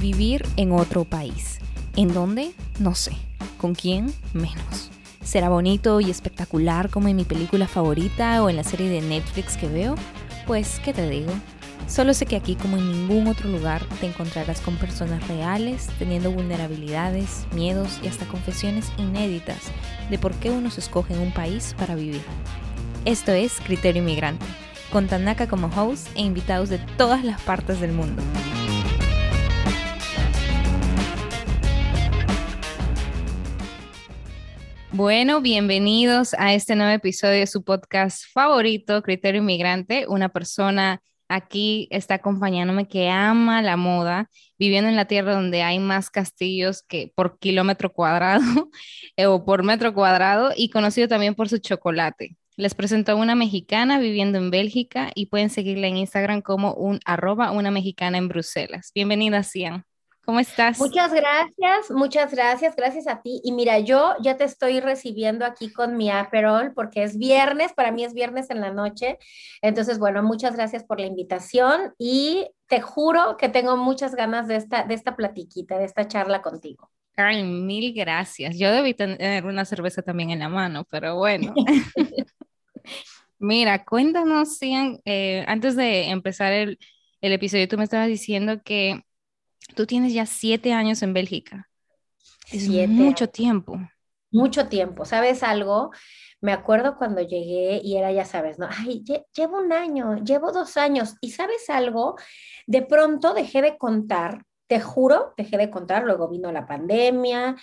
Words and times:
Vivir 0.00 0.46
en 0.56 0.70
otro 0.70 1.04
país. 1.04 1.58
¿En 1.96 2.14
dónde? 2.14 2.52
No 2.78 2.94
sé. 2.94 3.12
¿Con 3.56 3.74
quién? 3.74 4.14
Menos. 4.32 4.90
¿Será 5.24 5.48
bonito 5.48 6.00
y 6.00 6.08
espectacular 6.08 6.88
como 6.88 7.08
en 7.08 7.16
mi 7.16 7.24
película 7.24 7.66
favorita 7.66 8.42
o 8.44 8.48
en 8.48 8.54
la 8.54 8.62
serie 8.62 8.88
de 8.88 9.00
Netflix 9.00 9.56
que 9.56 9.66
veo? 9.66 9.96
Pues, 10.46 10.80
¿qué 10.84 10.94
te 10.94 11.10
digo? 11.10 11.32
Solo 11.88 12.14
sé 12.14 12.26
que 12.26 12.36
aquí 12.36 12.54
como 12.54 12.76
en 12.76 12.92
ningún 12.92 13.26
otro 13.26 13.50
lugar 13.50 13.84
te 14.00 14.06
encontrarás 14.06 14.60
con 14.60 14.76
personas 14.76 15.26
reales, 15.26 15.88
teniendo 15.98 16.30
vulnerabilidades, 16.30 17.48
miedos 17.52 17.98
y 18.00 18.06
hasta 18.06 18.24
confesiones 18.26 18.92
inéditas 18.98 19.62
de 20.10 20.18
por 20.18 20.32
qué 20.34 20.50
uno 20.50 20.70
se 20.70 20.78
escoge 20.78 21.14
en 21.14 21.20
un 21.20 21.32
país 21.32 21.74
para 21.76 21.96
vivir. 21.96 22.22
Esto 23.04 23.32
es 23.32 23.54
Criterio 23.64 24.02
Inmigrante, 24.02 24.46
con 24.92 25.08
Tanaka 25.08 25.48
como 25.48 25.68
host 25.76 26.06
e 26.14 26.20
invitados 26.20 26.68
de 26.68 26.78
todas 26.96 27.24
las 27.24 27.40
partes 27.40 27.80
del 27.80 27.92
mundo. 27.92 28.22
Bueno, 34.98 35.40
bienvenidos 35.40 36.34
a 36.38 36.54
este 36.54 36.74
nuevo 36.74 36.90
episodio 36.90 37.38
de 37.38 37.46
su 37.46 37.62
podcast 37.62 38.24
favorito, 38.32 39.00
Criterio 39.00 39.40
Inmigrante. 39.40 40.08
Una 40.08 40.28
persona 40.28 41.00
aquí 41.28 41.86
está 41.92 42.14
acompañándome 42.14 42.88
que 42.88 43.08
ama 43.08 43.62
la 43.62 43.76
moda, 43.76 44.28
viviendo 44.58 44.90
en 44.90 44.96
la 44.96 45.04
tierra 45.04 45.34
donde 45.34 45.62
hay 45.62 45.78
más 45.78 46.10
castillos 46.10 46.82
que 46.82 47.12
por 47.14 47.38
kilómetro 47.38 47.92
cuadrado 47.92 48.42
eh, 49.16 49.26
o 49.26 49.44
por 49.44 49.62
metro 49.62 49.94
cuadrado 49.94 50.50
y 50.56 50.68
conocido 50.68 51.06
también 51.06 51.36
por 51.36 51.48
su 51.48 51.58
chocolate. 51.58 52.36
Les 52.56 52.74
presento 52.74 53.12
a 53.12 53.14
una 53.14 53.36
mexicana 53.36 54.00
viviendo 54.00 54.38
en 54.38 54.50
Bélgica 54.50 55.12
y 55.14 55.26
pueden 55.26 55.50
seguirla 55.50 55.86
en 55.86 55.98
Instagram 55.98 56.42
como 56.42 56.74
un 56.74 56.98
arroba 57.04 57.52
una 57.52 57.70
mexicana 57.70 58.18
en 58.18 58.26
Bruselas. 58.26 58.90
Bienvenida, 58.92 59.44
Cian. 59.44 59.84
¿Cómo 60.28 60.40
estás? 60.40 60.78
Muchas 60.78 61.14
gracias, 61.14 61.90
muchas 61.90 62.34
gracias, 62.34 62.76
gracias 62.76 63.06
a 63.06 63.22
ti. 63.22 63.40
Y 63.44 63.52
mira, 63.52 63.78
yo 63.78 64.14
ya 64.20 64.36
te 64.36 64.44
estoy 64.44 64.78
recibiendo 64.78 65.46
aquí 65.46 65.72
con 65.72 65.96
mi 65.96 66.10
Aperol 66.10 66.74
porque 66.74 67.02
es 67.02 67.16
viernes, 67.16 67.72
para 67.72 67.92
mí 67.92 68.04
es 68.04 68.12
viernes 68.12 68.50
en 68.50 68.60
la 68.60 68.70
noche. 68.70 69.16
Entonces, 69.62 69.98
bueno, 69.98 70.22
muchas 70.22 70.54
gracias 70.54 70.84
por 70.84 71.00
la 71.00 71.06
invitación 71.06 71.94
y 71.96 72.46
te 72.66 72.82
juro 72.82 73.38
que 73.38 73.48
tengo 73.48 73.78
muchas 73.78 74.14
ganas 74.14 74.48
de 74.48 74.56
esta, 74.56 74.82
de 74.84 74.92
esta 74.92 75.16
platiquita, 75.16 75.78
de 75.78 75.86
esta 75.86 76.06
charla 76.06 76.42
contigo. 76.42 76.90
Ay, 77.16 77.42
mil 77.42 77.94
gracias. 77.94 78.58
Yo 78.58 78.70
debí 78.70 78.92
tener 78.92 79.46
una 79.46 79.64
cerveza 79.64 80.02
también 80.02 80.28
en 80.28 80.40
la 80.40 80.50
mano, 80.50 80.84
pero 80.90 81.16
bueno. 81.16 81.54
Mira, 83.38 83.82
cuéntanos, 83.82 84.58
Cian, 84.58 85.00
eh, 85.06 85.46
antes 85.48 85.74
de 85.74 86.10
empezar 86.10 86.52
el, 86.52 86.78
el 87.22 87.32
episodio, 87.32 87.66
tú 87.66 87.78
me 87.78 87.84
estabas 87.84 88.08
diciendo 88.08 88.60
que 88.62 89.07
Tú 89.78 89.86
tienes 89.86 90.12
ya 90.12 90.26
siete 90.26 90.72
años 90.72 91.02
en 91.04 91.14
Bélgica. 91.14 91.70
Es 92.50 92.68
mucho 92.68 93.28
tiempo. 93.28 93.78
Mucho 94.32 94.66
tiempo. 94.66 95.04
¿Sabes 95.04 95.44
algo? 95.44 95.92
Me 96.40 96.50
acuerdo 96.50 96.96
cuando 96.96 97.20
llegué 97.20 97.80
y 97.84 97.96
era, 97.96 98.10
ya 98.10 98.24
sabes, 98.24 98.58
¿no? 98.58 98.68
Ay, 98.68 99.04
llevo 99.32 99.58
un 99.60 99.72
año, 99.72 100.16
llevo 100.24 100.50
dos 100.50 100.76
años. 100.76 101.14
¿Y 101.20 101.30
sabes 101.30 101.70
algo? 101.70 102.16
De 102.66 102.82
pronto 102.82 103.34
dejé 103.34 103.62
de 103.62 103.78
contar, 103.78 104.42
te 104.66 104.80
juro, 104.80 105.32
dejé 105.36 105.56
de 105.58 105.70
contar. 105.70 106.02
Luego 106.02 106.28
vino 106.28 106.50
la 106.50 106.66
pandemia 106.66 107.54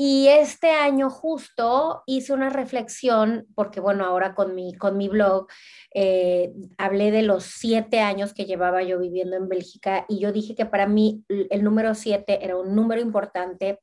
y 0.00 0.28
este 0.28 0.70
año 0.70 1.10
justo 1.10 2.04
hice 2.06 2.32
una 2.32 2.50
reflexión, 2.50 3.48
porque 3.56 3.80
bueno, 3.80 4.04
ahora 4.04 4.32
con 4.36 4.54
mi, 4.54 4.72
con 4.74 4.96
mi 4.96 5.08
blog 5.08 5.48
eh, 5.92 6.52
hablé 6.78 7.10
de 7.10 7.22
los 7.22 7.42
siete 7.42 7.98
años 7.98 8.32
que 8.32 8.44
llevaba 8.44 8.84
yo 8.84 9.00
viviendo 9.00 9.34
en 9.34 9.48
Bélgica 9.48 10.06
y 10.08 10.20
yo 10.20 10.30
dije 10.30 10.54
que 10.54 10.66
para 10.66 10.86
mí 10.86 11.24
el 11.28 11.64
número 11.64 11.96
siete 11.96 12.44
era 12.44 12.56
un 12.56 12.76
número 12.76 13.00
importante. 13.00 13.80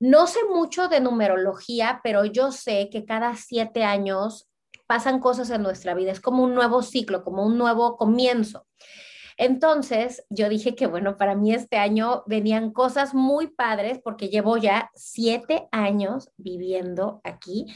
No 0.00 0.26
sé 0.26 0.40
mucho 0.52 0.88
de 0.88 1.00
numerología, 1.00 2.00
pero 2.02 2.24
yo 2.24 2.50
sé 2.50 2.90
que 2.90 3.04
cada 3.04 3.36
siete 3.36 3.84
años 3.84 4.48
pasan 4.88 5.20
cosas 5.20 5.50
en 5.50 5.62
nuestra 5.62 5.94
vida. 5.94 6.10
Es 6.10 6.20
como 6.20 6.42
un 6.42 6.56
nuevo 6.56 6.82
ciclo, 6.82 7.22
como 7.22 7.46
un 7.46 7.56
nuevo 7.58 7.96
comienzo. 7.96 8.66
Entonces, 9.36 10.24
yo 10.30 10.48
dije 10.48 10.74
que, 10.74 10.86
bueno, 10.86 11.16
para 11.16 11.34
mí 11.34 11.52
este 11.52 11.76
año 11.76 12.22
venían 12.26 12.72
cosas 12.72 13.14
muy 13.14 13.48
padres 13.48 14.00
porque 14.02 14.28
llevo 14.28 14.56
ya 14.56 14.90
siete 14.94 15.68
años 15.72 16.30
viviendo 16.36 17.20
aquí, 17.24 17.66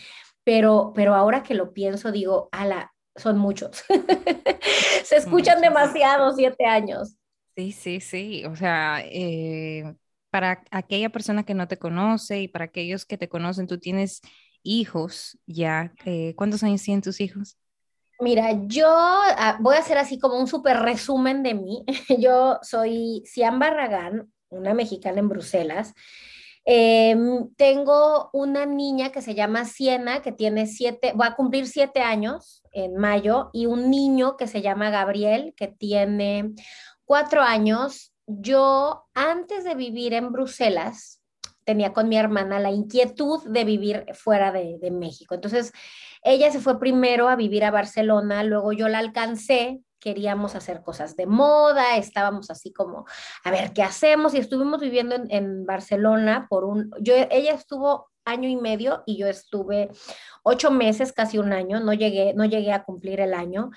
pero, 0.44 0.92
pero 0.94 1.14
ahora 1.14 1.42
que 1.42 1.54
lo 1.54 1.72
pienso, 1.72 2.12
digo, 2.12 2.48
ala, 2.52 2.92
son 3.16 3.38
muchos. 3.38 3.84
Se 5.04 5.16
escuchan 5.16 5.60
demasiado 5.60 6.32
siete 6.34 6.64
años. 6.64 7.16
Sí, 7.56 7.72
sí, 7.72 8.00
sí. 8.00 8.44
O 8.46 8.54
sea, 8.54 9.02
eh, 9.04 9.94
para 10.30 10.62
aquella 10.70 11.10
persona 11.10 11.42
que 11.42 11.54
no 11.54 11.66
te 11.66 11.78
conoce 11.78 12.40
y 12.40 12.48
para 12.48 12.66
aquellos 12.66 13.04
que 13.04 13.18
te 13.18 13.28
conocen, 13.28 13.66
tú 13.66 13.78
tienes 13.78 14.20
hijos 14.62 15.38
ya. 15.46 15.92
Eh, 16.04 16.34
¿Cuántos 16.36 16.62
años 16.62 16.82
tienen 16.82 17.02
tus 17.02 17.20
hijos? 17.20 17.56
Mira, 18.20 18.50
yo 18.66 18.88
ah, 18.88 19.58
voy 19.60 19.76
a 19.76 19.78
hacer 19.78 19.96
así 19.96 20.18
como 20.18 20.38
un 20.38 20.48
súper 20.48 20.78
resumen 20.78 21.44
de 21.44 21.54
mí. 21.54 21.84
Yo 22.18 22.58
soy 22.62 23.22
Cian 23.26 23.60
Barragán, 23.60 24.32
una 24.48 24.74
mexicana 24.74 25.20
en 25.20 25.28
Bruselas. 25.28 25.94
Em, 26.64 27.48
tengo 27.54 28.28
una 28.32 28.66
niña 28.66 29.10
que 29.10 29.22
se 29.22 29.34
llama 29.34 29.64
Siena, 29.64 30.20
que 30.20 30.32
tiene 30.32 30.66
siete, 30.66 31.12
va 31.12 31.28
a 31.28 31.36
cumplir 31.36 31.66
siete 31.66 32.00
años 32.00 32.62
en 32.72 32.96
mayo, 32.96 33.50
y 33.52 33.66
un 33.66 33.88
niño 33.88 34.36
que 34.36 34.48
se 34.48 34.62
llama 34.62 34.90
Gabriel, 34.90 35.54
que 35.56 35.68
tiene 35.68 36.52
cuatro 37.04 37.42
años. 37.42 38.12
Yo, 38.26 39.06
antes 39.14 39.64
de 39.64 39.76
vivir 39.76 40.12
en 40.12 40.32
Bruselas, 40.32 41.22
tenía 41.64 41.92
con 41.92 42.08
mi 42.08 42.16
hermana 42.16 42.58
la 42.58 42.70
inquietud 42.70 43.42
de 43.48 43.64
vivir 43.64 44.06
fuera 44.12 44.50
de, 44.52 44.78
de 44.80 44.90
México. 44.90 45.34
Entonces, 45.34 45.72
ella 46.22 46.50
se 46.50 46.60
fue 46.60 46.78
primero 46.78 47.28
a 47.28 47.36
vivir 47.36 47.64
a 47.64 47.70
Barcelona, 47.70 48.42
luego 48.44 48.72
yo 48.72 48.88
la 48.88 48.98
alcancé, 48.98 49.80
queríamos 50.00 50.54
hacer 50.54 50.82
cosas 50.82 51.16
de 51.16 51.26
moda, 51.26 51.96
estábamos 51.96 52.50
así 52.50 52.72
como, 52.72 53.04
a 53.44 53.50
ver 53.50 53.72
qué 53.72 53.82
hacemos 53.82 54.34
y 54.34 54.38
estuvimos 54.38 54.80
viviendo 54.80 55.16
en, 55.28 55.66
Barcelona 55.66 56.46
por 56.48 56.64
un, 56.64 56.90
yo, 57.00 57.14
ella 57.30 57.54
estuvo 57.54 58.10
año 58.28 58.48
y 58.48 58.56
medio 58.56 59.02
y 59.06 59.16
yo 59.16 59.26
estuve 59.26 59.90
ocho 60.42 60.70
meses, 60.70 61.12
casi 61.12 61.38
un 61.38 61.52
año, 61.52 61.80
no 61.80 61.92
llegué, 61.92 62.34
no 62.34 62.44
llegué 62.44 62.72
a 62.72 62.84
cumplir 62.84 63.20
el 63.20 63.34
año 63.34 63.70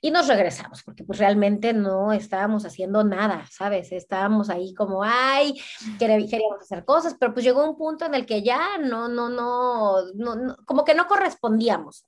y 0.00 0.10
nos 0.10 0.28
regresamos 0.28 0.82
porque 0.82 1.04
pues 1.04 1.18
realmente 1.18 1.72
no 1.72 2.12
estábamos 2.12 2.64
haciendo 2.64 3.04
nada, 3.04 3.44
¿sabes? 3.50 3.92
Estábamos 3.92 4.50
ahí 4.50 4.74
como, 4.74 5.02
ay, 5.04 5.60
queríamos 5.98 6.60
hacer 6.60 6.84
cosas, 6.84 7.16
pero 7.18 7.34
pues 7.34 7.44
llegó 7.44 7.68
un 7.68 7.76
punto 7.76 8.06
en 8.06 8.14
el 8.14 8.26
que 8.26 8.42
ya 8.42 8.78
no, 8.78 9.08
no, 9.08 9.28
no, 9.28 10.12
no, 10.14 10.56
como 10.64 10.84
que 10.84 10.94
no 10.94 11.06
correspondíamos. 11.06 12.06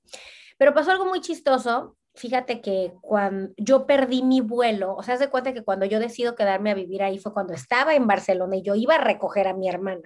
Pero 0.56 0.74
pasó 0.74 0.90
algo 0.90 1.04
muy 1.04 1.20
chistoso 1.20 1.97
fíjate 2.18 2.60
que 2.60 2.92
cuando 3.00 3.52
yo 3.56 3.86
perdí 3.86 4.22
mi 4.22 4.40
vuelo, 4.40 4.94
o 4.94 5.02
sea, 5.02 5.16
se 5.16 5.30
cuenta 5.30 5.54
que 5.54 5.64
cuando 5.64 5.86
yo 5.86 6.00
decido 6.00 6.34
quedarme 6.34 6.70
a 6.70 6.74
vivir 6.74 7.02
ahí 7.02 7.18
fue 7.18 7.32
cuando 7.32 7.54
estaba 7.54 7.94
en 7.94 8.06
Barcelona 8.06 8.56
y 8.56 8.62
yo 8.62 8.74
iba 8.74 8.96
a 8.96 9.04
recoger 9.04 9.48
a 9.48 9.54
mi 9.54 9.68
hermana. 9.68 10.02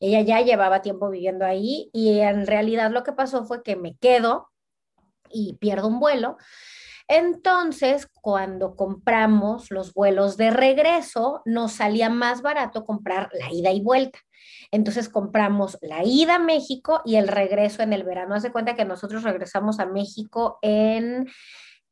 Ella 0.00 0.22
ya 0.22 0.40
llevaba 0.40 0.82
tiempo 0.82 1.10
viviendo 1.10 1.44
ahí 1.44 1.90
y 1.92 2.18
en 2.20 2.46
realidad 2.46 2.90
lo 2.90 3.04
que 3.04 3.12
pasó 3.12 3.44
fue 3.44 3.62
que 3.62 3.76
me 3.76 3.96
quedo 3.96 4.50
y 5.30 5.56
pierdo 5.58 5.88
un 5.88 6.00
vuelo. 6.00 6.36
Entonces, 7.12 8.06
cuando 8.06 8.76
compramos 8.76 9.72
los 9.72 9.92
vuelos 9.94 10.36
de 10.36 10.52
regreso, 10.52 11.42
nos 11.44 11.72
salía 11.72 12.08
más 12.08 12.40
barato 12.40 12.84
comprar 12.84 13.28
la 13.32 13.52
ida 13.52 13.72
y 13.72 13.80
vuelta. 13.80 14.20
Entonces 14.70 15.08
compramos 15.08 15.76
la 15.82 16.04
ida 16.04 16.36
a 16.36 16.38
México 16.38 17.02
y 17.04 17.16
el 17.16 17.26
regreso 17.26 17.82
en 17.82 17.92
el 17.92 18.04
verano. 18.04 18.36
Haz 18.36 18.44
de 18.44 18.52
cuenta 18.52 18.76
que 18.76 18.84
nosotros 18.84 19.24
regresamos 19.24 19.80
a 19.80 19.86
México 19.86 20.60
en, 20.62 21.26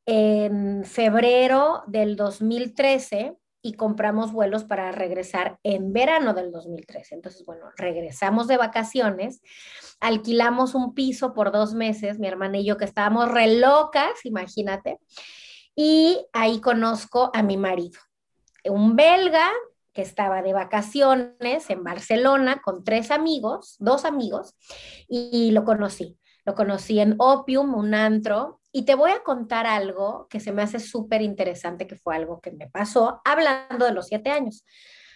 en 0.07 0.85
febrero 0.85 1.83
del 1.89 2.15
2013 2.15 3.37
y 3.69 3.75
compramos 3.75 4.33
vuelos 4.33 4.65
para 4.65 4.91
regresar 4.93 5.59
en 5.63 5.93
verano 5.93 6.33
del 6.33 6.51
2013. 6.51 7.17
Entonces, 7.17 7.45
bueno, 7.45 7.67
regresamos 7.77 8.49
de 8.49 8.57
vacaciones, 8.57 9.43
alquilamos 10.01 10.75
un 10.75 10.95
piso 10.95 11.35
por 11.35 11.53
dos 11.53 11.75
meses, 11.75 12.19
mi 12.19 12.27
hermana 12.27 12.57
y 12.57 12.65
yo 12.65 12.79
que 12.79 12.87
estábamos 12.87 13.31
re 13.31 13.59
locas, 13.59 14.25
imagínate, 14.25 14.99
y 15.77 16.25
ahí 16.33 16.63
conozco 16.63 17.31
a 17.35 17.43
mi 17.43 17.59
marido, 17.59 18.01
un 18.65 18.97
belga 18.97 19.51
que 19.93 20.01
estaba 20.01 20.41
de 20.41 20.55
vacaciones 20.55 21.69
en 21.69 21.85
Barcelona 21.85 22.63
con 22.65 22.85
tres 22.85 23.11
amigos, 23.11 23.77
dos 23.81 24.07
amigos, 24.07 24.55
y 25.09 25.51
lo 25.51 25.65
conocí. 25.65 26.17
Lo 26.47 26.55
conocí 26.55 27.01
en 27.01 27.17
Opium, 27.19 27.75
un 27.75 27.93
antro, 27.95 28.58
y 28.73 28.85
te 28.85 28.95
voy 28.95 29.11
a 29.11 29.23
contar 29.23 29.67
algo 29.67 30.27
que 30.29 30.41
se 30.41 30.53
me 30.53 30.63
hace 30.63 30.79
súper 30.79 31.23
interesante, 31.23 31.87
que 31.87 31.97
fue 31.97 32.17
algo 32.17 32.41
que 32.41 32.53
me 32.53 32.69
pasó 32.69 33.21
hablando 33.25 33.87
de 33.87 33.93
los 33.93 34.09
siete 34.09 34.31
años. 34.31 34.65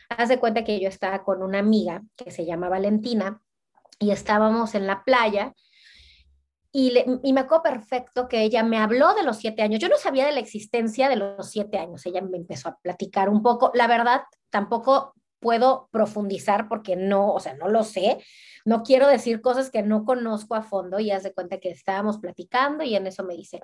Haz 0.09 0.29
de 0.29 0.39
cuenta 0.39 0.65
que 0.65 0.81
yo 0.81 0.89
estaba 0.89 1.23
con 1.25 1.43
una 1.43 1.59
amiga 1.59 2.03
que 2.17 2.31
se 2.31 2.45
llama 2.45 2.69
Valentina 2.69 3.41
y 3.99 4.11
estábamos 4.11 4.75
en 4.75 4.87
la 4.87 5.05
playa 5.05 5.55
y, 6.75 6.91
me 7.33 7.41
acuerdo 7.41 7.63
perfecto 7.63 8.29
que 8.29 8.43
ella 8.43 8.63
me 8.63 8.79
habló 8.79 9.15
de 9.15 9.23
los 9.23 9.37
siete 9.37 9.61
años. 9.61 9.79
Yo 9.79 9.89
no 9.89 9.99
sabía 9.99 10.25
de 10.25 10.33
la 10.33 10.41
existencia 10.41 11.11
de 11.11 11.17
los 11.17 11.51
siete 11.51 11.77
años. 11.77 12.07
Ella 12.07 12.23
me 12.23 12.39
empezó 12.39 12.71
a 12.71 12.79
platicar 12.79 13.29
un 13.29 13.43
poco. 13.43 13.71
La 13.75 13.87
verdad, 13.87 14.23
tampoco 14.49 15.15
puedo 15.43 15.89
profundizar 15.91 16.69
porque 16.69 16.97
no, 16.97 17.35
o 17.35 17.41
sea, 17.41 17.55
no 17.55 17.69
lo 17.69 17.83
sé. 17.83 18.19
No 18.65 18.85
quiero 18.85 19.09
decir 19.09 19.43
cosas 19.43 19.71
que 19.71 19.83
no 19.83 20.05
conozco 20.05 20.55
a 20.55 20.63
fondo 20.63 21.01
y 21.01 21.11
haz 21.11 21.25
de 21.25 21.35
cuenta 21.35 21.59
que 21.59 21.71
estábamos 21.71 22.19
platicando 22.19 22.85
y 22.85 22.95
en 22.95 23.09
eso 23.09 23.25
me 23.25 23.35
dice, 23.35 23.61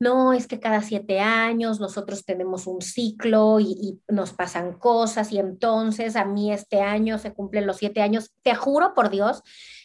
no, 0.00 0.32
es 0.32 0.48
que 0.48 0.58
cada 0.58 0.82
siete 0.82 1.20
años 1.20 1.78
nosotros 1.78 2.24
tenemos 2.24 2.66
un 2.66 2.82
ciclo 2.82 3.60
y, 3.60 3.76
y 3.80 4.12
nos 4.12 4.32
pasan 4.32 4.72
cosas 4.76 5.30
y 5.30 5.38
entonces 5.38 6.16
a 6.16 6.24
mí 6.24 6.52
este 6.52 6.80
año 6.80 7.16
se 7.18 7.32
cumplen 7.32 7.66
los 7.66 7.76
siete 7.76 8.02
años. 8.02 8.32
Te 8.42 8.56
juro 8.56 8.92
por 8.92 9.08
Dios 9.08 9.42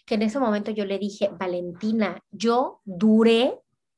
que 0.08 0.16
en 0.16 0.24
ese 0.24 0.40
momento 0.40 0.72
yo 0.72 0.86
le 0.86 0.98
dije, 0.98 1.30
Valentina, 1.32 2.20
yo 2.32 2.82
duré, 2.84 3.54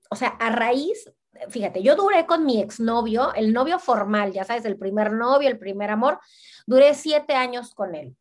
o 0.10 0.18
sea, 0.18 0.28
a 0.28 0.50
raíz 0.50 1.10
fíjate, 1.50 1.82
yo 1.82 1.96
duré 1.96 2.26
con 2.26 2.46
mi 2.46 2.62
exnovio, 2.62 3.34
el 3.34 3.54
novio 3.54 3.80
formal, 3.80 4.32
ya 4.32 4.44
sabes, 4.44 4.66
el 4.66 4.78
primer 4.78 5.14
novio, 5.14 5.50
el 5.50 5.60
primer 5.60 5.90
amor, 5.90 6.20
duré 6.66 6.94
siete 6.94 7.34
años 7.34 7.74
con 7.74 7.96
él. 7.96 8.16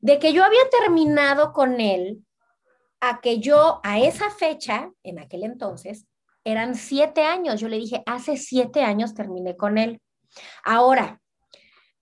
De 0.00 0.18
que 0.18 0.32
yo 0.32 0.44
había 0.44 0.68
terminado 0.70 1.52
con 1.52 1.80
él 1.80 2.24
a 3.00 3.20
que 3.20 3.38
yo 3.38 3.80
a 3.82 3.98
esa 3.98 4.30
fecha, 4.30 4.90
en 5.02 5.18
aquel 5.18 5.44
entonces, 5.44 6.06
eran 6.44 6.74
siete 6.74 7.22
años. 7.22 7.60
Yo 7.60 7.68
le 7.68 7.78
dije, 7.78 8.02
hace 8.06 8.36
siete 8.36 8.82
años 8.82 9.14
terminé 9.14 9.56
con 9.56 9.78
él. 9.78 10.00
Ahora, 10.64 11.20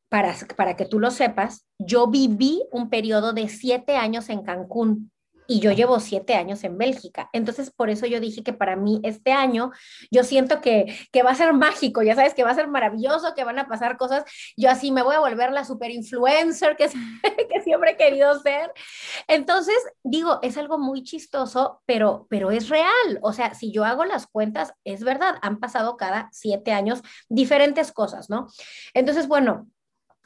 para, 0.08 0.34
para 0.56 0.76
que 0.76 0.86
tú 0.86 1.00
lo 1.00 1.10
sepas, 1.10 1.66
yo 1.78 2.06
viví 2.06 2.62
un 2.70 2.88
periodo 2.88 3.32
de 3.32 3.48
siete 3.48 3.96
años 3.96 4.28
en 4.28 4.42
Cancún 4.42 5.10
y 5.50 5.60
yo 5.60 5.72
llevo 5.72 5.98
siete 5.98 6.34
años 6.34 6.62
en 6.62 6.76
Bélgica. 6.76 7.30
Entonces, 7.32 7.70
por 7.70 7.88
eso 7.88 8.06
yo 8.06 8.20
dije 8.20 8.42
que 8.42 8.52
para 8.52 8.76
mí 8.76 9.00
este 9.02 9.32
año, 9.32 9.72
yo 10.10 10.22
siento 10.22 10.60
que, 10.60 10.94
que 11.10 11.22
va 11.22 11.30
a 11.30 11.34
ser 11.34 11.54
mágico, 11.54 12.02
ya 12.02 12.14
sabes, 12.14 12.34
que 12.34 12.44
va 12.44 12.50
a 12.50 12.54
ser 12.54 12.68
maravilloso, 12.68 13.34
que 13.34 13.44
van 13.44 13.58
a 13.58 13.66
pasar 13.66 13.96
cosas. 13.96 14.24
Yo 14.58 14.70
así 14.70 14.92
me 14.92 15.02
voy 15.02 15.14
a 15.14 15.20
volver 15.20 15.50
la 15.52 15.64
super 15.64 15.90
influencer 15.90 16.76
que, 16.76 16.88
que 17.50 17.60
siempre 17.62 17.92
he 17.92 17.96
querido 17.96 18.38
ser. 18.40 18.70
Entonces, 19.26 19.76
digo, 20.04 20.38
es 20.42 20.58
algo 20.58 20.78
muy 20.78 21.02
chistoso, 21.02 21.80
pero, 21.86 22.26
pero 22.28 22.50
es 22.50 22.68
real. 22.68 23.18
O 23.22 23.32
sea, 23.32 23.54
si 23.54 23.72
yo 23.72 23.86
hago 23.86 24.04
las 24.04 24.26
cuentas, 24.26 24.74
es 24.84 25.02
verdad, 25.02 25.36
han 25.40 25.60
pasado 25.60 25.96
cada 25.96 26.28
siete 26.30 26.72
años 26.72 27.00
diferentes 27.30 27.90
cosas, 27.90 28.28
¿no? 28.28 28.48
Entonces, 28.92 29.26
bueno, 29.28 29.66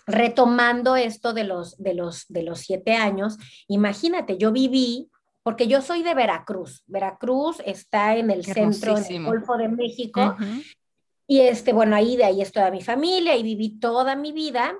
retomando 0.06 0.96
esto 0.96 1.32
de 1.32 1.44
los, 1.44 1.76
de 1.78 1.94
los, 1.94 2.26
de 2.28 2.42
los 2.42 2.60
siete 2.60 2.94
años, 2.96 3.38
imagínate, 3.68 4.36
yo 4.36 4.50
viví, 4.52 5.11
porque 5.42 5.66
yo 5.66 5.82
soy 5.82 6.02
de 6.02 6.14
Veracruz. 6.14 6.84
Veracruz 6.86 7.60
está 7.64 8.16
en 8.16 8.30
el 8.30 8.44
centro, 8.44 8.96
en 8.96 9.04
el 9.04 9.24
Golfo 9.24 9.56
de 9.56 9.68
México. 9.68 10.36
Y 11.26 11.40
este, 11.40 11.72
bueno, 11.72 11.96
ahí 11.96 12.16
de 12.16 12.24
ahí 12.24 12.42
es 12.42 12.52
toda 12.52 12.70
mi 12.70 12.82
familia 12.82 13.36
y 13.36 13.42
viví 13.42 13.78
toda 13.78 14.16
mi 14.16 14.32
vida. 14.32 14.74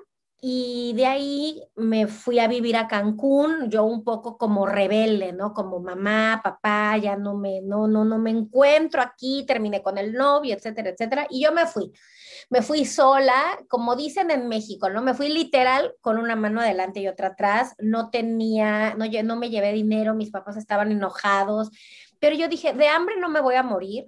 Y 0.45 0.91
de 0.97 1.05
ahí 1.05 1.63
me 1.77 2.05
fui 2.07 2.39
a 2.39 2.49
vivir 2.49 2.75
a 2.75 2.89
Cancún, 2.89 3.69
yo 3.69 3.85
un 3.85 4.03
poco 4.03 4.37
como 4.37 4.65
rebelde, 4.65 5.31
¿no? 5.31 5.53
Como 5.53 5.79
mamá, 5.79 6.41
papá, 6.43 6.97
ya 6.97 7.15
no 7.15 7.33
me, 7.33 7.61
no, 7.61 7.87
no, 7.87 8.03
no 8.03 8.17
me 8.17 8.31
encuentro 8.31 9.01
aquí, 9.01 9.45
terminé 9.47 9.81
con 9.81 9.97
el 9.97 10.11
novio, 10.11 10.53
etcétera, 10.53 10.89
etcétera. 10.89 11.27
Y 11.29 11.43
yo 11.43 11.53
me 11.53 11.65
fui 11.65 11.93
me 12.49 12.61
fui 12.61 12.85
sola, 12.85 13.59
como 13.69 13.95
dicen 13.95 14.31
en 14.31 14.47
México, 14.47 14.89
¿no? 14.89 15.01
Me 15.01 15.13
fui 15.13 15.29
literal 15.29 15.95
con 16.01 16.17
una 16.17 16.35
mano 16.35 16.61
adelante 16.61 16.99
y 16.99 17.07
otra 17.07 17.29
atrás, 17.29 17.75
no 17.79 18.09
tenía, 18.09 18.95
no, 18.95 19.05
no 19.23 19.35
me 19.37 19.49
llevé 19.49 19.71
dinero, 19.73 20.13
mis 20.13 20.29
papás 20.29 20.57
estaban 20.57 20.91
enojados, 20.91 21.69
pero 22.19 22.35
yo 22.35 22.47
dije, 22.47 22.73
de 22.73 22.87
hambre 22.87 23.15
no 23.19 23.29
me 23.29 23.41
voy 23.41 23.55
a 23.55 23.63
morir, 23.63 24.07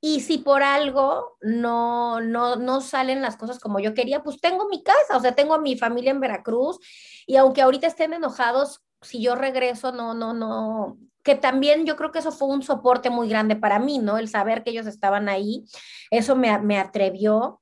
y 0.00 0.20
si 0.20 0.38
por 0.38 0.62
algo 0.62 1.36
no, 1.40 2.20
no, 2.20 2.56
no 2.56 2.80
salen 2.80 3.20
las 3.20 3.36
cosas 3.36 3.58
como 3.58 3.80
yo 3.80 3.94
quería, 3.94 4.22
pues 4.22 4.40
tengo 4.40 4.68
mi 4.68 4.82
casa, 4.82 5.16
o 5.16 5.20
sea, 5.20 5.32
tengo 5.32 5.54
a 5.54 5.60
mi 5.60 5.76
familia 5.76 6.10
en 6.10 6.20
Veracruz 6.20 6.78
y 7.26 7.36
aunque 7.36 7.62
ahorita 7.62 7.86
estén 7.86 8.14
enojados, 8.14 8.80
si 9.02 9.22
yo 9.22 9.34
regreso, 9.34 9.92
no, 9.92 10.14
no, 10.14 10.32
no, 10.32 10.98
que 11.22 11.34
también 11.34 11.84
yo 11.84 11.96
creo 11.96 12.12
que 12.12 12.20
eso 12.20 12.32
fue 12.32 12.48
un 12.48 12.62
soporte 12.62 13.10
muy 13.10 13.28
grande 13.28 13.56
para 13.56 13.78
mí, 13.78 13.98
¿no? 13.98 14.16
El 14.18 14.28
saber 14.28 14.62
que 14.62 14.70
ellos 14.70 14.86
estaban 14.86 15.28
ahí, 15.28 15.64
eso 16.10 16.34
me, 16.34 16.58
me 16.60 16.78
atrevió 16.78 17.60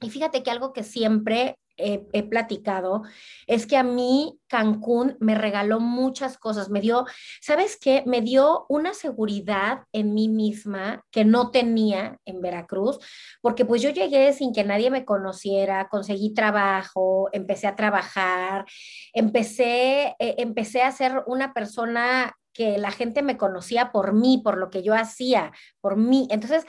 y 0.00 0.10
fíjate 0.10 0.42
que 0.42 0.50
algo 0.50 0.72
que 0.72 0.84
siempre 0.84 1.58
he, 1.76 2.22
platicado 2.22 3.02
es 3.46 3.66
que 3.66 3.76
a 3.76 3.82
mí 3.82 4.38
Cancún 4.48 5.16
me 5.20 5.34
regaló 5.34 5.80
muchas 5.80 6.38
cosas, 6.38 6.70
me 6.70 6.80
dio, 6.80 7.06
¿sabes 7.40 7.76
qué? 7.80 8.02
Me 8.06 8.20
dio 8.20 8.66
una 8.68 8.94
seguridad 8.94 9.84
en 9.92 10.14
mí 10.14 10.28
misma 10.28 11.04
que 11.10 11.24
no 11.24 11.50
tenía 11.50 12.18
en 12.24 12.40
Veracruz, 12.40 12.98
porque 13.40 13.64
pues 13.64 13.82
yo 13.82 13.90
llegué 13.90 14.32
sin 14.32 14.52
que 14.52 14.64
nadie 14.64 14.90
me 14.90 15.04
conociera, 15.04 15.88
conseguí 15.88 16.32
trabajo, 16.34 17.28
empecé 17.32 17.66
a 17.66 17.76
trabajar, 17.76 18.64
empecé, 19.12 20.14
eh, 20.18 20.34
empecé 20.38 20.82
a 20.82 20.92
ser 20.92 21.22
una 21.26 21.52
persona 21.52 22.34
que 22.54 22.78
la 22.78 22.92
gente 22.92 23.22
me 23.22 23.36
conocía 23.36 23.90
por 23.90 24.14
mí, 24.14 24.40
por 24.42 24.56
lo 24.56 24.70
que 24.70 24.82
yo 24.82 24.94
hacía, 24.94 25.52
por 25.80 25.96
mí. 25.96 26.28
Entonces, 26.30 26.64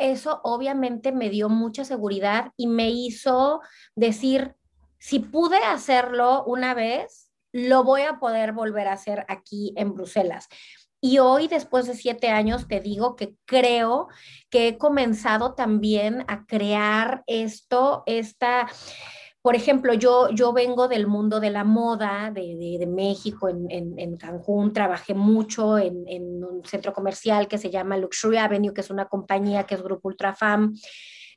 eso 0.00 0.40
obviamente 0.42 1.12
me 1.12 1.30
dio 1.30 1.48
mucha 1.48 1.84
seguridad 1.84 2.52
y 2.56 2.66
me 2.66 2.90
hizo 2.90 3.60
decir, 3.94 4.56
si 4.98 5.20
pude 5.20 5.58
hacerlo 5.58 6.44
una 6.44 6.74
vez, 6.74 7.30
lo 7.52 7.84
voy 7.84 8.02
a 8.02 8.18
poder 8.18 8.52
volver 8.52 8.88
a 8.88 8.92
hacer 8.92 9.24
aquí 9.28 9.72
en 9.76 9.94
Bruselas. 9.94 10.48
Y 11.02 11.18
hoy, 11.18 11.48
después 11.48 11.86
de 11.86 11.94
siete 11.94 12.28
años, 12.28 12.68
te 12.68 12.80
digo 12.80 13.16
que 13.16 13.34
creo 13.46 14.08
que 14.50 14.68
he 14.68 14.78
comenzado 14.78 15.54
también 15.54 16.24
a 16.28 16.44
crear 16.44 17.22
esto, 17.26 18.02
esta 18.04 18.68
por 19.42 19.56
ejemplo, 19.56 19.94
yo, 19.94 20.28
yo 20.30 20.52
vengo 20.52 20.86
del 20.86 21.06
mundo 21.06 21.40
de 21.40 21.50
la 21.50 21.64
moda, 21.64 22.30
de, 22.30 22.76
de, 22.78 22.86
México, 22.86 23.48
en, 23.48 23.98
en, 23.98 24.16
Cancún, 24.18 24.74
trabajé 24.74 25.14
mucho 25.14 25.78
en, 25.78 26.44
un 26.44 26.62
centro 26.64 26.92
comercial 26.92 27.48
que 27.48 27.56
se 27.56 27.70
llama 27.70 27.96
Luxury 27.96 28.36
Avenue, 28.36 28.74
que 28.74 28.82
es 28.82 28.90
una 28.90 29.06
compañía 29.08 29.64
que 29.64 29.76
es 29.76 29.82
Grupo 29.82 30.08
Ultrafam. 30.08 30.74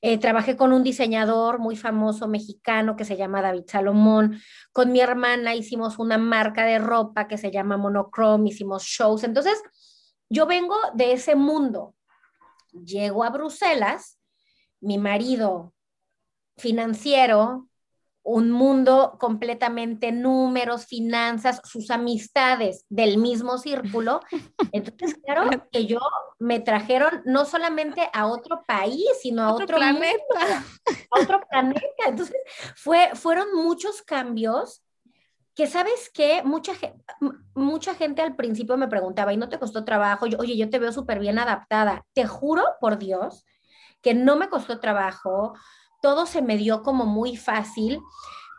Eh, 0.01 0.17
trabajé 0.17 0.57
con 0.57 0.73
un 0.73 0.83
diseñador 0.83 1.59
muy 1.59 1.77
famoso 1.77 2.27
mexicano 2.27 2.97
que 2.97 3.05
se 3.05 3.15
llama 3.15 3.41
David 3.41 3.63
Salomón. 3.67 4.37
Con 4.73 4.91
mi 4.91 4.99
hermana 4.99 5.55
hicimos 5.55 5.97
una 5.97 6.17
marca 6.17 6.65
de 6.65 6.79
ropa 6.79 7.29
que 7.29 7.37
se 7.37 7.51
llama 7.51 7.77
Monochrome, 7.77 8.49
hicimos 8.49 8.83
shows. 8.83 9.23
Entonces, 9.23 9.61
yo 10.27 10.45
vengo 10.45 10.75
de 10.93 11.13
ese 11.13 11.35
mundo. 11.35 11.95
Llego 12.73 13.23
a 13.23 13.29
Bruselas, 13.29 14.19
mi 14.81 14.97
marido 14.97 15.73
financiero, 16.57 17.69
un 18.23 18.51
mundo 18.51 19.17
completamente 19.19 20.13
números, 20.13 20.85
finanzas, 20.85 21.61
sus 21.65 21.91
amistades 21.91 22.85
del 22.89 23.17
mismo 23.17 23.57
círculo. 23.57 24.21
Entonces, 24.71 25.19
claro 25.23 25.49
que 25.71 25.85
yo 25.85 25.99
me 26.39 26.61
trajeron 26.61 27.21
no 27.25 27.45
solamente 27.45 28.09
a 28.13 28.27
otro 28.27 28.63
país, 28.65 29.05
sino 29.21 29.43
a 29.43 29.53
otro, 29.53 29.67
planeta. 29.67 30.63
a 31.11 31.21
otro 31.21 31.41
planeta. 31.49 32.03
Entonces, 32.07 32.35
fue, 32.75 33.11
fueron 33.13 33.53
muchos 33.53 34.01
cambios 34.01 34.83
que 35.53 35.67
sabes 35.67 36.09
que 36.09 36.41
mucha, 36.43 36.73
mucha 37.53 37.93
gente 37.93 38.21
al 38.21 38.35
principio 38.35 38.75
me 38.77 38.87
preguntaba, 38.87 39.33
¿y 39.33 39.37
no 39.37 39.49
te 39.49 39.59
costó 39.59 39.85
trabajo? 39.85 40.25
Oye, 40.39 40.57
yo 40.57 40.69
te 40.69 40.79
veo 40.79 40.91
súper 40.91 41.19
bien 41.19 41.37
adaptada. 41.37 42.05
Te 42.13 42.25
juro 42.25 42.63
por 42.79 42.97
Dios 42.97 43.45
que 44.01 44.13
no 44.13 44.35
me 44.35 44.49
costó 44.49 44.79
trabajo 44.79 45.53
todo 46.03 46.25
se 46.25 46.41
me 46.41 46.57
dio 46.57 46.83
como 46.83 47.05
muy 47.05 47.37
fácil, 47.37 48.01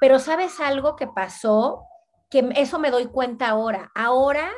pero 0.01 0.19
¿sabes 0.19 0.61
algo 0.61 0.97
que 0.97 1.07
pasó? 1.07 1.83
Que 2.31 2.49
eso 2.57 2.79
me 2.79 2.91
doy 2.91 3.05
cuenta 3.05 3.51
ahora. 3.51 3.93
Ahora, 3.95 4.51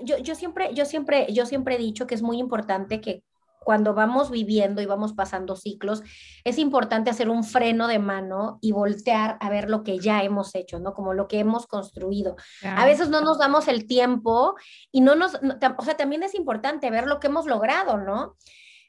yo, 0.00 0.16
yo, 0.16 0.34
siempre, 0.34 0.72
yo, 0.72 0.86
siempre, 0.86 1.30
yo 1.34 1.44
siempre 1.44 1.74
he 1.74 1.78
dicho 1.78 2.06
que 2.06 2.14
es 2.14 2.22
muy 2.22 2.38
importante 2.38 3.02
que 3.02 3.22
cuando 3.58 3.92
vamos 3.92 4.30
viviendo 4.30 4.80
y 4.80 4.86
vamos 4.86 5.12
pasando 5.12 5.54
ciclos, 5.54 6.02
es 6.42 6.56
importante 6.56 7.10
hacer 7.10 7.28
un 7.28 7.44
freno 7.44 7.88
de 7.88 7.98
mano 7.98 8.58
y 8.62 8.72
voltear 8.72 9.36
a 9.38 9.50
ver 9.50 9.68
lo 9.68 9.82
que 9.82 9.98
ya 9.98 10.22
hemos 10.22 10.54
hecho, 10.54 10.78
¿no? 10.78 10.94
Como 10.94 11.12
lo 11.12 11.28
que 11.28 11.40
hemos 11.40 11.66
construido. 11.66 12.36
A 12.62 12.86
veces 12.86 13.10
no 13.10 13.20
nos 13.20 13.38
damos 13.38 13.68
el 13.68 13.86
tiempo 13.86 14.54
y 14.90 15.02
no 15.02 15.14
nos, 15.14 15.34
o 15.34 15.84
sea, 15.84 15.98
también 15.98 16.22
es 16.22 16.34
importante 16.34 16.90
ver 16.90 17.06
lo 17.06 17.20
que 17.20 17.26
hemos 17.26 17.44
logrado, 17.44 17.98
¿no? 17.98 18.38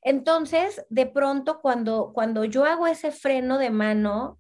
Entonces, 0.04 0.86
de 0.90 1.06
pronto, 1.06 1.60
cuando, 1.62 2.12
cuando 2.14 2.44
yo 2.44 2.66
hago 2.66 2.88
ese 2.88 3.12
freno 3.12 3.58
de 3.58 3.70
mano, 3.70 4.40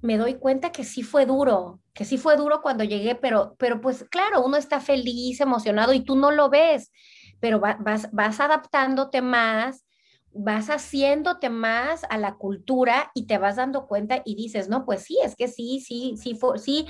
me 0.00 0.16
doy 0.16 0.34
cuenta 0.34 0.70
que 0.72 0.84
sí 0.84 1.02
fue 1.02 1.26
duro, 1.26 1.80
que 1.92 2.04
sí 2.04 2.18
fue 2.18 2.36
duro 2.36 2.60
cuando 2.62 2.84
llegué, 2.84 3.14
pero, 3.14 3.56
pero 3.58 3.80
pues 3.80 4.04
claro, 4.10 4.44
uno 4.44 4.56
está 4.56 4.80
feliz, 4.80 5.40
emocionado 5.40 5.92
y 5.92 6.00
tú 6.00 6.16
no 6.16 6.30
lo 6.30 6.50
ves, 6.50 6.92
pero 7.40 7.60
vas, 7.60 8.08
vas 8.12 8.40
adaptándote 8.40 9.22
más, 9.22 9.84
vas 10.32 10.70
haciéndote 10.70 11.50
más 11.50 12.04
a 12.10 12.18
la 12.18 12.36
cultura 12.36 13.10
y 13.14 13.26
te 13.26 13.38
vas 13.38 13.56
dando 13.56 13.86
cuenta 13.86 14.22
y 14.24 14.36
dices, 14.36 14.68
no, 14.68 14.84
pues 14.84 15.02
sí, 15.02 15.18
es 15.24 15.34
que 15.34 15.48
sí, 15.48 15.80
sí, 15.80 16.14
sí, 16.16 16.34
fue, 16.34 16.58
sí, 16.58 16.86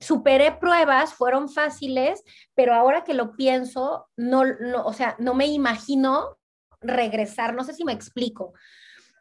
superé 0.00 0.52
pruebas, 0.52 1.14
fueron 1.14 1.48
fáciles, 1.48 2.22
pero 2.54 2.74
ahora 2.74 3.04
que 3.04 3.14
lo 3.14 3.36
pienso, 3.36 4.08
no, 4.16 4.44
no, 4.44 4.84
o 4.84 4.92
sea, 4.92 5.16
no 5.18 5.34
me 5.34 5.46
imagino 5.46 6.37
regresar, 6.80 7.54
no 7.54 7.64
sé 7.64 7.74
si 7.74 7.84
me 7.84 7.92
explico. 7.92 8.54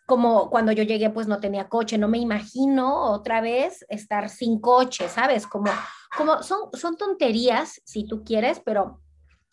como 0.06 0.50
cuando 0.50 0.72
yo 0.72 0.84
llegué 0.84 1.10
pues 1.10 1.28
no 1.28 1.40
tenía 1.42 1.68
coche, 1.68 1.98
no 1.98 2.08
me 2.08 2.18
imagino 2.18 3.12
otra 3.12 3.42
vez 3.42 3.86
estar 3.90 4.30
sin 4.30 4.62
coche, 4.62 5.10
¿sabes? 5.10 5.46
Como, 5.46 5.70
como 6.16 6.44
son, 6.44 6.70
son 6.74 6.96
tonterías, 6.96 7.82
si 7.86 8.08
tú 8.08 8.24
quieres, 8.24 8.62
pero 8.64 9.02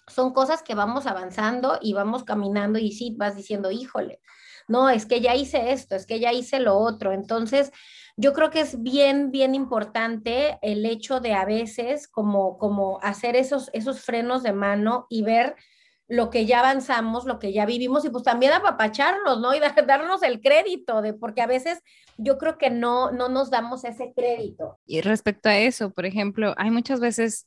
son 0.06 0.32
cosas 0.32 0.62
que 0.62 0.74
vamos 0.74 1.06
avanzando 1.06 1.78
y 1.80 1.92
vamos 1.92 2.24
caminando 2.24 2.78
y 2.78 2.92
sí 2.92 3.14
vas 3.18 3.36
diciendo, 3.36 3.70
híjole, 3.70 4.20
no, 4.68 4.88
es 4.88 5.06
que 5.06 5.20
ya 5.20 5.34
hice 5.34 5.72
esto, 5.72 5.94
es 5.94 6.06
que 6.06 6.20
ya 6.20 6.32
hice 6.32 6.60
lo 6.60 6.76
otro. 6.78 7.12
Entonces, 7.12 7.70
yo 8.16 8.32
creo 8.32 8.50
que 8.50 8.60
es 8.60 8.82
bien, 8.82 9.30
bien 9.30 9.54
importante 9.54 10.58
el 10.62 10.86
hecho 10.86 11.20
de 11.20 11.34
a 11.34 11.44
veces 11.44 12.08
como, 12.08 12.58
como 12.58 12.98
hacer 13.02 13.36
esos, 13.36 13.70
esos 13.72 14.00
frenos 14.00 14.42
de 14.42 14.52
mano 14.52 15.06
y 15.10 15.22
ver 15.22 15.56
lo 16.08 16.30
que 16.30 16.46
ya 16.46 16.60
avanzamos, 16.60 17.24
lo 17.24 17.38
que 17.38 17.52
ya 17.52 17.64
vivimos 17.64 18.04
y 18.04 18.10
pues 18.10 18.24
también 18.24 18.52
apapacharlos, 18.52 19.40
¿no? 19.40 19.54
Y 19.54 19.60
darnos 19.86 20.22
el 20.22 20.40
crédito, 20.40 21.02
de, 21.02 21.14
porque 21.14 21.42
a 21.42 21.46
veces 21.46 21.80
yo 22.16 22.38
creo 22.38 22.58
que 22.58 22.70
no, 22.70 23.10
no 23.10 23.28
nos 23.28 23.50
damos 23.50 23.84
ese 23.84 24.12
crédito. 24.14 24.78
Y 24.86 25.00
respecto 25.00 25.48
a 25.48 25.56
eso, 25.56 25.90
por 25.90 26.06
ejemplo, 26.06 26.54
hay 26.56 26.70
muchas 26.70 27.00
veces, 27.00 27.46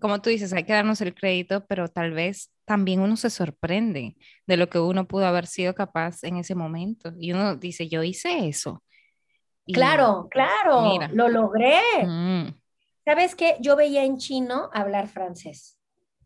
como 0.00 0.20
tú 0.20 0.30
dices, 0.30 0.52
hay 0.52 0.64
que 0.64 0.72
darnos 0.72 1.00
el 1.00 1.14
crédito, 1.14 1.64
pero 1.66 1.88
tal 1.88 2.12
vez 2.12 2.50
también 2.64 3.00
uno 3.00 3.16
se 3.16 3.30
sorprende 3.30 4.16
de 4.46 4.56
lo 4.56 4.68
que 4.68 4.78
uno 4.78 5.06
pudo 5.06 5.26
haber 5.26 5.46
sido 5.46 5.74
capaz 5.74 6.24
en 6.24 6.36
ese 6.36 6.54
momento. 6.54 7.12
Y 7.18 7.32
uno 7.32 7.56
dice, 7.56 7.88
yo 7.88 8.02
hice 8.02 8.48
eso. 8.48 8.82
claro, 9.72 10.28
claro, 10.30 10.98
lo 11.12 11.28
logré. 11.28 11.80
Mm. 12.04 12.54
¿Sabes 13.04 13.34
qué? 13.34 13.56
Yo 13.60 13.76
veía 13.76 14.02
en 14.02 14.16
chino 14.16 14.70
hablar 14.72 15.08
francés 15.08 15.78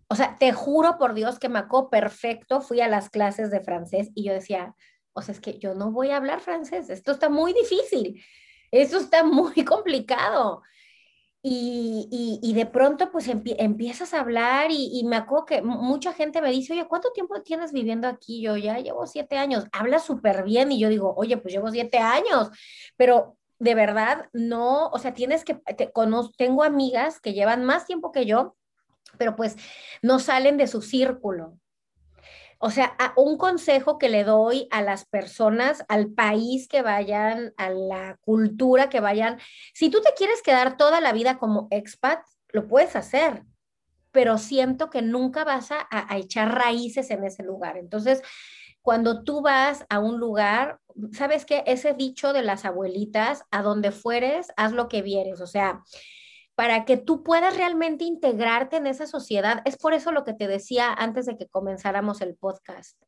o 0.09 0.15
sea, 0.15 0.37
te 0.39 0.53
juro 0.53 0.97
por 0.99 1.15
Dios 1.15 1.39
que 1.39 1.49
me 1.49 1.59
acó 1.59 1.91
perfecto, 1.91 2.61
fui 2.61 2.81
a 2.81 2.89
las 2.89 3.11
clases 3.11 3.51
de 3.51 3.61
francés 3.61 4.11
y 4.15 4.25
yo 4.25 4.33
decía, 4.33 4.75
o 5.13 5.23
sea, 5.23 5.35
es 5.35 5.41
que 5.41 5.59
yo 5.59 5.75
no 5.75 5.93
voy 5.93 6.11
a 6.11 6.17
hablar 6.17 6.41
francés, 6.41 6.89
esto 6.89 7.13
está 7.13 7.29
muy 7.29 7.53
difícil, 7.53 8.23
esto 8.71 8.99
está 8.99 9.23
muy 9.25 9.53
complicado. 9.65 10.63
Y, 11.41 12.41
y, 12.43 12.53
de 12.53 12.67
pronto 12.67 13.13
pues 13.13 13.29
empiezas 13.29 14.13
a 14.13 14.21
hablar 14.21 14.73
y, 14.73 14.91
y, 14.93 15.05
me 15.05 15.17
acuerdo 15.17 15.47
que 15.47 15.63
mucha 15.63 16.13
gente 16.13 16.43
me 16.43 16.51
dice, 16.51 16.73
oye, 16.73 16.87
¿cuánto 16.89 17.13
tiempo 17.13 17.41
tienes 17.43 17.73
viviendo 17.73 18.09
aquí? 18.09 18.43
Yo 18.43 18.57
ya 18.57 18.79
llevo 18.81 19.07
siete 19.07 19.39
años, 19.39 19.65
hablas 19.73 20.05
súper 20.05 20.43
bien 20.43 20.73
y 20.73 20.81
yo 20.81 20.89
digo, 20.89 21.15
oye, 21.17 21.37
pues 21.37 21.55
llevo 21.55 21.71
siete 21.71 21.99
años, 21.99 22.51
pero 22.97 23.37
de 23.61 23.75
verdad 23.77 24.29
no, 24.33 24.89
o 24.89 24.99
sea, 24.99 25.15
tienes 25.15 25.45
que, 25.45 25.55
te, 25.55 25.93
tengo 26.37 26.65
amigas 26.65 27.21
que 27.21 27.33
llevan 27.33 27.65
más 27.65 27.87
tiempo 27.87 28.11
que 28.11 28.27
yo 28.27 28.57
pero 29.17 29.37
pues 29.37 29.57
no 30.03 30.19
salen 30.19 30.57
de 30.57 30.67
su 30.67 30.83
círculo. 30.83 31.59
O 32.61 32.71
sea, 32.71 32.97
un 33.17 33.39
consejo 33.39 33.99
que 33.99 34.09
le 34.09 34.25
doy 34.25 34.67
a 34.73 34.83
las 34.83 35.05
personas, 35.05 35.85
al 35.89 36.09
país 36.09 36.67
que 36.67 36.83
vayan, 36.83 37.55
a 37.57 37.71
la 37.71 38.19
cultura 38.21 38.89
que 38.89 38.99
vayan, 38.99 39.39
si 39.75 39.91
tú 39.91 40.01
te 40.01 40.13
quieres 40.17 40.43
quedar 40.43 40.77
toda 40.77 41.01
la 41.01 41.13
vida 41.13 41.39
como 41.39 41.69
expat, 41.71 42.21
lo 42.49 42.67
puedes 42.67 42.97
hacer, 42.97 43.45
pero 44.11 44.39
siento 44.39 44.91
que 44.91 45.03
nunca 45.03 45.45
vas 45.45 45.71
a, 45.71 45.87
echar 46.17 46.53
raíces 46.53 47.11
en 47.13 47.23
ese 47.23 47.45
lugar. 47.45 47.77
Entonces, 47.77 48.23
cuando 48.83 49.23
tú 49.23 49.41
vas 49.41 49.85
a 49.89 50.01
un 50.01 50.19
lugar, 50.19 50.81
¿sabes 51.13 51.45
qué? 51.45 51.63
Ese 51.65 51.93
dicho 51.95 52.33
de 52.33 52.43
las 52.43 52.65
abuelitas, 52.65 53.45
a 53.53 53.63
donde 53.63 53.93
fueres, 53.93 54.49
haz 54.57 54.73
lo 54.73 54.89
que 54.89 55.03
vieres. 55.03 55.41
O 55.41 55.47
sea, 55.47 55.85
para 56.59 56.85
que 56.85 56.97
tú 56.97 57.23
puedas 57.23 57.57
realmente 57.57 58.03
integrarte 58.03 58.79
en 58.79 58.89
esa 58.89 59.07
sociedad. 59.07 59.63
Es 59.65 59.77
por 59.77 59.95
eso 59.95 60.11
lo 60.11 60.25
que 60.25 60.33
te 60.33 60.49
decía 60.49 60.93
antes 60.93 61.25
de 61.27 61.37
que 61.37 61.47
comenzáramos 61.47 62.21
el 62.21 62.35
podcast, 62.35 63.01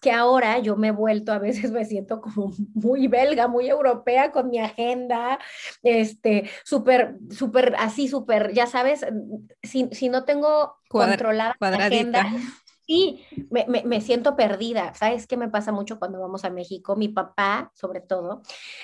que 0.00 0.10
ahora 0.10 0.58
yo 0.58 0.74
me 0.74 0.88
he 0.88 0.90
vuelto, 0.90 1.30
a 1.30 1.38
veces 1.38 1.70
me 1.70 1.84
siento 1.84 2.20
como 2.20 2.50
muy 2.74 3.06
belga, 3.06 3.46
muy 3.46 3.68
europea 3.68 4.32
con 4.32 4.50
mi 4.50 4.58
agenda, 4.58 5.38
este, 5.84 6.50
súper, 6.64 7.16
súper, 7.30 7.76
así, 7.78 8.08
súper, 8.08 8.52
ya 8.52 8.66
sabes, 8.66 9.06
si, 9.62 9.88
si 9.92 10.08
no 10.08 10.24
tengo 10.24 10.74
controlada 10.88 11.54
la 11.60 11.86
agenda. 11.86 12.26
Sí, 12.88 13.24
me, 13.50 13.66
me, 13.68 13.82
me, 13.82 14.00
siento 14.00 14.36
perdida. 14.36 14.94
¿Sabes 14.94 15.26
qué 15.26 15.36
me 15.36 15.48
pasa 15.48 15.72
mucho 15.72 15.98
cuando 15.98 16.20
vamos 16.20 16.44
a 16.44 16.50
México? 16.50 16.94
Mi 16.94 17.08
papá, 17.08 17.72
sobre 17.74 18.00
todo, 18.00 18.42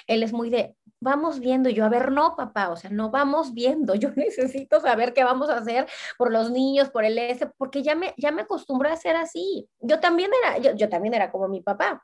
él 0.09 0.25
es 0.25 0.33
muy 0.33 0.51
de, 0.51 0.75
vamos 1.03 1.41
viendo. 1.41 1.69
yo, 1.69 1.85
a 1.85 1.89
ver, 1.89 2.13
no, 2.13 2.37
papá, 2.37 2.71
o 2.71 2.77
sea, 2.77 2.91
no 2.91 3.11
vamos 3.11 3.53
viendo. 3.55 3.95
Yo 4.03 4.11
necesito 4.17 4.81
saber 4.81 5.13
qué 5.13 5.25
vamos 5.25 5.51
a 5.51 5.59
hacer 5.59 5.87
por 6.19 6.33
los 6.33 6.51
niños, 6.51 6.91
por 6.91 7.05
el 7.05 7.19
S, 7.19 7.47
porque 7.59 7.83
ya 7.83 7.95
me, 7.95 8.15
ya 8.17 8.33
me 8.33 8.43
acostumbré 8.43 8.91
a 8.91 8.97
ser 8.97 9.17
así. 9.17 9.69
Yo 9.81 10.01
también 10.01 10.31
era, 10.43 10.59
yo, 10.59 10.75
yo 10.75 10.89
también 10.89 11.15
era 11.15 11.31
como 11.31 11.49
mi 11.49 11.61
papá 11.61 12.03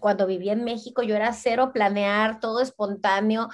cuando 0.00 0.26
vivía 0.26 0.52
en 0.52 0.64
México 0.64 1.02
yo 1.02 1.14
era 1.16 1.32
cero 1.32 1.70
planear, 1.72 2.40
todo 2.40 2.60
espontáneo, 2.60 3.48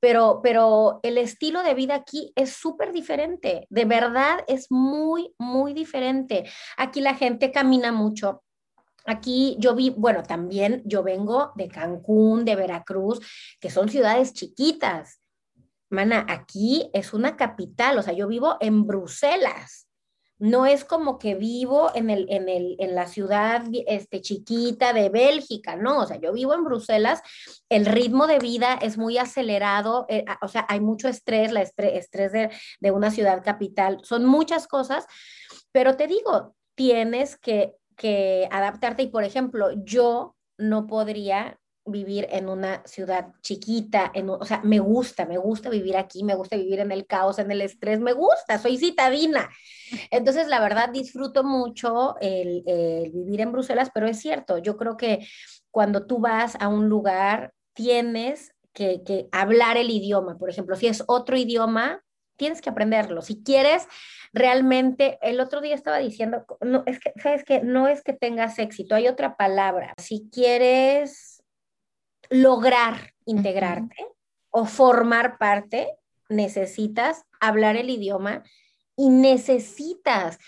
pero, 0.00 0.40
pero 0.42 1.00
el 1.02 1.18
estilo 1.18 1.62
de 1.62 1.74
vida 1.74 1.94
aquí 1.94 2.32
es 2.36 2.52
súper 2.52 2.92
diferente, 2.92 3.66
de 3.70 3.84
verdad 3.84 4.38
es 4.48 4.70
muy, 4.70 5.34
muy 5.38 5.74
diferente. 5.74 6.48
Aquí 6.76 7.00
la 7.00 7.14
gente 7.14 7.52
camina 7.52 7.92
mucho, 7.92 8.42
Aquí 9.10 9.56
yo 9.58 9.74
vi, 9.74 9.90
bueno, 9.90 10.22
también 10.22 10.82
yo 10.84 11.02
vengo 11.02 11.50
de 11.56 11.66
Cancún, 11.66 12.44
de 12.44 12.54
Veracruz, 12.54 13.18
que 13.58 13.68
son 13.68 13.88
ciudades 13.88 14.32
chiquitas. 14.34 15.20
Mana, 15.90 16.24
aquí 16.28 16.88
es 16.92 17.12
una 17.12 17.36
capital, 17.36 17.98
o 17.98 18.02
sea, 18.02 18.12
yo 18.12 18.28
vivo 18.28 18.56
en 18.60 18.86
Bruselas. 18.86 19.88
No 20.38 20.64
es 20.64 20.84
como 20.84 21.18
que 21.18 21.34
vivo 21.34 21.90
en, 21.92 22.08
el, 22.08 22.26
en, 22.30 22.48
el, 22.48 22.76
en 22.78 22.94
la 22.94 23.08
ciudad 23.08 23.64
este, 23.88 24.20
chiquita 24.20 24.92
de 24.92 25.08
Bélgica, 25.08 25.74
no, 25.74 25.98
o 25.98 26.06
sea, 26.06 26.20
yo 26.20 26.32
vivo 26.32 26.54
en 26.54 26.62
Bruselas, 26.62 27.20
el 27.68 27.86
ritmo 27.86 28.28
de 28.28 28.38
vida 28.38 28.78
es 28.80 28.96
muy 28.96 29.18
acelerado, 29.18 30.06
eh, 30.08 30.24
o 30.40 30.46
sea, 30.46 30.64
hay 30.68 30.78
mucho 30.78 31.08
estrés, 31.08 31.50
la 31.50 31.62
estrés, 31.62 31.98
estrés 31.98 32.30
de, 32.30 32.50
de 32.78 32.90
una 32.92 33.10
ciudad 33.10 33.42
capital, 33.42 33.98
son 34.04 34.24
muchas 34.24 34.68
cosas, 34.68 35.04
pero 35.72 35.96
te 35.96 36.06
digo, 36.06 36.54
tienes 36.76 37.36
que 37.36 37.74
que 38.00 38.48
adaptarte. 38.50 39.02
Y 39.02 39.08
por 39.08 39.24
ejemplo, 39.24 39.72
yo 39.84 40.34
no 40.56 40.86
podría 40.86 41.60
vivir 41.84 42.26
en 42.30 42.48
una 42.48 42.82
ciudad 42.86 43.32
chiquita, 43.42 44.10
en, 44.14 44.30
o 44.30 44.44
sea, 44.46 44.62
me 44.64 44.78
gusta, 44.78 45.26
me 45.26 45.36
gusta 45.36 45.68
vivir 45.68 45.98
aquí, 45.98 46.24
me 46.24 46.34
gusta 46.34 46.56
vivir 46.56 46.80
en 46.80 46.92
el 46.92 47.06
caos, 47.06 47.38
en 47.38 47.50
el 47.50 47.60
estrés, 47.60 48.00
me 48.00 48.14
gusta, 48.14 48.58
soy 48.58 48.78
citadina. 48.78 49.50
Entonces, 50.10 50.48
la 50.48 50.60
verdad, 50.60 50.88
disfruto 50.88 51.44
mucho 51.44 52.16
el, 52.22 52.62
vivir 53.12 53.42
en 53.42 53.52
Bruselas, 53.52 53.90
pero 53.92 54.06
es 54.06 54.18
cierto, 54.18 54.56
yo 54.56 54.78
creo 54.78 54.96
que 54.96 55.26
cuando 55.70 56.06
tú 56.06 56.20
vas 56.20 56.56
a 56.58 56.68
un 56.68 56.88
lugar, 56.88 57.52
tienes 57.74 58.54
que, 58.72 59.02
que 59.04 59.28
hablar 59.30 59.76
el 59.76 59.90
idioma. 59.90 60.38
Por 60.38 60.48
ejemplo, 60.48 60.74
si 60.74 60.86
es 60.86 61.04
otro 61.06 61.36
idioma, 61.36 62.02
tienes 62.36 62.62
que 62.62 62.70
aprenderlo. 62.70 63.20
Si 63.20 63.42
quieres 63.42 63.86
realmente, 64.32 65.18
el 65.22 65.40
otro 65.40 65.60
día 65.60 65.74
estaba 65.74 65.98
diciendo, 65.98 66.44
no, 66.60 66.82
es 66.86 67.00
que, 67.00 67.12
¿sabes 67.20 67.44
que 67.44 67.60
No 67.62 67.88
es 67.88 68.02
que 68.02 68.12
tengas 68.12 68.58
éxito, 68.58 68.94
hay 68.94 69.08
otra 69.08 69.36
palabra. 69.36 69.94
Si 69.98 70.28
quieres 70.32 71.42
lograr 72.28 73.14
integrarte 73.24 74.06
o 74.50 74.64
formar 74.64 75.38
parte, 75.38 75.96
necesitas 76.28 77.24
hablar 77.40 77.76
el 77.76 77.90
idioma 77.90 78.44
y 78.96 79.08
necesitas 79.08 80.38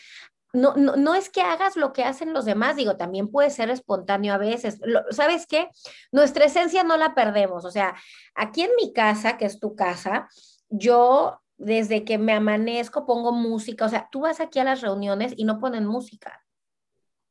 no, 0.52 0.74
no, 0.74 0.96
no, 0.96 1.14
es 1.14 1.30
que 1.30 1.40
hagas 1.40 1.76
lo 1.76 1.92
que 1.92 2.04
hacen 2.04 2.34
los 2.34 2.44
demás, 2.44 2.76
digo, 2.76 2.96
también 2.96 3.28
puede 3.28 3.50
ser 3.50 3.70
espontáneo 3.70 4.34
a 4.34 4.38
veces. 4.38 4.78
¿Sabes 5.10 5.46
qué? 5.46 5.70
Nuestra 6.10 6.44
esencia 6.44 6.84
no 6.84 6.98
la 6.98 7.14
perdemos. 7.14 7.64
O 7.64 7.70
sea, 7.70 7.94
aquí 8.34 8.62
en 8.62 8.70
mi 8.76 8.92
casa, 8.92 9.38
que 9.38 9.46
es 9.46 9.58
tu 9.58 9.74
casa, 9.74 10.28
yo 10.68 11.41
desde 11.62 12.04
que 12.04 12.18
me 12.18 12.32
amanezco 12.32 13.06
pongo 13.06 13.32
música, 13.32 13.86
o 13.86 13.88
sea, 13.88 14.08
tú 14.10 14.22
vas 14.22 14.40
aquí 14.40 14.58
a 14.58 14.64
las 14.64 14.80
reuniones 14.80 15.32
y 15.36 15.44
no 15.44 15.60
ponen 15.60 15.86
música. 15.86 16.44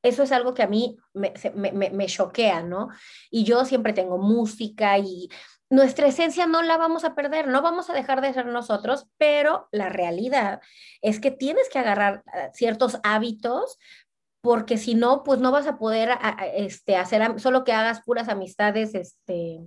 Eso 0.04 0.24
es 0.24 0.32
algo 0.32 0.54
que 0.54 0.64
a 0.64 0.68
mí 0.68 0.98
me, 1.14 1.34
me, 1.54 2.06
choquea, 2.08 2.64
¿no? 2.64 2.90
Y 3.30 3.44
yo 3.44 3.66
siempre 3.66 3.94
tengo 3.94 4.18
música 4.18 4.98
y 4.98 5.30
nuestra 5.70 6.08
esencia 6.08 6.48
no 6.48 6.64
la 6.64 6.78
vamos 6.78 7.04
a 7.04 7.14
perder, 7.14 7.48
no 7.48 7.62
vamos 7.62 7.90
a 7.90 7.94
dejar 7.94 8.22
de 8.22 8.34
ser 8.34 8.48
nosotros, 8.48 9.08
pero 9.18 9.68
la 9.72 9.90
realidad 9.90 10.60
es 11.02 11.20
que 11.20 11.30
tienes 11.30 11.70
que 11.70 11.78
agarrar 11.78 12.24
ah, 12.34 12.50
ciertos 12.54 13.00
hábitos 13.04 13.78
porque 14.42 14.78
si 14.78 14.96
no, 14.96 15.24
pues 15.24 15.40
no 15.40 15.52
vas 15.52 15.68
a 15.68 15.78
poder 15.78 16.18
este, 16.56 16.96
hacer 16.96 17.40
solo 17.40 17.64
que 17.64 17.74
hagas 17.74 18.02
puras 18.02 18.28
amistades 18.28 18.96
este, 18.96 19.60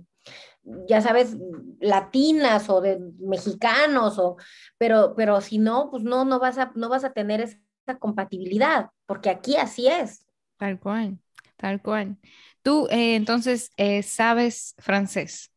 ya 0.87 1.01
sabes, 1.01 1.37
latinas 1.79 2.69
o 2.69 2.81
de 2.81 2.99
mexicanos, 3.19 4.17
o, 4.17 4.37
pero, 4.77 5.13
pero 5.15 5.41
si 5.41 5.57
no, 5.57 5.89
pues 5.91 6.03
no, 6.03 6.25
no 6.25 6.39
vas 6.39 6.57
a, 6.57 6.71
no 6.75 6.89
vas 6.89 7.03
a 7.03 7.13
tener 7.13 7.41
esa 7.41 7.99
compatibilidad, 7.99 8.89
porque 9.05 9.29
aquí 9.29 9.55
así 9.57 9.87
es. 9.87 10.25
Tal 10.57 10.79
cual, 10.79 11.19
tal 11.57 11.81
cual. 11.81 12.17
Tú, 12.61 12.87
eh, 12.89 13.15
entonces, 13.15 13.71
eh, 13.77 14.01
¿sabes 14.01 14.73
francés? 14.79 15.51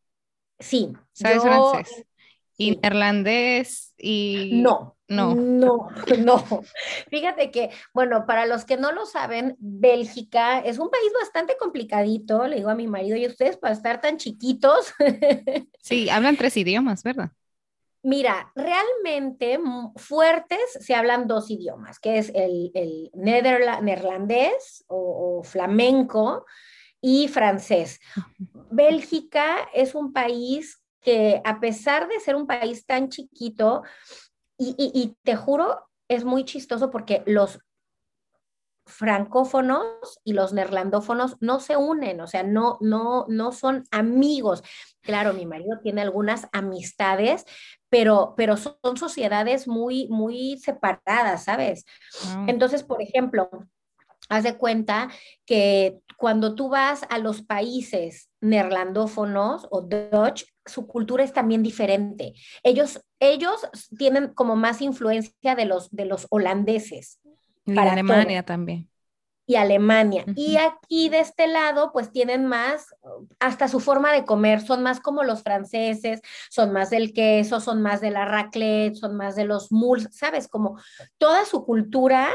Sí. 0.58 0.92
¿Sabes 1.12 1.42
francés? 1.42 2.04
¿Y 2.58 2.76
neerlandés? 2.76 3.94
Y... 3.96 4.60
No, 4.60 4.98
No. 5.08 5.34
No, 5.34 5.88
no. 6.18 6.62
Fíjate 7.08 7.50
que, 7.50 7.70
bueno, 7.94 8.26
para 8.26 8.46
los 8.46 8.64
que 8.64 8.76
no 8.76 8.92
lo 8.92 9.06
saben, 9.06 9.56
Bélgica 9.58 10.60
es 10.60 10.78
un 10.78 10.90
país 10.90 11.10
bastante 11.18 11.56
complicadito, 11.56 12.46
le 12.46 12.56
digo 12.56 12.68
a 12.68 12.74
mi 12.74 12.86
marido 12.86 13.16
y 13.16 13.24
a 13.24 13.28
ustedes, 13.28 13.56
para 13.56 13.74
estar 13.74 14.00
tan 14.00 14.18
chiquitos. 14.18 14.92
Sí, 15.80 16.10
hablan 16.10 16.36
tres 16.36 16.54
idiomas, 16.58 17.02
¿verdad? 17.02 17.30
Mira, 18.02 18.52
realmente 18.54 19.58
fuertes 19.96 20.60
se 20.80 20.94
hablan 20.94 21.26
dos 21.26 21.50
idiomas, 21.50 21.98
que 21.98 22.18
es 22.18 22.30
el, 22.34 22.70
el 22.74 23.10
neerlandés 23.14 24.84
o, 24.86 25.42
flamenco 25.44 26.44
y 27.00 27.28
francés. 27.28 28.00
Bélgica 28.70 29.68
es 29.72 29.94
un 29.94 30.12
país 30.12 30.82
que 31.00 31.40
a 31.44 31.58
pesar 31.60 32.08
de 32.08 32.20
ser 32.20 32.36
un 32.36 32.46
país 32.46 32.84
tan 32.84 33.08
chiquito, 33.08 33.82
y, 34.58 35.16
te 35.22 35.36
juro, 35.36 35.88
es 36.08 36.24
muy 36.24 36.44
chistoso 36.44 36.90
porque 36.90 37.22
los 37.26 37.60
francófonos 38.86 39.84
y 40.24 40.32
los 40.32 40.52
neerlandófonos 40.52 41.36
no 41.40 41.60
se 41.60 41.76
unen, 41.76 42.20
o 42.20 42.26
sea, 42.26 42.42
no, 42.42 42.78
no, 42.80 43.26
no 43.28 43.52
son 43.52 43.84
amigos. 43.90 44.64
Claro, 45.02 45.34
mi 45.34 45.46
marido 45.46 45.78
tiene 45.82 46.00
algunas 46.00 46.48
amistades, 46.52 47.44
pero, 47.90 48.34
pero 48.36 48.56
son 48.56 48.96
sociedades 48.96 49.68
muy, 49.68 50.08
muy 50.08 50.58
separadas, 50.58 51.44
¿sabes? 51.44 51.84
Entonces, 52.46 52.82
por 52.82 53.02
ejemplo, 53.02 53.50
haz 54.28 54.44
de 54.44 54.56
cuenta 54.56 55.08
que 55.44 55.99
cuando 56.16 56.54
tú 56.54 56.68
vas 56.68 57.02
a 57.11 57.18
los 57.18 57.42
países 57.42 58.28
neerlandófonos 58.40 59.66
o 59.70 59.82
Dutch, 59.82 60.44
su 60.66 60.87
cultura 60.87 61.25
es 61.25 61.32
también 61.32 61.62
diferente. 61.62 62.35
Ellos, 62.62 63.00
ellos 63.20 63.68
tienen 63.97 64.35
como 64.35 64.56
más 64.56 64.82
influencia 64.82 65.54
de 65.54 65.64
los, 65.64 65.90
de 65.90 66.04
los 66.04 66.26
holandeses. 66.30 67.20
Y 67.64 67.78
Alemania 67.78 68.42
también. 68.42 68.88
Y 69.47 69.56
Alemania. 69.56 70.25
Y 70.35 70.56
aquí 70.56 71.08
de 71.08 71.20
este 71.20 71.47
lado, 71.47 71.90
pues 71.90 72.12
tienen 72.12 72.47
más, 72.47 72.94
hasta 73.38 73.68
su 73.68 73.80
forma 73.80 74.12
de 74.12 74.26
comer, 74.26 74.61
son 74.61 74.82
más 74.82 75.00
como 75.00 75.23
los 75.23 75.42
franceses, 75.42 76.20
son 76.50 76.70
más 76.73 76.90
del 76.90 77.14
queso, 77.14 77.58
son 77.61 77.80
más 77.80 78.02
de 78.02 78.11
la 78.11 78.26
raclette, 78.26 78.97
son 78.97 79.16
más 79.16 79.37
de 79.37 79.44
los 79.44 79.73
muls, 79.73 80.08
¿sabes? 80.11 80.49
Como 80.49 80.78
toda 81.16 81.47
su 81.47 81.64
cultura 81.64 82.28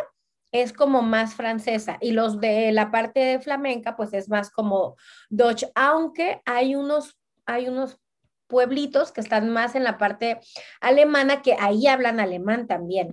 es 0.53 0.72
como 0.72 1.01
más 1.01 1.33
francesa 1.33 1.98
y 2.00 2.12
los 2.12 2.39
de 2.39 2.72
la 2.72 2.91
parte 2.91 3.39
flamenca 3.39 3.98
pues 3.98 4.13
es 4.13 4.29
más 4.29 4.51
como 4.51 4.95
Dutch, 5.29 5.65
aunque 5.75 6.41
hay 6.45 6.75
unos, 6.75 7.17
hay 7.45 7.67
unos 7.67 8.00
pueblitos 8.48 9.12
que 9.12 9.19
están 9.19 9.50
más 9.50 9.74
en 9.74 9.83
la 9.83 9.98
parte 9.98 10.39
alemana 10.79 11.41
que 11.41 11.55
ahí 11.60 11.88
hablan 11.88 12.19
alemán 12.19 12.67
también. 12.67 13.12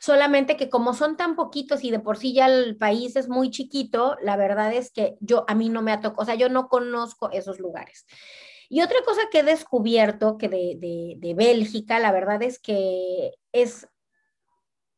Solamente 0.00 0.56
que 0.56 0.68
como 0.68 0.92
son 0.92 1.16
tan 1.16 1.36
poquitos 1.36 1.84
y 1.84 1.92
de 1.92 2.00
por 2.00 2.16
sí 2.16 2.34
ya 2.34 2.46
el 2.46 2.76
país 2.76 3.14
es 3.14 3.28
muy 3.28 3.50
chiquito, 3.50 4.16
la 4.20 4.36
verdad 4.36 4.72
es 4.72 4.90
que 4.90 5.14
yo 5.20 5.44
a 5.46 5.54
mí 5.54 5.68
no 5.68 5.82
me 5.82 5.92
ha 5.92 6.00
tocado, 6.00 6.22
o 6.22 6.24
sea, 6.24 6.34
yo 6.34 6.48
no 6.48 6.66
conozco 6.66 7.30
esos 7.30 7.60
lugares. 7.60 8.06
Y 8.68 8.80
otra 8.80 8.96
cosa 9.04 9.20
que 9.30 9.40
he 9.40 9.44
descubierto 9.44 10.36
que 10.36 10.48
de, 10.48 10.76
de, 10.78 11.14
de 11.18 11.34
Bélgica, 11.34 12.00
la 12.00 12.10
verdad 12.10 12.42
es 12.42 12.58
que 12.58 13.34
es 13.52 13.86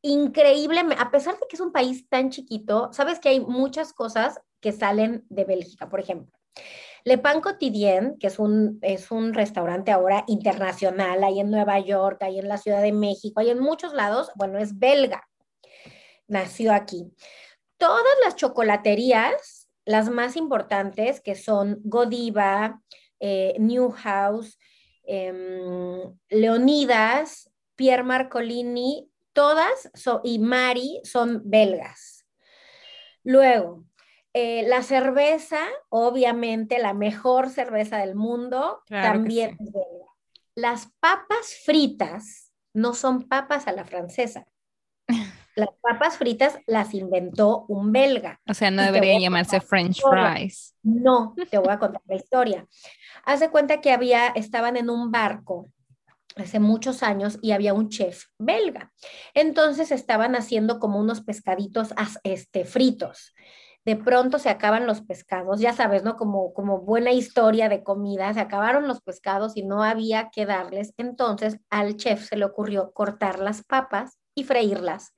increíble, 0.04 0.82
a 0.99 1.11
pesar 1.11 1.34
de 1.38 1.46
que 1.49 1.56
es 1.56 1.61
un 1.61 1.73
país 1.73 2.06
tan 2.11 2.28
chiquito, 2.28 2.92
sabes 2.92 3.18
que 3.18 3.30
hay 3.30 3.40
muchas 3.40 3.94
cosas 3.94 4.38
que 4.61 4.70
salen 4.70 5.25
de 5.30 5.44
Bélgica, 5.44 5.88
por 5.88 5.99
ejemplo. 5.99 6.30
Le 7.04 7.16
Pan 7.16 7.40
Quotidien, 7.40 8.18
que 8.18 8.26
es 8.26 8.38
un, 8.38 8.78
es 8.82 9.11
un 9.11 9.32
restaurante 9.32 9.92
ahora 9.92 10.25
internacional, 10.26 11.25
ahí 11.25 11.40
en 11.40 11.50
Nueva 11.50 11.78
York, 11.78 12.23
ahí 12.23 12.38
en 12.38 12.49
la 12.49 12.58
Ciudad 12.58 12.82
de 12.82 12.92
México, 12.92 13.40
ahí 13.40 13.49
en 13.49 13.61
muchos 13.61 13.94
lados, 13.94 14.30
bueno, 14.37 14.58
es 14.58 14.78
belga, 14.78 15.26
nació 16.28 16.75
aquí. 16.75 17.11
Todas 17.78 18.14
las 18.23 18.37
chocolaterías, 18.37 19.70
las 19.87 20.11
más 20.11 20.37
importantes, 20.37 21.23
que 21.23 21.34
son 21.34 21.80
Godiva, 21.82 22.82
eh, 23.20 23.56
Newhouse, 23.58 24.58
em, 25.04 26.14
Leonidas, 26.28 27.50
Pierre 27.75 28.02
Marcolini, 28.02 29.11
todas 29.35 29.91
y 30.23 30.39
Mari 30.39 31.00
son 31.04 31.43
belgas. 31.45 32.26
Luego, 33.23 33.85
eh, 34.32 34.65
la 34.67 34.82
cerveza, 34.82 35.61
obviamente 35.91 36.78
la 36.78 36.95
mejor 36.95 37.50
cerveza 37.50 37.99
del 37.99 38.15
mundo, 38.15 38.82
también 38.89 39.56
es 39.61 39.73
belga. 39.73 40.06
Las 40.54 40.93
papas 41.00 41.56
fritas 41.65 42.52
no 42.73 42.95
son 42.95 43.28
papas 43.28 43.67
a 43.67 43.73
la 43.73 43.85
francesa. 43.85 44.47
Las 45.56 45.69
papas 45.80 46.19
fritas 46.19 46.58
las 46.67 46.95
inventó 46.95 47.65
un 47.69 47.93
belga. 47.93 48.41
O 48.49 48.54
sea, 48.54 48.73
no 48.73 48.82
debería 48.82 49.21
llamarse 49.21 49.61
French 49.61 50.02
fries. 50.02 50.75
No, 50.82 51.37
te 51.49 51.58
voy 51.58 51.73
a 51.73 51.78
contar 51.78 52.02
la 52.06 52.17
historia. 52.17 52.67
Haz 53.25 53.39
de 53.39 53.50
cuenta 53.50 53.80
que 53.80 53.93
había, 53.93 54.28
estaban 54.28 54.76
en 54.76 54.91
un 54.91 55.13
barco 55.13 55.71
hace 56.36 56.60
muchos 56.60 57.02
años 57.02 57.38
y 57.42 57.52
había 57.52 57.75
un 57.75 57.88
chef 57.88 58.25
belga. 58.38 58.92
Entonces 59.34 59.90
estaban 59.90 60.34
haciendo 60.34 60.80
como 60.80 60.99
unos 60.99 61.23
pescaditos 61.23 61.94
este, 62.25 62.64
fritos. 62.64 63.34
De 63.84 63.97
pronto 63.97 64.38
se 64.38 64.49
acaban 64.49 64.86
los 64.86 65.02
pescados, 65.02 65.60
ya 65.60 65.75
sabes, 65.75 66.02
¿no? 66.04 66.16
Como, 66.16 66.54
como 66.54 66.80
buena 66.80 67.12
historia 67.12 67.68
de 67.68 67.82
comida, 67.82 68.32
se 68.32 68.40
acabaron 68.40 68.88
los 68.88 69.02
pescados 69.02 69.56
y 69.56 69.62
no 69.62 69.82
había 69.82 70.30
que 70.30 70.47
darles. 70.47 70.94
Entonces 70.97 71.58
al 71.68 71.97
chef 71.97 72.26
se 72.26 72.36
le 72.36 72.47
ocurrió 72.47 72.92
cortar 72.92 73.38
las 73.38 73.62
papas 73.62 74.18
y 74.34 74.44
freírlas. 74.44 75.12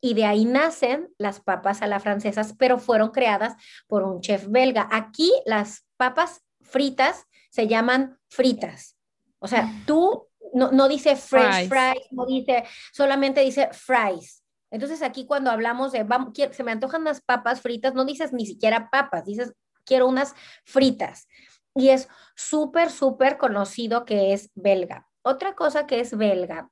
Y 0.00 0.14
de 0.14 0.26
ahí 0.26 0.44
nacen 0.44 1.08
las 1.18 1.40
papas 1.40 1.82
a 1.82 1.86
la 1.86 1.98
francesas, 1.98 2.54
pero 2.58 2.78
fueron 2.78 3.10
creadas 3.10 3.54
por 3.88 4.04
un 4.04 4.20
chef 4.20 4.46
belga. 4.48 4.88
Aquí 4.92 5.32
las 5.44 5.84
papas 5.96 6.42
fritas 6.60 7.24
se 7.50 7.66
llaman 7.66 8.18
fritas. 8.28 8.96
O 9.38 9.48
sea, 9.48 9.70
tú 9.86 10.28
no, 10.52 10.88
dice 10.88 11.16
French 11.16 11.68
fries. 11.68 12.06
no 12.10 12.26
dice, 12.26 12.64
solamente 12.92 13.40
dice 13.40 13.68
fries. 13.72 14.42
Entonces 14.70 15.02
aquí 15.02 15.26
cuando 15.26 15.50
hablamos 15.50 15.92
de, 15.92 16.02
vamos, 16.04 16.32
se 16.34 16.64
me 16.64 16.72
antojan 16.72 17.02
unas 17.02 17.20
papas 17.20 17.60
fritas, 17.60 17.94
no 17.94 18.04
dices 18.04 18.32
ni 18.32 18.46
siquiera 18.46 18.90
papas, 18.90 19.24
dices, 19.24 19.52
quiero 19.84 20.08
unas 20.08 20.34
fritas. 20.64 21.28
Y 21.74 21.90
es 21.90 22.08
súper, 22.34 22.90
súper 22.90 23.38
conocido 23.38 24.04
que 24.04 24.32
es 24.32 24.50
belga. 24.54 25.08
Otra 25.22 25.54
cosa 25.54 25.86
que 25.86 26.00
es 26.00 26.16
belga 26.16 26.70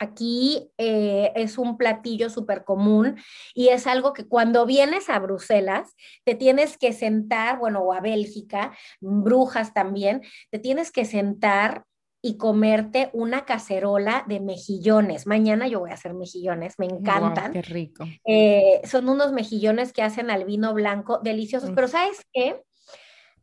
Aquí 0.00 0.72
eh, 0.78 1.30
es 1.34 1.58
un 1.58 1.76
platillo 1.76 2.30
súper 2.30 2.64
común 2.64 3.18
y 3.54 3.68
es 3.68 3.86
algo 3.86 4.14
que 4.14 4.26
cuando 4.26 4.64
vienes 4.64 5.10
a 5.10 5.18
Bruselas 5.18 5.94
te 6.24 6.34
tienes 6.34 6.78
que 6.78 6.94
sentar, 6.94 7.58
bueno, 7.58 7.80
o 7.80 7.92
a 7.92 8.00
Bélgica, 8.00 8.72
Brujas 9.02 9.74
también, 9.74 10.22
te 10.50 10.58
tienes 10.58 10.90
que 10.90 11.04
sentar 11.04 11.84
y 12.22 12.36
comerte 12.36 13.10
una 13.12 13.44
cacerola 13.44 14.24
de 14.28 14.40
mejillones. 14.40 15.26
Mañana 15.26 15.68
yo 15.68 15.80
voy 15.80 15.90
a 15.90 15.94
hacer 15.94 16.14
mejillones, 16.14 16.78
me 16.78 16.86
encantan. 16.86 17.52
qué 17.52 17.62
rico. 17.62 18.04
Eh, 18.26 18.80
son 18.84 19.08
unos 19.08 19.32
mejillones 19.32 19.92
que 19.92 20.02
hacen 20.02 20.30
al 20.30 20.44
vino 20.44 20.74
blanco, 20.74 21.20
deliciosos, 21.22 21.70
pero 21.74 21.88
¿sabes 21.88 22.26
qué? 22.32 22.62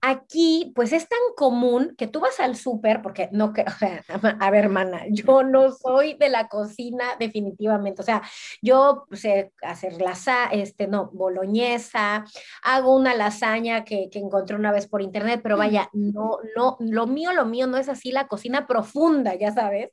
Aquí, 0.09 0.71
pues 0.73 0.93
es 0.93 1.09
tan 1.09 1.19
común 1.35 1.93
que 1.97 2.07
tú 2.07 2.21
vas 2.21 2.39
al 2.39 2.55
súper, 2.55 3.01
porque 3.01 3.27
no, 3.33 3.51
que, 3.51 3.65
a 4.39 4.51
ver, 4.51 4.63
hermana, 4.63 5.03
yo 5.09 5.43
no 5.43 5.73
soy 5.73 6.13
de 6.13 6.29
la 6.29 6.47
cocina 6.47 7.17
definitivamente, 7.19 8.03
o 8.03 8.05
sea, 8.05 8.21
yo 8.61 9.05
sé 9.11 9.51
hacer 9.61 10.01
lasaña, 10.01 10.51
este, 10.53 10.87
no, 10.87 11.09
boloñesa, 11.11 12.23
hago 12.63 12.95
una 12.95 13.15
lasaña 13.15 13.83
que, 13.83 14.07
que 14.09 14.19
encontré 14.19 14.55
una 14.55 14.71
vez 14.71 14.87
por 14.87 15.01
internet, 15.01 15.41
pero 15.43 15.57
vaya, 15.57 15.89
no, 15.91 16.37
no, 16.55 16.77
lo 16.79 17.05
mío, 17.05 17.33
lo 17.33 17.45
mío 17.45 17.67
no 17.67 17.75
es 17.75 17.89
así 17.89 18.13
la 18.13 18.27
cocina 18.29 18.65
profunda, 18.65 19.35
ya 19.35 19.51
sabes. 19.51 19.89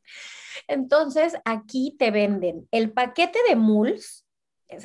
Entonces, 0.68 1.34
aquí 1.44 1.96
te 1.98 2.12
venden 2.12 2.68
el 2.70 2.92
paquete 2.92 3.40
de 3.48 3.56
muls, 3.56 4.23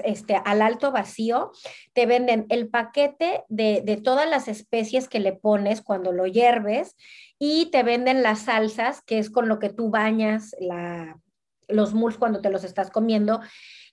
este, 0.03 0.35
al 0.43 0.61
alto 0.61 0.91
vacío, 0.91 1.51
te 1.93 2.05
venden 2.05 2.45
el 2.49 2.69
paquete 2.69 3.43
de, 3.49 4.01
todas 4.03 4.29
las 4.29 4.47
especies 4.47 5.07
que 5.07 5.19
le 5.19 5.33
pones 5.33 5.81
cuando 5.81 6.11
lo 6.11 6.25
hierves 6.25 6.95
y 7.37 7.67
te 7.67 7.83
venden 7.83 8.23
las 8.23 8.39
salsas, 8.41 9.01
que 9.01 9.19
es 9.19 9.29
con 9.29 9.47
lo 9.47 9.59
que 9.59 9.69
tú 9.69 9.89
bañas 9.89 10.55
la, 10.59 11.19
los 11.67 11.93
muls 11.93 12.17
cuando 12.17 12.41
te 12.41 12.49
los 12.49 12.63
estás 12.63 12.89
comiendo. 12.91 13.41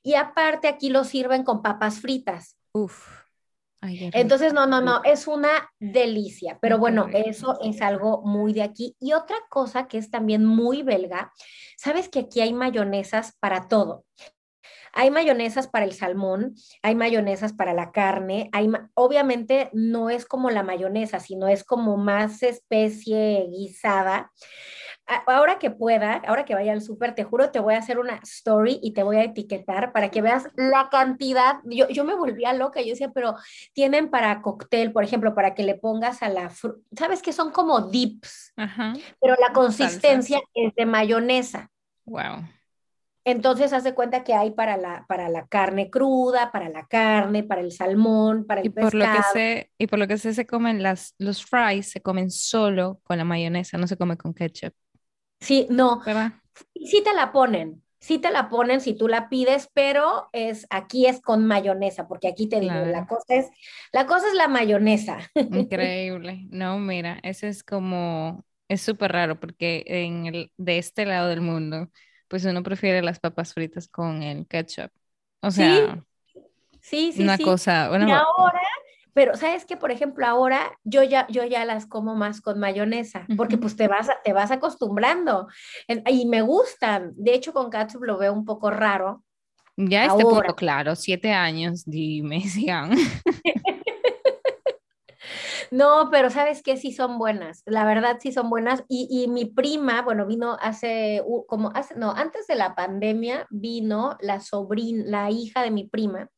Y 0.02 0.14
aparte 0.14 0.68
aquí 0.68 0.90
lo 0.90 1.04
sirven 1.04 1.42
con 1.42 1.62
papas 1.62 2.00
fritas. 2.00 2.56
Uf. 2.72 3.26
Entonces, 3.82 4.52
no, 4.52 4.66
no, 4.66 4.80
no, 4.80 5.02
es 5.04 5.26
una 5.26 5.70
delicia, 5.78 6.58
pero 6.60 6.78
bueno, 6.78 7.08
eso 7.12 7.58
es 7.62 7.82
algo 7.82 8.22
muy 8.22 8.52
de 8.52 8.62
aquí. 8.62 8.96
Y 8.98 9.12
otra 9.12 9.36
cosa 9.48 9.86
que 9.86 9.98
es 9.98 10.10
también 10.10 10.44
muy 10.44 10.82
belga, 10.82 11.32
sabes 11.76 12.08
que 12.08 12.20
aquí 12.20 12.40
hay 12.40 12.52
mayonesas 12.52 13.36
para 13.38 13.68
todo. 13.68 14.04
Hay 14.98 15.10
mayonesas 15.10 15.68
para 15.68 15.84
el 15.84 15.92
salmón, 15.92 16.54
hay 16.82 16.94
mayonesas 16.94 17.52
para 17.52 17.74
la 17.74 17.92
carne, 17.92 18.48
hay, 18.52 18.70
obviamente 18.94 19.68
no 19.74 20.08
es 20.08 20.24
como 20.24 20.48
la 20.48 20.62
mayonesa, 20.62 21.20
sino 21.20 21.48
es 21.48 21.64
como 21.64 21.98
más 21.98 22.42
especie 22.42 23.46
guisada. 23.50 24.32
ahora 25.26 25.58
que 25.58 25.70
pueda, 25.70 26.22
ahora 26.26 26.46
que 26.46 26.54
vaya 26.54 26.72
al 26.72 26.80
súper, 26.80 27.14
te 27.14 27.24
juro, 27.24 27.50
te 27.50 27.60
voy 27.60 27.74
a 27.74 27.78
hacer 27.78 27.98
una 27.98 28.16
story 28.22 28.80
y 28.82 28.94
te 28.94 29.02
voy 29.02 29.16
a 29.16 29.24
etiquetar 29.24 29.92
para 29.92 30.10
que 30.10 30.22
veas 30.22 30.48
la 30.56 30.88
cantidad. 30.90 31.56
Yo, 31.64 31.88
yo 31.88 32.04
me 32.04 32.14
volvía 32.14 32.54
loca, 32.54 32.80
yo 32.80 32.88
decía, 32.88 33.12
pero 33.12 33.34
tienen 33.74 34.08
para 34.08 34.40
cóctel, 34.40 34.92
por 34.92 35.04
ejemplo, 35.04 35.34
para 35.34 35.54
que 35.54 35.62
le 35.62 35.74
pongas 35.74 36.22
a 36.22 36.30
la 36.30 36.48
fruta, 36.48 36.80
sabes 36.96 37.20
que 37.20 37.34
son 37.34 37.52
como 37.52 37.82
dips, 37.82 38.54
pero 39.20 39.36
la 39.38 39.52
consistencia 39.52 40.40
es 40.54 40.74
de 40.74 40.86
mayonesa. 40.86 41.70
Wow. 42.06 42.55
Entonces, 43.26 43.72
haz 43.72 43.82
de 43.82 43.92
cuenta 43.92 44.22
que 44.22 44.34
hay 44.34 44.52
para 44.52 44.76
la, 44.76 45.04
para 45.08 45.28
la 45.28 45.48
carne 45.48 45.90
cruda, 45.90 46.52
para 46.52 46.68
la 46.68 46.86
carne, 46.86 47.42
para 47.42 47.60
el 47.60 47.72
salmón, 47.72 48.46
para 48.46 48.60
el 48.60 48.68
y 48.68 48.70
por 48.70 48.94
Lo 48.94 49.04
que 49.04 49.22
sé, 49.32 49.72
y 49.78 49.88
por 49.88 49.98
lo 49.98 50.06
que 50.06 50.16
sé, 50.16 50.32
se 50.32 50.46
comen 50.46 50.80
las, 50.80 51.16
los 51.18 51.44
fries, 51.44 51.90
se 51.90 52.00
comen 52.00 52.30
solo 52.30 53.00
con 53.02 53.18
la 53.18 53.24
mayonesa, 53.24 53.78
no 53.78 53.88
se 53.88 53.96
come 53.96 54.16
con 54.16 54.32
ketchup. 54.32 54.72
Sí, 55.40 55.66
no. 55.70 56.02
Sí 56.74 57.02
te 57.02 57.12
la 57.14 57.32
ponen, 57.32 57.82
sí 57.98 58.18
te 58.18 58.30
la 58.30 58.48
ponen 58.48 58.80
si 58.80 58.94
tú 58.94 59.08
la 59.08 59.28
pides, 59.28 59.68
pero 59.74 60.28
es 60.32 60.66
aquí 60.70 61.06
es 61.06 61.20
con 61.20 61.44
mayonesa, 61.46 62.06
porque 62.06 62.28
aquí 62.28 62.48
te 62.48 62.60
digo, 62.60 62.74
la 62.74 63.06
cosa 63.06 63.34
es 63.34 63.50
la 63.92 64.06
cosa 64.06 64.28
es 64.28 64.34
la 64.34 64.48
mayonesa. 64.48 65.18
Increíble. 65.34 66.46
No, 66.50 66.78
mira, 66.78 67.18
eso 67.22 67.46
es 67.46 67.62
como 67.62 68.44
es 68.68 68.82
súper 68.82 69.12
raro 69.12 69.38
porque 69.38 69.84
en 69.86 70.26
el, 70.26 70.52
de 70.56 70.78
este 70.78 71.06
lado 71.06 71.28
del 71.28 71.40
mundo 71.40 71.90
pues 72.28 72.44
uno 72.44 72.62
prefiere 72.62 73.02
las 73.02 73.18
papas 73.20 73.54
fritas 73.54 73.88
con 73.88 74.22
el 74.22 74.46
ketchup. 74.46 74.90
O 75.40 75.50
sea, 75.50 76.02
sí, 76.80 77.12
sí, 77.12 77.22
una 77.22 77.38
cosa. 77.38 77.90
y 77.92 78.10
ahora, 78.10 78.60
pero 79.12 79.34
sabes 79.36 79.64
que, 79.64 79.76
por 79.76 79.90
ejemplo, 79.90 80.26
ahora 80.26 80.78
yo 80.84 81.02
ya, 81.02 81.26
yo 81.28 81.44
ya 81.44 81.64
las 81.64 81.86
como 81.86 82.14
más 82.14 82.40
con 82.40 82.58
mayonesa, 82.58 83.26
porque 83.36 83.56
pues 83.56 83.76
te 83.76 83.88
vas, 83.88 84.08
te 84.24 84.32
vas 84.32 84.50
acostumbrando 84.50 85.48
y 86.06 86.26
me 86.26 86.42
gustan. 86.42 87.12
De 87.16 87.34
hecho, 87.34 87.52
con 87.52 87.70
ketchup 87.70 88.02
lo 88.02 88.18
veo 88.18 88.32
un 88.32 88.44
poco 88.44 88.70
raro. 88.70 89.22
Ya 89.76 90.06
este 90.06 90.22
punto, 90.22 90.54
claro, 90.54 90.96
siete 90.96 91.32
años, 91.32 91.84
dime, 91.86 92.40
sigan. 92.48 92.92
No, 95.70 96.08
pero 96.10 96.30
sabes 96.30 96.62
que 96.62 96.76
sí 96.76 96.92
son 96.92 97.18
buenas, 97.18 97.62
la 97.66 97.84
verdad 97.84 98.18
sí 98.20 98.32
son 98.32 98.50
buenas. 98.50 98.84
Y, 98.88 99.26
mi 99.28 99.44
prima, 99.44 100.02
bueno, 100.02 100.26
vino 100.26 100.56
hace, 100.60 101.22
como 101.46 101.70
hace, 101.74 101.94
no, 101.96 102.12
antes 102.12 102.46
de 102.46 102.54
la 102.54 102.74
pandemia, 102.74 103.46
vino 103.50 104.16
la 104.20 104.40
sobrina, 104.40 105.04
la 105.06 105.30
hija 105.30 105.62
de 105.62 105.70
mi 105.70 105.86
prima, 105.88 106.30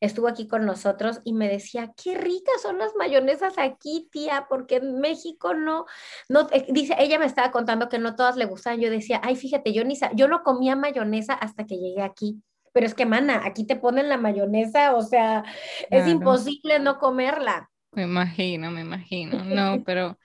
estuvo 0.00 0.28
aquí 0.28 0.46
con 0.46 0.66
nosotros 0.66 1.20
y 1.24 1.32
me 1.32 1.48
decía, 1.48 1.92
qué 2.02 2.16
ricas 2.16 2.62
son 2.62 2.78
las 2.78 2.94
mayonesas 2.96 3.54
aquí, 3.58 4.08
tía, 4.10 4.46
porque 4.48 4.76
en 4.76 5.00
México 5.00 5.54
no, 5.54 5.86
no, 6.28 6.48
eh, 6.52 6.66
dice, 6.70 6.94
ella 6.98 7.18
me 7.18 7.26
estaba 7.26 7.50
contando 7.50 7.88
que 7.88 7.98
no 7.98 8.16
todas 8.16 8.36
le 8.36 8.44
gustan. 8.46 8.80
Yo 8.80 8.90
decía, 8.90 9.20
ay, 9.22 9.36
fíjate, 9.36 9.72
yo 9.72 9.84
ni, 9.84 9.98
yo 10.14 10.28
no 10.28 10.42
comía 10.42 10.76
mayonesa 10.76 11.34
hasta 11.34 11.64
que 11.64 11.76
llegué 11.76 12.02
aquí 12.02 12.42
pero 12.74 12.86
es 12.86 12.94
que, 12.94 13.06
mana, 13.06 13.42
aquí 13.44 13.64
te 13.64 13.76
ponen 13.76 14.08
la 14.08 14.16
mayonesa, 14.16 14.96
o 14.96 15.02
sea, 15.02 15.44
es 15.90 16.08
imposible 16.08 16.80
no 16.80 16.98
comerla. 16.98 17.70
Me 17.94 18.02
imagino, 18.02 18.70
me 18.70 18.80
imagino. 18.80 19.44
No, 19.44 19.82
pero... 19.84 20.18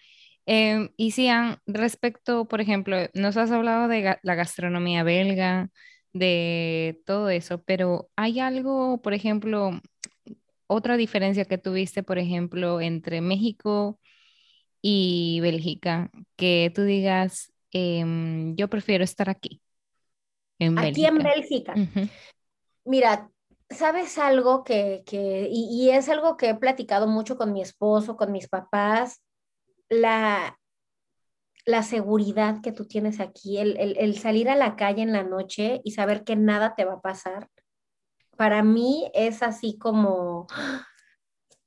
Eh, 0.45 0.89
y 0.97 1.11
Sian, 1.11 1.59
respecto, 1.67 2.47
por 2.47 2.59
ejemplo, 2.59 2.97
nos 3.13 3.37
has 3.37 3.51
hablado 3.51 3.87
de 3.87 4.17
la 4.23 4.35
gastronomía 4.35 5.03
belga, 5.03 5.69
de 6.13 7.01
todo 7.05 7.29
eso, 7.29 7.61
pero 7.63 8.09
¿hay 8.15 8.39
algo, 8.39 9.01
por 9.01 9.13
ejemplo, 9.13 9.79
otra 10.67 10.97
diferencia 10.97 11.45
que 11.45 11.57
tuviste, 11.57 12.03
por 12.03 12.17
ejemplo, 12.17 12.81
entre 12.81 13.21
México 13.21 13.99
y 14.81 15.39
Bélgica, 15.41 16.09
que 16.35 16.71
tú 16.73 16.83
digas, 16.83 17.51
em, 17.71 18.55
yo 18.55 18.69
prefiero 18.69 19.03
estar 19.03 19.29
aquí? 19.29 19.61
En 20.57 20.77
aquí 20.77 21.05
en 21.05 21.17
Bélgica. 21.19 21.75
Mira, 22.85 23.29
¿Sabes 23.69 24.17
algo 24.17 24.63
que, 24.63 25.03
y, 25.11 25.89
es 25.91 26.09
algo 26.09 26.37
que 26.37 26.49
he 26.49 26.55
platicado 26.55 27.07
mucho 27.07 27.37
con 27.37 27.53
mi 27.53 27.61
esposo, 27.61 28.17
con 28.17 28.31
mis 28.31 28.47
papás, 28.47 29.21
la, 29.89 30.57
la 31.65 31.83
seguridad 31.83 32.61
que 32.61 32.71
tú 32.71 32.87
tienes 32.87 33.19
aquí, 33.19 33.59
el, 33.59 34.17
salir 34.17 34.49
a 34.49 34.55
la 34.55 34.75
calle 34.75 35.03
en 35.03 35.13
la 35.13 35.23
noche 35.23 35.81
y 35.83 35.91
saber 35.91 36.23
que 36.23 36.35
nada 36.35 36.73
te 36.75 36.83
va 36.83 36.93
a 36.93 37.01
pasar, 37.01 37.47
para 38.37 38.63
mí 38.63 39.11
es 39.13 39.43
así 39.43 39.77
como 39.77 40.47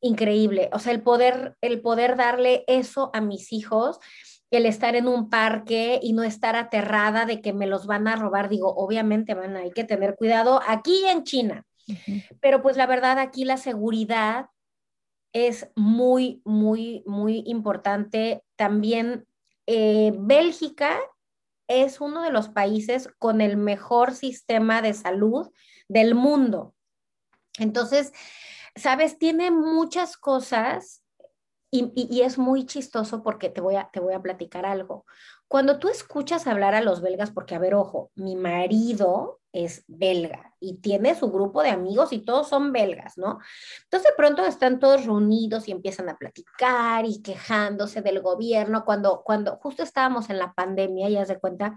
increíble. 0.00 0.70
O 0.72 0.80
sea, 0.80 0.92
el 0.92 1.02
poder, 1.02 1.56
el 1.60 1.80
poder 1.82 2.16
darle 2.16 2.64
eso 2.66 3.10
a 3.14 3.20
mis 3.20 3.52
hijos, 3.52 4.00
el 4.50 4.66
estar 4.66 4.96
en 4.96 5.06
un 5.06 5.30
parque 5.30 6.00
y 6.02 6.14
no 6.14 6.24
estar 6.24 6.56
aterrada 6.56 7.26
de 7.26 7.40
que 7.40 7.52
me 7.52 7.68
los 7.68 7.86
van 7.86 8.08
a 8.08 8.16
robar, 8.16 8.48
digo, 8.48 8.74
obviamente 8.74 9.34
van, 9.34 9.56
hay 9.56 9.70
que 9.70 9.84
tener 9.84 10.16
cuidado 10.16 10.60
aquí 10.66 11.04
en 11.06 11.22
China 11.22 11.64
pero 12.40 12.62
pues 12.62 12.76
la 12.76 12.86
verdad 12.86 13.18
aquí 13.18 13.44
la 13.44 13.56
seguridad 13.56 14.46
es 15.32 15.70
muy, 15.74 16.42
muy, 16.44 17.02
muy 17.06 17.42
importante. 17.46 18.44
También 18.56 19.26
eh, 19.66 20.12
Bélgica 20.18 20.98
es 21.68 22.00
uno 22.00 22.22
de 22.22 22.30
los 22.30 22.48
países 22.48 23.08
con 23.18 23.40
el 23.40 23.56
mejor 23.56 24.14
sistema 24.14 24.82
de 24.82 24.94
salud 24.94 25.50
del 25.88 26.14
mundo. 26.14 26.74
Entonces, 27.58 28.12
sabes, 28.76 29.18
tiene 29.18 29.50
muchas 29.50 30.16
cosas 30.16 31.01
y, 31.74 32.20
es 32.20 32.36
muy 32.36 32.66
chistoso 32.66 33.22
porque 33.22 33.48
te 33.48 33.62
voy, 33.62 33.76
a, 33.76 33.88
te 33.90 33.98
voy 33.98 34.12
a 34.12 34.20
platicar 34.20 34.66
algo. 34.66 35.06
Cuando 35.48 35.78
tú 35.78 35.88
escuchas 35.88 36.46
hablar 36.46 36.74
a 36.74 36.82
los 36.82 37.00
belgas, 37.00 37.30
porque 37.30 37.54
a 37.54 37.58
ver, 37.58 37.74
ojo, 37.74 38.10
mi 38.14 38.36
marido 38.36 39.40
es 39.52 39.84
belga 39.86 40.54
y 40.60 40.78
tiene 40.78 41.14
su 41.14 41.30
grupo 41.30 41.62
de 41.62 41.70
amigos 41.70 42.12
y 42.12 42.18
todos 42.18 42.48
son 42.48 42.72
belgas, 42.72 43.16
¿no? 43.16 43.38
Entonces 43.84 44.10
de 44.10 44.16
pronto 44.16 44.44
están 44.44 44.80
todos 44.80 45.06
reunidos 45.06 45.66
y 45.66 45.72
empiezan 45.72 46.10
a 46.10 46.18
platicar 46.18 47.06
y 47.06 47.22
quejándose 47.22 48.02
del 48.02 48.20
gobierno 48.20 48.84
cuando, 48.84 49.22
cuando 49.24 49.56
justo 49.56 49.82
estábamos 49.82 50.28
en 50.28 50.38
la 50.38 50.52
pandemia, 50.52 51.08
ya 51.08 51.24
se 51.24 51.38
cuenta 51.38 51.74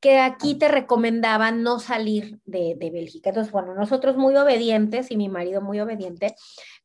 que 0.00 0.18
aquí 0.18 0.54
te 0.54 0.68
recomendaban 0.68 1.62
no 1.62 1.78
salir 1.78 2.38
de, 2.46 2.74
de 2.78 2.90
Bélgica. 2.90 3.30
Entonces, 3.30 3.52
bueno, 3.52 3.74
nosotros 3.74 4.16
muy 4.16 4.34
obedientes 4.36 5.10
y 5.10 5.16
mi 5.18 5.28
marido 5.28 5.60
muy 5.60 5.80
obediente, 5.80 6.34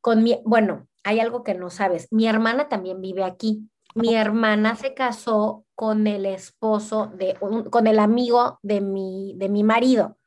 con 0.01 0.23
mi, 0.23 0.41
bueno, 0.45 0.88
hay 1.03 1.19
algo 1.19 1.43
que 1.43 1.53
no 1.53 1.69
sabes, 1.69 2.07
mi 2.11 2.27
hermana 2.27 2.69
también 2.69 3.01
vive 3.01 3.23
aquí. 3.23 3.69
Mi 3.95 4.15
hermana 4.15 4.75
se 4.75 4.93
casó 4.93 5.65
con 5.73 6.05
el 6.05 6.27
esposo 6.27 7.07
de, 7.15 7.35
con 7.71 7.87
el 7.87 7.97
amigo 7.97 8.59
de 8.61 8.81
mi, 8.81 9.33
de 9.35 9.49
mi 9.49 9.63
marido. 9.63 10.17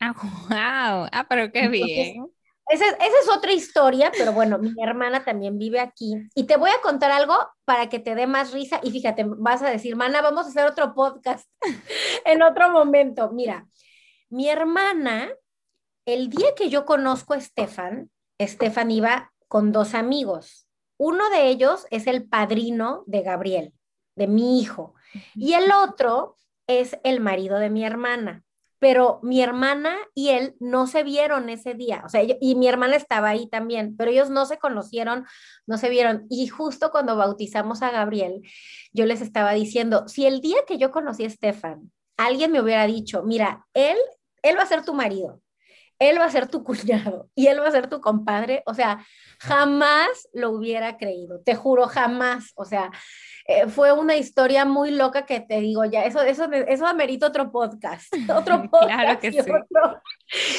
Ah, 0.00 0.12
wow. 0.12 1.08
Ah, 1.12 1.26
pero 1.28 1.52
qué 1.52 1.68
bien. 1.68 2.26
Esa, 2.68 2.84
es 2.84 3.28
otra 3.32 3.52
historia, 3.52 4.10
pero 4.16 4.32
bueno, 4.32 4.58
mi 4.58 4.74
hermana 4.82 5.24
también 5.24 5.56
vive 5.56 5.78
aquí. 5.78 6.16
Y 6.34 6.44
te 6.44 6.56
voy 6.56 6.70
a 6.70 6.80
contar 6.82 7.12
algo 7.12 7.34
para 7.64 7.88
que 7.88 8.00
te 8.00 8.16
dé 8.16 8.26
más 8.26 8.52
risa. 8.52 8.80
Y 8.82 8.90
fíjate, 8.90 9.24
vas 9.24 9.62
a 9.62 9.70
decir, 9.70 9.94
mana, 9.94 10.20
vamos 10.20 10.46
a 10.46 10.48
hacer 10.48 10.66
otro 10.66 10.92
podcast 10.92 11.48
en 12.24 12.42
otro 12.42 12.70
momento. 12.70 13.30
Mira, 13.30 13.68
mi 14.30 14.48
hermana, 14.48 15.30
el 16.06 16.28
día 16.28 16.54
que 16.56 16.68
yo 16.68 16.84
conozco 16.84 17.34
a 17.34 17.38
Estefan, 17.38 18.10
Estefan 18.38 18.90
iba 18.90 19.32
con 19.48 19.72
dos 19.72 19.94
amigos. 19.94 20.66
Uno 20.98 21.28
de 21.30 21.48
ellos 21.48 21.86
es 21.90 22.06
el 22.06 22.28
padrino 22.28 23.04
de 23.06 23.22
Gabriel 23.22 23.72
de 24.16 24.26
mi 24.26 24.60
hijo. 24.60 24.94
Y 25.34 25.52
el 25.52 25.70
otro 25.70 26.38
es 26.66 26.98
el 27.04 27.20
marido 27.20 27.58
de 27.58 27.70
mi 27.70 27.84
hermana. 27.84 28.42
Pero 28.78 29.20
mi 29.22 29.40
hermana 29.40 29.96
y 30.14 30.30
él 30.30 30.54
no 30.60 30.86
se 30.86 31.02
vieron 31.02 31.48
ese 31.48 31.72
día, 31.72 32.02
o 32.04 32.10
sea, 32.10 32.22
y 32.22 32.54
mi 32.56 32.68
hermana 32.68 32.96
estaba 32.96 33.30
ahí 33.30 33.48
también, 33.48 33.96
pero 33.96 34.10
ellos 34.10 34.28
no 34.28 34.44
se 34.44 34.58
conocieron, 34.58 35.24
no 35.66 35.78
se 35.78 35.88
vieron. 35.88 36.26
Y 36.28 36.48
justo 36.48 36.90
cuando 36.90 37.16
bautizamos 37.16 37.80
a 37.80 37.90
Gabriel, 37.90 38.42
yo 38.92 39.06
les 39.06 39.22
estaba 39.22 39.52
diciendo, 39.54 40.06
si 40.08 40.26
el 40.26 40.42
día 40.42 40.58
que 40.68 40.76
yo 40.76 40.90
conocí 40.90 41.24
a 41.24 41.28
Estefan, 41.28 41.90
alguien 42.18 42.52
me 42.52 42.60
hubiera 42.60 42.86
dicho, 42.86 43.22
mira, 43.22 43.66
él, 43.72 43.96
él 44.42 44.58
va 44.58 44.64
a 44.64 44.66
ser 44.66 44.84
tu 44.84 44.92
marido, 44.92 45.40
él 45.98 46.18
va 46.18 46.24
a 46.24 46.30
ser 46.30 46.48
tu 46.48 46.62
cuñado 46.62 47.30
y 47.34 47.46
él 47.46 47.60
va 47.60 47.68
a 47.68 47.72
ser 47.72 47.88
tu 47.88 48.00
compadre, 48.00 48.62
o 48.66 48.74
sea, 48.74 49.04
jamás 49.38 50.28
lo 50.32 50.50
hubiera 50.50 50.96
creído, 50.96 51.40
te 51.40 51.54
juro, 51.54 51.86
jamás, 51.86 52.52
o 52.54 52.64
sea, 52.64 52.90
eh, 53.46 53.66
fue 53.68 53.92
una 53.92 54.16
historia 54.16 54.64
muy 54.64 54.90
loca 54.90 55.24
que 55.24 55.40
te 55.40 55.60
digo 55.60 55.84
ya, 55.84 56.04
eso, 56.04 56.22
eso, 56.22 56.50
eso 56.52 56.86
amerita 56.86 57.26
otro 57.26 57.50
podcast, 57.50 58.12
otro 58.36 58.68
podcast. 58.70 58.88
claro 58.88 59.20
que 59.20 59.32
sí. 59.32 59.38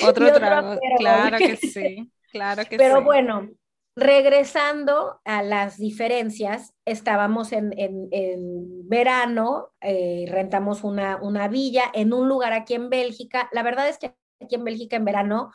Otro, 0.06 0.34
trago, 0.34 0.80
claro 0.97 1.38
que 1.38 1.56
sí, 1.58 2.12
claro 2.32 2.63
que 2.65 2.78
pero 2.78 3.04
bueno, 3.04 3.50
regresando 3.97 5.19
a 5.26 5.41
las 5.41 5.78
diferencias, 5.78 6.73
estábamos 6.86 7.52
en, 7.52 7.73
en, 7.78 8.08
en 8.12 8.88
verano, 8.88 9.69
eh, 9.82 10.26
rentamos 10.30 10.84
una, 10.84 11.17
una 11.17 11.47
villa 11.47 11.86
en 11.93 12.13
un 12.13 12.30
lugar 12.30 12.54
aquí 12.54 12.76
en 12.76 12.91
Bélgica. 12.91 13.50
La 13.52 13.63
verdad 13.63 13.89
es 13.89 13.97
que 13.97 14.13
aquí 14.39 14.56
en 14.56 14.63
Bélgica 14.63 14.95
en 14.95 15.06
verano 15.06 15.52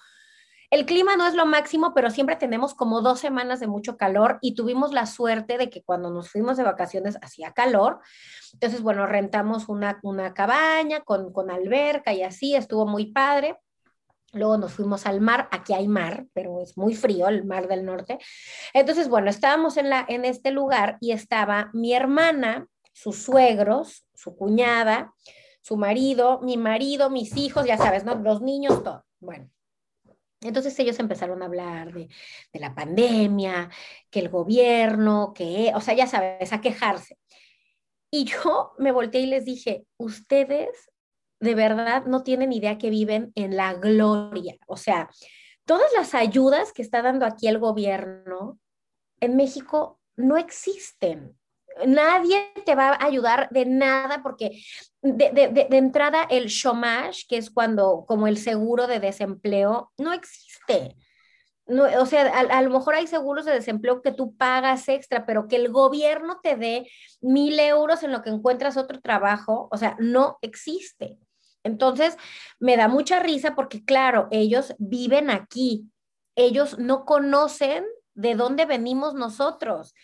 el 0.73 0.87
clima 0.87 1.17
no 1.17 1.27
es 1.27 1.35
lo 1.35 1.45
máximo, 1.45 1.93
pero 1.93 2.09
siempre 2.09 2.35
tenemos 2.35 2.73
como 2.73 3.03
dos 3.03 3.21
semanas 3.21 3.61
de 3.61 3.67
mucho 3.67 3.99
calor 3.99 4.39
y 4.41 4.55
tuvimos 4.55 4.95
la 4.95 5.05
suerte 5.05 5.59
de 5.59 5.69
que 5.69 5.83
cuando 5.83 6.09
nos 6.09 6.31
fuimos 6.31 6.57
de 6.57 6.63
vacaciones 6.63 7.19
hacía 7.21 7.53
calor. 7.53 8.01
Entonces, 8.55 8.81
bueno, 8.81 9.07
rentamos 9.07 9.69
una, 9.69 10.01
una 10.03 10.33
cabaña 10.33 11.01
con, 11.01 11.31
con 11.31 11.51
alberca 11.51 12.15
y 12.15 12.23
así, 12.23 12.55
estuvo 12.55 12.87
muy 12.87 13.13
padre. 13.13 13.59
Luego 14.33 14.57
nos 14.57 14.73
fuimos 14.73 15.05
al 15.05 15.21
mar, 15.21 15.47
aquí 15.51 15.75
hay 15.75 15.87
mar, 15.89 16.25
pero 16.33 16.63
es 16.63 16.79
muy 16.79 16.95
frío, 16.95 17.29
el 17.29 17.45
mar 17.45 17.69
del 17.69 17.85
norte. 17.85 18.19
Entonces, 18.73 19.11
bueno, 19.11 19.29
estábamos 19.29 19.77
en, 19.77 19.91
la, 19.91 20.07
en 20.09 20.25
este 20.25 20.53
lugar 20.53 20.97
y 21.03 21.13
estaba 21.13 21.69
mi 21.75 21.93
hermana, 21.93 22.67
sus 22.95 23.23
suegros, 23.23 24.07
su 24.15 24.35
cuñada, 24.35 25.13
su 25.63 25.77
marido, 25.77 26.41
mi 26.43 26.57
marido, 26.57 27.09
mis 27.09 27.37
hijos, 27.37 27.65
ya 27.65 27.79
sabes, 27.79 28.05
¿no? 28.05 28.15
Los 28.17 28.43
niños, 28.43 28.83
todo. 28.83 29.05
Bueno, 29.21 29.49
entonces 30.41 30.79
ellos 30.79 30.99
empezaron 30.99 31.43
a 31.43 31.47
hablar 31.47 31.93
de, 31.93 32.09
de, 32.53 32.61
la 32.61 32.75
pandemia, 32.75 33.71
que 34.11 34.21
el 34.21 34.29
gobierno, 34.29 35.33
que, 35.35 35.73
o 35.75 35.81
sea, 35.81 35.95
ya 35.95 36.07
sabes, 36.07 36.53
a 36.53 36.61
quejarse. 36.61 37.17
Y 38.11 38.25
yo 38.25 38.73
me 38.79 38.93
volteé 38.93 39.23
y 39.23 39.27
les 39.27 39.45
dije, 39.45 39.87
ustedes 39.97 40.91
de 41.41 41.55
verdad 41.55 42.05
no 42.07 42.23
tienen 42.23 42.53
idea 42.53 42.79
que 42.79 42.91
viven 42.91 43.33
en 43.35 43.57
la 43.57 43.75
gloria. 43.75 44.57
O 44.67 44.77
sea, 44.77 45.11
todas 45.65 45.91
las 45.95 46.15
ayudas 46.15 46.73
que 46.73 46.83
está 46.83 47.03
dando 47.03 47.25
aquí 47.25 47.49
el 47.49 47.59
gobierno 47.59 48.59
en 49.21 49.37
México 49.37 50.01
no 50.17 50.37
existen. 50.37 51.39
Nadie 51.87 52.53
te 52.67 52.75
va 52.75 52.91
a 52.91 53.05
ayudar 53.05 53.49
de 53.51 53.65
nada 53.67 54.23
porque 54.23 54.63
de, 55.03 55.67
entrada 55.71 56.25
el 56.25 56.49
chômage, 56.49 57.27
que 57.29 57.37
es 57.37 57.51
cuando 57.51 58.05
como 58.07 58.27
el 58.27 58.39
seguro 58.39 58.87
de 58.87 59.01
desempleo, 59.01 59.93
no 59.99 60.13
existe. 60.13 60.97
No, 61.67 61.85
o 62.01 62.07
sea, 62.07 62.27
a, 62.27 62.41
a, 62.41 62.63
lo 62.63 62.71
mejor 62.71 62.95
hay 62.95 63.07
seguros 63.07 63.45
de 63.45 63.53
desempleo 63.53 64.03
que 64.03 64.13
tú 64.13 64.37
pagas 64.37 64.89
extra, 64.89 65.27
pero 65.27 65.47
que 65.47 65.57
el 65.57 65.71
gobierno 65.71 66.41
te 66.43 66.57
dé 66.57 66.89
mil 67.21 67.59
euros 67.61 68.03
en 68.03 68.13
lo 68.13 68.23
que 68.23 68.31
encuentras 68.31 68.77
otro 68.77 69.01
trabajo, 69.01 69.69
o 69.71 69.77
sea, 69.77 69.97
no 70.01 70.39
existe. 70.43 71.19
Entonces, 71.65 72.17
me 72.59 72.77
da 72.77 72.89
mucha 72.89 73.21
risa 73.21 73.55
porque, 73.55 73.85
claro, 73.85 74.29
ellos 74.31 74.75
viven 74.79 75.31
aquí, 75.31 75.89
ellos 76.35 76.79
no 76.79 77.05
conocen 77.05 77.85
de 78.15 78.35
dónde 78.35 78.67
venimos 78.67 79.15
nosotros. 79.15 79.95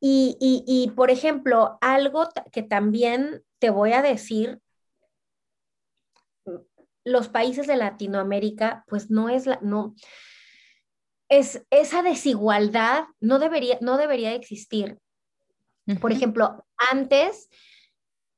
Y, 0.00 0.92
por 0.94 1.10
ejemplo, 1.10 1.78
algo 1.80 2.28
que 2.52 2.62
también 2.62 3.42
te 3.58 3.70
voy 3.70 3.92
a 3.92 4.02
decir, 4.02 4.60
los 7.04 7.28
países 7.28 7.66
de 7.66 7.76
Latinoamérica, 7.76 8.84
pues 8.86 9.10
no 9.10 9.28
es 9.28 9.46
la, 9.46 9.58
no, 9.62 9.94
es 11.28 11.66
esa 11.70 12.02
desigualdad 12.02 13.04
no 13.20 13.38
debería, 13.38 13.78
no 13.80 13.96
debería 13.96 14.34
existir. 14.34 14.98
Por 16.00 16.12
ejemplo, 16.12 16.66
antes 16.90 17.48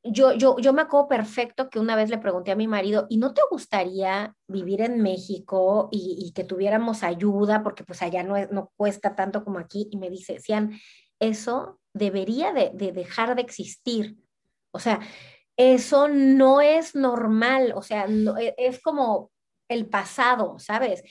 yo, 0.02 0.33
yo, 0.33 0.56
yo 0.59 0.72
me 0.72 0.83
acuerdo 0.83 1.09
perfecto 1.09 1.68
que 1.68 1.78
una 1.78 1.96
vez 1.96 2.09
le 2.11 2.18
pregunté 2.18 2.52
a 2.52 2.56
mi 2.56 2.66
marido, 2.66 3.06
¿y 3.11 3.18
no 3.18 3.35
te 3.35 3.42
gustaría 3.50 4.35
vivir 4.46 4.80
en 4.80 5.02
México 5.02 5.88
y, 5.90 6.33
que 6.35 6.44
tuviéramos 6.44 7.02
ayuda? 7.02 7.62
Porque 7.62 7.85
pues 7.85 8.00
allá 8.02 8.22
no, 8.22 8.35
no 8.46 8.72
cuesta 8.76 9.14
tanto 9.14 9.44
como 9.44 9.59
aquí. 9.59 9.88
Y 9.90 9.98
me 9.98 10.09
dice, 10.09 10.40
Sian, 10.40 10.78
eso 11.18 11.80
debería 11.92 12.52
de, 12.52 12.70
dejar 12.92 13.35
de 13.35 13.42
existir. 13.42 14.16
O 14.72 14.78
sea, 14.78 15.00
eso 15.56 16.09
no 16.09 16.61
es 16.61 16.94
normal. 16.94 17.72
O 17.74 17.83
sea, 17.83 18.06
e, 18.06 18.54
es 18.59 18.80
como 18.80 19.30
el 19.68 19.87
pasado, 19.87 20.59
¿sabes? 20.59 21.02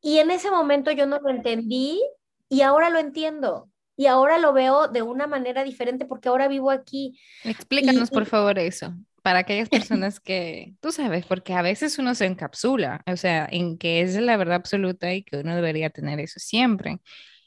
Y 0.00 0.18
en 0.18 0.30
ese 0.30 0.50
momento 0.50 0.90
yo 0.90 1.06
no 1.06 1.18
lo 1.20 1.30
entendí 1.30 2.02
y 2.48 2.62
ahora 2.62 2.90
lo 2.90 2.98
entiendo 2.98 3.70
y 3.96 4.06
ahora 4.06 4.38
lo 4.38 4.52
veo 4.52 4.88
de 4.88 5.02
una 5.02 5.26
manera 5.26 5.64
diferente 5.64 6.06
porque 6.06 6.28
ahora 6.28 6.48
vivo 6.48 6.70
aquí. 6.70 7.18
Explícanos, 7.44 8.10
por 8.10 8.26
favor, 8.26 8.58
eso, 8.58 8.94
para 9.22 9.40
aquellas 9.40 9.68
personas 9.96 10.20
que, 10.20 10.74
tú 10.80 10.92
sabes, 10.92 11.26
porque 11.26 11.54
a 11.54 11.62
veces 11.62 11.98
uno 11.98 12.14
se 12.14 12.26
encapsula, 12.26 13.02
o 13.06 13.16
sea, 13.16 13.48
en 13.50 13.78
que 13.78 14.00
es 14.00 14.16
la 14.16 14.36
verdad 14.36 14.56
absoluta 14.56 15.12
y 15.12 15.22
que 15.22 15.38
uno 15.38 15.54
debería 15.54 15.90
tener 15.90 16.20
eso 16.20 16.40
siempre. 16.40 16.98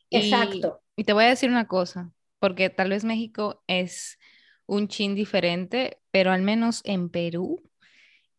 Exacto. 0.09 0.81
Y, 0.95 1.03
te 1.03 1.13
voy 1.13 1.25
a 1.25 1.29
decir 1.29 1.49
una 1.49 1.67
cosa, 1.67 2.11
porque 2.39 2.69
tal 2.69 2.89
vez 2.89 3.03
México 3.03 3.63
es 3.67 4.17
un 4.67 4.87
chin 4.87 5.15
diferente, 5.15 5.99
pero 6.11 6.31
al 6.31 6.41
menos 6.41 6.81
en 6.85 7.09
Perú, 7.09 7.61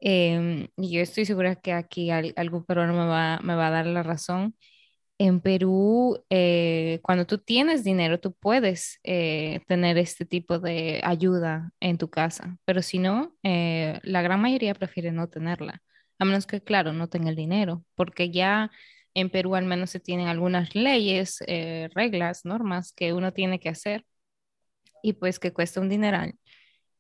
em, 0.01 0.69
y 0.77 0.91
yo 0.91 1.01
estoy 1.03 1.25
segura 1.27 1.57
que 1.57 1.73
aquí 1.73 2.11
algún 2.11 2.65
peruano 2.65 2.93
me 2.95 3.07
va, 3.07 3.41
me 3.43 3.55
va 3.55 3.69
a 3.69 3.71
dar 3.71 3.87
la 3.87 4.03
razón, 4.03 4.57
en 5.19 5.41
Perú, 5.41 6.23
eh, 6.31 7.01
cuando 7.03 7.27
tú 7.27 7.39
tienes 7.39 7.85
dinero, 7.85 8.21
tú 8.21 8.35
puedes 8.35 9.01
eh, 9.03 9.61
tener 9.67 9.97
este 9.99 10.27
tipo 10.27 10.59
de 10.59 11.01
ayuda 11.05 11.73
en 11.81 11.97
tu 11.99 12.11
casa, 12.11 12.59
pero 12.67 12.83
si 12.83 12.99
no, 12.99 13.35
eh, 13.43 13.99
la 14.03 14.23
gran 14.23 14.41
mayoría 14.41 14.75
prefiere 14.75 15.13
no 15.13 15.29
tenerla, 15.29 15.83
a 16.19 16.25
menos 16.27 16.47
que, 16.47 16.63
claro, 16.63 16.93
no 16.93 17.09
tenga 17.09 17.31
el 17.31 17.37
dinero, 17.37 17.83
porque 17.95 18.31
ya 18.31 18.71
en 19.15 19.31
Perú 19.31 19.55
al 19.55 19.65
menos 19.65 19.91
se 19.91 20.01
tienen 20.01 20.29
algunas 20.29 20.75
leyes, 20.75 21.39
reglas, 21.95 22.45
normas 22.45 22.93
que 22.93 23.15
uno 23.15 23.33
tiene 23.33 23.59
que 23.59 23.71
hacer 23.71 24.05
y 25.03 25.15
pues 25.15 25.39
que 25.39 25.53
cuesta 25.53 25.81
un 25.81 25.89
dineral. 25.89 26.39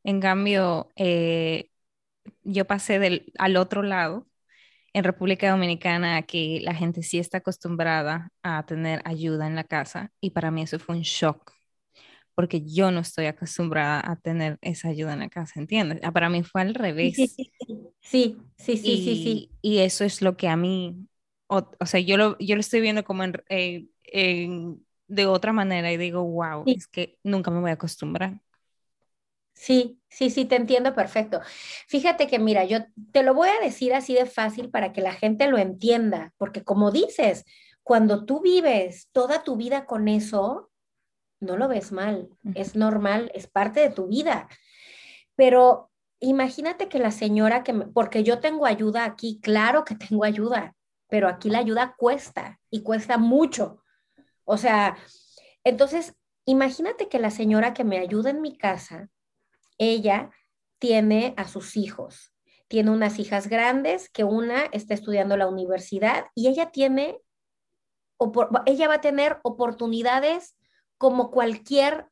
En 0.04 0.20
cambio, 0.20 0.90
yo 2.42 2.64
pasé 2.66 2.98
del, 2.98 3.32
al 3.38 3.56
otro 3.56 3.82
lado 3.82 4.26
en 4.92 5.04
República 5.04 5.50
Dominicana 5.50 6.22
que 6.22 6.60
la 6.62 6.74
gente 6.74 7.02
sí 7.02 7.18
está 7.18 7.38
acostumbrada 7.38 8.30
a 8.42 8.64
tener 8.66 9.02
ayuda 9.04 9.46
en 9.46 9.56
la 9.56 9.64
casa 9.64 10.12
y 10.20 10.30
para 10.30 10.50
mí 10.50 10.62
eso 10.62 10.78
fue 10.78 10.96
un 10.96 11.02
shock 11.02 11.52
porque 12.36 12.62
yo 12.62 12.90
no 12.90 13.00
estoy 13.00 13.26
acostumbrada 13.26 14.02
a 14.04 14.16
tener 14.16 14.58
esa 14.60 14.88
ayuda 14.88 15.14
en 15.14 15.20
la 15.20 15.30
casa, 15.30 15.58
¿entiendes? 15.58 16.00
Ah, 16.02 16.12
para 16.12 16.28
mí 16.28 16.42
fue 16.42 16.60
al 16.60 16.74
revés. 16.74 17.16
Sí, 17.16 17.50
sí, 18.00 18.36
sí, 18.58 18.76
sí, 18.76 18.76
sí, 18.76 19.16
sí, 19.16 19.50
Y 19.62 19.78
eso 19.78 20.04
es 20.04 20.20
lo 20.20 20.36
que 20.36 20.48
a 20.48 20.56
mí, 20.56 21.08
o, 21.46 21.66
sea, 21.86 21.98
yo 21.98 22.18
lo, 22.18 22.36
yo 22.38 22.54
lo 22.54 22.60
estoy 22.60 22.82
viendo 22.82 23.04
como 23.04 23.24
en, 23.24 24.85
de 25.08 25.26
otra 25.26 25.52
manera 25.52 25.92
y 25.92 25.96
digo, 25.96 26.22
wow, 26.24 26.64
es 26.66 26.86
que 26.86 27.18
nunca 27.22 27.50
me 27.50 27.60
voy 27.60 27.70
a 27.70 27.74
acostumbrar. 27.74 28.40
Sí, 29.54 29.98
sí, 30.08 30.30
sí, 30.30 30.44
te 30.44 30.56
entiendo 30.56 30.94
perfecto. 30.94 31.40
Fíjate 31.88 32.26
que, 32.26 32.38
mira, 32.38 32.64
yo 32.64 32.80
te 33.12 33.22
lo 33.22 33.34
voy 33.34 33.48
a 33.48 33.64
decir 33.64 33.94
así 33.94 34.14
de 34.14 34.26
fácil 34.26 34.70
para 34.70 34.92
que 34.92 35.00
la 35.00 35.12
gente 35.14 35.48
lo 35.48 35.56
entienda, 35.56 36.34
porque 36.36 36.62
como 36.62 36.90
dices, 36.90 37.44
cuando 37.82 38.26
tú 38.26 38.40
vives 38.42 39.08
toda 39.12 39.44
tu 39.44 39.56
vida 39.56 39.86
con 39.86 40.08
eso, 40.08 40.70
no 41.40 41.56
lo 41.56 41.68
ves 41.68 41.90
mal, 41.92 42.28
es 42.54 42.76
normal, 42.76 43.30
es 43.34 43.46
parte 43.46 43.80
de 43.80 43.90
tu 43.90 44.08
vida. 44.08 44.48
Pero 45.36 45.90
imagínate 46.20 46.88
que 46.88 46.98
la 46.98 47.10
señora 47.10 47.62
que, 47.62 47.72
porque 47.74 48.24
yo 48.24 48.40
tengo 48.40 48.66
ayuda 48.66 49.04
aquí, 49.04 49.40
claro 49.42 49.84
que 49.84 49.94
tengo 49.94 50.24
ayuda, 50.24 50.74
pero 51.08 51.28
aquí 51.28 51.50
la 51.50 51.58
ayuda 51.58 51.94
cuesta 51.96 52.60
y 52.70 52.82
cuesta 52.82 53.18
mucho. 53.18 53.82
O 54.46 54.56
sea, 54.56 54.96
entonces, 55.64 56.14
imagínate 56.46 57.08
que 57.08 57.18
la 57.18 57.30
señora 57.30 57.74
que 57.74 57.84
me 57.84 57.98
ayuda 57.98 58.30
en 58.30 58.40
mi 58.40 58.56
casa, 58.56 59.10
ella 59.76 60.30
tiene 60.78 61.34
a 61.36 61.48
sus 61.48 61.76
hijos. 61.76 62.32
Tiene 62.68 62.90
unas 62.90 63.18
hijas 63.18 63.48
grandes 63.48 64.08
que 64.08 64.24
una 64.24 64.64
está 64.66 64.94
estudiando 64.94 65.36
la 65.36 65.48
universidad 65.48 66.26
y 66.34 66.48
ella 66.48 66.70
tiene, 66.70 67.18
ella 68.66 68.88
va 68.88 68.94
a 68.94 69.00
tener 69.00 69.38
oportunidades 69.42 70.56
como 70.96 71.30
cualquier, 71.30 72.06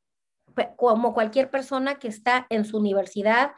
como 0.76 1.14
cualquier 1.14 1.50
persona 1.50 1.98
que 1.98 2.08
está 2.08 2.46
en 2.50 2.64
su 2.64 2.78
universidad 2.78 3.52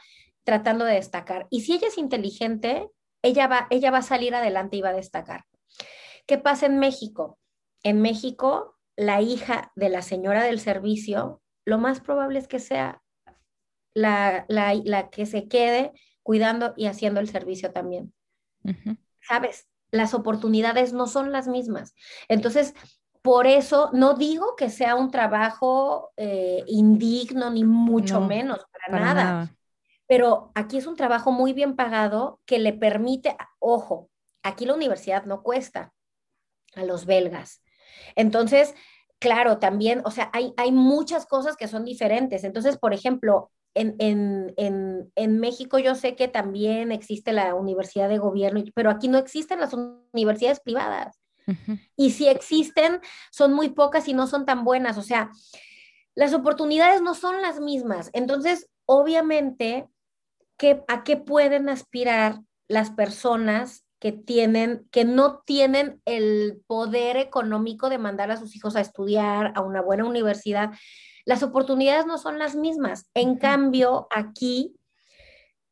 tratando 0.45 0.85
de 0.85 0.95
destacar. 0.95 1.47
Y 1.51 1.63
si 1.63 1.75
ella 1.75 1.89
es 1.89 1.99
inteligente, 1.99 2.89
ella 3.23 3.49
va, 3.49 3.67
ella 3.71 3.91
va 3.91 3.99
a 3.99 4.03
salir 4.03 4.35
adelante 4.35 4.77
y 4.77 4.83
va 4.83 4.91
a 4.91 4.95
destacar. 4.95 5.45
¿Qué 6.27 6.37
pasa 6.39 6.67
en 6.67 6.79
México? 6.79 7.39
En 7.87 8.03
México, 8.03 8.77
la 8.97 9.23
hija 9.23 9.71
de 9.77 9.89
la 9.91 10.03
señora 10.03 10.43
del 10.43 10.59
servicio, 10.59 11.41
lo 11.65 11.79
más 11.79 12.01
probable 12.01 12.41
es 12.41 12.49
que 12.49 12.59
sea 12.59 13.01
la, 13.95 14.45
la, 14.49 15.09
que 15.09 15.25
se 15.25 15.47
quede 15.47 15.93
cuidando 16.25 16.75
y 16.77 16.87
haciendo 16.87 17.21
el 17.21 17.29
servicio 17.29 17.71
también. 17.71 18.13
¿Sabes? 19.21 19.69
Las 19.93 20.15
oportunidades 20.15 20.95
no 20.95 21.07
son 21.07 21.31
las 21.31 21.47
mismas. 21.47 21.95
Entonces, 22.27 22.75
por 23.23 23.47
eso 23.47 23.91
no 23.93 24.15
digo 24.15 24.57
que 24.57 24.69
sea 24.69 24.97
un 24.97 25.13
trabajo 25.13 26.11
eh, 26.17 26.65
indigno, 26.67 27.51
ni 27.51 27.63
mucho 27.63 28.21
menos, 28.21 28.67
para, 28.89 28.99
nada. 28.99 29.55
Pero 30.09 30.51
aquí 30.57 30.79
es 30.79 30.89
un 30.89 30.97
trabajo 30.97 31.31
muy 31.31 31.53
bien 31.53 31.77
pagado 31.77 32.41
que 32.47 32.59
le 32.59 32.73
permite, 32.73 33.37
ojo, 33.61 34.11
aquí 34.43 34.67
la 34.67 34.75
universidad 34.75 35.25
no 35.25 35.45
cuesta 35.45 35.93
a 36.75 36.83
los 36.83 37.07
belgas. 37.07 37.63
Entonces, 38.15 38.75
claro, 39.19 39.59
también, 39.59 40.03
o 40.05 40.11
sea, 40.11 40.31
hay, 40.33 40.53
hay 40.57 40.73
muchas 40.73 41.27
cosas 41.27 41.57
que 41.57 41.69
son 41.69 41.85
diferentes. 41.85 42.45
Entonces, 42.45 42.79
por 42.79 42.95
ejemplo, 42.95 43.51
en, 43.77 45.41
México 45.41 45.79
yo 45.79 45.95
sé 45.95 46.17
que 46.17 46.29
también 46.29 46.93
existe 46.93 47.33
la 47.33 47.55
universidad 47.55 48.09
de 48.09 48.19
gobierno, 48.19 48.63
pero 48.75 48.91
aquí 48.91 49.09
no 49.09 49.19
existen 49.19 49.61
las 49.61 49.75
universidades 50.13 50.61
privadas. 50.61 51.21
Y 51.97 52.11
si 52.11 52.27
existen, 52.27 53.01
son 53.31 53.53
muy 53.53 53.69
pocas 53.69 54.09
y 54.09 54.15
no 54.15 54.27
son 54.27 54.47
tan 54.47 54.65
buenas. 54.65 54.99
O 54.99 55.03
sea, 55.03 55.31
las 56.15 56.35
oportunidades 56.35 57.03
no 57.03 57.15
son 57.15 57.41
las 57.41 57.61
mismas. 57.61 58.11
Entonces, 58.15 58.69
obviamente, 58.85 59.87
¿qué, 60.57 60.83
¿a 60.89 61.05
qué 61.05 61.17
pueden 61.17 61.69
aspirar 61.69 62.41
las 62.69 62.91
personas 62.91 63.86
que 63.99 64.13
tienen, 64.13 64.87
que 64.91 65.05
no 65.05 65.41
tienen 65.47 66.01
el 66.05 66.63
poder 66.67 67.17
económico 67.17 67.89
de 67.89 67.99
mandar 67.99 68.31
a 68.31 68.37
sus 68.37 68.55
hijos 68.57 68.77
a 68.77 68.81
estudiar 68.81 69.53
a 69.55 69.61
una 69.61 69.81
buena 69.81 70.05
universidad? 70.05 70.71
Las 71.25 71.43
oportunidades 71.43 72.07
no 72.07 72.19
son 72.19 72.39
las 72.39 72.55
mismas. 72.55 73.11
En 73.15 73.37
cambio, 73.37 74.07
aquí, 74.11 74.77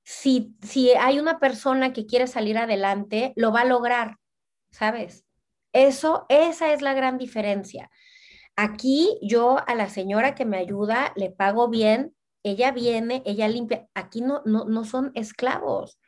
si, 0.02 0.56
si 0.62 0.90
hay 0.92 1.18
una 1.18 1.38
persona 1.38 1.92
que 1.92 2.06
quiere 2.06 2.26
salir 2.26 2.58
adelante, 2.58 3.32
lo 3.36 3.52
va 3.52 3.60
a 3.60 3.66
lograr, 3.66 4.16
¿sabes? 4.70 5.24
Eso, 5.72 6.26
esa 6.28 6.72
es 6.72 6.82
la 6.82 6.94
gran 6.94 7.18
diferencia. 7.18 7.90
Aquí 8.56 9.18
yo 9.22 9.58
a 9.66 9.74
la 9.74 9.88
señora 9.88 10.34
que 10.34 10.44
me 10.44 10.58
ayuda 10.58 11.12
le 11.16 11.30
pago 11.30 11.68
bien, 11.68 12.14
ella 12.44 12.70
viene, 12.70 13.22
ella 13.26 13.48
limpia. 13.48 13.88
Aquí 13.94 14.20
no, 14.20 14.42
no, 14.44 14.64
no 14.64 14.84
son 14.84 15.10
esclavos. 15.14 15.98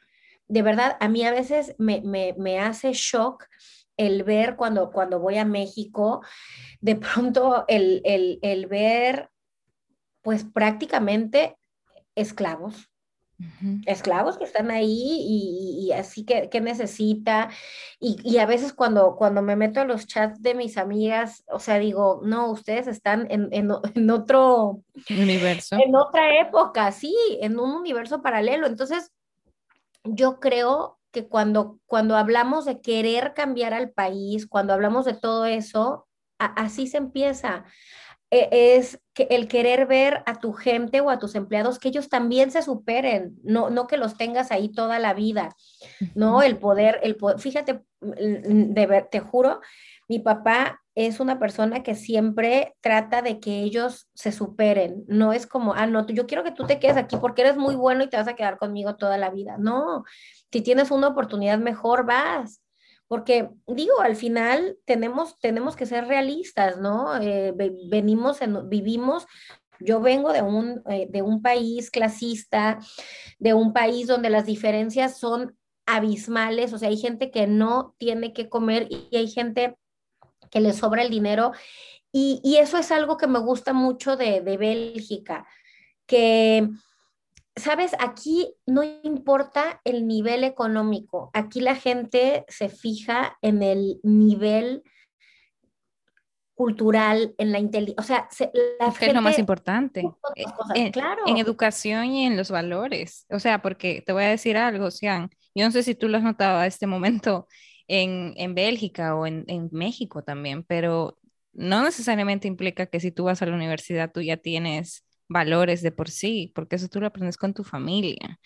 De 0.49 0.63
verdad, 0.63 0.97
a 1.01 1.09
mí 1.09 1.25
a 1.25 1.33
veces 1.33 1.75
me, 1.79 2.03
me, 2.03 2.61
hace 2.61 2.93
shock 2.93 3.47
el 3.97 4.23
ver 4.23 4.57
cuando, 4.57 4.91
cuando 4.93 5.19
voy 5.19 5.39
a 5.39 5.45
México, 5.45 6.23
de 6.81 6.97
pronto 6.97 7.65
el, 7.69 8.03
el, 8.05 8.39
el 8.43 8.67
ver 8.67 9.31
pues 10.23 10.45
prácticamente 10.45 11.57
esclavos, 12.17 12.91
esclavos 13.85 14.39
que 14.39 14.45
están 14.45 14.71
ahí 14.71 14.89
y, 14.91 15.93
así 15.93 16.25
que, 16.25 16.49
necesita. 16.61 17.51
Y, 18.01 18.39
a 18.39 18.47
veces 18.47 18.73
cuando, 18.73 19.15
cuando 19.17 19.43
me 19.43 19.57
meto 19.57 19.81
a 19.81 19.85
los 19.85 20.07
chats 20.07 20.41
de 20.43 20.55
mis 20.55 20.79
amigas, 20.79 21.45
o 21.49 21.59
sea, 21.59 21.79
digo, 21.79 22.23
no, 22.25 22.51
ustedes 22.51 22.87
están 22.87 23.27
en, 23.31 23.49
en, 23.53 24.11
otro 24.11 24.83
universo. 25.11 25.77
En 25.77 25.95
otra 25.95 26.41
época, 26.41 26.91
sí, 26.93 27.15
en 27.41 27.59
un 27.59 27.71
universo 27.73 28.23
paralelo. 28.23 28.67
Entonces, 28.67 29.13
yo 30.09 30.41
creo 30.41 30.99
que 31.11 31.29
cuando, 31.29 31.81
cuando 31.87 32.17
hablamos 32.17 32.65
de 32.65 32.81
querer 32.81 33.33
cambiar 33.35 33.75
al 33.75 33.91
país, 33.91 34.47
cuando 34.47 34.73
hablamos 34.73 35.05
de 35.05 35.15
todo 35.15 35.47
eso, 35.47 36.07
así 36.39 36.87
se 36.87 36.99
empieza. 36.99 37.65
E, 38.31 38.77
es 38.77 39.01
que 39.15 39.29
el 39.31 39.49
querer 39.49 39.87
ver 39.87 40.23
a 40.27 40.41
tu 40.41 40.53
gente 40.53 41.01
o 41.01 41.11
a 41.11 41.19
tus 41.19 41.35
empleados 41.35 41.79
que 41.79 41.89
ellos 41.89 42.09
también 42.09 42.51
se 42.51 42.63
superen, 42.63 43.39
no, 43.45 43.71
no 43.71 43.87
que 43.87 43.97
los 43.97 44.17
tengas 44.17 44.51
ahí 44.51 44.69
toda 44.69 44.99
la 44.99 45.15
vida, 45.15 45.55
¿no? 46.15 46.43
El 46.43 46.59
poder, 46.59 47.01
el 47.03 47.17
poder, 47.17 47.39
fíjate, 47.39 47.85
de 48.01 48.87
ver, 48.87 49.09
te 49.11 49.21
juro, 49.21 49.61
mi 50.09 50.19
papá 50.19 50.83
es 50.97 51.21
una 51.21 51.39
persona 51.39 51.83
que 51.83 51.95
siempre 51.95 52.75
trata 52.81 53.21
de 53.21 53.39
que 53.39 53.61
ellos 53.61 54.09
se 54.15 54.33
superen, 54.33 55.05
no 55.07 55.35
es 55.35 55.47
como, 55.47 55.75
ah, 55.75 55.87
no, 55.87 56.07
yo 56.09 56.27
quiero 56.27 56.43
que 56.43 56.53
tú 56.53 56.67
te 56.67 56.81
quedes 56.81 56.97
aquí 56.97 57.19
porque 57.19 57.43
eres 57.43 57.59
muy 57.59 57.77
bueno 57.77 58.03
y 58.03 58.09
te 58.09 58.17
vas 58.17 58.27
a 58.29 58.35
quedar 58.35 58.57
conmigo 58.57 58.97
toda 58.97 59.19
la 59.19 59.29
vida, 59.29 59.59
no, 59.59 60.05
si 60.51 60.63
tienes 60.63 60.91
una 60.91 61.09
oportunidad 61.09 61.59
mejor, 61.59 62.07
vas, 62.07 62.63
porque 63.09 63.51
digo, 63.67 64.01
al 64.01 64.17
final 64.17 64.79
tenemos, 64.87 65.39
tenemos 65.39 65.77
que 65.77 65.87
ser 65.87 66.07
realistas, 66.07 66.79
¿no? 66.79 67.17
Eh, 67.21 67.55
venimos, 67.89 68.41
vivimos, 68.65 69.27
yo 69.79 70.01
vengo 70.01 70.33
de 70.33 70.41
un, 70.41 70.83
eh, 70.89 71.07
de 71.11 71.21
un 71.21 71.43
país 71.43 71.91
clasista, 71.91 72.79
de 73.39 73.53
un 73.53 73.75
país 73.75 74.07
donde 74.07 74.31
las 74.31 74.47
diferencias 74.47 75.19
son 75.19 75.57
abismales, 75.85 76.73
o 76.73 76.79
sea, 76.79 76.89
hay 76.89 76.97
gente 76.97 77.31
que 77.31 77.47
no 77.47 77.95
tiene 77.99 78.33
que 78.33 78.49
comer 78.49 78.89
y 78.91 79.15
hay 79.15 79.29
gente 79.29 79.77
que 80.57 80.63
le 80.63 80.73
sobra 80.73 81.03
el 81.03 81.11
dinero. 81.11 81.53
Y, 82.13 82.41
y 82.43 82.57
eso 82.57 82.79
es 82.79 82.91
algo 82.91 83.19
que 83.19 83.27
me 83.27 83.41
gusta 83.41 83.75
mucho 83.75 84.17
de, 84.17 84.41
de 84.41 84.57
Bélgica, 84.57 85.47
que 86.07 86.67
sabes, 87.55 87.95
aquí 87.99 88.55
no 88.65 88.83
importa 89.03 89.83
el 89.85 90.07
nivel 90.07 90.45
económico, 90.45 91.31
aquí 91.35 91.61
la 91.61 91.75
gente 91.75 92.47
se 92.49 92.71
fija 92.71 93.37
en 93.43 93.63
el 93.63 94.01
nivel 94.03 94.83
cultural, 96.55 97.35
en 97.37 97.53
la 97.53 97.59
inteligencia, 97.59 98.01
o 98.01 98.33
sea, 98.33 98.51
la 98.79 98.95
es 98.99 99.13
lo 99.13 99.21
más 99.21 99.39
importante. 99.39 100.01
Eh, 100.37 100.45
en, 100.75 100.91
claro. 100.91 101.23
En 101.27 101.37
educación 101.37 102.07
y 102.07 102.25
en 102.25 102.35
los 102.35 102.51
valores, 102.51 103.27
o 103.29 103.39
sea, 103.41 103.61
porque 103.61 104.03
te 104.07 104.15
voy 104.15 104.25
a 104.25 104.29
decir 104.29 104.57
algo, 104.57 104.91
Sian, 104.91 105.29
yo 105.55 105.67
no 105.67 105.71
sé 105.71 105.83
si 105.83 105.95
tú 105.95 106.09
lo 106.09 106.17
has 106.17 106.25
notado 106.25 106.61
a 106.61 106.67
este 106.67 106.87
momento 106.87 107.47
en, 107.89 108.35
en 108.37 108.55
Bélgica 108.55 109.15
o 109.15 109.27
en, 109.27 109.45
en 109.49 109.69
México 109.73 110.23
también, 110.23 110.63
pero 110.65 111.19
no 111.53 111.83
necesariamente 111.83 112.49
implica 112.49 112.87
que 112.87 113.01
si 113.01 113.11
tú 113.11 113.25
vas 113.25 113.43
a 113.43 113.47
la 113.47 113.55
universidad 113.55 114.13
tú 114.13 114.21
ya 114.21 114.37
tienes 114.37 115.05
valores 115.29 115.83
de 115.83 115.93
por 115.93 116.11
sí, 116.11 116.53
porque 116.55 116.77
eso 116.77 116.89
tú 116.89 117.01
lo 117.01 117.07
aprendes 117.07 117.37
con 117.37 117.55
tu 117.55 117.65
familia. 117.65 118.39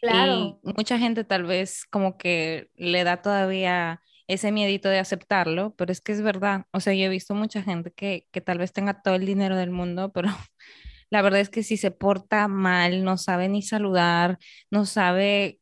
Claro. 0.00 0.60
Y 0.64 0.72
mucha 0.76 0.98
gente 0.98 1.24
tal 1.24 1.44
vez 1.44 1.84
como 1.90 2.16
que 2.16 2.70
le 2.76 3.04
da 3.04 3.22
todavía 3.22 4.00
ese 4.28 4.52
miedito 4.52 4.88
de 4.88 4.98
aceptarlo, 4.98 5.74
pero 5.76 5.90
es 5.90 6.00
que 6.00 6.12
es 6.12 6.22
verdad. 6.22 6.66
O 6.70 6.80
sea, 6.80 6.94
yo 6.94 7.06
he 7.06 7.08
visto 7.08 7.34
mucha 7.34 7.62
gente 7.62 7.90
que, 7.92 8.26
que 8.30 8.40
tal 8.40 8.58
vez 8.58 8.72
tenga 8.72 9.02
todo 9.02 9.14
el 9.14 9.26
dinero 9.26 9.56
del 9.56 9.70
mundo, 9.70 10.12
pero 10.12 10.28
la 11.10 11.22
verdad 11.22 11.40
es 11.40 11.50
que 11.50 11.62
si 11.62 11.76
se 11.76 11.90
porta 11.90 12.46
mal, 12.48 13.04
no 13.04 13.16
sabe 13.16 13.48
ni 13.48 13.62
saludar, 13.62 14.38
no 14.70 14.84
sabe 14.86 15.60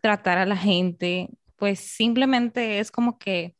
tratar 0.00 0.38
a 0.38 0.46
la 0.46 0.56
gente, 0.56 1.28
pues 1.56 1.80
simplemente 1.80 2.78
es 2.78 2.90
como 2.90 3.18
que 3.18 3.56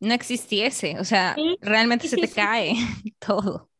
no 0.00 0.14
existiese. 0.14 0.98
O 0.98 1.04
sea, 1.04 1.36
realmente 1.60 2.08
se 2.08 2.16
te 2.16 2.28
cae 2.28 2.74
todo. 3.18 3.70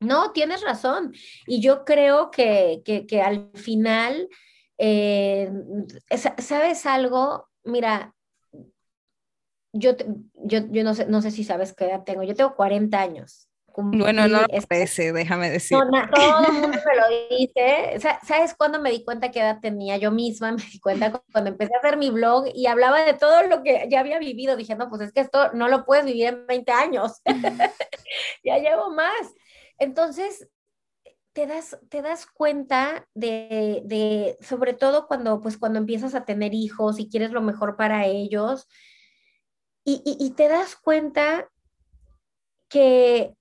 No, 0.00 0.32
tienes 0.32 0.62
razón. 0.62 1.12
Y 1.46 1.60
yo 1.60 1.84
creo 1.84 2.30
que, 2.30 2.82
al 3.24 3.50
final, 3.54 4.28
eh, 4.78 5.50
¿sabes 6.38 6.86
algo? 6.86 7.48
Mira, 7.64 8.14
yo, 9.72 9.96
yo, 10.44 10.60
no, 10.84 10.94
sé, 10.94 11.06
no 11.06 11.20
sé 11.20 11.30
si 11.30 11.44
sabes 11.44 11.74
qué 11.74 11.86
edad 11.86 12.04
tengo. 12.04 12.22
Yo 12.22 12.34
tengo 12.34 12.54
40 12.54 13.00
años. 13.00 13.47
Bueno, 13.80 14.26
no 14.26 14.40
lo 14.40 14.46
parece, 14.68 15.12
déjame 15.12 15.50
decir. 15.50 15.78
todo 15.78 16.46
el 16.46 16.52
mundo 16.52 16.68
me 16.86 16.96
lo 16.96 17.36
dice. 17.38 18.00
¿Sabes 18.26 18.54
cuándo 18.56 18.80
me 18.80 18.90
di 18.90 19.04
cuenta 19.04 19.30
qué 19.30 19.38
edad 19.38 19.60
tenía? 19.60 19.96
Yo 19.98 20.10
misma 20.10 20.50
me 20.50 20.62
di 20.62 20.80
cuenta 20.80 21.12
cuando 21.32 21.50
empecé 21.50 21.74
a 21.74 21.78
hacer 21.78 21.96
mi 21.96 22.10
blog 22.10 22.46
y 22.52 22.66
hablaba 22.66 23.04
de 23.04 23.14
todo 23.14 23.44
lo 23.44 23.62
que 23.62 23.86
ya 23.88 24.00
había 24.00 24.18
vivido. 24.18 24.56
Dije, 24.56 24.74
no, 24.74 24.88
pues 24.88 25.02
es 25.02 25.12
que 25.12 25.20
esto 25.20 25.52
no 25.52 25.68
lo 25.68 25.84
puedes 25.84 26.04
vivir 26.04 26.26
en 26.26 26.46
20 26.48 26.72
años. 26.72 27.22
ya 28.44 28.58
llevo 28.58 28.90
más. 28.90 29.32
Entonces, 29.78 30.48
te 31.32 31.46
das, 31.46 31.78
te 31.88 32.02
das 32.02 32.26
cuenta 32.26 33.06
de, 33.14 34.36
sobre 34.40 34.74
todo 34.74 35.06
cuando, 35.06 35.40
pues, 35.40 35.56
cuando 35.56 35.78
empiezas 35.78 36.16
a 36.16 36.24
tener 36.24 36.52
hijos 36.52 36.98
y 36.98 37.08
quieres 37.08 37.30
lo 37.30 37.42
mejor 37.42 37.76
para 37.76 38.06
ellos, 38.06 38.66
y, 39.84 40.34
te 40.36 40.48
das 40.48 40.76
cuenta 40.76 41.48
que 42.68 43.37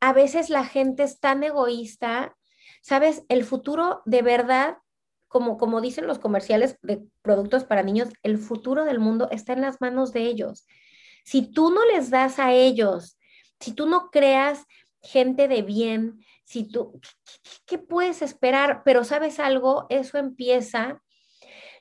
a 0.00 0.12
veces 0.12 0.50
la 0.50 0.64
gente 0.64 1.02
es 1.02 1.20
tan 1.20 1.42
egoísta, 1.44 2.36
¿sabes? 2.82 3.24
El 3.28 3.44
futuro 3.44 4.02
de 4.06 4.22
verdad, 4.22 4.78
como, 5.28 5.58
como 5.58 5.80
dicen 5.80 6.06
los 6.06 6.18
comerciales 6.18 6.78
de 6.82 7.02
productos 7.22 7.64
para 7.64 7.82
niños, 7.82 8.08
el 8.22 8.38
futuro 8.38 8.84
del 8.84 8.98
mundo 8.98 9.28
está 9.30 9.52
en 9.52 9.60
las 9.60 9.80
manos 9.80 10.12
de 10.12 10.22
ellos. 10.22 10.66
Si 11.24 11.52
tú 11.52 11.70
no 11.70 11.84
les 11.84 12.10
das 12.10 12.38
a 12.38 12.52
ellos, 12.52 13.18
si 13.60 13.72
tú 13.72 13.86
no 13.86 14.10
creas 14.10 14.64
gente 15.02 15.48
de 15.48 15.62
bien, 15.62 16.24
si 16.44 16.64
tú, 16.64 17.00
¿qué, 17.66 17.78
puedes 17.78 18.22
esperar? 18.22 18.82
Pero 18.84 19.04
sabes 19.04 19.38
algo, 19.38 19.86
eso 19.88 20.18
empieza, 20.18 21.02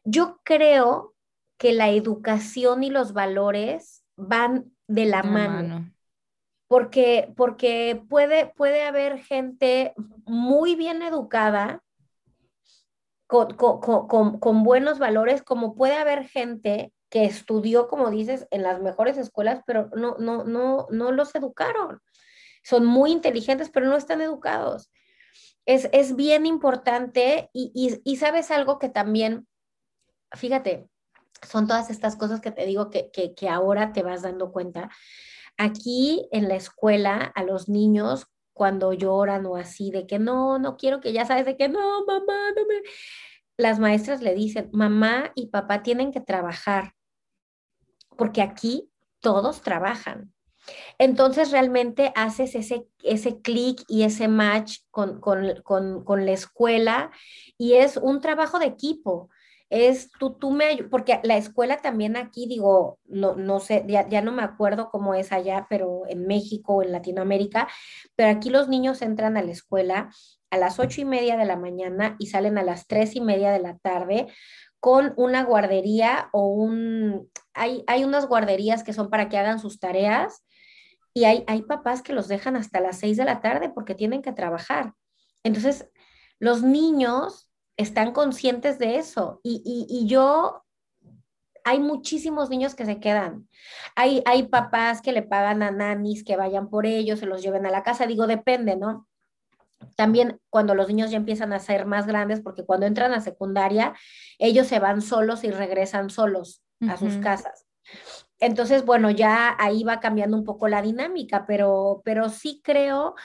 yo 0.04 0.42
creo 0.44 1.16
que 1.58 1.74
la 1.74 1.90
educación 1.90 2.84
y 2.84 2.90
los 2.90 3.14
valores 3.14 4.04
van 4.16 4.72
de 4.88 5.06
la, 5.06 5.24
mano. 5.24 5.92
Porque, 6.70 7.34
porque 7.36 8.02
puede, 8.08 8.46
puede 8.46 8.84
haber 8.84 9.20
gente 9.20 9.94
muy 10.26 10.76
bien 10.76 11.02
educada, 11.02 11.84
con, 13.28 13.58
con, 13.58 14.40
con, 14.40 14.64
buenos 14.64 14.98
valores, 14.98 15.44
como 15.44 15.76
puede 15.76 15.96
haber 15.96 16.28
gente 16.28 16.94
que 17.10 17.26
estudió, 17.26 17.90
como 17.90 18.10
dices, 18.10 18.48
en 18.52 18.64
las 18.64 18.82
mejores 18.82 19.18
escuelas, 19.18 19.62
pero 19.68 19.90
no, 19.96 20.16
no, 20.18 20.46
no, 20.46 20.88
no 20.90 21.12
los 21.12 21.36
educaron 21.36 22.02
son 22.64 22.86
muy 22.86 23.12
inteligentes, 23.12 23.70
pero 23.70 23.88
no 23.88 23.98
están 23.98 24.22
educados. 24.22 24.92
Es, 25.66 26.16
bien 26.16 26.46
importante 26.48 27.50
y, 27.54 28.16
sabes 28.18 28.50
algo 28.50 28.80
que 28.80 28.90
también, 28.90 29.48
fíjate, 30.32 30.88
son 31.48 31.68
todas 31.68 31.92
estas 31.92 32.16
cosas 32.16 32.42
que 32.42 32.52
te 32.52 32.66
digo 32.66 32.90
que, 32.90 33.12
que, 33.12 33.50
ahora 33.50 33.94
te 33.94 34.02
vas 34.02 34.24
dando 34.24 34.52
cuenta. 34.52 34.90
Aquí 35.62 36.26
en 36.32 36.48
la 36.48 36.56
escuela, 36.56 37.34
a 37.36 37.44
los 37.44 37.68
niños, 37.68 38.28
cuando 38.54 38.94
lloran 38.94 39.46
o 39.46 39.58
así, 39.58 39.92
de 39.92 40.08
que 40.08 40.18
no, 40.18 40.58
no 40.58 40.78
quiero 40.78 41.02
que 41.02 41.12
ya 41.12 41.26
sabes, 41.26 41.46
de 41.46 41.58
que 41.58 41.68
no, 41.68 42.06
mamá, 42.06 42.52
no 42.56 42.66
me... 42.66 42.76
Las 43.58 43.78
maestras 43.78 44.22
le 44.22 44.34
dicen, 44.34 44.70
mamá 44.72 45.34
y 45.36 45.48
papá 45.48 45.84
tienen 45.84 46.14
que 46.14 46.22
trabajar, 46.22 46.94
porque 48.16 48.42
aquí 48.42 48.90
todos 49.20 49.62
trabajan. 49.62 50.34
Entonces 50.98 51.52
realmente 51.52 52.14
haces 52.16 52.56
ese, 52.56 52.88
ese 53.04 53.42
clic 53.42 53.84
y 53.90 54.04
ese 54.04 54.30
match 54.30 54.78
con, 54.92 55.20
con, 55.20 56.26
la 56.26 56.32
escuela 56.32 57.12
y 57.58 57.74
es 57.74 57.98
un 57.98 58.22
trabajo 58.22 58.60
de 58.60 58.68
equipo. 58.68 59.30
Es 59.70 60.10
tú, 60.20 60.34
tú 60.34 60.52
me, 60.52 60.84
porque 60.90 61.20
la 61.24 61.38
escuela 61.38 61.78
también 61.78 62.18
aquí, 62.18 62.48
digo, 62.48 63.00
no, 63.06 63.36
no 63.36 63.60
sé, 63.60 63.86
ya, 63.88 64.08
ya 64.10 64.22
no 64.22 64.32
me 64.32 64.42
acuerdo 64.42 64.90
cómo 64.90 65.14
es 65.14 65.32
allá, 65.32 65.68
pero 65.70 66.04
en 66.08 66.26
México 66.26 66.76
o 66.76 66.84
en 66.84 66.92
Latinoamérica, 66.92 67.68
pero 68.16 68.30
aquí 68.30 68.50
los 68.50 68.68
niños 68.68 69.02
entran 69.02 69.38
a 69.38 69.44
la 69.44 69.52
escuela 69.52 70.10
a 70.52 70.58
las 70.58 70.80
ocho 70.80 71.02
y 71.02 71.06
media 71.06 71.38
de 71.38 71.46
la 71.46 71.56
mañana 71.56 72.16
y 72.20 72.28
salen 72.28 72.58
a 72.58 72.64
las 72.64 72.88
tres 72.88 73.16
y 73.16 73.22
media 73.22 73.52
de 73.52 73.60
la 73.60 73.78
tarde 73.78 74.28
con 74.80 75.14
una 75.18 75.44
guardería 75.44 76.30
o 76.32 76.48
un, 76.48 77.30
hay, 77.54 77.84
hay 77.88 78.04
unas 78.04 78.28
guarderías 78.28 78.84
que 78.84 78.94
son 78.94 79.10
para 79.10 79.30
que 79.30 79.38
hagan 79.38 79.60
sus 79.60 79.80
tareas 79.80 80.44
y 81.14 81.26
hay, 81.26 81.44
hay 81.48 81.64
papás 81.64 82.02
que 82.02 82.14
los 82.14 82.28
dejan 82.28 82.56
hasta 82.56 82.80
las 82.80 83.00
seis 83.00 83.18
de 83.18 83.26
la 83.26 83.42
tarde 83.42 83.70
porque 83.70 83.96
tienen 83.96 84.22
que 84.22 84.32
trabajar. 84.32 84.94
Entonces, 85.44 85.90
los 86.40 86.64
niños 86.64 87.49
están 87.80 88.12
conscientes 88.12 88.78
de 88.78 88.98
eso 88.98 89.40
y, 89.42 89.88
y, 89.90 90.06
yo 90.06 90.66
hay 91.64 91.80
muchísimos 91.80 92.50
niños 92.50 92.76
que 92.76 92.86
se 92.86 93.00
quedan. 93.00 93.48
Hay, 93.96 94.22
hay 94.26 94.44
papás 94.44 95.02
que 95.02 95.14
le 95.14 95.22
pagan 95.22 95.64
a 95.64 95.72
nanis 95.72 96.26
que 96.26 96.36
vayan 96.36 96.70
por 96.70 96.86
ellos, 96.86 97.20
se 97.20 97.26
los 97.26 97.42
lleven 97.42 97.66
a 97.66 97.72
la 97.72 97.84
casa. 97.84 98.06
Digo, 98.06 98.28
depende, 98.28 98.76
¿no? 98.76 99.08
También 99.96 100.42
cuando 100.50 100.76
los 100.76 100.90
niños 100.90 101.10
ya 101.10 101.18
empiezan 101.18 101.54
a 101.54 101.60
ser 101.60 101.86
más 101.86 102.06
grandes, 102.06 102.42
porque 102.42 102.66
cuando 102.66 102.86
entran 102.86 103.14
a 103.14 103.22
secundaria, 103.22 103.94
ellos 104.40 104.68
se 104.68 104.80
van 104.80 105.02
solos 105.02 105.46
y 105.46 105.52
regresan 105.52 106.10
solos 106.10 106.62
a 106.82 106.98
sus 106.98 107.16
casas. 107.18 107.66
Entonces, 108.42 108.84
bueno, 108.86 109.10
ya 109.10 109.56
ahí 109.58 109.84
va 109.84 110.02
cambiando 110.02 110.36
un 110.36 110.44
poco 110.44 110.68
la 110.68 110.82
dinámica, 110.82 111.46
pero, 111.46 112.02
pero 112.04 112.30
sí 112.30 112.62
creo 112.64 113.16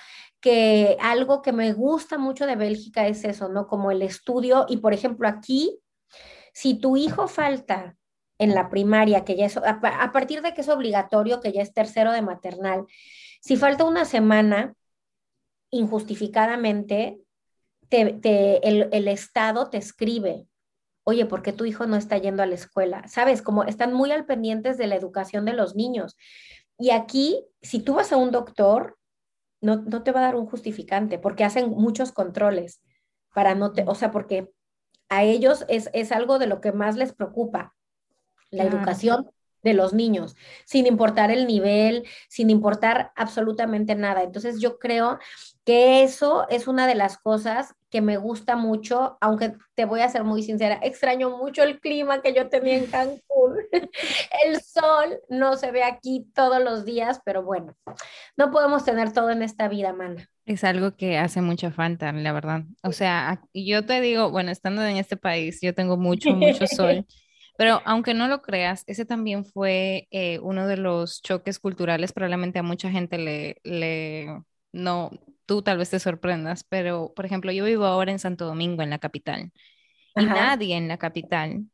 que 0.44 0.98
algo 1.00 1.40
que 1.40 1.52
me 1.52 1.72
gusta 1.72 2.18
mucho 2.18 2.44
de 2.44 2.54
Bélgica 2.54 3.08
es 3.08 3.24
eso, 3.24 3.48
¿no? 3.48 3.66
Como 3.66 3.90
el 3.90 4.02
estudio. 4.02 4.66
Y 4.68 4.76
por 4.76 4.92
ejemplo, 4.92 5.26
aquí, 5.26 5.80
si 6.52 6.74
tu 6.74 6.98
hijo 6.98 7.28
falta 7.28 7.96
en 8.36 8.54
la 8.54 8.68
primaria, 8.68 9.24
que 9.24 9.36
ya 9.36 9.46
es, 9.46 9.56
a, 9.56 9.80
partir 10.12 10.42
de 10.42 10.52
que 10.52 10.60
es 10.60 10.68
obligatorio, 10.68 11.40
que 11.40 11.50
ya 11.50 11.62
es 11.62 11.72
tercero 11.72 12.12
de 12.12 12.20
maternal, 12.20 12.84
si 13.40 13.56
falta 13.56 13.84
una 13.84 14.04
semana 14.04 14.74
injustificadamente, 15.70 17.20
el, 17.88 19.08
Estado 19.08 19.70
te 19.70 19.78
escribe 19.78 20.46
oye, 21.04 21.24
¿por 21.24 21.42
qué 21.42 21.54
tu 21.54 21.64
hijo 21.64 21.86
no 21.86 21.96
está 21.96 22.18
yendo 22.18 22.42
a 22.42 22.46
la 22.46 22.54
escuela? 22.54 23.08
Sabes, 23.08 23.40
como 23.40 23.64
están 23.64 23.94
muy 23.94 24.12
al 24.12 24.26
pendientes 24.26 24.76
de 24.76 24.88
la 24.88 24.96
educación 24.96 25.46
de 25.46 25.54
los 25.54 25.74
niños. 25.74 26.18
Y 26.78 26.90
aquí, 26.90 27.46
si 27.62 27.80
tú 27.80 27.94
vas 27.94 28.12
a 28.12 28.18
un 28.18 28.30
doctor, 28.30 28.98
no, 29.64 29.76
no 29.76 30.02
te 30.02 30.12
va 30.12 30.20
a 30.20 30.24
dar 30.24 30.36
un 30.36 30.46
justificante 30.46 31.18
porque 31.18 31.42
hacen 31.42 31.70
muchos 31.70 32.12
controles 32.12 32.82
para 33.32 33.54
no 33.54 33.72
te, 33.72 33.84
o 33.86 33.94
sea, 33.94 34.10
porque 34.10 34.52
a 35.08 35.24
ellos 35.24 35.64
es, 35.68 35.90
es 35.92 36.12
algo 36.12 36.38
de 36.38 36.46
lo 36.46 36.60
que 36.60 36.72
más 36.72 36.96
les 36.96 37.12
preocupa, 37.12 37.74
la 38.50 38.64
educación 38.64 39.30
de 39.62 39.74
los 39.74 39.94
niños, 39.94 40.36
sin 40.66 40.86
importar 40.86 41.30
el 41.30 41.46
nivel, 41.46 42.06
sin 42.28 42.50
importar 42.50 43.10
absolutamente 43.16 43.94
nada. 43.94 44.22
Entonces 44.22 44.60
yo 44.60 44.78
creo 44.78 45.18
que 45.64 46.02
eso 46.02 46.46
es 46.50 46.68
una 46.68 46.86
de 46.86 46.94
las 46.94 47.18
cosas 47.18 47.74
que 47.90 48.00
me 48.00 48.16
gusta 48.16 48.56
mucho, 48.56 49.16
aunque 49.20 49.54
te 49.74 49.84
voy 49.84 50.00
a 50.00 50.08
ser 50.08 50.24
muy 50.24 50.42
sincera, 50.42 50.78
extraño 50.82 51.38
mucho 51.38 51.62
el 51.62 51.80
clima 51.80 52.22
que 52.22 52.34
yo 52.34 52.48
tenía 52.48 52.76
en 52.76 52.86
Cancún. 52.86 53.56
el 54.44 54.60
sol 54.60 55.20
no 55.28 55.56
se 55.56 55.70
ve 55.70 55.84
aquí 55.84 56.26
todos 56.34 56.62
los 56.62 56.84
días, 56.84 57.20
pero 57.24 57.42
bueno, 57.42 57.74
no 58.36 58.50
podemos 58.50 58.84
tener 58.84 59.12
todo 59.12 59.30
en 59.30 59.42
esta 59.42 59.68
vida, 59.68 59.92
mana. 59.92 60.28
Es 60.44 60.64
algo 60.64 60.96
que 60.96 61.16
hace 61.16 61.40
mucha 61.40 61.70
falta, 61.70 62.12
la 62.12 62.32
verdad. 62.32 62.64
O 62.82 62.92
sea, 62.92 63.42
yo 63.54 63.86
te 63.86 64.00
digo, 64.00 64.30
bueno, 64.30 64.50
estando 64.50 64.84
en 64.84 64.96
este 64.96 65.16
país, 65.16 65.60
yo 65.62 65.72
tengo 65.72 65.96
mucho, 65.96 66.30
mucho 66.30 66.66
sol. 66.66 67.06
Pero 67.56 67.80
aunque 67.84 68.14
no 68.14 68.26
lo 68.26 68.42
creas, 68.42 68.82
ese 68.88 69.04
también 69.04 69.44
fue 69.44 70.08
eh, 70.10 70.40
uno 70.40 70.66
de 70.66 70.76
los 70.76 71.22
choques 71.22 71.60
culturales, 71.60 72.12
probablemente 72.12 72.58
a 72.58 72.64
mucha 72.64 72.90
gente 72.90 73.16
le, 73.16 73.60
le, 73.62 74.42
no, 74.72 75.12
tú 75.46 75.62
tal 75.62 75.78
vez 75.78 75.90
te 75.90 75.98
sorprendas, 75.98 76.64
pero 76.64 77.12
por 77.14 77.26
ejemplo, 77.26 77.52
yo 77.52 77.64
vivo 77.64 77.84
ahora 77.84 78.12
en 78.12 78.18
Santo 78.18 78.46
Domingo, 78.46 78.82
en 78.82 78.90
la 78.90 78.98
capital, 78.98 79.52
y 80.16 80.26
nadie 80.26 80.76
en 80.76 80.88
la 80.88 80.98
capital 80.98 81.64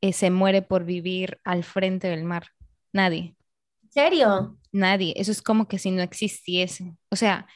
eh, 0.00 0.12
se 0.12 0.30
muere 0.30 0.62
por 0.62 0.84
vivir 0.84 1.40
al 1.44 1.64
frente 1.64 2.08
del 2.08 2.24
mar. 2.24 2.48
Nadie. 2.92 3.36
¿En 3.82 3.90
serio? 3.90 4.56
Nadie. 4.72 5.14
Eso 5.16 5.32
es 5.32 5.42
como 5.42 5.68
que 5.68 5.78
si 5.78 5.90
no 5.90 6.02
existiese. 6.02 6.94
O 7.10 7.16
sea, 7.16 7.46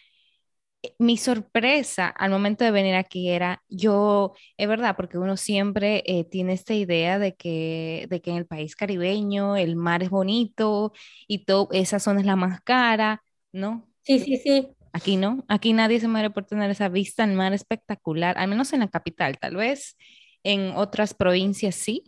mi 0.99 1.17
sorpresa 1.17 2.09
al 2.09 2.31
momento 2.31 2.65
de 2.65 2.71
venir 2.71 2.95
aquí 2.95 3.31
era, 3.31 3.63
yo, 3.69 4.35
es 4.57 4.69
verdad, 4.69 4.97
porque 4.97 5.19
uno 5.19 5.37
siempre 5.37 6.03
eh, 6.07 6.25
tiene 6.25 6.53
esta 6.53 6.75
idea 6.75 7.19
de 7.19 7.35
que, 7.35 8.07
de 8.11 8.21
que 8.21 8.31
en 8.31 8.37
el 8.37 8.47
país 8.47 8.77
caribeño 8.77 9.57
el 9.57 9.77
mar 9.77 10.03
es 10.03 10.11
bonito 10.11 10.93
y 11.27 11.45
todo, 11.45 11.69
esa 11.73 11.99
zona 12.01 12.21
es 12.21 12.27
la 12.27 12.37
más 12.37 12.61
cara, 12.61 13.23
¿no? 13.53 13.89
Sí, 14.03 14.19
sí, 14.19 14.37
sí. 14.37 14.69
Aquí 14.95 15.17
no, 15.17 15.45
aquí 15.49 15.73
nadie 15.73 15.99
se 15.99 16.07
muere 16.07 16.31
por 16.31 16.45
tener 16.45 16.71
esa 16.71 16.89
vista 16.89 17.25
al 17.25 17.33
mar 17.33 17.53
espectacular, 17.53 18.39
al 18.39 18.47
menos 18.49 18.73
en 18.73 18.79
la 18.79 18.89
capital, 18.89 19.39
tal 19.39 19.57
vez 19.57 19.97
en 20.45 20.71
otras 20.77 21.15
provincias 21.15 21.75
sí, 21.75 22.05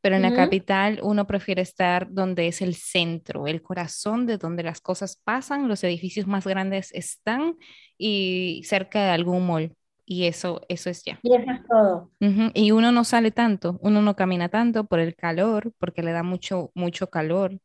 pero 0.00 0.14
en 0.14 0.22
la 0.22 0.32
capital 0.32 1.00
uno 1.02 1.26
prefiere 1.26 1.60
estar 1.60 2.06
donde 2.08 2.46
es 2.46 2.62
el 2.62 2.76
centro, 2.76 3.48
el 3.48 3.62
corazón 3.62 4.26
de 4.26 4.38
donde 4.38 4.62
las 4.62 4.80
cosas 4.80 5.20
pasan, 5.24 5.66
los 5.66 5.82
edificios 5.82 6.28
más 6.28 6.46
grandes 6.46 6.92
están 6.94 7.56
y 7.98 8.62
cerca 8.64 9.02
de 9.04 9.10
algún 9.10 9.44
mall. 9.44 9.74
Y 10.06 10.26
eso, 10.26 10.60
eso 10.68 10.88
es 10.88 11.02
ya. 11.04 11.18
Y 11.22 11.34
eso 11.34 11.50
es 11.50 11.60
todo. 11.68 12.10
Y 12.54 12.70
uno 12.70 12.92
no 12.92 13.02
sale 13.02 13.32
tanto, 13.32 13.78
uno 13.82 14.02
no 14.02 14.14
camina 14.14 14.48
tanto 14.48 14.84
por 14.84 15.00
el 15.00 15.16
calor, 15.16 15.72
porque 15.78 16.02
le 16.02 16.12
da 16.12 16.22
mucho, 16.22 16.70
mucho 16.74 17.10
calor. 17.10 17.58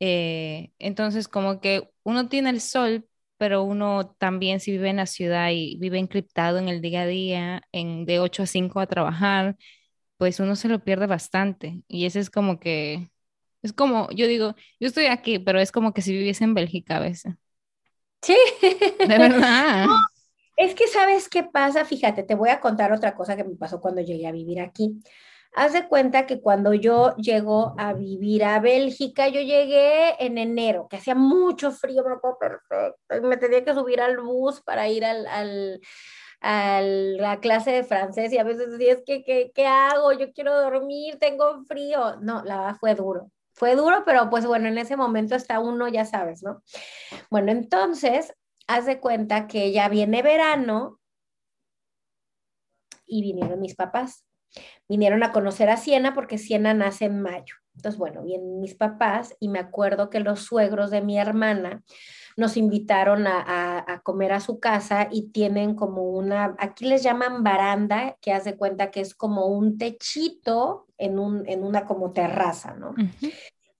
Eh, 0.00 0.70
entonces, 0.78 1.28
como 1.28 1.60
que 1.60 1.90
uno 2.02 2.28
tiene 2.28 2.50
el 2.50 2.60
sol, 2.60 3.06
pero 3.40 3.62
uno 3.62 4.14
también 4.18 4.60
si 4.60 4.70
vive 4.70 4.90
en 4.90 4.96
la 4.96 5.06
ciudad 5.06 5.48
y 5.50 5.78
vive 5.78 5.98
encriptado 5.98 6.58
en 6.58 6.68
el 6.68 6.82
día 6.82 7.02
a 7.02 7.06
día, 7.06 7.62
en 7.72 8.04
de 8.04 8.20
8 8.20 8.42
a 8.42 8.46
5 8.46 8.80
a 8.80 8.86
trabajar, 8.86 9.56
pues 10.18 10.40
uno 10.40 10.56
se 10.56 10.68
lo 10.68 10.84
pierde 10.84 11.06
bastante. 11.06 11.80
Y 11.88 12.04
ese 12.04 12.20
es 12.20 12.28
como 12.28 12.60
que, 12.60 13.08
es 13.62 13.72
como, 13.72 14.10
yo 14.10 14.26
digo, 14.26 14.56
yo 14.78 14.88
estoy 14.88 15.06
aquí, 15.06 15.38
pero 15.38 15.58
es 15.58 15.72
como 15.72 15.94
que 15.94 16.02
si 16.02 16.12
viviese 16.12 16.44
en 16.44 16.52
Bélgica 16.52 16.98
a 16.98 17.00
veces. 17.00 17.34
Sí. 18.20 18.36
De 19.08 19.18
verdad. 19.18 19.86
es 20.58 20.74
que 20.74 20.86
sabes 20.86 21.30
qué 21.30 21.42
pasa, 21.42 21.86
fíjate, 21.86 22.22
te 22.24 22.34
voy 22.34 22.50
a 22.50 22.60
contar 22.60 22.92
otra 22.92 23.14
cosa 23.14 23.36
que 23.36 23.44
me 23.44 23.56
pasó 23.56 23.80
cuando 23.80 24.02
llegué 24.02 24.26
a 24.26 24.32
vivir 24.32 24.60
aquí. 24.60 25.00
Haz 25.52 25.72
de 25.72 25.88
cuenta 25.88 26.26
que 26.26 26.40
cuando 26.40 26.74
yo 26.74 27.16
llego 27.16 27.74
a 27.76 27.92
vivir 27.92 28.44
a 28.44 28.60
Bélgica, 28.60 29.28
yo 29.28 29.40
llegué 29.40 30.14
en 30.24 30.38
enero, 30.38 30.86
que 30.88 30.96
hacía 30.96 31.14
mucho 31.14 31.72
frío, 31.72 32.04
me 32.04 33.20
me 33.22 33.36
tenía 33.36 33.64
que 33.64 33.74
subir 33.74 34.00
al 34.00 34.18
bus 34.18 34.60
para 34.60 34.88
ir 34.88 35.04
al, 35.04 35.26
al 35.26 35.80
a 36.40 36.80
la 36.82 37.38
clase 37.40 37.70
de 37.70 37.84
francés 37.84 38.32
y 38.32 38.38
a 38.38 38.44
veces 38.44 38.70
decía, 38.70 38.94
es 38.94 39.02
que, 39.04 39.22
¿qué, 39.24 39.52
¿qué 39.54 39.66
hago? 39.66 40.12
Yo 40.12 40.32
quiero 40.32 40.58
dormir, 40.58 41.18
tengo 41.18 41.64
frío. 41.64 42.16
No, 42.20 42.42
la 42.44 42.56
verdad 42.58 42.76
fue 42.80 42.94
duro. 42.94 43.30
Fue 43.52 43.76
duro, 43.76 44.04
pero 44.06 44.30
pues 44.30 44.46
bueno, 44.46 44.68
en 44.68 44.78
ese 44.78 44.96
momento 44.96 45.34
está 45.34 45.60
uno, 45.60 45.88
ya 45.88 46.06
sabes, 46.06 46.42
¿no? 46.42 46.62
Bueno, 47.30 47.52
entonces, 47.52 48.32
haz 48.66 48.86
de 48.86 49.00
cuenta 49.00 49.46
que 49.46 49.72
ya 49.72 49.88
viene 49.88 50.22
verano 50.22 50.98
y 53.04 53.22
vinieron 53.22 53.60
mis 53.60 53.74
papás. 53.74 54.24
Vinieron 54.90 55.22
a 55.22 55.30
conocer 55.30 55.70
a 55.70 55.76
Siena 55.76 56.14
porque 56.14 56.36
Siena 56.36 56.74
nace 56.74 57.04
en 57.04 57.22
mayo. 57.22 57.54
Entonces, 57.76 57.96
bueno, 57.96 58.24
vienen 58.24 58.58
mis 58.60 58.74
papás 58.74 59.36
y 59.38 59.48
me 59.48 59.60
acuerdo 59.60 60.10
que 60.10 60.18
los 60.18 60.40
suegros 60.40 60.90
de 60.90 61.00
mi 61.00 61.16
hermana 61.16 61.84
nos 62.36 62.56
invitaron 62.56 63.28
a, 63.28 64.00
comer 64.02 64.32
a 64.32 64.40
su 64.40 64.58
casa 64.58 65.06
y 65.08 65.30
tienen 65.30 65.76
como 65.76 66.10
una, 66.10 66.56
aquí 66.58 66.86
les 66.86 67.04
llaman 67.04 67.44
baranda, 67.44 68.16
que 68.20 68.32
hace 68.32 68.56
cuenta 68.56 68.90
que 68.90 69.00
es 69.00 69.14
como 69.14 69.46
un 69.46 69.78
techito 69.78 70.88
en, 70.98 71.20
un, 71.20 71.48
en 71.48 71.62
una 71.62 71.86
como 71.86 72.12
terraza, 72.12 72.74
¿no? 72.74 72.92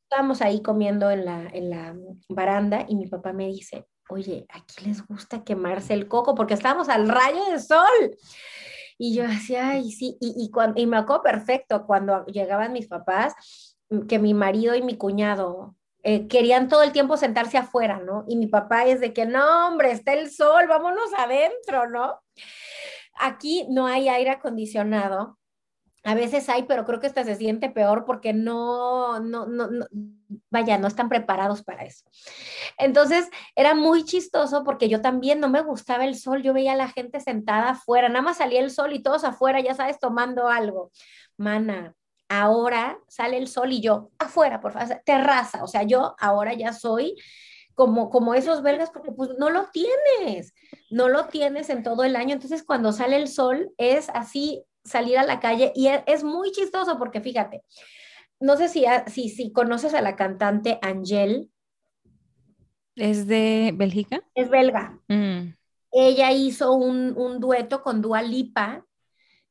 Estábamos 0.04 0.42
ahí 0.42 0.62
comiendo 0.62 1.10
en 1.10 1.24
la, 1.24 1.48
en 1.52 1.70
la 1.70 1.96
baranda 2.28 2.86
y 2.88 2.94
mi 2.94 3.08
papá 3.08 3.32
me 3.32 3.48
dice, 3.48 3.84
oye, 4.08 4.46
aquí 4.48 4.86
les 4.86 5.04
gusta 5.04 5.42
quemarse 5.42 5.92
el 5.92 6.06
coco 6.06 6.36
porque 6.36 6.54
estábamos 6.54 6.88
al 6.88 7.08
rayo 7.08 7.46
de 7.50 7.58
sol. 7.58 8.16
Y 9.02 9.14
yo 9.14 9.26
decía, 9.26 9.70
ay, 9.70 9.90
sí, 9.92 10.18
y, 10.20 10.34
y, 10.36 10.50
cuando, 10.50 10.78
y 10.78 10.84
me 10.86 10.98
acuerdo 10.98 11.22
perfecto 11.22 11.86
cuando 11.86 12.26
llegaban 12.26 12.74
mis 12.74 12.86
papás, 12.86 13.34
que 14.08 14.18
mi 14.18 14.34
marido 14.34 14.74
y 14.74 14.82
mi 14.82 14.98
cuñado 14.98 15.74
eh, 16.02 16.28
querían 16.28 16.68
todo 16.68 16.82
el 16.82 16.92
tiempo 16.92 17.16
sentarse 17.16 17.56
afuera, 17.56 17.98
¿no? 17.98 18.26
Y 18.28 18.36
mi 18.36 18.46
papá 18.46 18.84
es 18.84 19.00
de 19.00 19.14
que, 19.14 19.24
no, 19.24 19.68
hombre, 19.68 19.90
está 19.90 20.12
el 20.12 20.30
sol, 20.30 20.66
vámonos 20.68 21.10
adentro, 21.16 21.88
¿no? 21.88 22.20
Aquí 23.18 23.66
no 23.70 23.86
hay 23.86 24.10
aire 24.10 24.32
acondicionado. 24.32 25.38
A 26.02 26.14
veces 26.14 26.48
hay, 26.48 26.62
pero 26.62 26.86
creo 26.86 26.98
que 26.98 27.06
esta 27.06 27.24
se 27.24 27.36
siente 27.36 27.68
peor 27.68 28.06
porque 28.06 28.32
no, 28.32 29.20
no, 29.20 29.46
no, 29.46 29.68
no, 29.68 29.86
vaya, 30.50 30.78
no 30.78 30.88
están 30.88 31.10
preparados 31.10 31.62
para 31.62 31.84
eso. 31.84 32.04
Entonces, 32.78 33.28
era 33.54 33.74
muy 33.74 34.04
chistoso 34.04 34.64
porque 34.64 34.88
yo 34.88 35.02
también 35.02 35.40
no 35.40 35.50
me 35.50 35.60
gustaba 35.60 36.06
el 36.06 36.16
sol, 36.16 36.42
yo 36.42 36.54
veía 36.54 36.72
a 36.72 36.76
la 36.76 36.88
gente 36.88 37.20
sentada 37.20 37.70
afuera, 37.70 38.08
nada 38.08 38.22
más 38.22 38.38
salía 38.38 38.60
el 38.60 38.70
sol 38.70 38.94
y 38.94 39.02
todos 39.02 39.24
afuera, 39.24 39.60
ya 39.60 39.74
sabes, 39.74 39.98
tomando 39.98 40.48
algo. 40.48 40.90
Mana, 41.36 41.94
ahora 42.30 42.98
sale 43.08 43.36
el 43.36 43.48
sol 43.48 43.72
y 43.72 43.82
yo 43.82 44.10
afuera, 44.18 44.60
por 44.60 44.72
favor, 44.72 45.02
terraza, 45.04 45.62
o 45.62 45.66
sea, 45.66 45.82
yo 45.82 46.14
ahora 46.18 46.54
ya 46.54 46.72
soy 46.72 47.16
como, 47.74 48.10
como 48.10 48.34
esos 48.34 48.62
belgas 48.62 48.90
porque 48.90 49.12
pues 49.12 49.30
no 49.38 49.50
lo 49.50 49.68
tienes, 49.70 50.54
no 50.90 51.08
lo 51.08 51.26
tienes 51.26 51.70
en 51.70 51.82
todo 51.82 52.04
el 52.04 52.16
año, 52.16 52.34
entonces 52.34 52.62
cuando 52.62 52.92
sale 52.92 53.16
el 53.16 53.28
sol 53.28 53.72
es 53.78 54.08
así 54.10 54.64
salir 54.84 55.18
a 55.18 55.24
la 55.24 55.40
calle 55.40 55.72
y 55.74 55.88
e, 55.88 56.02
es, 56.06 56.24
muy 56.24 56.52
chistoso 56.52 56.98
porque 56.98 57.20
fíjate, 57.20 57.62
no 58.38 58.56
sé 58.56 58.68
si, 58.68 58.84
si, 59.06 59.28
si 59.28 59.52
conoces 59.52 59.94
a 59.94 60.02
la 60.02 60.16
cantante 60.16 60.78
Angel. 60.82 61.50
¿Es 62.96 63.26
de 63.26 63.72
Bélgica? 63.74 64.22
Es 64.34 64.50
belga. 64.50 64.98
Mm. 65.08 65.54
Ella 65.92 66.32
hizo 66.32 66.74
un, 66.74 67.14
un, 67.16 67.40
dueto 67.40 67.82
con 67.82 68.00
Dua 68.00 68.22
Lipa. 68.22 68.84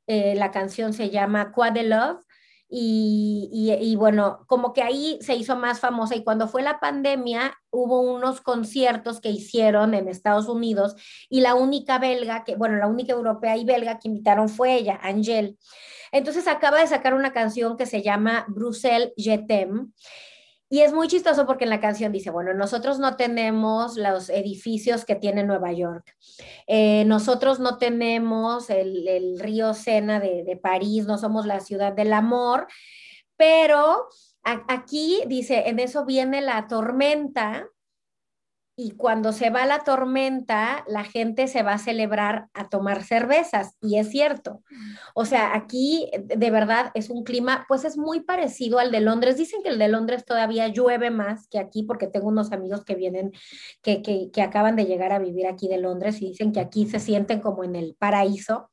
Eh, 0.07 0.35
la 0.35 0.51
canción 0.51 0.93
se 0.93 1.09
llama 1.09 1.51
Quad 1.51 1.73
de 1.73 1.83
Love 1.83 2.25
y, 2.71 3.95
bueno, 3.97 4.45
como 4.45 4.73
que 4.73 4.83
ahí 4.83 5.17
se 5.21 5.35
hizo 5.35 5.55
más 5.55 5.79
famosa 5.79 6.15
y 6.15 6.23
cuando 6.23 6.47
fue 6.47 6.61
la 6.61 6.79
pandemia 6.79 7.57
hubo 7.71 8.01
unos 8.01 8.41
conciertos 8.41 9.19
que 9.19 9.29
hicieron 9.29 9.95
en 9.95 10.07
Estados 10.07 10.47
Unidos 10.47 10.95
y 11.29 11.41
la 11.41 11.55
única 11.55 11.97
belga, 11.97 12.43
que 12.43 12.55
bueno, 12.55 12.77
la 12.77 12.87
única 12.87 13.13
europea 13.13 13.57
y 13.57 13.65
belga 13.65 13.97
que 13.97 14.07
invitaron 14.07 14.49
fue 14.49 14.75
ella, 14.75 14.99
Angel. 15.01 15.57
Entonces 16.11 16.47
acaba 16.47 16.79
de 16.79 16.87
sacar 16.87 17.15
una 17.15 17.33
canción 17.33 17.75
que 17.75 17.87
se 17.87 18.03
llama 18.03 18.45
Bruxelles 18.47 19.13
Je 19.17 19.39
y 20.69 20.81
es 20.81 20.93
muy 20.93 21.07
chistoso 21.07 21.45
porque 21.47 21.63
en 21.63 21.71
la 21.71 21.81
canción 21.81 22.11
dice, 22.11 22.29
bueno, 22.29 22.53
nosotros 22.53 22.99
no 22.99 23.15
tenemos 23.15 23.97
los 23.97 24.29
edificios 24.29 25.03
que 25.03 25.15
tiene 25.15 25.43
Nueva 25.43 25.73
York, 25.73 26.15
eh, 26.67 27.03
nosotros 27.05 27.59
no 27.59 27.77
tenemos 27.77 28.69
el, 28.69 29.39
río 29.39 29.73
Sena 29.73 30.19
de, 30.19 30.43
de, 30.43 30.57
París, 30.57 31.05
no 31.05 31.17
somos 31.17 31.45
la 31.45 31.59
ciudad 31.59 31.93
del 31.93 32.13
amor, 32.13 32.67
pero 33.35 34.07
aquí 34.43 35.23
dice, 35.27 35.69
en 35.69 35.79
eso 35.79 36.05
viene 36.05 36.41
la 36.41 36.67
tormenta 36.67 37.67
y 38.81 38.91
cuando 38.91 39.33
se 39.33 39.49
va 39.49 39.65
la 39.65 39.79
tormenta, 39.79 40.85
la 40.87 41.03
gente 41.03 41.49
se 41.49 41.63
va 41.63 41.73
a 41.73 41.77
celebrar 41.77 42.47
a 42.53 42.69
tomar 42.69 43.03
cervezas, 43.03 43.75
y 43.81 43.97
es 43.97 44.09
cierto. 44.09 44.63
O 45.13 45.25
sea, 45.25 45.53
aquí 45.53 46.09
de 46.23 46.49
verdad 46.49 46.91
es 46.93 47.09
un 47.09 47.25
clima, 47.25 47.65
pues 47.67 47.83
es 47.83 47.97
muy 47.97 48.21
parecido 48.21 48.79
al 48.79 48.89
de 48.91 49.01
Londres. 49.01 49.35
Dicen 49.35 49.61
que 49.63 49.67
el 49.67 49.79
de 49.79 49.89
Londres 49.89 50.23
todavía 50.23 50.69
llueve 50.69 51.09
más 51.09 51.49
que 51.49 51.59
aquí, 51.59 51.83
porque 51.83 52.07
tengo 52.07 52.29
unos 52.29 52.53
amigos 52.53 52.85
que 52.85 52.95
vienen, 52.95 53.33
que, 53.81 54.01
que, 54.01 54.29
que 54.31 54.41
acaban 54.41 54.77
de 54.77 54.85
llegar 54.85 55.11
a 55.11 55.19
vivir 55.19 55.45
aquí 55.45 55.67
de 55.67 55.77
Londres 55.77 56.21
y 56.21 56.29
dicen 56.29 56.53
que 56.53 56.61
aquí 56.61 56.87
se 56.87 57.01
sienten 57.01 57.41
como 57.41 57.65
en 57.65 57.75
el 57.75 57.97
paraíso 57.99 58.69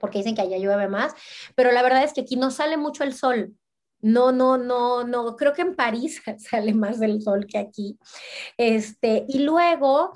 porque 0.00 0.18
dicen 0.18 0.34
que 0.34 0.40
allá 0.40 0.56
llueve 0.56 0.88
más, 0.88 1.14
pero 1.54 1.70
la 1.70 1.82
verdad 1.82 2.02
es 2.02 2.14
que 2.14 2.22
aquí 2.22 2.34
no 2.34 2.50
sale 2.50 2.76
mucho 2.78 3.04
el 3.04 3.12
sol. 3.12 3.54
No, 4.02 4.32
no, 4.32 4.56
no, 4.56 5.04
no, 5.04 5.36
creo 5.36 5.52
que 5.52 5.62
en 5.62 5.74
París 5.74 6.22
sale 6.38 6.74
más 6.74 7.00
el 7.00 7.22
sol 7.22 7.46
que 7.46 7.58
aquí. 7.58 7.98
Este, 8.56 9.24
y 9.28 9.40
luego 9.40 10.12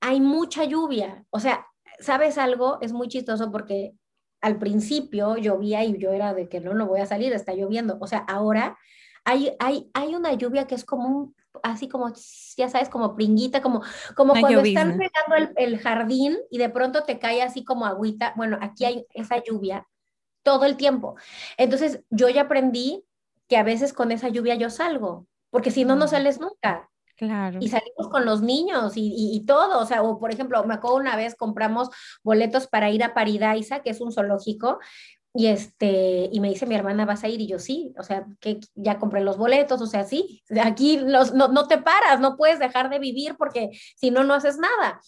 hay 0.00 0.20
mucha 0.20 0.64
lluvia. 0.64 1.24
O 1.30 1.40
sea, 1.40 1.66
¿sabes 2.00 2.38
algo? 2.38 2.78
Es 2.80 2.92
muy 2.92 3.08
chistoso 3.08 3.50
porque 3.50 3.94
al 4.40 4.58
principio 4.58 5.36
llovía 5.36 5.84
y 5.84 5.98
yo 5.98 6.12
era 6.12 6.34
de 6.34 6.48
que 6.48 6.60
no, 6.60 6.74
no 6.74 6.86
voy 6.86 7.00
a 7.00 7.06
salir, 7.06 7.32
está 7.32 7.54
lloviendo. 7.54 7.98
O 8.00 8.06
sea, 8.06 8.18
ahora 8.18 8.78
hay, 9.24 9.52
hay, 9.58 9.90
hay 9.92 10.14
una 10.14 10.32
lluvia 10.34 10.66
que 10.66 10.74
es 10.74 10.84
como 10.84 11.08
un, 11.08 11.34
así 11.62 11.88
como, 11.88 12.12
ya 12.56 12.68
sabes, 12.68 12.88
como 12.88 13.16
pringuita, 13.16 13.60
como, 13.62 13.82
como 14.14 14.34
cuando 14.34 14.60
están 14.60 14.98
pegando 14.98 15.36
el, 15.36 15.52
el, 15.56 15.78
jardín 15.78 16.36
y 16.50 16.58
de 16.58 16.68
pronto 16.68 17.02
te 17.02 17.18
cae 17.18 17.42
así 17.42 17.64
como 17.64 17.86
agüita. 17.86 18.34
Bueno, 18.36 18.58
aquí 18.60 18.84
hay 18.84 19.06
esa 19.14 19.42
lluvia 19.42 19.86
todo 20.42 20.64
el 20.64 20.76
tiempo. 20.76 21.16
Entonces, 21.56 22.04
yo 22.10 22.28
ya 22.28 22.42
aprendí 22.42 23.04
que 23.48 23.56
a 23.56 23.62
veces 23.62 23.92
con 23.92 24.12
esa 24.12 24.28
lluvia 24.28 24.54
yo 24.54 24.70
salgo, 24.70 25.26
porque 25.50 25.70
si 25.70 25.84
no, 25.84 25.96
no 25.96 26.08
sales 26.08 26.40
nunca. 26.40 26.88
Claro. 27.16 27.58
Y 27.62 27.68
salimos 27.68 28.08
con 28.10 28.26
los 28.26 28.42
niños 28.42 28.94
y, 28.96 29.30
y, 29.32 29.46
todo, 29.46 29.80
o 29.80 29.86
sea, 29.86 30.02
o 30.02 30.18
por 30.18 30.30
ejemplo, 30.30 30.62
me 30.64 30.74
acuerdo 30.74 30.98
una 30.98 31.16
vez 31.16 31.34
compramos 31.34 31.88
boletos 32.22 32.66
para 32.66 32.90
ir 32.90 33.02
a 33.02 33.14
Paridaiza, 33.14 33.80
que 33.80 33.88
es 33.88 34.02
un 34.02 34.12
zoológico, 34.12 34.80
y 35.36 35.48
este, 35.48 36.30
y 36.32 36.40
me 36.40 36.48
dice 36.48 36.64
mi 36.64 36.74
hermana, 36.74 37.04
¿vas 37.04 37.22
a 37.22 37.28
ir? 37.28 37.42
Y 37.42 37.46
yo 37.46 37.58
sí, 37.58 37.92
o 37.98 38.02
sea, 38.02 38.26
que 38.40 38.58
ya 38.74 38.98
compré 38.98 39.20
los 39.20 39.36
boletos, 39.36 39.82
o 39.82 39.86
sea, 39.86 40.04
sí, 40.04 40.42
aquí 40.62 40.98
los, 40.98 41.34
no, 41.34 41.48
no 41.48 41.68
te 41.68 41.76
paras, 41.76 42.20
no 42.20 42.38
puedes 42.38 42.58
dejar 42.58 42.88
de 42.88 42.98
vivir 42.98 43.36
porque 43.36 43.70
si 43.96 44.10
no, 44.10 44.24
no 44.24 44.32
haces 44.32 44.56
nada. 44.56 45.00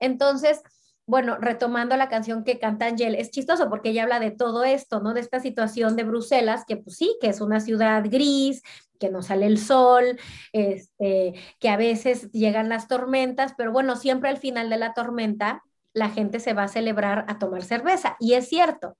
Entonces, 0.00 0.62
bueno, 1.08 1.38
retomando 1.40 1.96
la 1.96 2.10
canción 2.10 2.44
que 2.44 2.58
canta 2.58 2.86
Angel, 2.86 3.14
es 3.14 3.30
chistoso 3.30 3.70
porque 3.70 3.88
ella 3.88 4.02
habla 4.02 4.20
de 4.20 4.30
todo 4.30 4.62
esto, 4.62 5.00
¿no? 5.00 5.14
De 5.14 5.20
esta 5.20 5.40
situación 5.40 5.96
de 5.96 6.04
Bruselas, 6.04 6.64
que 6.68 6.76
pues 6.76 6.96
sí, 6.96 7.16
que 7.18 7.28
es 7.28 7.40
una 7.40 7.60
ciudad 7.60 8.04
gris, 8.04 8.62
que 9.00 9.08
no 9.08 9.22
sale 9.22 9.46
el 9.46 9.58
sol, 9.58 10.18
este, 10.52 11.32
que 11.60 11.68
a 11.70 11.78
veces 11.78 12.30
llegan 12.32 12.68
las 12.68 12.88
tormentas, 12.88 13.54
pero 13.56 13.72
bueno, 13.72 13.96
siempre 13.96 14.28
al 14.28 14.36
final 14.36 14.68
de 14.68 14.76
la 14.76 14.92
tormenta 14.92 15.62
la 15.94 16.10
gente 16.10 16.40
se 16.40 16.52
va 16.52 16.64
a 16.64 16.68
celebrar 16.68 17.24
a 17.28 17.38
tomar 17.38 17.64
cerveza. 17.64 18.16
Y 18.20 18.34
es 18.34 18.46
cierto, 18.46 18.98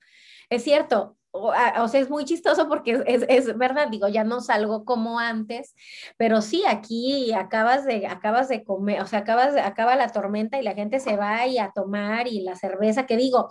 es 0.48 0.64
cierto, 0.64 1.17
o, 1.42 1.88
sea, 1.88 2.00
es 2.00 2.10
muy 2.10 2.24
chistoso 2.24 2.68
porque 2.68 3.02
es, 3.06 3.56
verdad, 3.56 3.88
digo, 3.88 4.08
ya 4.08 4.24
no 4.24 4.40
salgo 4.40 4.84
como 4.84 5.18
antes, 5.18 5.74
pero 6.16 6.42
sí, 6.42 6.64
aquí 6.66 7.32
acabas 7.32 7.84
de, 7.84 8.06
acabas 8.06 8.48
de 8.48 8.64
comer, 8.64 9.02
o 9.02 9.06
sea, 9.06 9.20
acabas, 9.20 9.56
acaba 9.56 9.96
la 9.96 10.08
tormenta 10.08 10.58
y 10.58 10.62
la 10.62 10.74
gente 10.74 11.00
se 11.00 11.16
va 11.16 11.46
y 11.46 11.58
a 11.58 11.72
tomar 11.74 12.28
y 12.28 12.42
la 12.42 12.56
cerveza, 12.56 13.06
que 13.06 13.16
digo, 13.16 13.50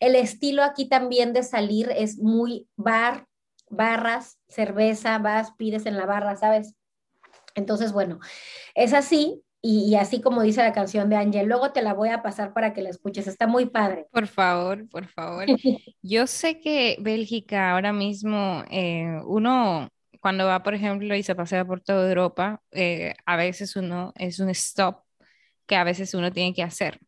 el 0.00 0.14
estilo 0.14 0.62
aquí 0.62 0.88
también 0.88 1.32
de 1.32 1.42
salir 1.42 1.90
es 1.96 2.18
muy 2.18 2.68
bar, 2.76 3.26
barras, 3.70 4.38
cerveza, 4.48 5.18
vas, 5.18 5.52
pides 5.52 5.86
en 5.86 5.96
la 5.96 6.06
barra, 6.06 6.36
¿sabes? 6.36 6.74
Entonces, 7.54 7.92
bueno, 7.92 8.20
es 8.74 8.92
así, 8.94 9.42
y, 9.60 9.96
así 9.96 10.20
como 10.20 10.42
dice 10.42 10.62
la 10.62 10.72
canción 10.72 11.08
de 11.08 11.16
Ángel, 11.16 11.48
luego 11.48 11.72
te 11.72 11.82
la 11.82 11.92
voy 11.92 12.10
a 12.10 12.22
pasar 12.22 12.52
para 12.52 12.72
que 12.72 12.82
la 12.82 12.90
escuches, 12.90 13.26
está 13.26 13.48
muy 13.48 13.66
padre. 13.66 14.06
Por 14.12 14.28
favor, 14.28 14.88
por 14.88 15.06
favor. 15.08 15.46
Yo 16.02 16.28
sé 16.28 16.60
que 16.60 16.96
Bélgica 17.00 17.72
ahora 17.72 17.92
mismo, 17.92 18.62
eh, 18.70 19.20
uno 19.24 19.88
cuando 20.20 20.46
va, 20.46 20.62
por 20.62 20.74
ejemplo, 20.74 21.14
y 21.14 21.24
se 21.24 21.34
pasea 21.34 21.64
por 21.64 21.80
toda 21.80 22.08
Europa, 22.08 22.62
eh, 22.70 23.14
a 23.26 23.36
veces 23.36 23.74
uno 23.74 24.12
es 24.16 24.38
un 24.38 24.48
stop 24.50 25.02
que 25.66 25.74
a 25.74 25.84
veces 25.84 26.14
uno 26.14 26.32
tiene 26.32 26.54
que 26.54 26.62
hacer. 26.62 27.00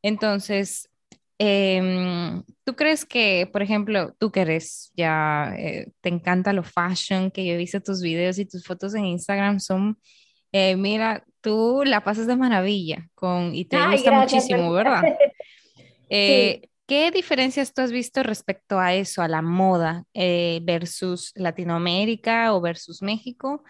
Entonces, 0.00 0.88
em, 1.38 2.42
¿tú 2.64 2.74
crees 2.74 3.04
que, 3.04 3.48
por 3.52 3.60
ejemplo, 3.62 4.14
tú 4.18 4.32
que 4.32 4.40
eres 4.40 4.92
ya, 4.96 5.54
eh, 5.58 5.92
te 6.00 6.08
encanta 6.08 6.54
lo 6.54 6.62
fashion, 6.62 7.30
que 7.30 7.44
yo 7.44 7.52
he 7.52 7.56
visto 7.58 7.80
tus 7.82 8.00
videos 8.00 8.38
y 8.38 8.46
tus 8.46 8.64
fotos 8.64 8.94
en 8.94 9.04
Instagram 9.04 9.60
son, 9.60 9.98
mira, 10.52 11.24
tú 11.42 11.82
la 11.84 12.02
pasas 12.02 12.26
de 12.26 12.36
maravilla 12.36 13.10
con, 13.14 13.54
y 13.54 13.66
te 13.66 13.76
gusta 13.86 14.12
muchísimo, 14.12 14.72
¿verdad? 14.72 15.02
Eh, 16.14 16.68
¿Qué 16.86 17.10
diferencias 17.10 17.72
tú 17.72 17.80
has 17.80 17.90
visto 17.90 18.22
respecto 18.22 18.78
a 18.78 18.92
eso, 18.92 19.22
a 19.22 19.28
la 19.28 19.40
moda 19.40 20.04
eh, 20.12 20.60
versus 20.62 21.32
Latinoamérica 21.34 22.52
o 22.52 22.60
versus 22.60 23.00
México? 23.00 23.64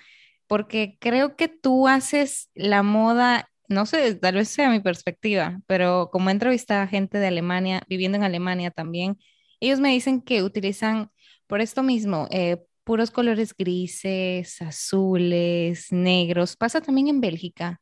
Porque 0.48 0.96
creo 0.98 1.36
que 1.36 1.46
tú 1.46 1.86
haces 1.86 2.50
la 2.56 2.82
moda, 2.82 3.48
no 3.68 3.86
sé, 3.86 4.16
tal 4.16 4.34
vez 4.34 4.48
sea 4.48 4.70
mi 4.70 4.80
perspectiva, 4.80 5.60
pero 5.68 6.10
como 6.10 6.30
he 6.30 6.32
entrevistado 6.32 6.82
a 6.82 6.88
gente 6.88 7.18
de 7.18 7.28
Alemania, 7.28 7.84
viviendo 7.88 8.18
en 8.18 8.24
Alemania 8.24 8.72
también, 8.72 9.18
ellos 9.60 9.78
me 9.78 9.90
dicen 9.90 10.20
que 10.20 10.42
utilizan 10.42 11.12
por 11.46 11.60
esto 11.60 11.84
mismo, 11.84 12.26
eh, 12.32 12.56
puros 12.84 13.10
colores 13.10 13.54
grises, 13.56 14.60
azules, 14.62 15.92
negros. 15.92 16.56
¿Pasa 16.56 16.80
también 16.80 17.08
en 17.08 17.20
Bélgica? 17.20 17.80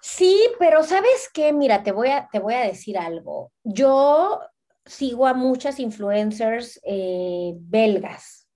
Sí, 0.00 0.40
pero 0.58 0.82
¿sabes 0.82 1.30
qué? 1.32 1.52
Mira, 1.52 1.82
te 1.82 1.92
voy 1.92 2.08
a, 2.08 2.28
te 2.30 2.38
voy 2.38 2.54
a 2.54 2.60
decir 2.60 2.98
algo. 2.98 3.52
Yo 3.64 4.40
sigo 4.84 5.26
a 5.26 5.34
muchas 5.34 5.80
influencers 5.80 6.80
eh, 6.84 7.52
belgas 7.56 8.48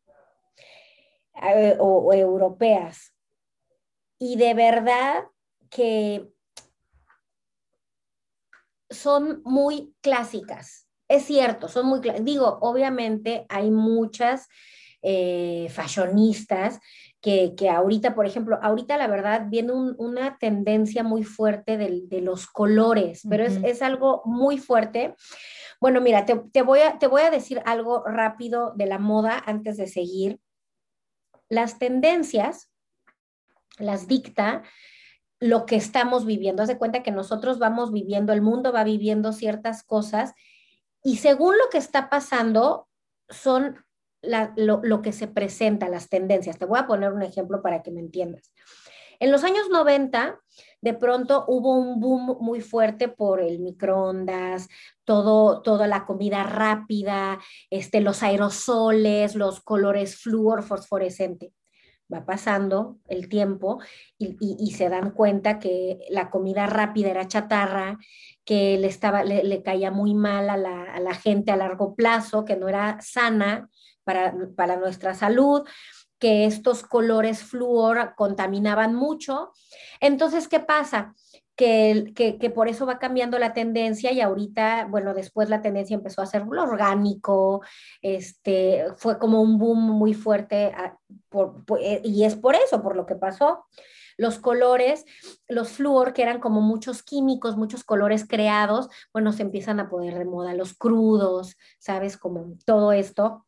eh, 1.43 1.77
o, 1.79 2.13
europeas 2.13 3.15
y 4.19 4.37
de 4.37 4.55
verdad 4.55 5.25
que 5.71 6.29
son 8.91 9.43
muy 9.45 9.95
clásicas. 10.01 10.87
Es 11.09 11.25
cierto, 11.25 11.69
son 11.69 11.87
muy, 11.87 12.01
digo, 12.21 12.59
obviamente 12.61 13.47
hay 13.49 13.71
muchas 13.71 14.49
eh, 15.03 15.69
fashionistas, 15.71 16.81
que, 17.21 17.55
ahorita, 17.71 18.15
por 18.15 18.27
ejemplo, 18.27 18.59
ahorita 18.63 18.97
la 18.97 19.07
verdad 19.07 19.47
viene 19.49 19.73
una 19.73 20.39
tendencia 20.39 21.03
muy 21.03 21.23
fuerte 21.23 21.77
de, 21.77 22.21
los 22.23 22.47
colores, 22.47 23.23
pero 23.29 23.45
es, 23.45 23.83
algo 23.83 24.23
muy 24.25 24.57
fuerte 24.57 25.15
Bueno, 25.81 26.01
mira, 26.01 26.25
te, 26.25 26.63
voy 26.63 26.81
a, 26.81 26.99
te 26.99 27.07
voy 27.07 27.23
a 27.23 27.31
decir 27.31 27.63
algo 27.67 28.03
rápido 28.07 28.73
de 28.75 28.87
la 28.87 28.99
moda 28.99 29.43
antes 29.45 29.77
de 29.77 29.87
seguir. 29.87 30.41
Las 31.51 31.79
tendencias 31.79 32.71
las 33.79 34.07
dicta 34.07 34.63
lo 35.41 35.67
que 35.67 35.77
estamos 35.77 36.25
viviendo. 36.27 36.63
Haz 36.63 36.69
de 36.69 36.79
cuenta 36.79 37.03
que 37.03 37.11
nosotros 37.11 37.59
vamos 37.59 37.93
viviendo, 37.93 38.33
el 38.33 38.43
mundo 38.43 38.73
va 38.73 38.85
viviendo 38.85 39.33
ciertas 39.33 39.83
cosas 39.83 40.35
y 41.03 41.17
según 41.17 41.57
lo 41.57 41.69
que 41.71 41.79
está 41.79 42.11
pasando, 42.11 42.89
son 43.29 43.79
lo, 44.23 44.81
lo, 44.83 45.03
que 45.03 45.13
se 45.13 45.29
presenta, 45.29 45.89
las 45.89 46.09
tendencias. 46.09 46.59
Te 46.59 46.67
voy 46.67 46.79
a 46.79 46.87
poner 46.87 47.13
un 47.13 47.23
ejemplo 47.23 47.63
para 47.63 47.83
que 47.83 47.91
me 47.91 48.01
entiendas. 48.01 48.53
En 49.19 49.31
los 49.31 49.45
años 49.45 49.69
90, 49.71 50.41
de 50.81 50.95
pronto 50.95 51.45
hubo 51.47 51.79
un 51.79 52.01
boom 52.01 52.39
muy 52.41 52.63
fuerte 52.63 53.09
por 53.09 53.41
el 53.41 53.59
microondas, 53.59 54.69
todo, 55.05 55.61
toda 55.61 55.87
la 55.87 56.07
comida 56.07 56.43
rápida, 56.45 57.39
este, 57.69 58.01
los 58.01 58.23
aerosoles, 58.23 59.35
los 59.35 59.61
colores 59.61 60.17
flúor 60.17 60.63
fosforescente 60.63 61.53
va 62.13 62.25
pasando 62.25 62.99
el 63.09 63.29
tiempo 63.29 63.81
y, 64.19 64.73
se 64.73 64.89
dan 64.89 65.13
cuenta 65.13 65.59
que 65.59 66.01
la 66.11 66.31
comida 66.31 66.67
rápida 66.67 67.11
era 67.11 67.29
chatarra, 67.29 67.99
que 68.45 68.79
le, 68.79 68.89
estaba, 68.89 69.23
le, 69.25 69.63
caía 69.63 69.91
muy 69.91 70.15
mal 70.15 70.51
a 70.51 70.57
la, 70.57 71.15
gente 71.15 71.53
a 71.53 71.57
largo 71.57 71.95
plazo, 71.95 72.45
que 72.45 72.57
no 72.57 72.69
era 72.69 72.99
sana 73.01 73.69
para, 74.05 74.35
para 74.57 74.77
nuestra 74.77 75.15
salud 75.15 75.67
que 76.19 76.45
estos 76.45 76.83
colores 76.83 77.43
flúor 77.43 78.15
contaminaban 78.15 78.95
mucho. 78.95 79.53
Entonces, 80.01 80.49
¿qué 80.49 80.61
pasa? 80.61 81.15
que, 81.61 82.53
por 82.55 82.69
eso 82.69 82.87
va 82.87 82.99
cambiando 82.99 83.39
la 83.39 83.53
tendencia 83.53 84.13
y 84.13 84.21
ahorita, 84.21 84.87
bueno, 84.87 85.13
después 85.15 85.51
la 85.51 85.61
tendencia 85.61 85.95
empezó 85.95 86.23
a 86.23 86.27
ser 86.27 86.47
lo 86.47 86.63
orgánico, 86.63 87.63
este, 88.01 88.87
fue 88.97 89.19
como 89.19 89.43
un 89.43 89.59
boom 89.59 89.79
muy 89.79 90.15
fuerte 90.15 90.73
ah, 90.75 90.97
eh, 91.81 92.01
y 92.03 92.25
es 92.25 92.37
por 92.37 92.55
eso, 92.55 92.83
por 92.83 92.97
lo 92.97 93.07
que 93.07 93.17
pasó. 93.17 93.67
Los 94.17 94.39
colores, 94.39 95.05
los 95.49 95.71
flúor, 95.71 96.13
que 96.13 96.23
eran 96.23 96.41
como 96.41 96.61
muchos 96.61 97.03
químicos, 97.03 97.57
muchos 97.57 97.85
colores 97.85 98.27
creados, 98.27 98.89
bueno, 99.13 99.33
se 99.33 99.43
empiezan 99.43 99.81
a 99.81 99.89
poner 99.89 100.19
de 100.19 100.27
moda, 100.27 100.55
los 100.55 100.75
crudos, 100.75 101.57
¿sabes? 101.79 102.17
Como 102.19 102.55
todo 102.67 102.93
esto. 102.93 103.47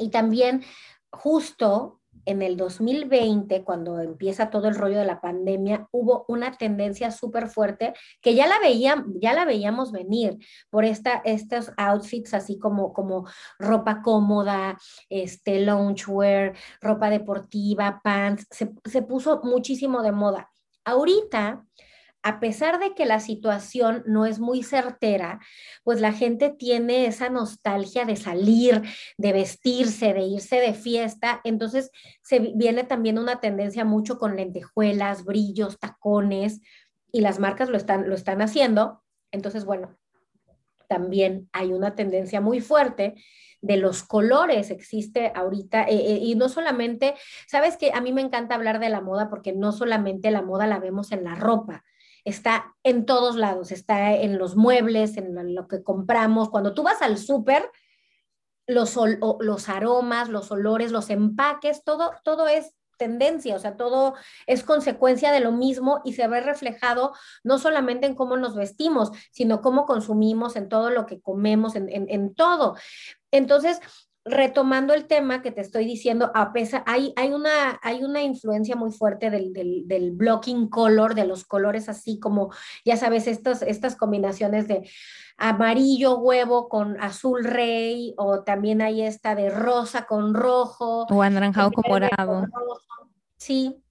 Y 0.00 0.08
también 0.08 0.64
justo 1.10 2.00
en 2.26 2.42
el 2.42 2.56
2020, 2.56 3.64
cuando 3.64 3.98
empieza 4.00 4.50
todo 4.50 4.68
el 4.68 4.74
rollo 4.74 4.98
de 4.98 5.04
la 5.04 5.20
pandemia, 5.20 5.88
hubo 5.90 6.24
una 6.28 6.52
tendencia 6.52 7.10
súper 7.10 7.48
fuerte 7.48 7.94
que 8.20 8.34
ya 8.34 8.46
la, 8.46 8.58
veían, 8.58 9.06
ya 9.20 9.32
la 9.32 9.44
veíamos 9.44 9.90
venir 9.90 10.38
por 10.70 10.84
esta, 10.84 11.22
estos 11.24 11.72
outfits 11.76 12.34
así 12.34 12.58
como, 12.58 12.92
como 12.92 13.26
ropa 13.58 14.02
cómoda, 14.02 14.78
este, 15.08 15.60
loungewear, 15.60 16.54
ropa 16.80 17.10
deportiva, 17.10 18.00
pants, 18.02 18.46
se, 18.50 18.70
se 18.84 19.02
puso 19.02 19.40
muchísimo 19.42 20.02
de 20.02 20.12
moda. 20.12 20.50
Ahorita 20.84 21.64
a 22.22 22.40
pesar 22.40 22.78
de 22.78 22.94
que 22.94 23.06
la 23.06 23.20
situación 23.20 24.02
no 24.06 24.26
es 24.26 24.40
muy 24.40 24.62
certera, 24.62 25.40
pues 25.84 26.00
la 26.00 26.12
gente 26.12 26.50
tiene 26.50 27.06
esa 27.06 27.30
nostalgia 27.30 28.04
de 28.04 28.16
salir, 28.16 28.82
de 29.16 29.32
vestirse, 29.32 30.12
de 30.12 30.22
irse 30.22 30.56
de 30.56 30.74
fiesta. 30.74 31.40
Entonces 31.44 31.90
se 32.22 32.38
viene 32.54 32.84
también 32.84 33.18
una 33.18 33.40
tendencia 33.40 33.84
mucho 33.84 34.18
con 34.18 34.36
lentejuelas, 34.36 35.24
brillos, 35.24 35.78
tacones, 35.78 36.60
y 37.12 37.22
las 37.22 37.38
marcas 37.38 37.70
lo 37.70 37.76
están, 37.76 38.08
lo 38.08 38.14
están 38.14 38.40
haciendo. 38.42 39.02
Entonces, 39.32 39.64
bueno, 39.64 39.96
también 40.88 41.48
hay 41.52 41.72
una 41.72 41.94
tendencia 41.94 42.40
muy 42.40 42.60
fuerte 42.60 43.14
de 43.62 43.76
los 43.76 44.02
colores 44.02 44.70
existe 44.70 45.32
ahorita 45.34 45.82
eh, 45.82 45.94
eh, 45.94 46.18
y 46.22 46.34
no 46.34 46.48
solamente, 46.48 47.14
sabes 47.46 47.76
que 47.76 47.92
a 47.92 48.00
mí 48.00 48.12
me 48.12 48.22
encanta 48.22 48.54
hablar 48.54 48.80
de 48.80 48.88
la 48.88 49.00
moda 49.00 49.28
porque 49.28 49.52
no 49.52 49.72
solamente 49.72 50.30
la 50.30 50.42
moda 50.42 50.66
la 50.66 50.78
vemos 50.78 51.12
en 51.12 51.24
la 51.24 51.34
ropa, 51.34 51.84
está 52.24 52.74
en 52.82 53.06
todos 53.06 53.36
lados, 53.36 53.72
está 53.72 54.14
en 54.14 54.38
los 54.38 54.56
muebles, 54.56 55.16
en 55.16 55.54
lo 55.54 55.68
que 55.68 55.82
compramos. 55.82 56.50
Cuando 56.50 56.74
tú 56.74 56.82
vas 56.82 57.02
al 57.02 57.18
súper, 57.18 57.70
los, 58.66 58.96
los 59.40 59.68
aromas, 59.68 60.28
los 60.28 60.50
olores, 60.50 60.92
los 60.92 61.10
empaques, 61.10 61.82
todo, 61.84 62.12
todo 62.24 62.46
es 62.46 62.74
tendencia, 62.98 63.56
o 63.56 63.58
sea, 63.58 63.76
todo 63.76 64.14
es 64.46 64.62
consecuencia 64.62 65.32
de 65.32 65.40
lo 65.40 65.52
mismo 65.52 66.02
y 66.04 66.12
se 66.12 66.28
ve 66.28 66.42
reflejado 66.42 67.14
no 67.42 67.58
solamente 67.58 68.06
en 68.06 68.14
cómo 68.14 68.36
nos 68.36 68.54
vestimos, 68.54 69.10
sino 69.32 69.62
cómo 69.62 69.86
consumimos, 69.86 70.54
en 70.54 70.68
todo 70.68 70.90
lo 70.90 71.06
que 71.06 71.20
comemos, 71.20 71.76
en, 71.76 71.88
en 71.88 72.34
todo. 72.34 72.76
Entonces, 73.30 73.80
retomando 74.24 74.92
el 74.92 75.06
tema 75.06 75.40
que 75.40 75.50
te 75.50 75.62
estoy 75.62 75.86
diciendo, 75.86 76.30
a 76.34 76.52
pesar, 76.52 76.82
hay, 76.86 77.12
hay, 77.16 77.30
una, 77.30 77.78
hay 77.82 78.04
una 78.04 78.22
influencia 78.22 78.76
muy 78.76 78.92
fuerte 78.92 79.30
del, 79.30 79.52
del, 79.52 80.12
blocking 80.12 80.68
color, 80.68 81.14
de 81.14 81.26
los 81.26 81.44
colores 81.44 81.88
así 81.88 82.20
como, 82.20 82.52
ya 82.84 82.96
sabes, 82.96 83.26
estas, 83.26 83.62
estas 83.62 83.96
combinaciones 83.96 84.68
de 84.68 84.88
amarillo 85.38 86.18
huevo 86.18 86.68
con 86.68 87.00
azul 87.00 87.44
rey, 87.44 88.14
o 88.18 88.42
también 88.42 88.82
hay 88.82 89.02
esta 89.02 89.34
de 89.34 89.48
rosa 89.48 90.04
con 90.06 90.34
rojo. 90.34 91.06
O 91.10 91.22
anaranjado 91.22 91.72
con 91.72 91.84
morado. 91.88 92.46
Sí, 93.38 93.82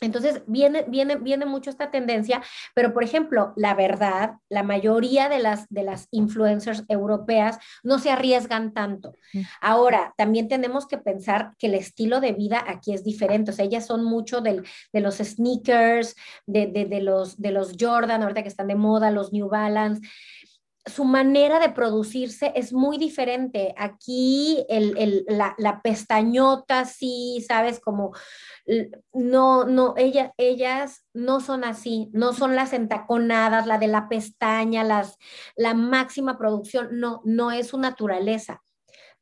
entonces 0.00 0.42
viene, 0.46 0.84
viene, 0.88 1.16
viene 1.16 1.46
mucho 1.46 1.70
esta 1.70 1.90
tendencia, 1.90 2.42
pero 2.74 2.92
por 2.92 3.04
ejemplo, 3.04 3.52
la 3.56 3.74
verdad, 3.74 4.34
la 4.48 4.62
mayoría 4.62 5.28
de 5.28 5.38
las, 5.38 5.68
de 5.68 5.82
las 5.82 6.08
influencers 6.10 6.84
europeas 6.88 7.58
no 7.82 7.98
se 7.98 8.10
arriesgan 8.10 8.72
tanto. 8.72 9.14
Ahora, 9.60 10.14
también 10.16 10.48
tenemos 10.48 10.86
que 10.86 10.98
pensar 10.98 11.52
que 11.58 11.66
el 11.66 11.74
estilo 11.74 12.20
de 12.20 12.32
vida 12.32 12.64
aquí 12.66 12.94
es 12.94 13.04
diferente. 13.04 13.50
O 13.50 13.54
sea, 13.54 13.64
ellas 13.64 13.86
son 13.86 14.04
mucho 14.04 14.40
del, 14.40 14.64
de 14.92 15.00
los 15.00 15.16
sneakers, 15.16 16.16
de, 16.46 16.66
de, 16.66 16.86
de, 16.86 17.00
los, 17.00 17.40
de 17.40 17.50
los 17.50 17.76
Jordan, 17.78 18.22
ahorita 18.22 18.42
que 18.42 18.48
están 18.48 18.68
de 18.68 18.74
moda, 18.76 19.10
los 19.10 19.32
New 19.32 19.48
Balance 19.48 20.00
su 20.86 21.04
manera 21.04 21.58
de 21.60 21.70
producirse 21.70 22.52
es 22.54 22.72
muy 22.72 22.96
diferente. 22.98 23.74
Aquí 23.76 24.64
la, 24.68 25.80
pestañota, 25.82 26.84
sí, 26.84 27.44
sabes, 27.46 27.80
como 27.80 28.12
no, 29.12 29.64
no, 29.64 29.94
ella, 29.96 30.32
ellas 30.38 31.04
no 31.12 31.40
son 31.40 31.64
así, 31.64 32.08
no 32.12 32.32
son 32.32 32.56
las 32.56 32.72
entaconadas, 32.72 33.66
la 33.66 33.78
de 33.78 33.88
la 33.88 34.08
pestaña, 34.08 34.84
las, 34.84 35.18
la 35.56 35.74
máxima 35.74 36.38
producción, 36.38 36.88
no, 36.92 37.20
no 37.24 37.50
es 37.50 37.68
su 37.68 37.78
naturaleza. 37.78 38.62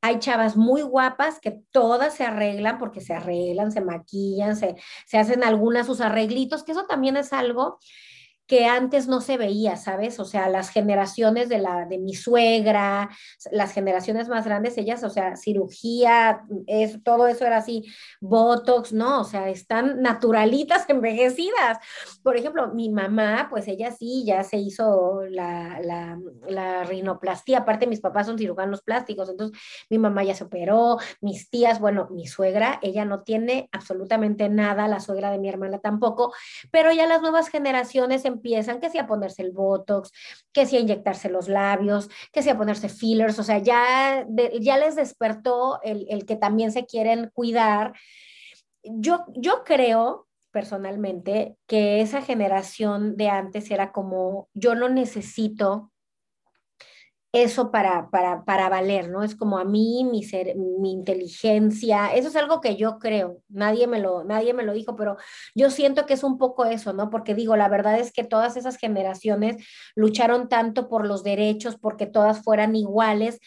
Hay 0.01 0.21
chavas 0.21 0.57
muy 0.57 0.83
guapas 0.83 1.41
que 1.41 1.61
todas 1.73 2.15
se 2.15 2.25
arreglan 2.25 2.79
porque 2.79 3.01
se 3.01 3.15
arreglan, 3.15 3.73
se 3.73 3.81
maquillan, 3.81 4.57
se, 4.57 4.77
se 5.07 5.19
hacen 5.19 5.43
algunas 5.43 5.87
sus 5.87 6.01
arreglitos, 6.01 6.63
que 6.63 6.71
eso 6.71 6.87
también 6.87 7.17
es 7.17 7.33
algo 7.33 7.79
que 8.49 8.65
antes 8.65 9.09
no 9.09 9.21
se 9.21 9.37
veía, 9.37 9.77
¿sabes? 9.77 10.19
O 10.19 10.25
sea, 10.25 10.49
las 10.49 10.71
generaciones 10.71 11.51
de 11.51 11.59
la 11.59 11.85
de 11.85 11.99
mi 11.99 12.15
suegra, 12.15 13.11
las 13.53 13.73
generaciones 13.73 14.29
más 14.29 14.47
grandes, 14.47 14.79
ellas, 14.79 15.05
o 15.05 15.11
sea, 15.11 15.37
cirugía, 15.37 16.41
es, 16.67 17.03
todo 17.05 17.29
eso 17.29 17.45
era 17.45 17.59
así, 17.59 17.85
botox, 18.23 18.95
¿no? 18.95 19.21
O 19.21 19.25
sea, 19.25 19.51
están 19.51 20.01
naturalitas, 20.01 20.87
envejecidas. 20.89 21.79
Por 22.23 22.39
ejemplo, 22.39 22.69
mi 22.69 22.89
mamá, 22.89 23.49
pues 23.51 23.69
ella 23.69 23.93
sí, 23.93 24.25
ya 24.25 24.43
se 24.45 24.57
hizo 24.57 25.21
la, 25.29 25.81
la, 25.83 26.19
la 26.49 26.85
rinoplastia, 26.85 27.59
aparte 27.59 27.87
mis 27.87 28.01
papás 28.01 28.27
son 28.27 28.39
cirujanos 28.39 28.81
plásticos, 28.81 29.29
entonces 29.29 29.61
mi 29.91 29.99
mamá 29.99 30.25
ya 30.25 30.35
se 30.35 30.45
operó, 30.45 30.97
mis 31.21 31.51
tías, 31.51 31.81
bueno, 31.81 32.09
mi 32.11 32.27
suegra, 32.27 32.79
ella 32.81 33.05
no 33.05 33.25
tiene 33.25 33.69
absolutamente 33.73 34.49
nada, 34.49 34.89
la 34.89 35.01
suegra 35.01 35.31
de 35.31 35.39
mi 35.39 35.51
hermana 35.51 35.81
tampoco, 35.81 36.33
pero 36.71 36.93
ya 36.93 37.07
las 37.07 37.21
nuevas 37.21 37.51
generaciones 37.51 38.25
empiezan 38.39 38.81
que 38.81 38.91
si 38.91 38.99
a 38.99 39.07
ponerse 39.07 39.43
el 39.43 39.53
Botox, 39.53 40.11
que 40.53 40.67
si 40.67 40.77
a 40.77 40.81
inyectarse 40.81 41.29
los 41.29 41.49
labios, 41.49 42.09
que 42.33 42.43
si 42.43 42.51
a 42.51 42.57
ponerse 42.57 42.89
fillers, 42.89 43.39
o 43.39 43.43
sea, 43.43 43.59
ya, 43.59 44.27
ya 44.61 44.79
les 44.79 44.97
despertó 44.97 45.81
el, 45.83 46.07
el, 46.09 46.25
que 46.25 46.37
también 46.37 46.73
se 46.73 46.87
quieren 46.87 47.31
cuidar. 47.33 47.93
Yo, 48.83 49.25
yo 49.35 49.65
creo 49.65 50.27
personalmente 50.51 51.57
que 51.67 52.01
esa 52.01 52.23
generación 52.23 53.17
de 53.17 53.29
antes 53.29 53.71
era 53.71 53.93
como, 53.93 54.49
yo 54.55 54.75
no 54.75 54.89
necesito 54.89 55.93
eso 57.33 57.71
para, 57.71 58.09
para, 58.11 58.45
para 58.45 58.69
valer, 58.69 59.11
¿no? 59.11 59.23
Es 59.23 59.35
como 59.35 59.59
a 59.59 59.65
mí, 59.65 60.05
mi, 60.11 60.23
ser, 60.23 60.57
mi 60.57 60.93
inteligencia, 60.93 62.15
eso 62.15 62.29
es 62.29 62.37
algo 62.37 62.61
que 62.61 62.77
yo 62.77 62.99
creo, 62.99 63.43
nadie 63.49 63.87
me, 63.87 64.01
lo, 64.01 64.25
nadie 64.25 64.55
me 64.55 64.63
lo 64.63 64.73
dijo, 64.73 64.97
pero 64.97 65.17
yo 65.55 65.71
siento 65.71 66.07
que 66.07 66.15
es 66.15 66.25
un 66.25 66.39
poco 66.39 66.65
eso, 66.65 66.95
¿no? 66.95 67.11
Porque 67.11 67.35
digo, 67.35 67.55
la 67.57 67.69
verdad 67.69 67.99
es 67.99 68.13
que 68.13 68.25
todas 68.25 68.57
esas 68.57 68.79
generaciones 68.79 69.57
lucharon 69.95 70.49
tanto 70.49 70.89
por 70.89 71.07
los 71.07 71.23
derechos, 71.23 71.77
porque 71.77 72.07
todas 72.07 72.43
fueran 72.43 72.75
iguales, 72.75 73.41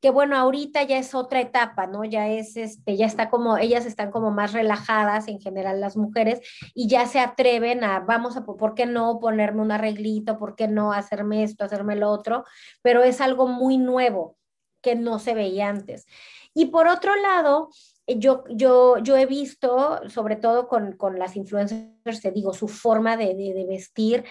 que 0.00 0.10
bueno, 0.10 0.36
ahorita 0.36 0.82
ya 0.84 0.98
es 0.98 1.14
otra 1.14 1.40
etapa, 1.40 1.86
¿no? 1.86 2.04
Ya 2.04 2.28
es, 2.28 2.56
este, 2.56 2.96
ya 2.96 3.06
está 3.06 3.28
como, 3.28 3.58
ellas 3.58 3.84
están 3.84 4.10
como 4.10 4.30
más 4.30 4.52
relajadas 4.52 5.28
en 5.28 5.40
general 5.40 5.80
las 5.80 5.96
mujeres 5.96 6.40
y 6.74 6.88
ya 6.88 7.06
se 7.06 7.20
atreven 7.20 7.84
a, 7.84 8.00
vamos 8.00 8.36
a, 8.36 8.44
¿por 8.44 8.74
qué 8.74 8.86
no 8.86 9.18
ponerme 9.20 9.62
un 9.62 9.72
arreglito? 9.72 10.38
¿Por 10.38 10.56
qué 10.56 10.68
no 10.68 10.92
hacerme 10.92 11.42
esto, 11.42 11.64
hacerme 11.64 11.96
lo 11.96 12.10
otro? 12.10 12.44
Pero 12.82 13.02
es 13.02 13.20
algo 13.20 13.46
muy 13.46 13.76
nuevo 13.76 14.36
que 14.80 14.94
no 14.94 15.18
se 15.18 15.34
veía 15.34 15.68
antes. 15.68 16.06
Y 16.54 16.66
por 16.66 16.88
otro 16.88 17.14
lado, 17.16 17.68
yo, 18.06 18.44
yo, 18.48 18.98
yo 18.98 19.16
he 19.16 19.26
visto, 19.26 20.00
sobre 20.08 20.36
todo 20.36 20.66
con, 20.66 20.96
con 20.96 21.18
las 21.18 21.36
influencers, 21.36 22.20
te 22.22 22.30
digo, 22.30 22.54
su 22.54 22.68
forma 22.68 23.16
de, 23.16 23.34
de, 23.34 23.52
de 23.54 23.66
vestir, 23.66 24.24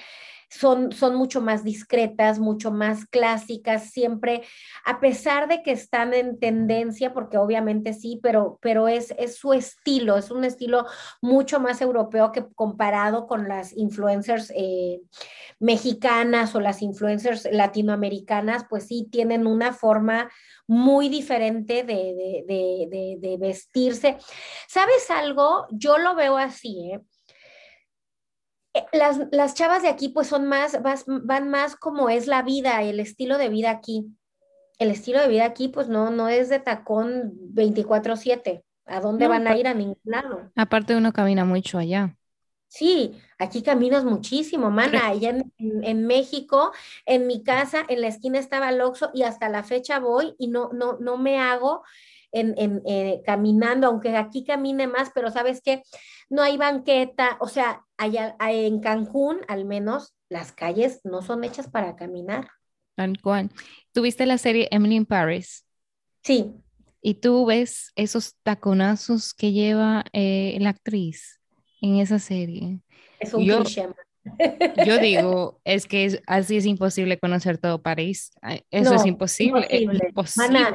son, 0.50 0.92
son 0.92 1.16
mucho 1.16 1.42
más 1.42 1.64
discretas, 1.64 2.40
mucho 2.40 2.72
más 2.72 3.06
clásicas, 3.06 3.92
siempre, 3.92 4.44
a 4.86 5.00
pesar 5.00 5.48
de 5.48 5.62
que 5.62 5.72
están 5.72 6.14
en 6.14 6.40
tendencia, 6.40 7.14
porque 7.14 7.38
obviamente 7.38 7.94
sí, 7.94 8.20
pero, 8.22 8.58
pero 8.62 8.88
es, 8.88 9.14
es 9.18 9.38
su 9.38 9.54
estilo, 9.54 10.18
es 10.18 10.32
un 10.32 10.44
estilo 10.44 10.86
mucho 11.22 11.60
más 11.60 11.82
europeo 11.82 12.32
que 12.32 12.46
comparado 12.56 13.28
con 13.28 13.48
las 13.48 13.76
influencers 13.78 14.52
eh, 14.56 15.02
mexicanas 15.60 16.56
o 16.56 16.60
las 16.60 16.82
influencers 16.82 17.48
latinoamericanas, 17.52 18.66
pues 18.70 18.88
sí 18.88 19.08
tienen 19.12 19.48
una 19.48 19.74
forma 19.74 20.30
muy 20.68 21.10
diferente 21.10 21.84
de, 21.84 22.44
de, 22.48 22.88
de, 22.90 23.18
de 23.20 23.38
vestirse. 23.38 24.18
¿Sabes 24.68 25.10
algo? 25.10 25.66
Yo 25.72 25.98
lo 25.98 26.16
veo 26.16 26.38
así, 26.38 26.92
¿eh? 26.94 27.02
Eh, 28.80 28.98
las, 28.98 29.20
las, 29.32 29.54
chavas 29.54 29.82
de 29.82 29.90
aquí 29.90 30.10
pues 30.10 30.28
son 30.28 30.48
más, 30.48 30.82
más, 30.82 31.06
van 31.08 31.50
más 31.50 31.76
como 31.76 32.10
es 32.10 32.28
la 32.28 32.42
vida, 32.42 32.82
el 32.84 33.00
estilo 33.00 33.38
de 33.38 33.50
vida 33.50 33.72
aquí. 33.72 34.08
El 34.78 34.92
estilo 34.92 35.20
de 35.20 35.28
vida 35.28 35.46
aquí 35.46 35.68
pues 35.68 35.90
no, 35.90 36.10
no 36.10 36.30
es 36.30 36.50
de 36.50 36.60
tacón 36.60 37.34
24/7. 37.54 38.64
¿A 38.86 39.02
dónde 39.02 39.26
no, 39.26 39.30
van 39.32 39.48
a 39.48 39.58
ir? 39.58 39.68
A 39.68 39.74
ningún 39.74 40.00
lado. 40.04 40.52
Aparte 40.56 40.96
uno 40.96 41.12
camina 41.14 41.46
mucho 41.46 41.78
allá. 41.78 42.16
Sí, 42.68 43.20
aquí 43.40 43.64
caminas 43.64 44.04
muchísimo, 44.06 44.70
mana. 44.70 45.08
Allá 45.08 45.32
en, 45.32 45.54
en, 45.58 45.84
en, 45.84 46.08
México, 46.08 46.72
en 47.06 47.26
mi 47.28 47.44
casa, 47.44 47.84
en 47.88 48.02
la 48.02 48.08
esquina 48.08 48.38
estaba 48.38 48.70
el 48.70 48.82
Oxxo 48.82 49.10
y 49.14 49.24
hasta 49.24 49.50
la 49.50 49.64
fecha 49.64 50.00
voy 50.00 50.36
y 50.38 50.48
no, 50.48 50.70
no, 50.72 50.98
no 51.00 51.18
me 51.18 51.40
hago 51.40 51.84
en, 52.32 52.54
en 52.58 52.82
eh, 52.86 53.22
caminando, 53.26 53.88
aunque 53.88 54.16
aquí 54.16 54.44
camine 54.44 54.88
más, 54.88 55.12
pero 55.14 55.32
sabes 55.32 55.62
que 55.62 55.84
no 56.30 56.42
hay 56.42 56.58
banqueta, 56.58 57.38
o 57.40 57.48
sea, 57.48 57.86
allá 57.98 58.36
en 58.40 58.80
Cancún 58.80 59.40
al 59.48 59.66
menos 59.66 60.14
las 60.30 60.52
calles 60.52 61.02
no 61.04 61.22
son 61.22 61.44
hechas 61.44 61.70
para 61.70 61.96
caminar. 61.96 62.50
Cual. 63.22 63.50
¿Tuviste 63.94 64.26
la 64.26 64.38
serie 64.38 64.68
Emily 64.72 64.96
in 64.96 65.06
Paris? 65.06 65.66
Sí. 66.24 66.54
Y 67.02 67.16
tú 67.16 67.46
ves 67.46 67.92
esos 67.96 68.36
taconazos 68.44 69.34
que 69.34 69.54
lleva 69.54 70.04
eh, 70.12 70.58
la 70.60 70.72
actriz 70.72 71.40
en 71.82 71.96
esa 71.96 72.20
serie. 72.20 72.82
Es 73.20 73.34
un 73.34 73.46
Yo, 73.46 73.64
cliché. 73.64 73.88
Yo 74.86 74.98
digo, 75.00 75.60
es 75.64 75.88
que 75.88 76.06
es, 76.06 76.22
así 76.28 76.58
es 76.58 76.66
imposible 76.66 77.20
conocer 77.20 77.58
todo 77.58 77.82
París. 77.82 78.32
Eso 78.72 78.92
no, 78.92 78.96
es 78.96 79.06
imposible. 79.06 79.68
imposible. 79.70 79.98
Es 79.98 80.10
imposible. 80.10 80.48
Mana, 80.48 80.74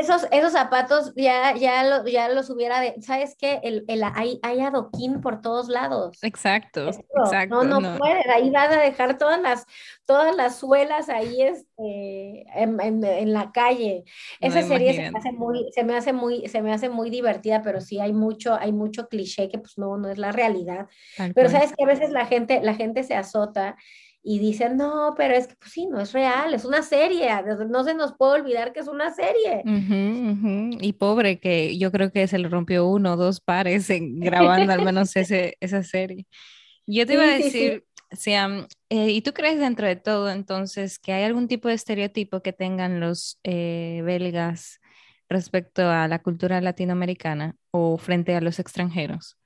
esos, 0.00 0.26
esos 0.30 0.52
zapatos 0.52 1.12
ya, 1.16 1.54
ya, 1.54 1.84
lo, 1.84 2.06
ya 2.06 2.28
los 2.28 2.50
hubiera 2.50 2.80
de, 2.80 2.94
¿sabes 3.02 3.36
qué? 3.38 3.60
El, 3.62 3.84
el, 3.88 4.02
hay, 4.02 4.38
hay 4.42 4.60
adoquín 4.60 5.20
por 5.20 5.40
todos 5.40 5.68
lados. 5.68 6.18
Exacto, 6.22 6.88
exacto. 6.88 7.62
No, 7.62 7.64
no, 7.64 7.80
no, 7.80 7.98
puedes, 7.98 8.26
ahí 8.28 8.50
vas 8.50 8.74
a 8.74 8.80
dejar 8.80 9.18
todas 9.18 9.40
las, 9.40 9.66
todas 10.04 10.34
las 10.34 10.56
suelas 10.56 11.08
ahí 11.08 11.42
este, 11.42 12.44
en, 12.54 12.80
en, 12.80 13.04
en 13.04 13.32
la 13.32 13.52
calle. 13.52 14.04
Esa 14.40 14.62
serie 14.62 14.94
se 14.94 15.10
me, 15.10 15.18
hace 15.18 15.32
muy, 15.32 15.72
se 15.72 15.84
me 15.84 15.96
hace 15.96 16.12
muy, 16.12 16.48
se 16.48 16.62
me 16.62 16.72
hace 16.72 16.88
muy 16.88 17.10
divertida, 17.10 17.62
pero 17.62 17.80
sí 17.80 18.00
hay 18.00 18.12
mucho, 18.12 18.54
hay 18.54 18.72
mucho 18.72 19.08
cliché 19.08 19.48
que 19.48 19.58
pues 19.58 19.78
no, 19.78 19.96
no 19.96 20.08
es 20.08 20.18
la 20.18 20.32
realidad. 20.32 20.88
Tal 21.16 21.34
pero 21.34 21.48
cual. 21.48 21.62
sabes 21.62 21.76
que 21.76 21.84
a 21.84 21.86
veces 21.86 22.10
la 22.10 22.26
gente, 22.26 22.60
la 22.62 22.74
gente 22.74 22.81
se 23.02 23.14
azota 23.14 23.76
y 24.24 24.38
dicen, 24.38 24.76
no, 24.76 25.14
pero 25.16 25.34
es 25.34 25.48
que 25.48 25.56
pues 25.56 25.72
sí, 25.72 25.86
no 25.86 26.00
es 26.00 26.12
real, 26.12 26.54
es 26.54 26.64
una 26.64 26.82
serie, 26.82 27.28
no 27.68 27.82
se 27.82 27.94
nos 27.94 28.14
puede 28.16 28.40
olvidar 28.40 28.72
que 28.72 28.80
es 28.80 28.86
una 28.86 29.12
serie. 29.12 29.62
Uh 29.64 29.70
-huh, 29.70 30.30
uh 30.30 30.36
-huh. 30.36 30.78
Y 30.80 30.92
pobre 30.92 31.40
que 31.40 31.76
yo 31.76 31.90
creo 31.90 32.12
que 32.12 32.28
se 32.28 32.38
le 32.38 32.48
rompió 32.48 32.86
uno 32.86 33.14
o 33.14 33.16
dos 33.16 33.40
pares 33.40 33.90
en, 33.90 34.20
grabando 34.20 34.72
al 34.72 34.84
menos 34.84 35.16
ese, 35.16 35.56
esa 35.60 35.82
serie. 35.82 36.26
Yo 36.86 37.06
te 37.06 37.14
iba 37.14 37.24
a 37.24 37.38
decir, 37.38 37.50
sí, 37.50 37.82
sí. 38.10 38.16
Siam, 38.16 38.66
eh, 38.90 39.10
¿y 39.10 39.22
tú 39.22 39.32
crees 39.32 39.58
dentro 39.58 39.86
de 39.86 39.96
todo 39.96 40.30
entonces 40.30 40.98
que 40.98 41.12
hay 41.12 41.24
algún 41.24 41.48
tipo 41.48 41.68
de 41.68 41.74
estereotipo 41.74 42.42
que 42.42 42.52
tengan 42.52 43.00
los 43.00 43.40
eh, 43.42 44.02
belgas 44.04 44.80
respecto 45.28 45.88
a 45.88 46.06
la 46.08 46.20
cultura 46.20 46.60
latinoamericana 46.60 47.56
o 47.70 47.96
frente 47.98 48.36
a 48.36 48.40
los 48.40 48.58
extranjeros? 48.58 49.36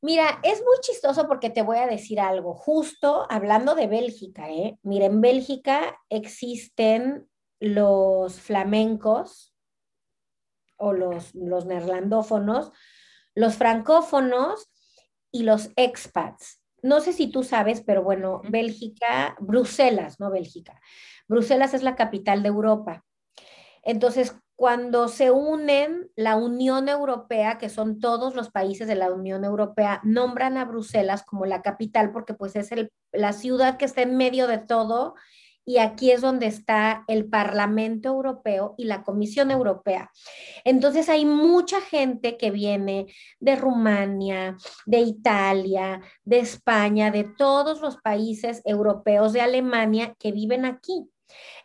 Mira, 0.00 0.38
es 0.44 0.60
muy 0.60 0.76
chistoso 0.80 1.26
porque 1.26 1.50
te 1.50 1.62
voy 1.62 1.78
a 1.78 1.86
decir 1.86 2.20
algo. 2.20 2.54
Justo 2.54 3.26
hablando 3.30 3.74
de 3.74 3.88
Bélgica, 3.88 4.48
¿eh? 4.48 4.78
Mira, 4.82 5.06
en 5.06 5.20
Bélgica 5.20 5.98
existen 6.08 7.28
los 7.58 8.40
flamencos 8.40 9.56
o 10.76 10.92
los, 10.92 11.34
los 11.34 11.66
neerlandófonos, 11.66 12.70
los 13.34 13.56
francófonos 13.56 14.70
y 15.32 15.42
los 15.42 15.70
expats. 15.74 16.62
No 16.80 17.00
sé 17.00 17.12
si 17.12 17.26
tú 17.26 17.42
sabes, 17.42 17.82
pero 17.82 18.04
bueno, 18.04 18.40
Bélgica, 18.48 19.36
Bruselas, 19.40 20.20
no 20.20 20.30
Bélgica. 20.30 20.80
Bruselas 21.26 21.74
es 21.74 21.82
la 21.82 21.96
capital 21.96 22.44
de 22.44 22.48
Europa. 22.48 23.04
Entonces, 23.82 24.36
cuando 24.58 25.06
se 25.06 25.30
unen 25.30 26.10
la 26.16 26.34
Unión 26.34 26.88
Europea, 26.88 27.58
que 27.58 27.68
son 27.68 28.00
todos 28.00 28.34
los 28.34 28.50
países 28.50 28.88
de 28.88 28.96
la 28.96 29.12
Unión 29.12 29.44
Europea, 29.44 30.00
nombran 30.02 30.56
a 30.56 30.64
Bruselas 30.64 31.22
como 31.22 31.46
la 31.46 31.62
capital 31.62 32.10
porque 32.10 32.34
pues 32.34 32.56
es 32.56 32.72
el, 32.72 32.90
la 33.12 33.32
ciudad 33.32 33.76
que 33.76 33.84
está 33.84 34.02
en 34.02 34.16
medio 34.16 34.48
de 34.48 34.58
todo 34.58 35.14
y 35.64 35.78
aquí 35.78 36.10
es 36.10 36.22
donde 36.22 36.46
está 36.46 37.04
el 37.06 37.26
Parlamento 37.26 38.08
Europeo 38.08 38.74
y 38.76 38.86
la 38.86 39.04
Comisión 39.04 39.52
Europea. 39.52 40.10
Entonces 40.64 41.08
hay 41.08 41.24
mucha 41.24 41.80
gente 41.80 42.36
que 42.36 42.50
viene 42.50 43.06
de 43.38 43.54
Rumania, 43.54 44.56
de 44.86 44.98
Italia, 44.98 46.00
de 46.24 46.40
España, 46.40 47.12
de 47.12 47.22
todos 47.22 47.80
los 47.80 47.98
países 47.98 48.60
europeos, 48.64 49.32
de 49.32 49.40
Alemania, 49.40 50.16
que 50.18 50.32
viven 50.32 50.64
aquí. 50.64 51.08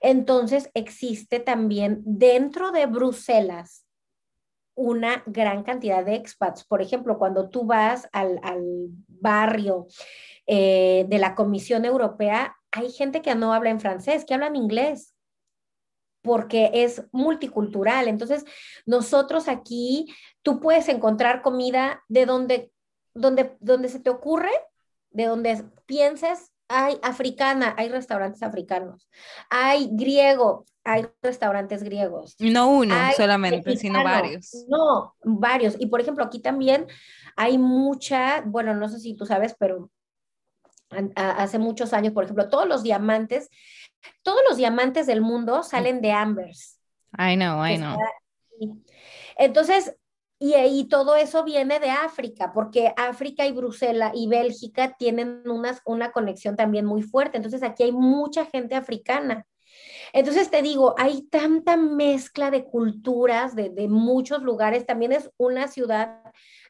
Entonces 0.02 0.70
existe 0.74 1.40
también 1.40 2.02
dentro 2.06 2.72
de 2.72 2.86
Bruselas 2.86 3.86
una 4.76 5.24
gran 5.26 5.64
cantidad 5.64 6.04
de 6.04 6.16
expats. 6.16 6.64
Por 6.66 6.82
ejemplo, 6.82 7.18
cuando 7.18 7.50
tú 7.50 7.66
vas 7.66 8.10
al, 8.12 8.40
al 8.44 8.88
barrio 9.08 9.88
eh, 10.48 11.06
de 11.08 11.18
la 11.20 11.36
Comisión 11.36 11.86
Europea, 11.86 12.56
hay 12.72 12.92
gente 12.92 13.22
que 13.22 13.36
no 13.36 13.54
habla 13.54 13.70
en 13.70 13.80
francés, 13.80 14.26
que 14.26 14.34
hablan 14.34 14.56
inglés 14.56 15.14
porque 16.24 16.72
es 16.74 17.06
multicultural. 17.12 18.08
Entonces, 18.08 18.46
nosotros 18.86 19.48
aquí, 19.48 20.08
tú 20.42 20.60
puedes 20.60 20.88
encontrar 20.88 21.42
comida 21.42 22.02
de 22.08 22.26
donde, 22.26 22.72
donde, 23.14 23.58
donde 23.60 23.90
se 23.90 24.00
te 24.00 24.10
ocurre, 24.10 24.52
de 25.12 25.26
donde 25.26 25.66
pienses, 25.86 26.53
hay 26.74 26.98
africana, 27.04 27.76
hay 27.78 27.90
restaurantes 27.90 28.42
africanos. 28.42 29.08
Hay 29.50 29.90
griego, 29.92 30.66
hay 30.84 31.06
restaurantes 31.22 31.84
griegos. 31.84 32.36
No 32.40 32.68
uno 32.70 32.96
hay 32.96 33.14
solamente, 33.14 33.58
mexicano, 33.58 33.80
sino 33.80 34.04
varios. 34.04 34.66
No, 34.68 35.16
varios. 35.24 35.76
Y 35.80 35.86
por 35.86 36.02
ejemplo, 36.02 36.24
aquí 36.24 36.40
también 36.40 36.88
hay 37.36 37.60
mucha, 37.60 38.42
bueno, 38.42 38.74
no 38.74 38.90
sé 38.90 39.00
si 39.00 39.16
tú 39.16 39.26
sabes, 39.28 39.56
pero 39.60 39.92
hace 41.16 41.60
muchos 41.60 41.94
años, 41.94 42.14
por 42.14 42.24
ejemplo, 42.24 42.50
todos 42.50 42.68
los 42.68 42.82
diamantes, 42.82 43.50
todos 44.24 44.42
los 44.48 44.58
diamantes 44.58 45.06
del 45.06 45.22
mundo 45.22 45.64
salen 45.64 46.02
de 46.02 46.12
Ambers. 46.12 46.80
I 47.18 47.36
know, 47.36 47.64
I 47.64 47.78
know. 47.78 47.98
Entonces, 49.38 49.96
y, 50.44 50.56
y, 50.56 50.84
todo 50.90 51.16
eso 51.16 51.46
viene 51.46 51.80
de 51.80 51.90
África, 51.90 52.52
porque 52.54 52.94
África 52.98 53.46
y 53.46 53.54
Bruselas 53.54 54.12
y 54.14 54.28
Bélgica 54.28 54.94
tienen 54.98 55.50
unas, 55.50 55.82
una 55.86 56.12
conexión 56.12 56.58
también 56.58 56.86
muy 56.86 57.02
fuerte. 57.02 57.38
Entonces, 57.38 57.64
aquí 57.64 57.84
hay 57.84 57.94
mucha 57.94 58.46
gente 58.46 58.76
africana. 58.76 59.46
Entonces 60.14 60.50
te 60.52 60.62
digo, 60.62 60.94
hay 61.00 61.24
tanta 61.24 61.76
mezcla 61.76 62.52
de 62.52 62.66
culturas 62.66 63.56
de, 63.56 63.72
muchos 63.90 64.44
lugares. 64.44 64.86
También 64.86 65.12
es 65.12 65.32
una 65.38 65.68
ciudad 65.68 66.22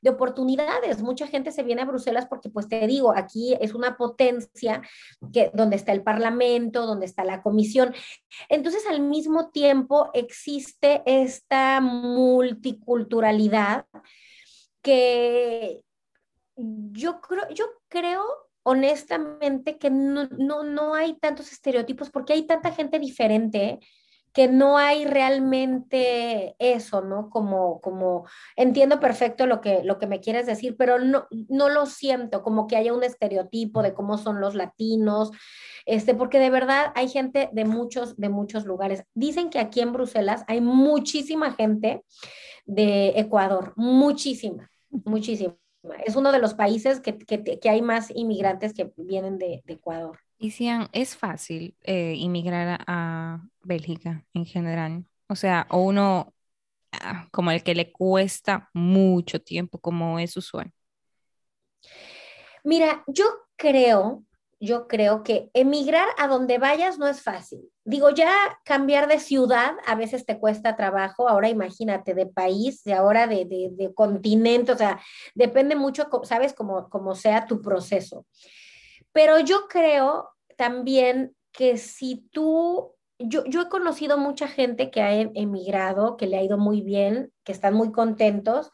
de 0.02 0.10
oportunidades. 0.10 1.04
Mucha 1.04 1.28
gente 1.28 1.52
se 1.52 1.64
viene 1.64 1.82
a 1.82 1.86
Bruselas 1.86 2.26
porque, 2.26 2.50
pues 2.50 2.70
te 2.70 2.88
digo, 2.88 3.14
aquí 3.14 3.58
es 3.60 3.74
una 3.74 3.98
potencia 3.98 4.82
que, 5.34 5.52
donde 5.54 5.76
está 5.76 5.92
el 5.92 6.04
Parlamento, 6.04 6.86
donde 6.86 7.06
está 7.06 7.26
la 7.26 7.44
Comisión. 7.44 7.94
Entonces, 8.48 8.86
al 8.90 9.02
mismo 9.02 9.50
tiempo 9.50 10.10
existe 10.14 11.04
esta 11.06 11.82
multiculturalidad 11.82 13.88
que 14.82 15.84
yo 16.56 17.20
creo, 17.20 17.50
yo 17.50 17.66
creo 17.90 18.24
honestamente 18.64 19.78
que 19.78 19.90
no, 19.90 20.28
no, 20.38 20.64
no 20.64 20.96
hay 20.96 21.16
tantos 21.16 21.52
estereotipos 21.52 22.10
porque 22.10 22.34
hay 22.34 22.44
tanta 22.48 22.72
gente 22.72 23.00
diferente 23.00 23.80
que 24.34 24.48
no 24.48 24.80
hay 24.80 25.06
realmente 25.06 26.56
eso, 26.58 27.02
¿no? 27.02 27.30
Como, 27.30 27.80
como, 27.82 28.26
entiendo 28.56 29.00
perfecto 29.00 29.46
lo 29.46 29.62
que, 29.62 29.84
lo 29.84 30.00
que 30.00 30.08
me 30.08 30.22
quieres 30.22 30.48
decir, 30.48 30.76
pero 30.76 30.98
no, 30.98 31.28
no 31.50 31.70
lo 31.70 31.86
siento, 31.86 32.42
como 32.42 32.66
que 32.66 32.76
haya 32.76 32.94
un 32.94 33.04
estereotipo 33.04 33.84
de 33.84 33.94
cómo 33.94 34.18
son 34.18 34.42
los 34.42 34.56
latinos, 34.56 35.30
este, 35.86 36.16
porque 36.16 36.40
de 36.40 36.50
verdad 36.50 36.92
hay 36.96 37.10
gente 37.10 37.50
de 37.54 37.66
muchos, 37.66 38.18
de 38.18 38.30
muchos 38.30 38.66
lugares. 38.66 39.04
Dicen 39.14 39.52
que 39.52 39.60
aquí 39.60 39.82
en 39.82 39.94
Bruselas 39.94 40.44
hay 40.48 40.62
muchísima 40.62 41.52
gente 41.52 42.04
de 42.66 43.10
Ecuador, 43.20 43.74
muchísima, 43.76 44.72
muchísima. 44.90 45.63
Es 46.06 46.16
uno 46.16 46.32
de 46.32 46.40
los 46.40 46.54
países 46.54 47.00
que, 47.02 47.18
que, 47.18 47.70
hay 47.70 47.82
más 47.82 48.10
inmigrantes 48.12 48.74
que 48.74 48.92
vienen 48.96 49.38
de, 49.38 49.62
de 49.66 49.74
Ecuador. 49.74 50.20
Y 50.38 50.52
Cian, 50.52 50.90
¿es 50.94 51.16
fácil 51.16 51.76
eh, 51.82 52.16
inmigrar 52.18 52.84
a, 52.88 53.42
Bélgica 53.64 54.26
en 54.34 54.46
general? 54.46 55.06
O 55.28 55.36
sea, 55.36 55.68
o 55.70 55.80
uno 55.80 56.34
ah, 56.92 57.28
como 57.32 57.52
el 57.52 57.64
que 57.64 57.76
le 57.76 57.92
cuesta 57.92 58.70
mucho 58.74 59.42
tiempo, 59.42 59.80
como 59.80 60.20
es 60.20 60.36
usual. 60.36 60.72
Mira, 62.64 63.04
yo 63.08 63.26
creo, 63.56 64.24
yo 64.60 64.88
creo 64.88 65.24
que 65.24 65.50
emigrar 65.54 66.08
a 66.18 66.28
donde 66.28 66.58
vayas 66.58 66.98
no 66.98 67.08
es 67.08 67.22
fácil. 67.22 67.73
Digo, 67.86 68.12
ya 68.12 68.32
cambiar 68.64 69.08
de 69.08 69.20
ciudad 69.20 69.74
a 69.86 69.96
veces 69.96 70.26
te 70.26 70.40
cuesta 70.40 70.78
trabajo. 70.78 71.28
Ahora 71.28 71.50
imagínate, 71.50 72.14
de 72.14 72.26
país, 72.26 72.84
de 72.84 72.94
ahora 72.94 73.28
de, 73.28 73.46
de, 73.46 73.94
continente, 73.94 74.72
o 74.72 74.78
sea, 74.78 75.02
depende 75.36 75.76
mucho, 75.76 76.08
sabes, 76.24 76.54
como, 76.54 76.90
como 76.90 77.14
sea 77.16 77.46
tu 77.46 77.62
proceso. 77.62 78.26
Pero 79.12 79.40
yo 79.40 79.68
creo 79.68 80.30
también 80.56 81.36
que 81.52 81.78
si 81.78 82.28
tú, 82.32 82.96
yo, 83.20 83.44
yo 83.46 83.62
he 83.62 83.70
conocido 83.70 84.18
mucha 84.18 84.48
gente 84.48 84.90
que 84.90 85.02
ha 85.02 85.14
emigrado, 85.14 86.16
que 86.16 86.28
le 86.28 86.38
ha 86.38 86.44
ido 86.44 86.58
muy 86.58 86.82
bien, 86.82 87.32
que 87.44 87.52
están 87.52 87.74
muy 87.74 87.92
contentos. 87.92 88.72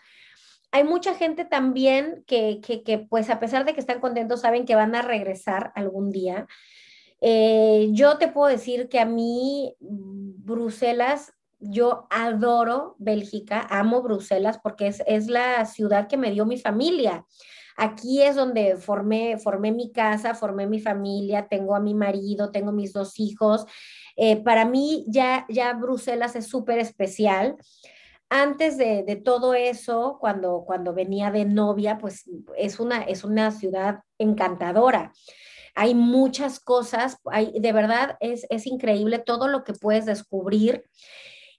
Hay 0.72 0.84
mucha 0.84 1.16
gente 1.16 1.46
también 1.46 2.24
que, 2.28 2.62
que, 2.62 3.08
pues 3.10 3.30
a 3.32 3.40
pesar 3.40 3.66
de 3.66 3.74
que 3.74 3.80
están 3.80 4.00
contentos, 4.00 4.42
saben 4.42 4.66
que 4.66 4.76
van 4.76 4.94
a 4.94 5.02
regresar 5.02 5.72
algún 5.76 6.12
día. 6.12 6.48
Eh, 7.22 7.90
yo 7.92 8.18
te 8.18 8.30
puedo 8.30 8.50
decir 8.50 8.88
que 8.90 9.00
a 9.00 9.06
mí 9.06 9.76
Bruselas, 9.80 11.34
yo 11.60 12.08
adoro 12.10 12.96
Bélgica, 13.00 13.68
amo 13.70 14.02
Bruselas 14.02 14.60
porque 14.62 14.88
es, 14.88 15.04
es 15.06 15.28
la 15.28 15.66
ciudad 15.66 16.08
que 16.08 16.18
me 16.18 16.32
dio 16.32 16.46
mi 16.46 16.58
familia. 16.58 17.26
Aquí 17.76 18.22
es 18.22 18.36
donde 18.36 18.76
formé, 18.78 19.38
formé 19.38 19.72
mi 19.72 19.92
casa, 19.92 20.36
formé 20.36 20.68
mi 20.68 20.80
familia, 20.80 21.48
tengo 21.48 21.76
a 21.76 21.80
mi 21.80 21.94
marido, 21.94 22.52
tengo 22.52 22.72
mis 22.72 22.94
dos 22.94 23.20
hijos. 23.20 23.66
Eh, 24.18 24.38
para 24.38 24.66
mí 24.66 25.06
ya, 25.08 25.46
ya 25.50 25.74
Bruselas 25.74 26.36
es 26.36 26.48
súper 26.48 26.80
especial. 26.80 27.56
Antes 28.30 28.78
de, 28.78 29.04
de, 29.04 29.16
todo 29.16 29.54
eso, 29.54 30.18
cuando, 30.20 30.64
cuando 30.66 30.94
venía 30.94 31.32
de 31.32 31.46
novia, 31.46 31.98
pues 31.98 32.30
es 32.58 32.80
una, 32.80 33.02
es 33.04 33.24
una 33.24 33.52
ciudad 33.52 34.02
encantadora 34.18 35.14
hay 35.80 35.96
muchas 35.96 36.60
cosas, 36.60 37.20
hay, 37.32 37.58
de 37.58 37.72
verdad 37.72 38.18
es, 38.20 38.46
es 38.50 38.68
increíble 38.68 39.18
todo 39.18 39.48
lo 39.48 39.64
que 39.64 39.72
puedes 39.72 40.06
descubrir. 40.06 40.84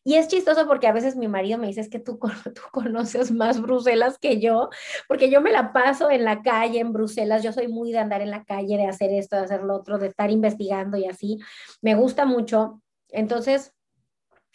Y 0.05 0.17
es 0.17 0.29
chistoso 0.29 0.67
porque 0.67 0.87
a 0.87 0.93
veces 0.93 1.17
mi 1.17 1.27
marido 1.27 1.57
me 1.57 1.69
dice, 1.69 1.81
es 1.81 1.89
que 1.89 2.01
tú, 2.01 2.19
tú 2.55 2.61
conoces 2.71 3.33
más 3.33 3.63
Bruselas 3.63 4.19
que 4.19 4.39
yo, 4.39 4.69
porque 5.09 5.31
yo 5.31 5.41
me 5.41 5.53
la 5.53 5.73
paso 5.73 6.11
en 6.11 6.25
la 6.25 6.43
calle 6.43 6.81
en 6.81 6.93
Bruselas, 6.93 7.43
yo 7.43 7.55
soy 7.55 7.69
muy 7.69 7.93
de 7.93 7.99
andar 7.99 8.21
en 8.21 8.31
la 8.31 8.45
calle, 8.45 8.77
de 8.77 8.87
hacer 8.87 9.11
esto, 9.11 9.37
de 9.37 9.45
hacer 9.45 9.63
lo 9.63 9.75
otro, 9.75 9.97
de 9.97 10.09
estar 10.09 10.31
investigando 10.31 10.99
y 10.99 11.07
así, 11.07 11.39
me 11.81 11.95
gusta 11.95 12.27
mucho. 12.27 12.83
Entonces, 13.09 13.73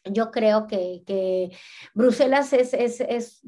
yo 0.06 0.32
creo 0.32 0.68
que, 0.68 1.03
que 1.06 1.51
Bruselas 1.93 2.53
es, 2.53 2.74
es, 2.74 3.01
es, 3.01 3.41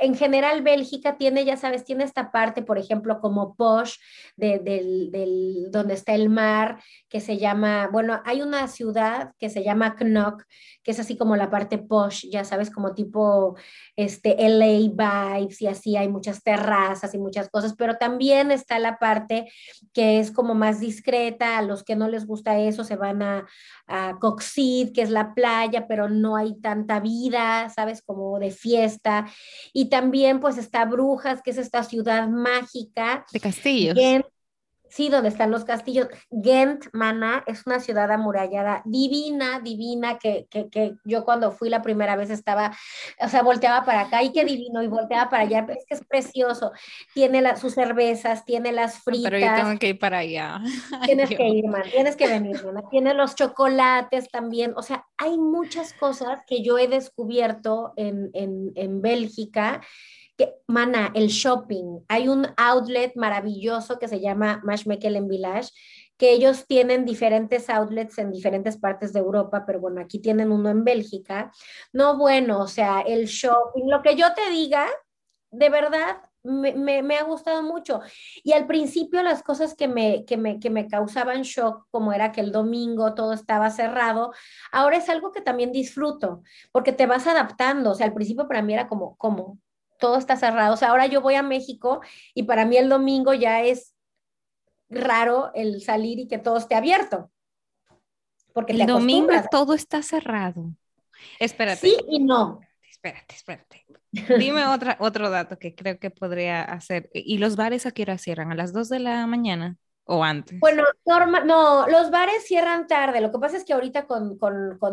en 0.00 0.14
general 0.14 0.62
Bélgica 0.62 1.16
tiene, 1.16 1.44
ya 1.44 1.56
sabes, 1.56 1.84
tiene 1.84 2.04
esta 2.04 2.30
parte, 2.30 2.62
por 2.62 2.78
ejemplo, 2.78 3.20
como 3.20 3.54
Posh, 3.54 3.96
de, 4.36 4.58
del, 4.58 5.10
del, 5.10 5.70
donde 5.70 5.94
está 5.94 6.14
el 6.14 6.28
mar, 6.28 6.82
que 7.08 7.20
se 7.20 7.38
llama, 7.38 7.88
bueno, 7.90 8.20
hay 8.24 8.42
una 8.42 8.68
ciudad 8.68 9.32
que 9.38 9.48
se 9.48 9.62
llama 9.62 9.96
Knock, 9.96 10.44
que 10.82 10.90
es 10.90 11.00
así 11.00 11.16
como 11.16 11.36
la 11.36 11.50
parte 11.50 11.78
Posh, 11.78 12.26
ya 12.30 12.44
sabes, 12.44 12.70
como 12.70 12.94
tipo 12.94 13.56
este, 13.96 14.36
LA 14.48 15.38
vibes 15.38 15.62
y 15.62 15.66
así, 15.66 15.96
hay 15.96 16.08
muchas 16.08 16.42
terrazas 16.42 17.14
y 17.14 17.18
muchas 17.18 17.48
cosas, 17.48 17.74
pero 17.76 17.96
también 17.96 18.50
está 18.50 18.78
la 18.78 18.98
parte 18.98 19.50
que 19.92 20.20
es 20.20 20.30
como 20.30 20.54
más 20.54 20.80
discreta, 20.80 21.58
a 21.58 21.62
los 21.62 21.82
que 21.82 21.96
no 21.96 22.08
les 22.08 22.26
gusta 22.26 22.58
eso 22.58 22.84
se 22.84 22.96
van 22.96 23.22
a, 23.22 23.46
a 23.86 24.18
Coxid, 24.20 24.92
que 24.92 25.02
es 25.02 25.10
la 25.10 25.34
playa, 25.34 25.85
pero 25.88 26.08
no 26.08 26.36
hay 26.36 26.58
tanta 26.60 27.00
vida, 27.00 27.68
¿sabes? 27.74 28.02
Como 28.02 28.38
de 28.38 28.50
fiesta. 28.50 29.26
Y 29.72 29.88
también 29.88 30.40
pues 30.40 30.58
está 30.58 30.84
Brujas, 30.84 31.42
que 31.42 31.50
es 31.50 31.58
esta 31.58 31.82
ciudad 31.82 32.28
mágica. 32.28 33.24
De 33.32 33.40
castillos. 33.40 33.96
Sí, 34.88 35.08
donde 35.08 35.28
están 35.28 35.50
los 35.50 35.64
castillos. 35.64 36.08
Ghent, 36.30 36.86
Mana, 36.92 37.42
es 37.46 37.66
una 37.66 37.80
ciudad 37.80 38.10
amurallada 38.10 38.82
divina, 38.84 39.60
divina, 39.60 40.18
que, 40.18 40.46
que, 40.50 40.68
que, 40.68 40.94
yo 41.04 41.24
cuando 41.24 41.52
fui 41.52 41.68
la 41.68 41.82
primera 41.82 42.16
vez 42.16 42.30
estaba, 42.30 42.76
o 43.20 43.28
sea, 43.28 43.42
volteaba 43.42 43.84
para 43.84 44.02
acá 44.02 44.22
y 44.22 44.32
qué 44.32 44.44
divino, 44.44 44.82
y 44.82 44.86
volteaba 44.86 45.28
para 45.28 45.42
allá, 45.42 45.66
es 45.68 45.84
que 45.86 45.94
es 45.94 46.04
precioso. 46.04 46.72
Tiene 47.14 47.40
la, 47.40 47.56
sus 47.56 47.74
cervezas, 47.74 48.44
tiene 48.44 48.72
las 48.72 49.00
fritas. 49.00 49.30
Pero 49.30 49.38
yo 49.38 49.54
tengo 49.54 49.78
que 49.78 49.88
ir 49.88 49.98
para 49.98 50.18
allá. 50.18 50.60
Tienes 51.04 51.30
que 51.30 51.48
ir, 51.48 51.66
man, 51.66 51.82
tienes 51.90 52.16
que 52.16 52.28
venir, 52.28 52.64
man. 52.64 52.84
Tiene 52.90 53.14
los 53.14 53.34
chocolates 53.34 54.30
también, 54.30 54.72
o 54.76 54.82
sea, 54.82 55.06
hay 55.18 55.36
muchas 55.38 55.92
cosas 55.92 56.40
que 56.46 56.62
yo 56.62 56.78
he 56.78 56.88
descubierto 56.88 57.92
en, 57.96 58.30
en, 58.34 58.72
en 58.74 59.02
Bélgica 59.02 59.80
que, 60.36 60.54
mana, 60.66 61.12
el 61.14 61.28
shopping. 61.28 62.00
Hay 62.08 62.28
un 62.28 62.46
outlet 62.56 63.14
maravilloso 63.16 63.98
que 63.98 64.08
se 64.08 64.20
llama 64.20 64.60
Mashmekelen 64.64 65.28
Village, 65.28 65.70
que 66.16 66.32
ellos 66.32 66.66
tienen 66.66 67.04
diferentes 67.04 67.68
outlets 67.68 68.18
en 68.18 68.32
diferentes 68.32 68.78
partes 68.78 69.12
de 69.12 69.20
Europa, 69.20 69.64
pero 69.66 69.80
bueno, 69.80 70.00
aquí 70.00 70.18
tienen 70.18 70.50
uno 70.50 70.70
en 70.70 70.84
Bélgica. 70.84 71.52
No, 71.92 72.16
bueno, 72.16 72.60
o 72.60 72.68
sea, 72.68 73.00
el 73.00 73.26
shopping, 73.26 73.84
lo 73.88 74.02
que 74.02 74.16
yo 74.16 74.32
te 74.34 74.50
diga, 74.50 74.86
de 75.50 75.68
verdad, 75.70 76.18
me, 76.46 77.02
me, 77.02 77.16
ha 77.18 77.24
gustado 77.24 77.62
mucho. 77.62 78.00
Y 78.42 78.52
al 78.52 78.66
principio 78.66 79.22
las 79.22 79.42
cosas 79.42 79.74
que 79.74 79.88
me, 79.88 80.24
que, 80.24 80.36
me, 80.36 80.60
que 80.60 80.70
me 80.70 80.86
causaban 80.88 81.42
shock, 81.42 81.86
como 81.90 82.12
era 82.12 82.32
que 82.32 82.40
el 82.40 82.52
domingo 82.52 83.14
todo 83.14 83.32
estaba 83.32 83.70
cerrado, 83.70 84.32
ahora 84.72 84.96
es 84.96 85.08
algo 85.08 85.32
que 85.32 85.40
también 85.40 85.72
disfruto, 85.72 86.42
porque 86.72 86.92
te 86.92 87.06
vas 87.06 87.26
adaptando. 87.26 87.90
O 87.90 87.94
sea, 87.94 88.06
al 88.06 88.14
principio 88.14 88.46
para 88.48 88.62
mí 88.62 88.74
era 88.74 88.88
como, 88.88 89.16
¿cómo? 89.16 89.58
Todo 89.98 90.18
está 90.18 90.36
cerrado. 90.36 90.74
O 90.74 90.76
sea, 90.76 90.88
ahora 90.88 91.06
yo 91.06 91.20
voy 91.20 91.34
a 91.34 91.42
México 91.42 92.00
y 92.34 92.44
para 92.44 92.64
mí 92.64 92.76
el 92.76 92.88
domingo 92.88 93.34
ya 93.34 93.62
es 93.62 93.94
raro 94.88 95.50
el 95.54 95.82
salir 95.82 96.18
y 96.18 96.28
que 96.28 96.38
todo 96.38 96.56
esté 96.58 96.74
abierto. 96.74 97.30
Porque 98.52 98.72
el 98.72 98.86
domingo 98.86 99.32
todo 99.50 99.74
está 99.74 100.02
cerrado. 100.02 100.72
Espérate. 101.38 101.80
Sí 101.80 101.96
y 102.08 102.20
no. 102.20 102.60
Espérate, 102.90 103.34
espérate. 103.34 103.84
Dime 104.38 104.66
otra, 104.66 104.96
otro 105.00 105.28
dato 105.28 105.58
que 105.58 105.74
creo 105.74 105.98
que 105.98 106.10
podría 106.10 106.62
hacer. 106.62 107.10
¿Y 107.12 107.38
los 107.38 107.56
bares 107.56 107.84
a 107.86 107.90
qué 107.90 108.02
hora 108.02 108.18
cierran? 108.18 108.50
¿A 108.52 108.54
las 108.54 108.72
2 108.72 108.88
de 108.88 109.00
la 109.00 109.26
mañana? 109.26 109.76
¿O 110.08 110.22
antes? 110.22 110.60
Bueno, 110.60 110.84
no, 111.44 111.86
los 111.88 112.10
bares 112.12 112.44
cierran 112.44 112.86
tarde. 112.86 113.20
Lo 113.20 113.32
que 113.32 113.40
pasa 113.40 113.56
es 113.56 113.64
que 113.64 113.72
ahorita 113.72 114.06
con, 114.06 114.38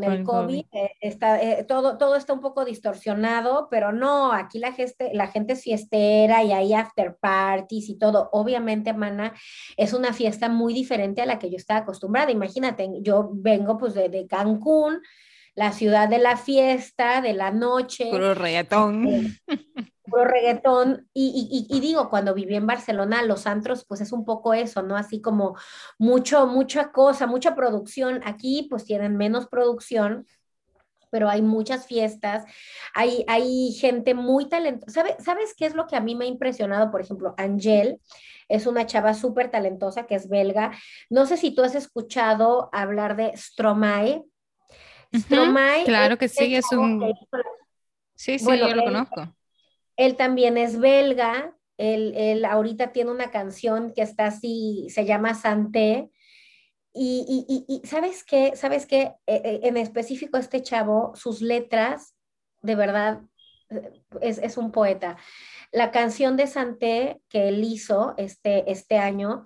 el, 0.01 0.23
COVID, 0.23 0.65
eh, 0.71 0.91
está, 1.01 1.39
eh, 1.39 1.63
todo, 1.65 1.99
todo 1.99 2.15
está 2.15 2.33
un 2.33 2.41
poco 2.41 2.65
distorsionado, 2.65 3.67
pero 3.69 3.91
no, 3.91 4.33
aquí 4.33 4.57
la 4.57 4.71
gente, 4.71 5.11
la 5.13 5.27
gente 5.27 5.53
es 5.53 5.61
fiestera 5.61 6.43
y 6.43 6.51
hay 6.51 6.73
after 6.73 7.15
parties 7.21 7.89
y 7.89 7.97
todo. 7.99 8.29
Obviamente, 8.31 8.93
Mana, 8.93 9.33
es 9.77 9.93
una 9.93 10.13
fiesta 10.13 10.49
muy 10.49 10.73
diferente 10.73 11.21
a 11.21 11.27
la 11.27 11.37
que 11.37 11.51
yo 11.51 11.57
estaba 11.57 11.81
acostumbrada. 11.81 12.31
Imagínate, 12.31 12.89
yo 13.01 13.29
vengo 13.33 13.77
pues 13.77 13.93
de, 13.93 14.09
de 14.09 14.25
Cancún, 14.25 14.99
la 15.53 15.73
ciudad 15.73 16.09
de 16.09 16.17
la 16.17 16.37
fiesta, 16.37 17.21
de 17.21 17.33
la 17.33 17.51
noche. 17.51 18.09
Puro 18.09 18.33
reggaetón. 18.33 19.07
Este, 19.07 19.39
puro 20.13 20.25
reggaetón. 20.25 21.09
Y, 21.13 21.67
y, 21.69 21.79
digo, 21.79 22.09
cuando 22.09 22.33
viví 22.33 22.55
en 22.55 22.67
Barcelona, 22.67 23.23
los 23.23 23.47
antros, 23.47 23.85
pues 23.85 24.01
es 24.01 24.11
un 24.11 24.25
poco 24.25 24.53
eso, 24.53 24.83
¿no? 24.83 24.95
Así 24.95 25.21
como 25.21 25.57
mucho, 25.97 26.45
mucha 26.45 26.91
cosa, 26.91 27.25
mucha 27.25 27.55
producción. 27.55 28.21
Aquí, 28.23 28.67
pues 28.69 28.85
tienen 28.85 29.17
menos 29.17 29.47
producción, 29.47 30.27
pero 31.09 31.29
hay 31.29 31.41
muchas 31.41 31.87
fiestas, 31.87 32.45
hay, 32.93 33.25
hay 33.27 33.73
gente 33.73 34.13
muy 34.13 34.49
talentosa. 34.49 34.91
¿Sabe, 34.91 35.15
¿Sabes 35.19 35.53
qué 35.55 35.65
es 35.65 35.75
lo 35.75 35.87
que 35.87 35.95
a 35.95 36.01
mí 36.01 36.15
me 36.15 36.25
ha 36.25 36.27
impresionado? 36.27 36.91
Por 36.91 37.01
ejemplo, 37.01 37.33
Angel 37.37 37.99
es 38.49 38.67
una 38.67 38.85
chava 38.85 39.13
súper 39.13 39.49
talentosa 39.49 40.05
que 40.05 40.15
es 40.15 40.29
belga. 40.29 40.71
No 41.09 41.25
sé 41.25 41.37
si 41.37 41.55
tú 41.55 41.63
has 41.63 41.75
escuchado 41.75 42.69
hablar 42.71 43.15
de 43.15 43.35
Stromae. 43.35 44.23
Stromae. 45.15 45.85
claro 45.85 46.17
que 46.17 46.27
sí, 46.27 46.55
es 46.55 46.71
un... 46.71 47.13
Sí, 48.15 48.37
sí, 48.37 48.57
yo 48.57 48.75
lo 48.75 48.83
conozco. 48.83 49.33
Él 49.97 50.15
también 50.15 50.57
es 50.57 50.79
belga, 50.79 51.55
él, 51.77 52.13
él, 52.15 52.45
ahorita 52.45 52.91
tiene 52.91 53.11
una 53.11 53.31
canción 53.31 53.93
que 53.93 54.01
está 54.01 54.27
así, 54.27 54.87
se 54.89 55.05
llama 55.05 55.33
Santé, 55.33 56.11
y, 56.95 57.81
¿sabes 57.85 58.23
qué? 58.23 58.55
¿Sabes 58.55 58.85
qué? 58.85 59.13
E, 59.25 59.35
e, 59.35 59.67
en 59.67 59.77
específico 59.77 60.37
este 60.37 60.61
chavo, 60.61 61.15
sus 61.15 61.41
letras, 61.41 62.15
de 62.61 62.75
verdad, 62.75 63.21
es, 64.21 64.37
es 64.37 64.57
un 64.57 64.71
poeta. 64.71 65.17
La 65.71 65.91
canción 65.91 66.37
de 66.37 66.45
Santé 66.45 67.21
que 67.29 67.47
él 67.47 67.63
hizo 67.63 68.13
este, 68.17 68.71
este 68.71 68.97
año 68.97 69.43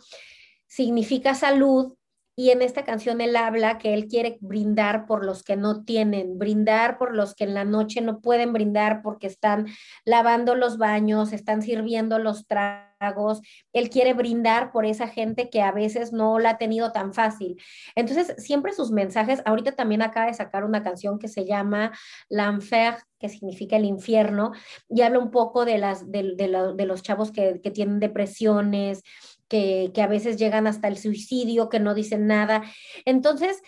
significa 0.68 1.34
salud 1.34 1.97
y 2.40 2.52
en 2.52 2.62
esta 2.62 2.84
canción 2.84 3.20
él 3.20 3.36
habla 3.36 3.80
que 3.80 3.96
él 3.96 4.08
quiere 4.08 4.38
brindar 4.42 5.08
por 5.08 5.26
los 5.26 5.42
que 5.42 5.56
no 5.56 5.84
tienen, 5.84 6.38
brindar 6.38 7.00
por 7.00 7.16
los 7.16 7.34
que 7.34 7.46
en 7.46 7.56
la 7.56 7.66
noche 7.66 8.00
no 8.00 8.22
pueden 8.22 8.54
brindar 8.54 9.02
porque 9.02 9.26
están 9.26 9.66
lavando 10.06 10.54
los 10.54 10.78
baños, 10.78 11.34
están 11.34 11.64
sirviendo 11.64 12.20
los 12.20 12.46
tragos. 12.46 13.42
Él 13.74 13.90
quiere 13.90 14.14
brindar 14.14 14.72
por 14.72 14.86
esa 14.86 15.08
gente 15.08 15.50
que 15.50 15.64
a 15.64 15.72
veces 15.72 16.14
no 16.14 16.38
la 16.38 16.52
ha 16.52 16.58
tenido 16.60 16.92
tan 16.92 17.12
fácil. 17.12 17.60
Entonces, 17.96 18.36
siempre 18.38 18.72
sus 18.72 18.92
mensajes, 18.92 19.42
ahorita 19.44 19.72
también 19.72 20.04
acaba 20.04 20.28
de 20.28 20.36
sacar 20.36 20.64
una 20.64 20.84
canción 20.84 21.18
que 21.18 21.30
se 21.30 21.44
llama 21.44 21.92
L'Enfer, 22.30 22.98
que 23.18 23.30
significa 23.30 23.78
el 23.78 23.86
infierno, 23.86 24.52
y 24.88 25.02
habla 25.02 25.18
un 25.18 25.32
poco 25.32 25.66
de, 25.66 25.80
las, 25.80 26.12
de, 26.12 26.36
de, 26.36 26.86
los 26.86 27.02
chavos 27.02 27.32
que, 27.32 27.62
que 27.64 27.72
tienen 27.72 28.00
depresiones, 28.00 29.02
que, 29.48 29.92
a 30.02 30.08
veces 30.08 30.38
llegan 30.38 30.68
hasta 30.68 30.88
el 30.88 30.98
suicidio, 30.98 31.70
que 31.70 31.80
no 31.80 31.94
dicen 31.94 32.28
nada. 32.28 32.64
Entonces, 33.06 33.62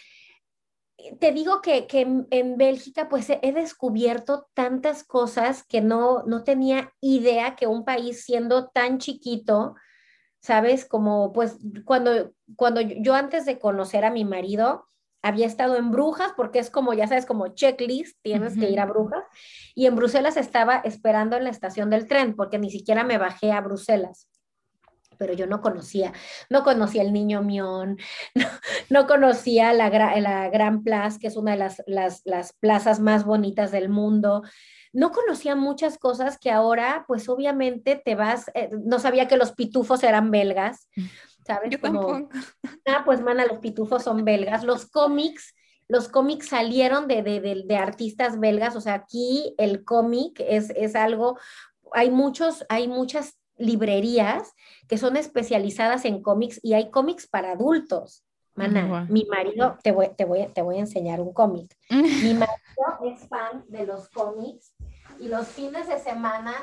te 1.20 1.32
digo 1.32 1.62
que, 1.62 1.88
en, 1.92 2.58
Bélgica 2.58 3.08
pues 3.10 3.30
he, 3.30 3.52
descubierto 3.54 4.48
tantas 4.54 5.04
cosas 5.04 5.64
que 5.64 5.82
no, 5.82 6.24
no 6.24 6.44
tenía 6.44 6.94
idea 7.00 7.56
que 7.56 7.68
un 7.68 7.86
país 7.86 8.24
siendo 8.26 8.68
tan 8.68 8.98
chiquito, 8.98 9.76
¿sabes? 10.42 10.86
Como 10.86 11.32
pues 11.32 11.58
cuando, 11.86 12.34
cuando 12.56 12.82
yo 12.82 13.16
antes 13.16 13.46
de 13.46 13.60
conocer 13.60 14.04
a 14.04 14.12
mi 14.12 14.26
marido, 14.26 14.86
había 15.22 15.48
estado 15.48 15.76
en 15.76 15.92
Brujas, 15.92 16.32
porque 16.36 16.60
es 16.60 16.70
como, 16.70 16.94
ya 16.94 17.06
sabes, 17.06 17.26
como 17.26 17.50
checklist, 17.50 18.18
tienes 18.22 18.58
que 18.58 18.70
ir 18.70 18.80
a 18.80 18.86
Brujas, 18.86 19.24
y 19.76 19.86
en 19.86 19.98
Bruselas 19.98 20.38
estaba 20.38 20.78
esperando 20.78 21.36
en 21.36 21.44
la 21.44 21.50
estación 21.50 21.90
del 21.90 22.08
tren, 22.08 22.38
porque 22.38 22.58
ni 22.58 22.72
siquiera 22.72 23.04
me 23.04 23.18
bajé 23.18 23.52
a 23.52 23.60
Bruselas 23.60 24.29
pero 25.20 25.34
yo 25.34 25.46
no 25.46 25.62
conocía, 25.62 26.14
no 26.50 26.64
conocía 26.64 27.04
el 27.04 27.14
Niño 27.14 27.44
Mión, 27.44 27.98
no, 28.90 29.06
conocía 29.06 29.74
la, 29.74 29.90
la, 29.90 30.50
Gran 30.50 30.82
Plaza, 30.82 31.20
que 31.20 31.28
es 31.28 31.36
una 31.36 31.52
de 31.52 31.58
las, 31.58 31.84
las, 32.26 32.54
plazas 32.54 33.00
más 33.00 33.26
bonitas 33.26 33.72
del 33.72 33.90
mundo, 33.90 34.42
no 34.94 35.12
conocía 35.12 35.56
muchas 35.56 36.00
cosas 36.00 36.40
que 36.40 36.50
ahora, 36.50 37.04
pues 37.08 37.30
obviamente 37.30 38.02
te 38.04 38.16
vas, 38.16 38.50
eh, 38.56 38.70
no 38.72 38.98
sabía 38.98 39.28
que 39.28 39.38
los 39.38 39.52
pitufos 39.52 40.04
eran 40.04 40.32
belgas, 40.32 40.90
¿sabes? 41.46 41.70
Yo 41.70 41.80
Como, 41.80 42.30
ah, 42.88 43.04
pues 43.06 43.22
mana, 43.22 43.46
los 43.46 43.60
pitufos 43.60 44.04
son 44.04 44.24
belgas, 44.24 44.64
los 44.64 44.90
cómics, 44.90 45.54
los 45.90 46.08
cómics 46.08 46.48
salieron 46.48 47.08
de, 47.08 47.24
de, 47.24 47.42
de, 47.42 47.64
de, 47.66 47.76
artistas 47.76 48.40
belgas, 48.40 48.76
o 48.76 48.82
sea, 48.82 48.94
aquí 48.94 49.54
el 49.58 49.84
cómic 49.84 50.40
es, 50.48 50.70
es 50.72 50.96
algo, 50.96 51.38
hay 51.92 52.10
muchos, 52.10 52.64
hay 52.70 52.88
muchas 52.88 53.39
librerías 53.60 54.54
que 54.88 54.98
son 54.98 55.18
especializadas 55.18 56.06
en 56.06 56.22
cómics 56.22 56.60
y 56.64 56.74
hay 56.74 56.90
cómics 56.90 57.28
para 57.28 57.52
adultos. 57.52 58.26
Mana, 58.56 59.06
mi 59.10 59.26
marido, 59.26 59.78
te 59.84 59.92
voy, 59.92 60.10
te, 60.18 60.26
voy, 60.26 60.48
te 60.54 60.62
voy 60.62 60.78
a 60.78 60.82
enseñar 60.82 61.22
un 61.22 61.32
cómic. 61.34 61.74
mi 61.90 62.34
marido 62.34 62.88
es 63.06 63.28
fan 63.28 63.64
de 63.68 63.86
los 63.86 64.10
cómics 64.10 64.74
y 65.20 65.28
los 65.28 65.48
fines 65.48 65.88
de 65.88 66.00
semana, 66.00 66.54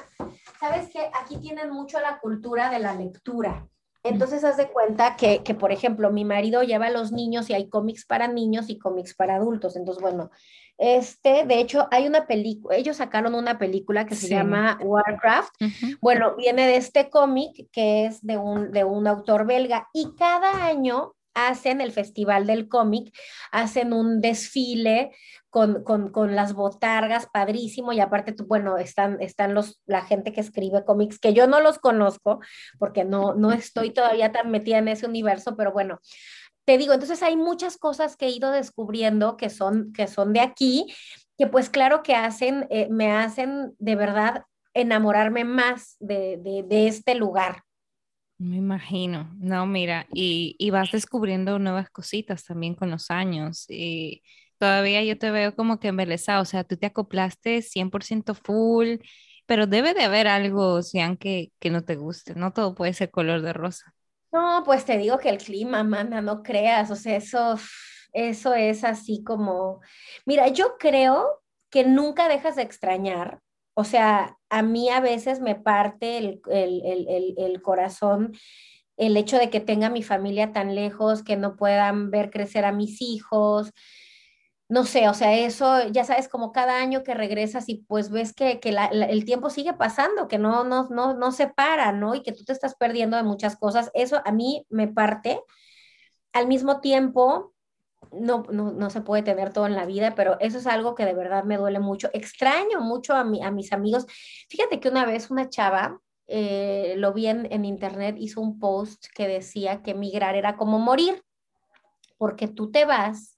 ¿sabes 0.58 0.90
qué? 0.92 1.10
Aquí 1.22 1.38
tienen 1.38 1.70
mucho 1.70 2.00
la 2.00 2.18
cultura 2.18 2.70
de 2.70 2.80
la 2.80 2.94
lectura. 2.94 3.66
Entonces, 4.08 4.44
haz 4.44 4.56
de 4.56 4.68
cuenta 4.68 5.16
que, 5.16 5.42
que, 5.42 5.54
por 5.54 5.72
ejemplo, 5.72 6.10
mi 6.10 6.24
marido 6.24 6.62
lleva 6.62 6.86
a 6.86 6.90
los 6.90 7.12
niños 7.12 7.50
y 7.50 7.54
hay 7.54 7.68
cómics 7.68 8.04
para 8.06 8.28
niños 8.28 8.68
y 8.68 8.78
cómics 8.78 9.14
para 9.14 9.36
adultos. 9.36 9.76
Entonces, 9.76 10.02
bueno, 10.02 10.30
este, 10.78 11.44
de 11.46 11.58
hecho, 11.58 11.88
hay 11.90 12.06
una 12.06 12.26
película, 12.26 12.76
ellos 12.76 12.98
sacaron 12.98 13.34
una 13.34 13.58
película 13.58 14.04
que 14.04 14.14
se 14.14 14.28
llama 14.28 14.78
Warcraft. 14.82 15.54
Bueno, 16.00 16.36
viene 16.36 16.66
de 16.66 16.76
este 16.76 17.08
cómic 17.08 17.68
que 17.72 18.06
es 18.06 18.24
de 18.24 18.36
un, 18.36 18.72
de 18.72 18.84
un 18.84 19.06
autor 19.06 19.46
belga 19.46 19.88
y 19.92 20.14
cada 20.18 20.66
año 20.66 21.15
hacen 21.36 21.80
el 21.80 21.92
Festival 21.92 22.46
del 22.46 22.68
Cómic, 22.68 23.16
hacen 23.52 23.92
un 23.92 24.20
desfile 24.20 25.12
con, 25.50 25.84
con, 25.84 26.10
con, 26.10 26.34
las 26.34 26.54
botargas, 26.54 27.28
padrísimo, 27.32 27.92
y 27.92 28.00
aparte, 28.00 28.34
bueno, 28.46 28.78
están, 28.78 29.18
están 29.20 29.54
los, 29.54 29.80
la 29.86 30.02
gente 30.02 30.32
que 30.32 30.40
escribe 30.40 30.84
cómics, 30.84 31.18
que 31.18 31.32
yo 31.32 31.46
no 31.46 31.60
los 31.60 31.78
conozco, 31.78 32.40
porque 32.78 33.04
no, 33.04 33.34
no 33.34 33.52
estoy 33.52 33.90
todavía 33.90 34.32
tan 34.32 34.50
metida 34.50 34.78
en 34.78 34.88
ese 34.88 35.06
universo, 35.06 35.56
pero 35.56 35.72
bueno, 35.72 36.00
te 36.64 36.78
digo, 36.78 36.94
entonces 36.94 37.22
hay 37.22 37.36
muchas 37.36 37.78
cosas 37.78 38.16
que 38.16 38.26
he 38.26 38.30
ido 38.30 38.50
descubriendo 38.50 39.36
que 39.36 39.50
son, 39.50 39.92
que 39.92 40.08
son 40.08 40.32
de 40.32 40.40
aquí, 40.40 40.92
que 41.38 41.46
pues 41.46 41.70
claro 41.70 42.02
que 42.02 42.14
hacen, 42.14 42.66
eh, 42.70 42.88
me 42.90 43.12
hacen 43.12 43.74
de 43.78 43.94
verdad 43.94 44.42
enamorarme 44.74 45.44
más 45.44 45.96
de, 46.00 46.38
de, 46.68 46.88
este 46.88 47.14
lugar. 47.14 47.62
Me 48.38 48.56
imagino, 48.56 49.30
no, 49.38 49.64
mira, 49.66 50.06
y, 50.12 50.56
y, 50.58 50.68
vas 50.70 50.92
descubriendo 50.92 51.58
nuevas 51.58 51.88
cositas 51.88 52.44
también 52.44 52.74
con 52.74 52.90
los 52.90 53.10
años. 53.10 53.64
Y 53.70 54.22
todavía 54.58 55.02
yo 55.02 55.18
te 55.18 55.30
veo 55.30 55.56
como 55.56 55.80
que 55.80 55.88
embelesado, 55.88 56.42
o 56.42 56.44
sea, 56.44 56.62
tú 56.62 56.76
te 56.76 56.86
acoplaste 56.86 57.62
100% 57.62 58.34
full, 58.34 58.96
pero 59.46 59.66
debe 59.66 59.94
de 59.94 60.04
haber 60.04 60.28
algo, 60.28 60.82
sean 60.82 61.16
que, 61.16 61.52
que 61.58 61.70
no 61.70 61.82
te 61.82 61.96
guste, 61.96 62.34
no 62.34 62.52
todo 62.52 62.74
puede 62.74 62.92
ser 62.92 63.10
color 63.10 63.40
de 63.40 63.54
rosa. 63.54 63.94
No, 64.32 64.62
pues 64.66 64.84
te 64.84 64.98
digo 64.98 65.18
que 65.18 65.30
el 65.30 65.38
clima, 65.38 65.82
manda, 65.82 66.20
no 66.20 66.42
creas, 66.42 66.90
o 66.90 66.96
sea, 66.96 67.16
eso, 67.16 67.56
eso 68.12 68.54
es 68.54 68.84
así 68.84 69.22
como, 69.24 69.80
mira, 70.26 70.48
yo 70.48 70.76
creo 70.78 71.42
que 71.70 71.84
nunca 71.84 72.28
dejas 72.28 72.56
de 72.56 72.62
extrañar, 72.62 73.40
o 73.76 73.84
sea, 73.84 74.36
a 74.48 74.62
mí 74.62 74.88
a 74.88 75.00
veces 75.00 75.40
me 75.40 75.54
parte 75.54 76.18
el, 76.18 76.40
el 77.38 77.62
corazón 77.62 78.32
el 78.96 79.16
hecho 79.16 79.38
de 79.38 79.50
que 79.50 79.60
tenga 79.60 79.90
mi 79.90 80.02
familia 80.02 80.52
tan 80.52 80.74
lejos, 80.74 81.22
que 81.22 81.36
no 81.36 81.56
puedan 81.56 82.10
ver 82.10 82.30
crecer 82.30 82.64
a 82.64 82.72
mis 82.72 83.02
hijos, 83.02 83.72
no 84.68 84.84
sé, 84.84 85.08
o 85.08 85.14
sea, 85.14 85.32
eso, 85.34 85.88
ya 85.88 86.04
sabes, 86.04 86.28
como 86.28 86.50
cada 86.52 86.80
año 86.80 87.04
que 87.04 87.14
regresas 87.14 87.68
y 87.68 87.84
pues 87.86 88.10
ves 88.10 88.32
que, 88.32 88.58
el 88.92 89.24
tiempo 89.24 89.48
sigue 89.48 89.74
pasando, 89.74 90.26
que 90.26 90.38
no, 90.38 90.64
no, 90.64 90.88
no, 90.90 91.14
no 91.14 91.30
se 91.32 91.46
para, 91.46 91.92
¿no? 91.92 92.16
Y 92.16 92.22
que 92.22 92.32
tú 92.32 92.44
te 92.44 92.52
estás 92.52 92.74
perdiendo 92.74 93.16
de 93.16 93.22
muchas 93.22 93.56
cosas, 93.56 93.90
eso 93.94 94.20
a 94.24 94.32
mí 94.32 94.66
me 94.68 94.88
parte. 94.88 95.40
Al 96.32 96.48
mismo 96.48 96.80
tiempo, 96.80 97.54
no, 98.20 98.44
no, 98.50 98.90
se 98.90 99.00
puede 99.00 99.22
tener 99.22 99.52
todo 99.52 99.66
en 99.66 99.74
la 99.74 99.86
vida, 99.86 100.14
pero 100.14 100.38
eso 100.40 100.58
es 100.58 100.66
algo 100.66 100.94
que 100.94 101.04
de 101.04 101.14
verdad 101.14 101.44
me 101.44 101.56
duele 101.56 101.80
mucho. 101.80 102.08
Extraño 102.12 102.80
mucho 102.80 103.14
a, 103.14 103.24
mi, 103.24 103.42
a 103.42 103.50
mis 103.50 103.72
amigos. 103.72 104.06
Fíjate 104.48 104.80
que 104.80 104.88
una 104.88 105.04
vez 105.04 105.30
una 105.30 105.48
chava, 105.48 106.00
eh, 106.26 106.94
lo 106.96 107.12
vi 107.12 107.26
en, 107.28 107.50
en 107.52 107.64
internet, 107.64 108.16
hizo 108.18 108.40
un 108.40 108.58
post 108.58 109.06
que 109.14 109.28
decía 109.28 109.82
que 109.82 109.92
emigrar 109.92 110.34
era 110.34 110.56
como 110.56 110.78
morir, 110.78 111.22
porque 112.18 112.48
tú 112.48 112.70
te 112.70 112.84
vas 112.84 113.36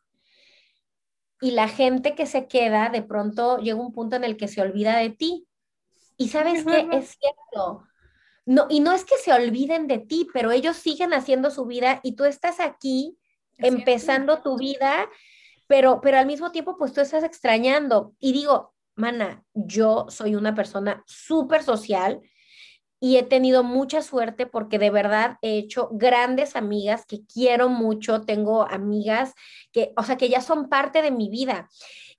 y 1.40 1.52
la 1.52 1.68
gente 1.68 2.14
que 2.14 2.26
se 2.26 2.48
queda 2.48 2.88
de 2.88 3.02
pronto 3.02 3.58
llega 3.58 3.80
un 3.80 3.92
punto 3.92 4.16
en 4.16 4.24
el 4.24 4.36
que 4.36 4.48
se 4.48 4.60
olvida 4.60 4.96
de 4.96 5.10
ti. 5.10 5.46
Y 6.16 6.28
sabes 6.28 6.64
qué 6.64 6.88
es 6.92 7.16
cierto. 7.16 7.84
No, 8.44 8.66
y 8.68 8.80
no 8.80 8.92
es 8.92 9.04
que 9.04 9.16
se 9.18 9.32
olviden 9.32 9.86
de 9.86 9.98
ti, 9.98 10.26
pero 10.32 10.50
ellos 10.50 10.76
siguen 10.76 11.12
haciendo 11.12 11.50
su 11.50 11.66
vida 11.66 12.00
y 12.02 12.16
tú 12.16 12.24
estás 12.24 12.60
aquí 12.60 13.16
empezando 13.58 14.40
tu 14.40 14.56
vida, 14.56 15.08
pero, 15.66 16.00
pero 16.00 16.18
al 16.18 16.26
mismo 16.26 16.50
tiempo 16.50 16.76
pues 16.78 16.92
tú 16.92 17.00
estás 17.00 17.24
extrañando. 17.24 18.14
Y 18.18 18.32
digo, 18.32 18.74
mana, 18.94 19.44
yo 19.54 20.06
soy 20.08 20.34
una 20.34 20.54
persona 20.54 21.02
súper 21.06 21.62
social 21.62 22.20
y 23.00 23.16
he 23.16 23.22
tenido 23.22 23.62
mucha 23.62 24.02
suerte 24.02 24.46
porque 24.46 24.78
de 24.78 24.90
verdad 24.90 25.36
he 25.40 25.56
hecho 25.56 25.88
grandes 25.92 26.56
amigas 26.56 27.06
que 27.06 27.24
quiero 27.26 27.68
mucho, 27.68 28.22
tengo 28.22 28.62
amigas 28.68 29.34
que, 29.72 29.92
o 29.96 30.02
sea, 30.02 30.16
que 30.16 30.28
ya 30.28 30.40
son 30.40 30.68
parte 30.68 31.02
de 31.02 31.10
mi 31.10 31.28
vida. 31.28 31.68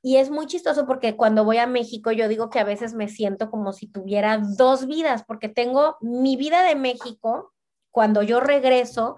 Y 0.01 0.15
es 0.15 0.29
muy 0.29 0.45
chistoso 0.45 0.85
porque 0.85 1.17
cuando 1.17 1.43
voy 1.43 1.57
a 1.57 1.67
México 1.67 2.11
yo 2.11 2.29
digo 2.29 2.49
que 2.49 2.59
a 2.59 2.63
veces 2.63 2.93
me 2.93 3.09
siento 3.09 3.49
como 3.51 3.73
si 3.73 3.87
tuviera 3.87 4.37
dos 4.37 4.87
vidas, 4.87 5.23
porque 5.27 5.49
tengo 5.49 5.97
mi 5.99 6.37
vida 6.37 6.63
de 6.63 6.75
México, 6.75 7.53
cuando 7.91 8.23
yo 8.23 8.39
regreso, 8.39 9.17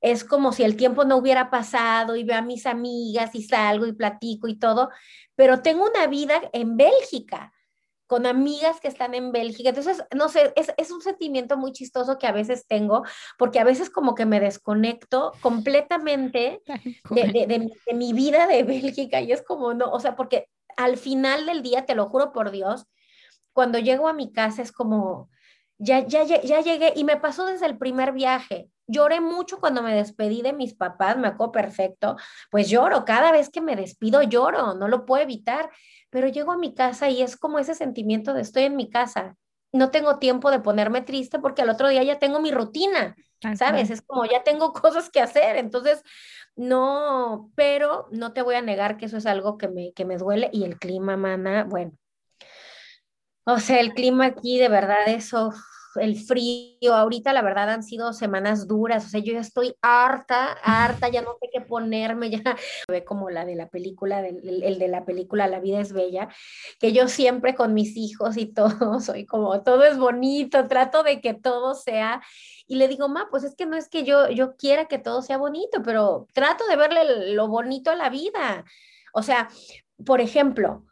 es 0.00 0.24
como 0.24 0.52
si 0.52 0.62
el 0.62 0.76
tiempo 0.76 1.04
no 1.04 1.16
hubiera 1.16 1.50
pasado 1.50 2.16
y 2.16 2.24
veo 2.24 2.38
a 2.38 2.42
mis 2.42 2.66
amigas 2.66 3.34
y 3.34 3.42
salgo 3.42 3.86
y 3.86 3.92
platico 3.92 4.48
y 4.48 4.58
todo, 4.58 4.90
pero 5.34 5.62
tengo 5.62 5.84
una 5.84 6.06
vida 6.06 6.40
en 6.52 6.76
Bélgica 6.76 7.52
con 8.08 8.24
amigas 8.24 8.80
que 8.80 8.88
están 8.88 9.14
en 9.14 9.32
Bélgica. 9.32 9.68
Entonces, 9.68 10.02
no 10.16 10.30
sé, 10.30 10.54
es, 10.56 10.90
un 10.90 11.02
sentimiento 11.02 11.58
muy 11.58 11.72
chistoso 11.72 12.18
que 12.18 12.26
a 12.26 12.32
veces 12.32 12.66
tengo, 12.66 13.04
porque 13.36 13.60
a 13.60 13.64
veces 13.64 13.90
como 13.90 14.14
que 14.14 14.24
me 14.24 14.40
desconecto 14.40 15.32
completamente 15.42 16.62
de, 17.10 17.70
mi 17.94 18.12
vida 18.14 18.46
de 18.46 18.62
Bélgica 18.62 19.20
y 19.20 19.30
es 19.30 19.42
como, 19.42 19.74
no, 19.74 19.92
o 19.92 20.00
sea, 20.00 20.16
porque 20.16 20.48
al 20.78 20.96
final 20.96 21.44
del 21.44 21.62
día, 21.62 21.84
te 21.84 21.94
lo 21.94 22.08
juro 22.08 22.32
por 22.32 22.50
Dios, 22.50 22.86
cuando 23.52 23.78
llego 23.78 24.08
a 24.08 24.14
mi 24.14 24.32
casa 24.32 24.62
es 24.62 24.72
como, 24.72 25.28
ya, 25.76 26.06
ya, 26.06 26.24
ya 26.24 26.60
llegué 26.62 26.94
y 26.96 27.04
me 27.04 27.18
pasó 27.18 27.44
desde 27.44 27.66
el 27.66 27.76
primer 27.76 28.12
viaje. 28.12 28.70
Lloré 28.88 29.20
mucho 29.20 29.60
cuando 29.60 29.82
me 29.82 29.94
despedí 29.94 30.42
de 30.42 30.52
mis 30.52 30.74
papás, 30.74 31.16
me 31.16 31.28
acuerdo 31.28 31.52
perfecto, 31.52 32.16
pues 32.50 32.68
lloro, 32.68 33.04
cada 33.04 33.30
vez 33.30 33.50
que 33.50 33.60
me 33.60 33.76
despido 33.76 34.22
lloro, 34.22 34.74
no 34.74 34.88
lo 34.88 35.04
puedo 35.04 35.22
evitar, 35.22 35.70
pero 36.10 36.26
llego 36.26 36.52
a 36.52 36.58
mi 36.58 36.74
casa 36.74 37.08
y 37.08 37.22
es 37.22 37.36
como 37.36 37.58
ese 37.58 37.74
sentimiento 37.74 38.34
de 38.34 38.40
estoy 38.40 38.64
en 38.64 38.76
mi 38.76 38.90
casa, 38.90 39.36
no 39.72 39.90
tengo 39.90 40.18
tiempo 40.18 40.50
de 40.50 40.60
ponerme 40.60 41.02
triste 41.02 41.38
porque 41.38 41.62
al 41.62 41.68
otro 41.68 41.88
día 41.88 42.02
ya 42.02 42.18
tengo 42.18 42.40
mi 42.40 42.50
rutina, 42.50 43.14
¿sabes? 43.56 43.90
Es 43.90 44.00
como 44.00 44.24
ya 44.24 44.42
tengo 44.42 44.72
cosas 44.72 45.10
que 45.10 45.20
hacer, 45.20 45.56
entonces 45.56 46.02
no, 46.56 47.52
pero 47.54 48.08
no 48.10 48.32
te 48.32 48.42
voy 48.42 48.54
a 48.54 48.62
negar 48.62 48.96
que 48.96 49.06
eso 49.06 49.18
es 49.18 49.26
algo 49.26 49.58
que 49.58 49.68
me, 49.68 49.92
que 49.92 50.06
me 50.06 50.16
duele 50.16 50.48
y 50.52 50.64
el 50.64 50.78
clima, 50.78 51.16
mana, 51.16 51.64
bueno. 51.64 51.92
O 53.44 53.58
sea, 53.58 53.80
el 53.80 53.94
clima 53.94 54.26
aquí 54.26 54.58
de 54.58 54.68
verdad 54.68 55.06
eso 55.08 55.52
el 55.96 56.16
frío, 56.16 56.94
ahorita 56.94 57.32
la 57.32 57.42
verdad 57.42 57.70
han 57.70 57.82
sido 57.82 58.12
semanas 58.12 58.68
duras, 58.68 59.06
o 59.06 59.08
sea, 59.08 59.20
yo 59.20 59.32
ya 59.32 59.40
estoy 59.40 59.74
harta, 59.82 60.52
harta, 60.62 61.08
ya 61.08 61.22
no 61.22 61.36
sé 61.40 61.48
qué 61.52 61.60
ponerme, 61.60 62.30
ya 62.30 62.42
ve 62.88 63.04
como 63.04 63.30
la 63.30 63.44
de 63.44 63.54
la 63.54 63.68
película, 63.68 64.26
el, 64.26 64.78
de 64.78 64.88
la 64.88 65.04
película 65.04 65.48
La 65.48 65.60
vida 65.60 65.80
es 65.80 65.92
bella, 65.92 66.28
que 66.78 66.92
yo 66.92 67.08
siempre 67.08 67.54
con 67.54 67.74
mis 67.74 67.96
hijos 67.96 68.36
y 68.36 68.46
todo, 68.52 69.00
soy 69.00 69.26
como, 69.26 69.62
todo 69.62 69.84
es 69.84 69.98
bonito, 69.98 70.66
trato 70.68 71.02
de 71.02 71.20
que 71.20 71.34
todo 71.34 71.74
sea, 71.74 72.22
y 72.66 72.76
le 72.76 72.88
digo, 72.88 73.08
ma, 73.08 73.28
pues 73.30 73.44
es 73.44 73.54
que 73.56 73.66
no 73.66 73.76
es 73.76 73.88
que 73.88 74.04
yo, 74.04 74.28
yo 74.28 74.56
quiera 74.56 74.86
que 74.86 74.98
todo 74.98 75.22
sea 75.22 75.38
bonito, 75.38 75.82
pero 75.82 76.26
trato 76.34 76.66
de 76.66 76.76
verle 76.76 77.34
lo 77.34 77.48
bonito 77.48 77.90
a 77.90 77.96
la 77.96 78.10
vida. 78.10 78.64
O 79.14 79.22
sea, 79.22 79.48
por 80.04 80.20
ejemplo, 80.20 80.84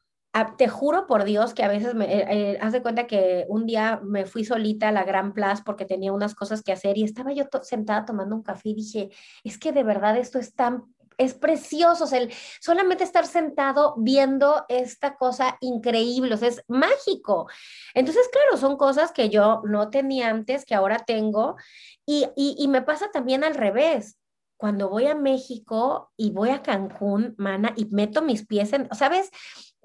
te 0.57 0.69
juro 0.69 1.07
por 1.07 1.25
Dios 1.25 1.55
que 1.55 1.63
a 1.63 1.69
veces 1.69 1.95
me 1.95 2.05
eh, 2.05 2.27
eh, 2.29 2.59
haz 2.61 2.73
de 2.73 2.83
cuenta 2.83 3.07
que 3.07 3.47
un 3.49 3.67
día 3.67 4.01
me 4.03 4.27
fui 4.27 4.45
solita 4.45 4.89
a 4.89 4.93
la 4.93 5.05
Gran 5.05 5.33
Plaza 5.33 5.63
porque 5.65 5.85
tenía 5.85 6.13
unas 6.13 6.35
cosas 6.35 6.63
que 6.63 6.73
hacer 6.73 6.99
y 6.99 7.05
estaba 7.05 7.33
yo 7.33 7.45
sentada 7.63 8.05
tomando 8.05 8.37
un 8.37 8.43
café 8.43 8.71
y 8.71 8.75
dije, 8.75 9.11
es 9.45 9.59
que 9.59 9.73
de 9.73 9.83
verdad 9.83 10.17
esto 10.17 10.39
es 10.39 10.55
tan 10.55 10.85
es 11.19 11.33
precioso, 11.33 12.05
o 12.05 12.07
sea, 12.07 12.19
el, 12.19 12.31
solamente 12.61 13.03
estar 13.03 13.27
sentado 13.27 13.95
viendo 13.97 14.67
esta 14.69 15.17
cosa 15.17 15.57
increíble, 15.63 16.35
o 16.35 16.37
sea, 16.37 16.49
es 16.49 16.63
mágico. 16.69 17.49
Entonces, 17.95 18.29
claro, 18.31 18.59
son 18.59 18.77
cosas 18.77 19.13
que 19.13 19.31
yo 19.31 19.63
no 19.65 19.89
tenía 19.89 20.29
antes, 20.29 20.67
que 20.67 20.75
ahora 20.75 20.99
tengo, 20.99 21.57
y, 22.05 22.27
y, 22.37 22.57
y 22.59 22.69
me 22.69 22.83
pasa 22.83 23.11
también 23.11 23.45
al 23.45 23.55
revés 23.55 24.19
cuando 24.57 24.89
voy 24.89 25.07
a 25.07 25.15
México 25.15 26.13
y 26.17 26.31
voy 26.31 26.51
a 26.51 26.63
Cancún, 26.63 27.35
mana, 27.39 27.73
y 27.77 27.87
meto 27.87 28.23
mis 28.23 28.47
pies 28.47 28.73
en, 28.73 28.89
¿sabes? 28.95 29.31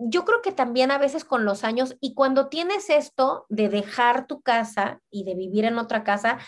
Yo 0.04 0.26
creo 0.26 0.42
que 0.42 0.52
también 0.52 0.90
a 0.92 0.98
veces 0.98 1.24
con 1.24 1.46
los 1.46 1.64
años 1.64 1.96
y 2.00 2.14
cuando 2.14 2.48
tienes 2.48 2.90
esto 2.90 3.46
de 3.50 3.70
dejar 3.70 4.26
tu 4.26 4.42
casa 4.42 5.00
y 5.12 5.24
de 5.24 5.36
vivir 5.36 5.66
en 5.66 5.78
otra 5.78 6.04
casa, 6.04 6.40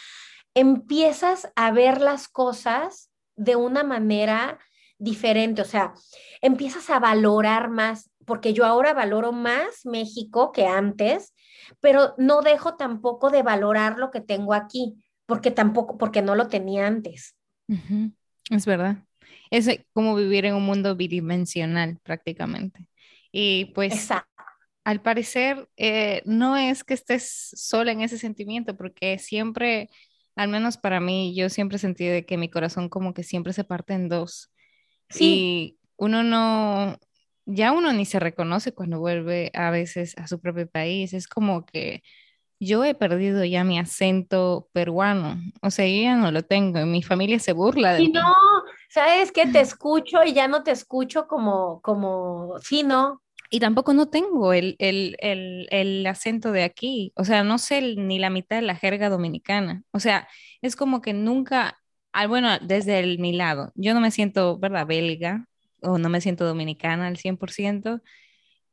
empiezas 0.56 1.52
a 1.56 1.72
ver 1.72 2.02
las 2.02 2.28
cosas 2.28 3.12
de 3.36 3.56
una 3.56 3.84
manera 3.84 4.60
diferente, 4.98 5.62
o 5.62 5.66
sea, 5.66 5.94
empiezas 6.42 6.90
a 6.90 7.00
valorar 7.00 7.70
más, 7.70 8.10
porque 8.26 8.54
yo 8.54 8.66
ahora 8.66 8.94
valoro 8.94 9.32
más 9.32 9.86
México 9.86 10.52
que 10.52 10.66
antes, 10.66 11.34
pero 11.80 12.14
no 12.18 12.42
dejo 12.42 12.76
tampoco 12.76 13.30
de 13.30 13.44
valorar 13.44 14.00
lo 14.00 14.12
que 14.12 14.22
tengo 14.22 14.54
aquí, 14.54 14.96
porque 15.26 15.52
tampoco, 15.52 15.98
porque 15.98 16.22
no 16.22 16.36
lo 16.36 16.48
tenía 16.48 16.88
antes. 16.88 17.36
Es 18.50 18.66
verdad. 18.66 18.98
Es 19.52 19.68
como 19.94 20.16
vivir 20.16 20.46
en 20.46 20.56
un 20.56 20.66
mundo 20.66 20.96
bidimensional 20.96 22.00
prácticamente. 22.04 22.88
Y 23.36 23.66
pues 23.74 24.10
al 24.84 25.02
parecer 25.02 25.68
eh, 25.76 26.22
no 26.24 26.56
es 26.56 26.84
que 26.84 26.94
estés 26.94 27.50
sola 27.56 27.92
en 27.92 28.02
ese 28.02 28.20
sentimiento, 28.20 28.78
porque 28.78 29.18
siempre, 29.18 29.90
al 30.36 30.50
menos 30.50 30.78
para 30.78 31.00
mí, 31.00 31.36
yo 31.36 31.50
siempre 31.50 31.80
sentí 31.80 32.06
de 32.06 32.28
que 32.28 32.38
mi 32.38 32.50
corazón 32.50 32.90
como 32.90 33.16
que 33.16 33.24
siempre 33.24 33.52
se 33.52 33.64
parte 33.64 33.94
en 33.94 34.08
dos. 34.08 34.54
Sí. 35.10 35.26
Y 35.26 35.80
uno 35.98 36.22
no, 36.22 37.00
ya 37.46 37.72
uno 37.72 37.92
ni 37.92 38.06
se 38.06 38.20
reconoce 38.20 38.74
cuando 38.74 39.00
vuelve 39.00 39.50
a 39.56 39.72
veces 39.72 40.16
a 40.20 40.28
su 40.28 40.40
propio 40.40 40.70
país. 40.70 41.14
Es 41.14 41.28
como 41.28 41.66
que 41.66 42.04
yo 42.60 42.84
he 42.84 42.94
perdido 42.94 43.44
ya 43.44 43.64
mi 43.64 43.80
acento 43.80 44.70
peruano. 44.74 45.42
O 45.64 45.72
sea, 45.72 45.88
yo 45.88 46.04
ya 46.04 46.16
no 46.16 46.32
lo 46.32 46.44
tengo. 46.44 46.86
Mi 46.86 47.02
familia 47.02 47.40
se 47.40 47.54
burla 47.54 47.94
de 47.94 48.02
mí. 48.02 48.10
no, 48.10 48.32
sabes 48.90 49.32
que 49.32 49.48
te 49.48 49.60
escucho 49.60 50.24
y 50.24 50.34
ya 50.34 50.48
no 50.48 50.62
te 50.62 50.70
escucho 50.70 51.26
como, 51.28 51.82
como, 51.82 52.60
sí, 52.60 52.84
no, 52.84 53.23
y 53.54 53.60
tampoco 53.60 53.94
no 53.94 54.08
tengo 54.08 54.52
el, 54.52 54.76
el, 54.80 55.16
el, 55.20 55.68
el, 55.70 56.08
acento 56.08 56.52
de 56.52 56.64
aquí, 56.64 57.14
o 57.16 57.24
sea, 57.24 57.44
no 57.44 57.60
sé 57.60 57.96
ni 57.98 58.18
la 58.18 58.32
mitad 58.32 58.56
de 58.56 58.64
la 58.64 58.76
jerga 58.76 59.10
dominicana, 59.10 59.84
o 59.92 60.00
sea, 60.00 60.28
es 60.64 60.76
como 60.76 61.04
que 61.04 61.14
nunca, 61.14 61.80
ah, 62.14 62.26
bueno, 62.26 62.58
desde 62.58 63.20
mi 63.20 63.32
lado, 63.32 63.72
yo 63.76 63.94
no 63.94 64.02
me 64.02 64.10
siento, 64.10 64.58
¿verdad?, 64.58 64.88
belga 64.88 65.46
o 65.84 66.00
no 66.00 66.10
me 66.10 66.20
siento 66.20 66.46
dominicana 66.46 67.06
al 67.06 67.18
100%, 67.18 68.02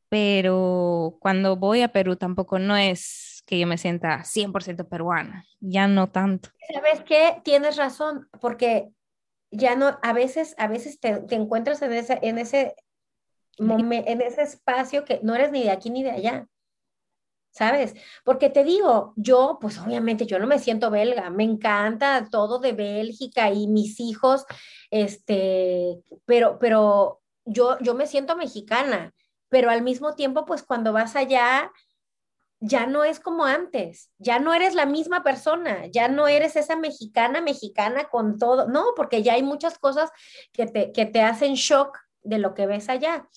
pero 0.09 1.15
cuando 1.19 1.57
voy 1.57 1.83
a 1.83 1.91
Perú 1.91 2.15
tampoco 2.15 2.57
no 2.57 2.75
es 2.75 3.43
que 3.45 3.59
yo 3.59 3.67
me 3.67 3.77
sienta 3.77 4.23
100% 4.23 4.89
peruana, 4.89 5.45
ya 5.59 5.87
no 5.87 6.09
tanto. 6.09 6.49
¿Sabes 6.73 7.03
qué? 7.05 7.39
Tienes 7.43 7.77
razón, 7.77 8.29
porque 8.41 8.89
ya 9.51 9.75
no, 9.75 9.99
a 10.01 10.13
veces, 10.13 10.55
a 10.57 10.67
veces 10.67 10.99
te, 10.99 11.17
te 11.17 11.35
encuentras 11.35 11.83
en 11.83 11.93
ese, 11.93 12.17
en 12.23 12.39
ese 12.39 12.73
en 13.61 14.21
ese 14.21 14.41
espacio 14.41 15.05
que 15.05 15.19
no 15.23 15.35
eres 15.35 15.51
ni 15.51 15.63
de 15.63 15.71
aquí 15.71 15.89
ni 15.89 16.03
de 16.03 16.11
allá. 16.11 16.47
¿Sabes? 17.53 17.93
Porque 18.23 18.49
te 18.49 18.63
digo, 18.63 19.13
yo, 19.17 19.57
pues 19.59 19.77
obviamente 19.77 20.25
yo 20.25 20.39
no 20.39 20.47
me 20.47 20.57
siento 20.57 20.89
belga, 20.89 21.29
me 21.29 21.43
encanta 21.43 22.29
todo 22.31 22.59
de 22.59 22.71
Bélgica 22.71 23.51
y 23.51 23.67
mis 23.67 23.99
hijos, 23.99 24.45
este, 24.89 26.01
pero, 26.23 26.57
pero 26.59 27.21
yo, 27.43 27.77
yo 27.79 27.93
me 27.93 28.07
siento 28.07 28.37
mexicana, 28.37 29.13
pero 29.49 29.69
al 29.69 29.81
mismo 29.81 30.15
tiempo, 30.15 30.45
pues 30.45 30.63
cuando 30.63 30.93
vas 30.93 31.17
allá, 31.17 31.69
ya 32.61 32.85
no 32.85 33.03
es 33.03 33.19
como 33.19 33.43
antes, 33.43 34.11
ya 34.17 34.39
no 34.39 34.53
eres 34.53 34.73
la 34.73 34.85
misma 34.85 35.21
persona, 35.23 35.87
ya 35.87 36.07
no 36.07 36.29
eres 36.29 36.55
esa 36.55 36.77
mexicana, 36.77 37.41
mexicana 37.41 38.05
con 38.05 38.37
todo, 38.37 38.69
no, 38.69 38.93
porque 38.95 39.23
ya 39.23 39.33
hay 39.33 39.43
muchas 39.43 39.77
cosas 39.77 40.09
que 40.53 40.67
te, 40.67 40.93
que 40.93 41.05
te 41.05 41.21
hacen 41.21 41.55
shock 41.55 41.97
de 42.23 42.37
lo 42.37 42.53
que 42.53 42.67
ves 42.67 42.89
allá. 42.89 43.27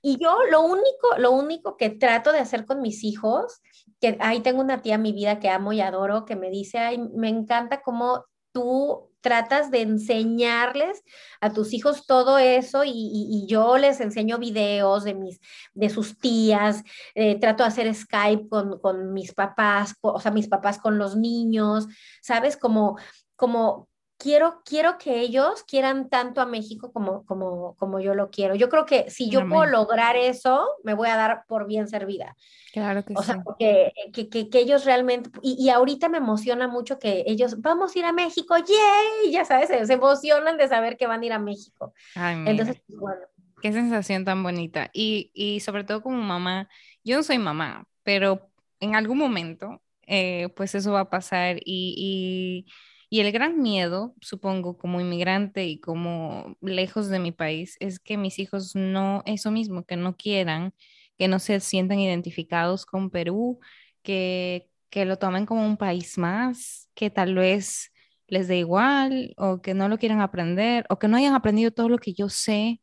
Y 0.00 0.18
yo 0.22 0.36
lo 0.50 0.62
único, 0.62 1.16
lo 1.18 1.32
único 1.32 1.76
que 1.76 1.90
trato 1.90 2.32
de 2.32 2.38
hacer 2.38 2.64
con 2.64 2.80
mis 2.80 3.04
hijos, 3.04 3.60
que 4.00 4.16
ahí 4.20 4.40
tengo 4.40 4.60
una 4.60 4.82
tía 4.82 4.96
en 4.96 5.02
mi 5.02 5.12
vida 5.12 5.38
que 5.38 5.48
amo 5.48 5.72
y 5.72 5.80
adoro, 5.80 6.24
que 6.24 6.36
me 6.36 6.50
dice, 6.50 6.78
ay, 6.78 6.98
me 6.98 7.28
encanta 7.28 7.82
cómo 7.82 8.24
tú 8.52 9.10
tratas 9.22 9.70
de 9.70 9.82
enseñarles 9.82 11.02
a 11.40 11.52
tus 11.52 11.72
hijos 11.72 12.06
todo 12.06 12.38
eso 12.38 12.82
y, 12.84 13.46
yo 13.48 13.78
les 13.78 14.00
enseño 14.00 14.38
videos 14.38 15.04
de, 15.04 15.14
mis, 15.14 15.40
de 15.74 15.88
sus 15.88 16.18
tías, 16.18 16.82
eh, 17.14 17.38
trato 17.38 17.62
de 17.62 17.68
hacer 17.68 17.94
Skype 17.94 18.48
con, 18.48 18.78
con 18.80 19.12
mis 19.12 19.32
papás, 19.32 19.94
o 20.00 20.20
sea, 20.20 20.30
mis 20.32 20.48
papás 20.48 20.78
con 20.78 20.98
los 20.98 21.16
niños, 21.16 21.86
¿sabes? 22.20 22.56
Como, 22.56 22.98
como 23.36 23.88
quiero, 24.22 24.62
quiero 24.64 24.98
que 24.98 25.18
ellos 25.18 25.64
quieran 25.64 26.08
tanto 26.08 26.40
a 26.40 26.46
México 26.46 26.92
como, 26.92 27.24
como, 27.26 27.74
como 27.74 27.98
yo 27.98 28.14
lo 28.14 28.30
quiero. 28.30 28.54
Yo 28.54 28.68
creo 28.68 28.86
que 28.86 29.10
si 29.10 29.28
yo 29.28 29.48
puedo 29.48 29.66
lograr 29.66 30.16
eso, 30.16 30.64
me 30.84 30.94
voy 30.94 31.08
a 31.08 31.16
dar 31.16 31.44
por 31.48 31.66
bien 31.66 31.88
servida. 31.88 32.36
Claro 32.72 33.04
que 33.04 33.14
o 33.16 33.20
sí. 33.20 33.26
sea, 33.26 33.42
porque, 33.42 33.92
que, 34.12 34.28
que, 34.28 34.48
que, 34.48 34.60
ellos 34.60 34.84
realmente, 34.84 35.28
y, 35.42 35.56
y, 35.58 35.70
ahorita 35.70 36.08
me 36.08 36.18
emociona 36.18 36.68
mucho 36.68 37.00
que 37.00 37.24
ellos, 37.26 37.60
vamos 37.60 37.94
a 37.94 37.98
ir 37.98 38.04
a 38.04 38.12
México, 38.12 38.56
¡yay! 38.56 39.32
Ya 39.32 39.44
sabes, 39.44 39.68
se, 39.68 39.92
emocionan 39.92 40.56
de 40.56 40.68
saber 40.68 40.96
que 40.96 41.08
van 41.08 41.22
a 41.22 41.26
ir 41.26 41.32
a 41.32 41.40
México. 41.40 41.92
Entonces, 42.14 42.80
pues, 42.86 42.98
bueno. 43.00 43.20
Qué 43.60 43.72
sensación 43.72 44.24
tan 44.24 44.42
bonita. 44.42 44.88
Y, 44.92 45.32
y 45.34 45.60
sobre 45.60 45.82
todo 45.82 46.00
como 46.00 46.18
mamá, 46.18 46.68
yo 47.02 47.16
no 47.16 47.24
soy 47.24 47.38
mamá, 47.38 47.86
pero 48.04 48.48
en 48.78 48.94
algún 48.94 49.18
momento, 49.18 49.82
eh, 50.06 50.48
pues 50.56 50.76
eso 50.76 50.92
va 50.92 51.00
a 51.00 51.10
pasar 51.10 51.56
y, 51.64 51.94
y 51.96 52.72
y 53.12 53.20
el 53.20 53.30
gran 53.30 53.60
miedo, 53.60 54.14
supongo, 54.22 54.78
como 54.78 54.98
inmigrante 54.98 55.66
y 55.66 55.78
como 55.78 56.56
lejos 56.62 57.10
de 57.10 57.18
mi 57.18 57.30
país, 57.30 57.76
es 57.78 57.98
que 58.00 58.16
mis 58.16 58.38
hijos 58.38 58.74
no, 58.74 59.22
eso 59.26 59.50
mismo, 59.50 59.84
que 59.84 59.96
no 59.96 60.16
quieran, 60.16 60.72
que 61.18 61.28
no 61.28 61.38
se 61.38 61.60
sientan 61.60 61.98
identificados 62.00 62.86
con 62.86 63.10
Perú, 63.10 63.60
que, 64.02 64.70
que 64.88 65.04
lo 65.04 65.18
tomen 65.18 65.44
como 65.44 65.66
un 65.66 65.76
país 65.76 66.16
más, 66.16 66.88
que 66.94 67.10
tal 67.10 67.34
vez 67.34 67.92
les 68.28 68.48
dé 68.48 68.56
igual 68.60 69.34
o 69.36 69.60
que 69.60 69.74
no 69.74 69.90
lo 69.90 69.98
quieran 69.98 70.22
aprender 70.22 70.86
o 70.88 70.98
que 70.98 71.08
no 71.08 71.18
hayan 71.18 71.34
aprendido 71.34 71.70
todo 71.70 71.90
lo 71.90 71.98
que 71.98 72.14
yo 72.14 72.30
sé. 72.30 72.80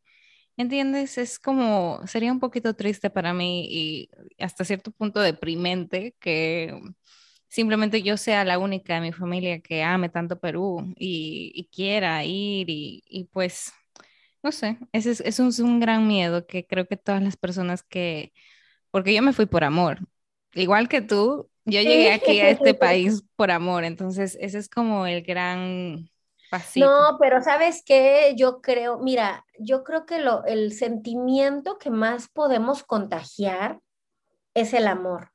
¿Entiendes? 0.58 1.18
Es 1.18 1.40
como, 1.40 2.02
sería 2.06 2.32
un 2.32 2.40
poquito 2.40 2.76
triste 2.76 3.10
para 3.10 3.34
mí 3.34 3.66
y 3.68 4.10
hasta 4.38 4.64
cierto 4.64 4.92
punto 4.92 5.22
deprimente 5.22 6.16
que 6.20 6.80
simplemente 7.50 8.02
yo 8.04 8.16
sea 8.16 8.46
la 8.46 8.60
única 8.60 8.96
de 8.96 9.02
mi 9.02 9.12
familia 9.12 9.60
que 9.60 9.84
ame 9.84 10.08
tanto 10.10 10.40
Perú 10.40 10.94
y, 10.98 11.68
quiera 11.74 12.24
ir 12.24 12.68
y, 12.70 13.30
pues, 13.34 13.74
no 14.42 14.52
sé, 14.52 14.78
ese 14.94 15.12
es, 15.28 15.40
un, 15.40 15.80
gran 15.80 16.08
miedo 16.08 16.46
que 16.48 16.66
creo 16.66 16.88
que 16.88 16.96
todas 16.96 17.22
las 17.22 17.36
personas 17.36 17.84
que, 17.84 18.32
porque 18.92 19.14
yo 19.14 19.22
me 19.22 19.34
fui 19.34 19.48
por 19.48 19.64
amor, 19.64 20.00
igual 20.54 20.88
que 20.88 21.02
tú, 21.02 21.50
Yo 21.66 21.82
llegué 21.82 22.14
aquí 22.14 22.40
a 22.40 22.50
este 22.50 22.74
país 22.76 23.24
por 23.36 23.52
amor, 23.52 23.84
entonces 23.84 24.38
ese 24.40 24.60
es 24.60 24.70
como 24.70 25.08
el 25.08 25.24
gran 25.24 26.10
pasito. 26.50 26.86
No, 26.86 27.18
pero 27.20 27.42
¿sabes 27.42 27.84
qué? 27.84 28.34
Yo 28.38 28.62
creo, 28.62 29.00
mira, 29.00 29.46
yo 29.58 29.84
creo 29.84 30.06
que 30.06 30.20
lo, 30.20 30.46
el 30.46 30.74
sentimiento 30.74 31.78
que 31.78 31.90
más 31.90 32.30
podemos 32.30 32.84
contagiar 32.84 33.80
es 34.54 34.74
el 34.74 34.88
amor. 34.88 35.32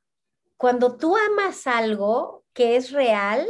Cuando 0.57 0.97
tú 0.97 1.15
amas 1.15 1.67
algo 1.67 2.45
que 2.53 2.75
es 2.75 2.91
real, 2.91 3.45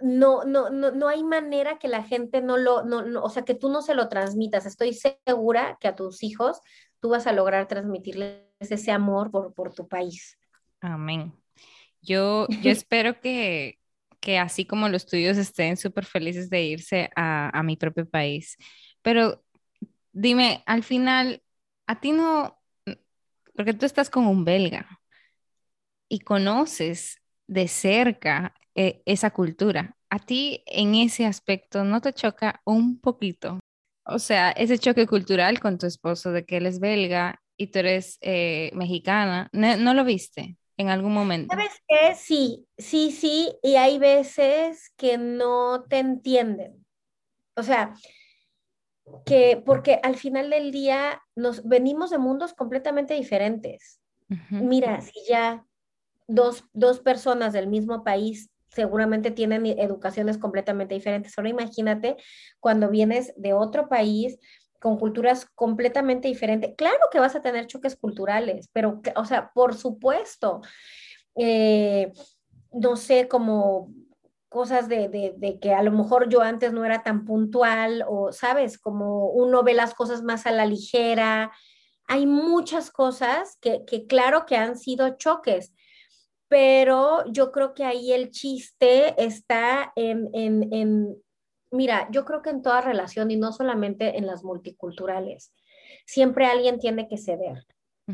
no, 0.00 0.44
no, 0.44 0.70
no, 0.70 0.90
no 0.90 1.08
hay 1.08 1.22
manera 1.24 1.78
que 1.78 1.88
la 1.88 2.02
gente 2.02 2.40
no 2.42 2.56
lo, 2.56 2.84
no, 2.84 3.02
no, 3.02 3.22
o 3.22 3.30
sea, 3.30 3.44
que 3.44 3.54
tú 3.54 3.68
no 3.68 3.82
se 3.82 3.94
lo 3.94 4.08
transmitas. 4.08 4.66
Estoy 4.66 4.94
segura 4.94 5.78
que 5.80 5.88
a 5.88 5.94
tus 5.94 6.22
hijos 6.22 6.60
tú 7.00 7.10
vas 7.10 7.26
a 7.26 7.32
lograr 7.32 7.68
transmitirles 7.68 8.42
ese 8.60 8.90
amor 8.90 9.30
por, 9.30 9.54
por 9.54 9.74
tu 9.74 9.88
país. 9.88 10.38
Amén. 10.80 11.32
Yo, 12.00 12.46
yo 12.62 12.70
espero 12.70 13.20
que, 13.20 13.78
que 14.20 14.38
así 14.38 14.64
como 14.66 14.88
los 14.88 15.06
tuyos 15.06 15.36
estén 15.36 15.76
súper 15.76 16.04
felices 16.04 16.50
de 16.50 16.62
irse 16.62 17.10
a, 17.16 17.56
a 17.58 17.62
mi 17.62 17.76
propio 17.76 18.08
país. 18.08 18.56
Pero 19.02 19.42
dime, 20.12 20.62
al 20.66 20.82
final, 20.82 21.42
a 21.86 22.00
ti 22.00 22.12
no, 22.12 22.58
porque 23.54 23.74
tú 23.74 23.86
estás 23.86 24.10
con 24.10 24.26
un 24.26 24.44
belga 24.44 25.00
y 26.08 26.20
conoces 26.20 27.20
de 27.46 27.68
cerca 27.68 28.54
eh, 28.74 29.02
esa 29.06 29.30
cultura. 29.30 29.96
¿A 30.10 30.18
ti 30.18 30.62
en 30.66 30.94
ese 30.94 31.26
aspecto 31.26 31.84
no 31.84 32.00
te 32.00 32.12
choca 32.12 32.60
un 32.64 33.00
poquito? 33.00 33.58
O 34.04 34.18
sea, 34.18 34.50
ese 34.52 34.78
choque 34.78 35.06
cultural 35.06 35.58
con 35.60 35.78
tu 35.78 35.86
esposo 35.86 36.30
de 36.30 36.44
que 36.44 36.58
él 36.58 36.66
es 36.66 36.78
belga 36.78 37.40
y 37.56 37.68
tú 37.68 37.80
eres 37.80 38.18
eh, 38.20 38.70
mexicana, 38.74 39.48
¿no, 39.52 39.94
lo 39.94 40.04
viste 40.04 40.56
en 40.76 40.90
algún 40.90 41.12
momento? 41.12 41.56
¿Sabes 41.56 41.72
qué? 41.88 42.14
Sí, 42.14 42.66
sí, 42.76 43.10
sí, 43.10 43.52
y 43.62 43.76
hay 43.76 43.98
veces 43.98 44.92
que 44.96 45.18
no 45.18 45.84
te 45.88 45.98
entienden. 45.98 46.84
O 47.56 47.62
sea, 47.62 47.94
que 49.24 49.62
porque 49.64 49.98
al 50.02 50.16
final 50.16 50.50
del 50.50 50.70
día 50.70 51.22
nos 51.34 51.66
venimos 51.66 52.10
de 52.10 52.18
mundos 52.18 52.54
completamente 52.54 53.14
diferentes. 53.14 54.00
Mira, 54.50 55.00
si 55.00 55.20
ya 55.28 55.64
dos, 56.26 56.64
dos 56.72 57.00
personas 57.00 57.52
del 57.52 57.68
mismo 57.68 58.04
país 58.04 58.50
seguramente 58.68 59.30
tienen 59.30 59.64
educaciones 59.66 60.38
completamente 60.38 60.94
diferentes. 60.94 61.36
Ahora 61.36 61.50
imagínate 61.50 62.16
cuando 62.60 62.90
vienes 62.90 63.32
de 63.36 63.54
otro 63.54 63.88
país 63.88 64.38
con 64.80 64.98
culturas 64.98 65.46
completamente 65.54 66.28
diferentes. 66.28 66.74
Claro 66.76 66.98
que 67.10 67.18
vas 67.18 67.34
a 67.34 67.42
tener 67.42 67.66
choques 67.66 67.96
culturales, 67.96 68.68
pero, 68.72 69.00
o 69.16 69.24
sea, 69.24 69.50
por 69.54 69.74
supuesto, 69.74 70.60
eh, 71.34 72.12
no 72.72 72.96
sé, 72.96 73.28
como 73.28 73.92
cosas 74.48 74.88
de, 74.88 75.08
de, 75.08 75.58
que 75.58 75.74
a 75.74 75.82
lo 75.82 75.92
mejor 75.92 76.28
yo 76.28 76.40
antes 76.40 76.72
no 76.72 76.84
era 76.84 77.02
tan 77.02 77.24
puntual 77.24 78.04
o, 78.08 78.32
sabes, 78.32 78.78
como 78.78 79.26
uno 79.28 79.62
ve 79.62 79.74
las 79.74 79.94
cosas 79.94 80.22
más 80.22 80.46
a 80.46 80.52
la 80.52 80.66
ligera. 80.66 81.50
Hay 82.06 82.26
muchas 82.26 82.90
cosas 82.90 83.58
que, 83.60 83.84
que 83.84 84.06
claro 84.06 84.46
que 84.46 84.56
han 84.56 84.78
sido 84.78 85.16
choques, 85.16 85.72
pero 86.48 87.24
yo 87.30 87.50
creo 87.52 87.74
que 87.74 87.84
ahí 87.84 88.12
el 88.12 88.30
chiste 88.30 89.14
está 89.22 89.92
en, 89.96 90.28
en, 90.32 90.72
en, 90.72 91.16
mira, 91.70 92.08
yo 92.10 92.24
creo 92.24 92.42
que 92.42 92.50
en 92.50 92.62
toda 92.62 92.80
relación 92.80 93.30
y 93.30 93.36
no 93.36 93.52
solamente 93.52 94.18
en 94.18 94.26
las 94.26 94.44
multiculturales, 94.44 95.52
siempre 96.06 96.46
alguien 96.46 96.78
tiene 96.78 97.08
que 97.08 97.18
ceder. 97.18 97.66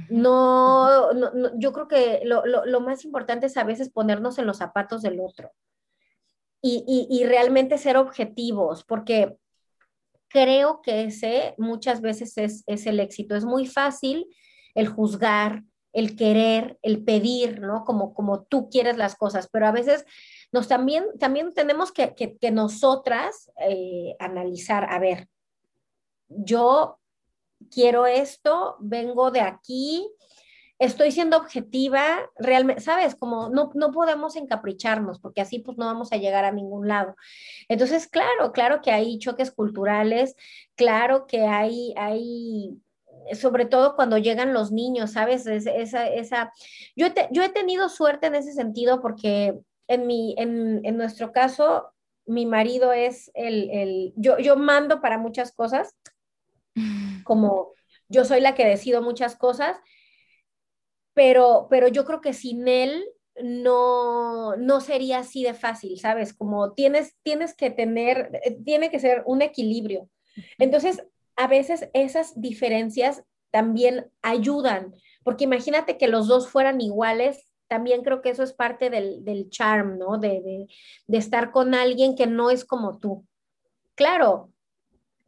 No, 0.08 1.12
no, 1.12 1.50
yo 1.58 1.74
creo 1.74 1.86
que 1.86 2.22
lo, 2.24 2.46
lo, 2.46 2.64
lo, 2.64 2.80
más 2.80 3.04
importante 3.04 3.44
es 3.44 3.58
a 3.58 3.64
veces 3.64 3.90
ponernos 3.90 4.38
en 4.38 4.46
los 4.46 4.56
zapatos 4.56 5.02
del 5.02 5.20
otro 5.20 5.50
y, 6.62 6.82
y, 6.86 7.14
y 7.14 7.26
realmente 7.26 7.76
ser 7.76 7.98
objetivos, 7.98 8.84
porque 8.84 9.36
creo 10.28 10.80
que 10.80 11.04
ese 11.04 11.54
muchas 11.58 12.00
veces 12.00 12.38
es, 12.38 12.64
es 12.66 12.86
el 12.86 13.00
éxito. 13.00 13.36
Es 13.36 13.44
muy 13.44 13.66
fácil 13.66 14.26
el 14.74 14.88
juzgar, 14.88 15.62
el 15.92 16.16
querer, 16.16 16.78
el 16.82 17.04
pedir, 17.04 17.60
¿no? 17.60 17.84
Como, 17.84 18.14
como 18.14 18.42
tú 18.44 18.68
quieres 18.70 18.96
las 18.96 19.14
cosas, 19.14 19.48
pero 19.52 19.66
a 19.66 19.72
veces 19.72 20.04
nos 20.50 20.68
también, 20.68 21.04
también 21.18 21.54
tenemos 21.54 21.92
que, 21.92 22.14
que, 22.14 22.50
nosotras 22.50 23.50
eh, 23.58 24.16
analizar, 24.18 24.86
a 24.90 24.98
ver, 24.98 25.28
yo 26.28 26.98
quiero 27.70 28.06
esto, 28.06 28.76
vengo 28.80 29.30
de 29.30 29.40
aquí, 29.40 30.06
estoy 30.78 31.12
siendo 31.12 31.36
objetiva, 31.36 32.30
realmente, 32.36 32.82
¿sabes? 32.82 33.14
Como 33.14 33.48
no, 33.50 33.70
no 33.74 33.92
podemos 33.92 34.36
encapricharnos, 34.36 35.20
porque 35.20 35.40
así 35.40 35.60
pues 35.60 35.78
no 35.78 35.86
vamos 35.86 36.12
a 36.12 36.16
llegar 36.16 36.44
a 36.44 36.52
ningún 36.52 36.88
lado. 36.88 37.14
Entonces, 37.68 38.08
claro, 38.08 38.52
claro 38.52 38.80
que 38.82 38.90
hay 38.90 39.18
choques 39.18 39.52
culturales, 39.52 40.34
claro 40.74 41.26
que 41.26 41.46
hay, 41.46 41.94
hay 41.96 42.82
sobre 43.34 43.66
todo 43.66 43.96
cuando 43.96 44.18
llegan 44.18 44.52
los 44.54 44.72
niños, 44.72 45.12
¿sabes? 45.12 45.46
esa, 45.46 46.06
esa... 46.08 46.52
Yo, 46.96 47.06
he 47.06 47.12
yo 47.30 47.42
he 47.42 47.48
tenido 47.48 47.88
suerte 47.88 48.26
en 48.26 48.34
ese 48.34 48.52
sentido 48.52 49.00
porque 49.00 49.58
en, 49.88 50.06
mi, 50.06 50.34
en, 50.38 50.80
en 50.84 50.96
nuestro 50.96 51.32
caso, 51.32 51.92
mi 52.26 52.46
marido 52.46 52.92
es 52.92 53.30
el, 53.34 53.70
el 53.70 54.12
yo, 54.16 54.38
yo 54.38 54.56
mando 54.56 55.00
para 55.00 55.18
muchas 55.18 55.52
cosas, 55.52 55.96
como 57.24 57.72
yo 58.08 58.24
soy 58.24 58.40
la 58.40 58.54
que 58.54 58.66
decido 58.66 59.02
muchas 59.02 59.36
cosas, 59.36 59.76
pero, 61.14 61.66
pero 61.70 61.88
yo 61.88 62.04
creo 62.04 62.20
que 62.20 62.32
sin 62.32 62.68
él 62.68 63.04
no, 63.42 64.56
no 64.56 64.80
sería 64.80 65.18
así 65.18 65.42
de 65.42 65.54
fácil, 65.54 65.98
¿sabes? 65.98 66.34
Como 66.34 66.72
tienes, 66.72 67.16
tienes 67.22 67.54
que 67.54 67.70
tener, 67.70 68.30
eh, 68.44 68.58
tiene 68.64 68.90
que 68.90 68.98
ser 68.98 69.22
un 69.26 69.42
equilibrio. 69.42 70.08
Entonces, 70.58 71.02
a 71.36 71.46
veces 71.46 71.88
esas 71.92 72.40
diferencias 72.40 73.24
también 73.50 74.10
ayudan, 74.22 74.94
porque 75.22 75.44
imagínate 75.44 75.98
que 75.98 76.08
los 76.08 76.26
dos 76.26 76.48
fueran 76.48 76.80
iguales, 76.80 77.48
también 77.68 78.02
creo 78.02 78.20
que 78.20 78.30
eso 78.30 78.42
es 78.42 78.52
parte 78.52 78.90
del, 78.90 79.24
del 79.24 79.48
charm, 79.48 79.98
¿no? 79.98 80.18
De, 80.18 80.68
de, 81.06 81.18
estar 81.18 81.52
con 81.52 81.74
alguien 81.74 82.16
que 82.16 82.26
no 82.26 82.50
es 82.50 82.64
como 82.64 82.98
tú. 82.98 83.26
Claro, 83.94 84.50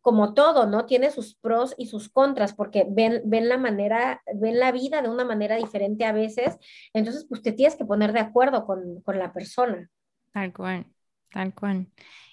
como 0.02 0.34
todo, 0.34 0.66
¿no? 0.66 0.84
Tiene 0.84 1.10
sus 1.10 1.34
pros 1.36 1.74
y 1.78 1.86
sus 1.86 2.10
contras, 2.10 2.52
porque 2.52 2.86
ven, 2.86 3.22
ven 3.24 3.48
la 3.48 3.56
manera, 3.56 4.22
ven 4.34 4.58
la 4.58 4.72
vida 4.72 5.00
de 5.00 5.08
una 5.08 5.24
manera 5.24 5.56
diferente 5.56 6.04
a 6.04 6.12
veces, 6.12 6.58
entonces 6.92 7.24
pues 7.26 7.40
te 7.40 7.52
tienes 7.52 7.76
que 7.76 7.86
poner 7.86 8.12
de 8.12 8.20
acuerdo 8.20 8.66
con, 8.66 9.00
con 9.00 9.18
la 9.18 9.32
persona. 9.32 9.90
Tal 10.32 10.52
cual, 10.52 10.84
tal 11.30 11.54
cual. 11.54 11.86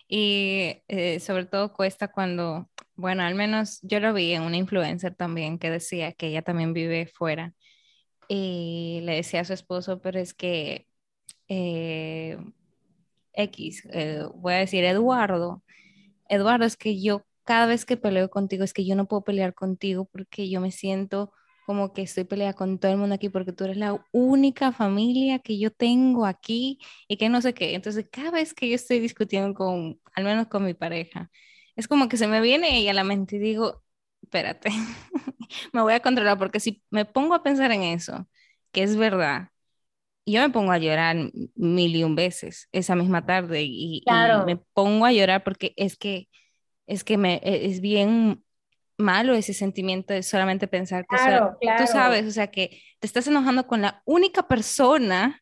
Y 0.09 0.83
eh, 0.89 1.21
sobre 1.21 1.45
todo 1.45 1.71
cuesta 1.71 2.09
cuando, 2.09 2.69
bueno, 2.95 3.23
al 3.23 3.35
menos 3.35 3.79
yo 3.81 3.99
lo 3.99 4.13
vi 4.13 4.33
en 4.33 4.43
una 4.43 4.57
influencer 4.57 5.15
también 5.15 5.59
que 5.59 5.69
decía 5.69 6.13
que 6.13 6.27
ella 6.27 6.41
también 6.43 6.73
vive 6.73 7.07
fuera 7.07 7.53
y 8.27 9.01
le 9.03 9.15
decía 9.15 9.41
a 9.41 9.45
su 9.45 9.53
esposo, 9.53 10.01
pero 10.01 10.19
es 10.19 10.33
que 10.33 10.87
eh, 11.49 12.37
X, 13.33 13.87
eh, 13.93 14.23
voy 14.35 14.53
a 14.53 14.57
decir 14.57 14.83
Eduardo, 14.85 15.63
Eduardo, 16.29 16.65
es 16.65 16.77
que 16.77 17.01
yo 17.01 17.25
cada 17.43 17.65
vez 17.65 17.85
que 17.85 17.97
peleo 17.97 18.29
contigo, 18.29 18.63
es 18.63 18.73
que 18.73 18.85
yo 18.85 18.95
no 18.95 19.07
puedo 19.07 19.23
pelear 19.23 19.53
contigo 19.53 20.05
porque 20.11 20.49
yo 20.49 20.61
me 20.61 20.71
siento 20.71 21.33
como 21.65 21.93
que 21.93 22.01
estoy 22.03 22.23
peleada 22.25 22.53
con 22.53 22.79
todo 22.79 22.91
el 22.91 22.97
mundo 22.97 23.15
aquí 23.15 23.29
porque 23.29 23.53
tú 23.53 23.65
eres 23.65 23.77
la 23.77 24.03
única 24.11 24.71
familia 24.71 25.39
que 25.39 25.59
yo 25.59 25.71
tengo 25.71 26.25
aquí 26.25 26.79
y 27.07 27.17
que 27.17 27.29
no 27.29 27.41
sé 27.41 27.53
qué. 27.53 27.75
Entonces, 27.75 28.07
cada 28.11 28.31
vez 28.31 28.53
que 28.53 28.69
yo 28.69 28.75
estoy 28.75 28.99
discutiendo 28.99 29.53
con, 29.53 29.99
al 30.15 30.23
menos 30.23 30.47
con 30.47 30.65
mi 30.65 30.73
pareja, 30.73 31.29
es 31.75 31.87
como 31.87 32.09
que 32.09 32.17
se 32.17 32.27
me 32.27 32.41
viene 32.41 32.77
ella 32.77 32.91
a 32.91 32.93
la 32.95 33.03
mente 33.03 33.37
y 33.37 33.39
digo, 33.39 33.83
espérate, 34.21 34.69
me 35.73 35.81
voy 35.81 35.93
a 35.93 36.01
controlar 36.01 36.37
porque 36.37 36.59
si 36.59 36.83
me 36.89 37.05
pongo 37.05 37.35
a 37.35 37.43
pensar 37.43 37.71
en 37.71 37.83
eso, 37.83 38.27
que 38.71 38.83
es 38.83 38.95
verdad, 38.97 39.49
yo 40.25 40.41
me 40.41 40.49
pongo 40.49 40.71
a 40.71 40.77
llorar 40.77 41.17
mil 41.55 41.95
y 41.95 42.03
un 42.03 42.15
veces 42.15 42.69
esa 42.71 42.95
misma 42.95 43.25
tarde 43.25 43.63
y, 43.63 44.03
y 44.05 44.33
me 44.43 44.57
pongo 44.57 45.05
a 45.05 45.11
llorar 45.11 45.43
porque 45.43 45.73
es 45.77 45.97
que 45.97 46.29
es 46.87 47.03
que 47.03 47.17
me 47.17 47.35
e, 47.43 47.67
es 47.67 47.81
bien 47.81 48.43
malo 48.97 49.33
ese 49.35 49.53
sentimiento 49.53 50.13
de 50.13 50.23
solamente 50.23 50.67
pensar 50.67 51.07
que 51.07 51.17
tú 51.75 51.87
sabes, 51.87 52.27
o 52.27 52.31
sea, 52.31 52.47
que 52.51 52.81
te 52.99 53.07
estás 53.07 53.27
enojando 53.27 53.67
con 53.67 53.81
la 53.81 54.01
única 54.05 54.47
persona 54.47 55.41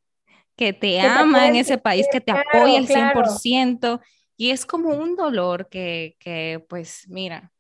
que 0.55 0.73
te 0.73 1.01
ama 1.01 1.47
en 1.47 1.55
ese 1.55 1.77
país, 1.77 2.07
que 2.09 2.21
te 2.21 2.31
apoya 2.31 2.77
al 2.79 2.87
100%, 2.87 4.01
y 4.39 4.51
es 4.51 4.65
como 4.65 4.91
un 4.91 5.17
dolor 5.17 5.67
que, 5.67 6.15
que 6.17 6.65
pues, 6.69 7.03
mira, 7.09 7.51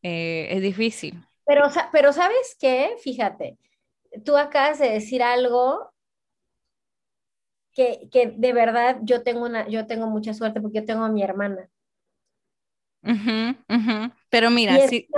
eh, 0.00 0.46
es 0.50 0.62
difícil. 0.62 1.20
Pero, 1.44 1.64
pero 1.90 2.12
¿sabes 2.12 2.56
qué? 2.60 2.94
Fíjate, 3.02 3.58
tú 4.24 4.36
acabas 4.36 4.78
de 4.78 4.90
decir 4.90 5.24
algo 5.24 5.92
que, 7.72 8.08
que, 8.12 8.28
de 8.28 8.52
verdad 8.52 8.98
yo 9.02 9.24
tengo, 9.24 9.44
una, 9.44 9.66
yo 9.66 9.88
tengo 9.88 10.06
mucha 10.06 10.32
suerte 10.32 10.60
porque 10.60 10.78
yo 10.78 10.84
tengo 10.84 11.02
a 11.02 11.08
mi 11.08 11.24
hermana. 11.24 11.68
Pero 14.28 14.50
mira, 14.50 14.78
sí, 14.86 15.08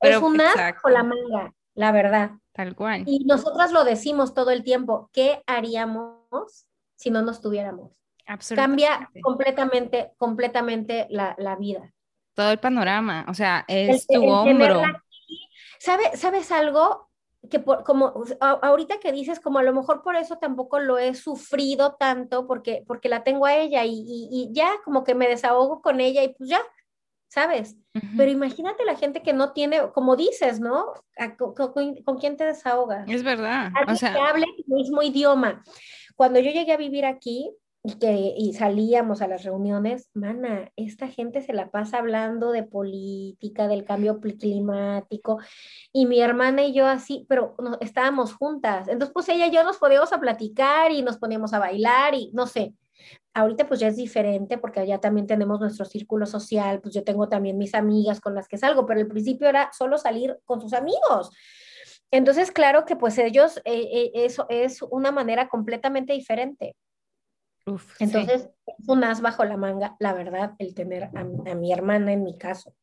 es 0.00 0.16
un 0.18 0.40
as 0.40 0.80
con 0.80 0.92
la 0.92 1.02
manga, 1.02 1.52
la 1.74 1.90
verdad. 1.90 2.30
Tal 2.52 2.76
cual. 2.76 3.02
Y 3.04 3.24
nosotras 3.24 3.72
lo 3.72 3.82
decimos 3.82 4.32
todo 4.32 4.52
el 4.52 4.62
tiempo, 4.62 5.10
¿qué 5.12 5.42
haríamos 5.48 6.68
si 6.94 7.10
no 7.10 7.22
nos 7.22 7.40
tuviéramos? 7.40 8.01
Cambia 8.54 9.10
completamente, 9.22 10.12
completamente 10.16 11.06
la, 11.10 11.34
la, 11.38 11.56
vida. 11.56 11.92
Todo 12.34 12.50
el 12.50 12.58
panorama, 12.58 13.26
o 13.28 13.34
sea, 13.34 13.64
es 13.68 14.06
tu 14.06 14.24
hombro. 14.24 14.82
¿Sabe, 15.78 16.16
¿Sabes 16.16 16.52
algo? 16.52 17.10
Que 17.50 17.58
por, 17.58 17.82
como 17.82 18.14
ahorita 18.40 19.00
que 19.00 19.10
dices, 19.10 19.40
como 19.40 19.58
a 19.58 19.64
lo 19.64 19.74
mejor 19.74 20.02
por 20.02 20.14
eso 20.14 20.38
tampoco 20.38 20.78
lo 20.78 20.98
he 20.98 21.14
sufrido 21.14 21.94
tanto, 21.94 22.46
porque, 22.46 22.84
porque 22.86 23.08
la 23.08 23.24
tengo 23.24 23.46
a 23.46 23.56
ella 23.56 23.84
y, 23.84 24.04
y, 24.06 24.48
ya 24.52 24.70
como 24.84 25.02
que 25.02 25.14
me 25.14 25.28
desahogo 25.28 25.82
con 25.82 26.00
ella 26.00 26.22
y 26.22 26.34
pues 26.34 26.48
ya, 26.50 26.60
¿sabes? 27.32 27.76
Pero 28.16 28.30
imagínate 28.30 28.84
la 28.84 28.94
gente 28.94 29.22
que 29.22 29.32
no 29.32 29.52
tiene, 29.52 29.90
como 29.92 30.16
dices, 30.16 30.60
¿no? 30.60 30.92
¿Con, 31.38 32.18
quién 32.18 32.36
te 32.36 32.44
desahogas? 32.44 33.08
Es 33.08 33.22
verdad. 33.22 33.72
Alguien 33.74 33.98
que 33.98 34.20
hable 34.20 34.44
el 34.44 34.64
mismo 34.66 35.02
idioma. 35.02 35.64
Cuando 36.14 36.38
yo 36.40 36.50
llegué 36.50 36.72
a 36.72 36.76
vivir 36.76 37.06
aquí, 37.06 37.50
y 37.84 37.98
que 37.98 38.34
y 38.36 38.52
salíamos 38.54 39.22
a 39.22 39.28
las 39.28 39.42
reuniones, 39.42 40.08
mana, 40.14 40.70
esta 40.76 41.08
gente 41.08 41.42
se 41.42 41.52
la 41.52 41.70
pasa 41.70 41.98
hablando 41.98 42.52
de 42.52 42.62
política, 42.62 43.66
del 43.66 43.84
cambio 43.84 44.20
climático, 44.20 45.38
y 45.92 46.06
mi 46.06 46.20
hermana 46.20 46.62
y 46.62 46.74
yo 46.74 46.86
así, 46.86 47.26
pero 47.28 47.56
no, 47.58 47.78
estábamos 47.80 48.34
juntas. 48.34 48.86
Entonces, 48.86 49.12
pues 49.12 49.28
ella 49.28 49.48
y 49.48 49.50
yo 49.50 49.64
nos 49.64 49.78
podíamos 49.78 50.12
a 50.12 50.20
platicar 50.20 50.92
y 50.92 51.02
nos 51.02 51.18
poníamos 51.18 51.52
a 51.54 51.58
bailar 51.58 52.14
y 52.14 52.30
no 52.32 52.46
sé. 52.46 52.74
Ahorita 53.34 53.66
pues 53.66 53.80
ya 53.80 53.88
es 53.88 53.96
diferente 53.96 54.58
porque 54.58 54.80
allá 54.80 54.98
también 54.98 55.26
tenemos 55.26 55.58
nuestro 55.58 55.84
círculo 55.84 56.26
social, 56.26 56.80
pues 56.80 56.94
yo 56.94 57.02
tengo 57.02 57.28
también 57.28 57.58
mis 57.58 57.74
amigas 57.74 58.20
con 58.20 58.34
las 58.34 58.46
que 58.46 58.58
salgo, 58.58 58.86
pero 58.86 59.00
al 59.00 59.08
principio 59.08 59.48
era 59.48 59.70
solo 59.72 59.98
salir 59.98 60.38
con 60.44 60.60
sus 60.60 60.72
amigos. 60.72 61.30
Entonces, 62.12 62.52
claro 62.52 62.84
que 62.84 62.94
pues 62.94 63.18
ellos, 63.18 63.56
eh, 63.64 63.88
eh, 63.92 64.10
eso 64.14 64.46
es 64.50 64.82
una 64.82 65.10
manera 65.10 65.48
completamente 65.48 66.12
diferente. 66.12 66.76
Entonces, 67.98 68.48
es 68.66 68.88
un 68.88 69.04
as 69.04 69.20
bajo 69.20 69.44
la 69.44 69.56
manga, 69.56 69.96
la 70.00 70.12
verdad, 70.12 70.54
el 70.58 70.74
tener 70.74 71.04
a, 71.14 71.24
mi 71.54 71.72
hermana 71.72 72.12
en 72.12 72.24
mi 72.24 72.36
caso. 72.36 72.74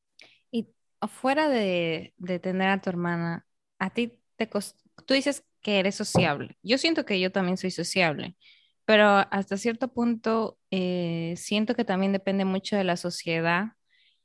Y 0.52 0.70
fuera 1.08 1.50
de, 1.50 2.14
tener 2.42 2.70
a 2.70 2.82
tu 2.82 2.90
hermana, 2.90 3.46
a 3.78 3.90
ti 3.90 4.20
te 4.36 4.48
tú 4.48 5.14
dices 5.14 5.44
que 5.62 5.80
eres 5.80 5.96
sociable. 5.96 6.58
Yo 6.64 6.78
siento 6.78 7.06
que 7.06 7.20
yo 7.20 7.32
también 7.32 7.58
soy 7.58 7.72
sociable, 7.72 8.38
pero 8.86 9.06
hasta 9.06 9.58
cierto 9.58 9.90
punto 9.90 10.58
eh, 10.72 11.34
siento 11.36 11.76
que 11.76 11.86
también 11.86 12.14
depende 12.14 12.46
mucho 12.46 12.78
de 12.78 12.86
la 12.86 12.96
sociedad 12.96 13.74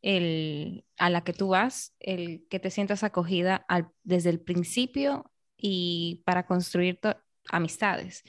el, 0.02 0.84
a 0.98 1.10
la 1.10 1.24
que 1.24 1.32
tú 1.32 1.48
vas, 1.48 1.94
el 1.98 2.46
que 2.48 2.60
te 2.60 2.70
sientas 2.70 3.02
acogida 3.02 3.66
desde 4.02 4.30
el 4.30 4.40
principio 4.40 5.32
y 5.56 6.22
para 6.26 6.46
construir 6.46 7.00
amistades. 7.50 8.22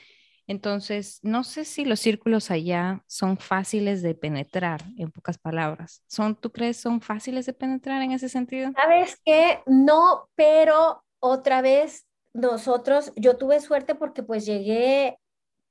Entonces, 0.47 1.19
no 1.23 1.43
sé 1.43 1.65
si 1.65 1.85
los 1.85 1.99
círculos 1.99 2.51
allá 2.51 3.03
son 3.07 3.38
fáciles 3.38 4.01
de 4.01 4.13
penetrar, 4.13 4.81
en 4.97 5.11
pocas 5.11 5.38
palabras. 5.38 6.03
¿Son, 6.07 6.35
¿Tú 6.35 6.51
crees 6.51 6.77
son 6.77 7.01
fáciles 7.01 7.45
de 7.45 7.53
penetrar 7.53 8.01
en 8.01 8.11
ese 8.11 8.30
sentido? 8.30 8.72
Sabes 8.76 9.19
que 9.26 9.59
no, 9.65 10.30
pero 10.35 11.03
otra 11.19 11.61
vez 11.61 12.05
nosotros, 12.34 13.11
yo 13.15 13.38
tuve 13.38 13.59
suerte 13.59 13.95
porque 13.95 14.22
pues 14.22 14.45
llegué 14.45 15.17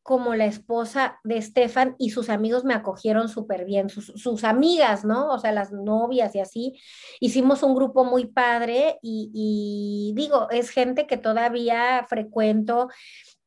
como 0.05 0.35
la 0.35 0.45
esposa 0.45 1.19
de 1.25 1.39
Estefan 1.39 1.97
y 1.99 2.11
sus 2.11 2.29
amigos 2.29 2.63
me 2.63 2.75
acogieron 2.75 3.29
súper 3.29 3.65
bien, 3.65 3.89
sus, 3.89 4.13
sus, 4.17 4.45
amigas, 4.45 5.03
¿no? 5.03 5.31
O 5.33 5.39
sea, 5.39 5.51
las 5.51 5.73
novias 5.73 6.35
y 6.35 6.41
así. 6.41 6.79
Hicimos 7.21 7.63
un 7.63 7.75
grupo 7.75 8.05
muy 8.05 8.27
padre 8.27 8.99
y, 9.01 9.31
y 9.33 10.13
digo, 10.15 10.51
es 10.51 10.69
gente 10.69 11.07
que 11.07 11.17
todavía 11.17 12.05
frecuento 12.07 12.91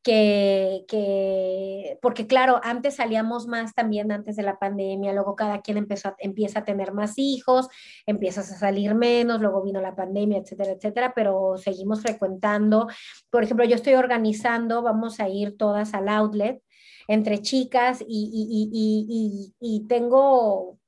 que, 0.02 0.84
que, 0.88 1.98
porque 2.00 2.26
claro, 2.26 2.60
antes 2.62 2.96
salíamos 2.96 3.46
más 3.46 3.74
también 3.74 4.12
antes 4.12 4.36
de 4.36 4.42
la 4.42 4.58
pandemia, 4.58 5.12
luego 5.12 5.36
cada 5.36 5.60
quien 5.60 5.76
empezó 5.76 6.14
empieza 6.18 6.60
a 6.60 6.64
tener 6.64 6.92
más 6.92 7.14
hijos, 7.16 7.68
empiezas 8.06 8.50
a 8.52 8.58
salir 8.58 8.94
menos, 8.94 9.40
luego 9.40 9.62
vino 9.62 9.80
la 9.80 9.96
pandemia, 9.96 10.38
etcétera, 10.38 10.72
etcétera, 10.72 11.12
pero 11.14 11.56
seguimos 11.56 12.02
frecuentando. 12.02 12.88
Por 13.30 13.44
ejemplo, 13.44 13.64
yo 13.64 13.74
estoy 13.74 13.94
organizando, 13.94 14.82
vamos 14.82 15.20
a 15.20 15.28
ir 15.28 15.56
todas 15.56 15.94
al 15.94 16.08
outlet 16.08 16.62
entre 17.08 17.40
chicas 17.40 18.02
y, 18.06 18.06
y, 18.06 18.70
y, 18.70 19.54
y 19.60 19.86
tengo, 19.88 20.78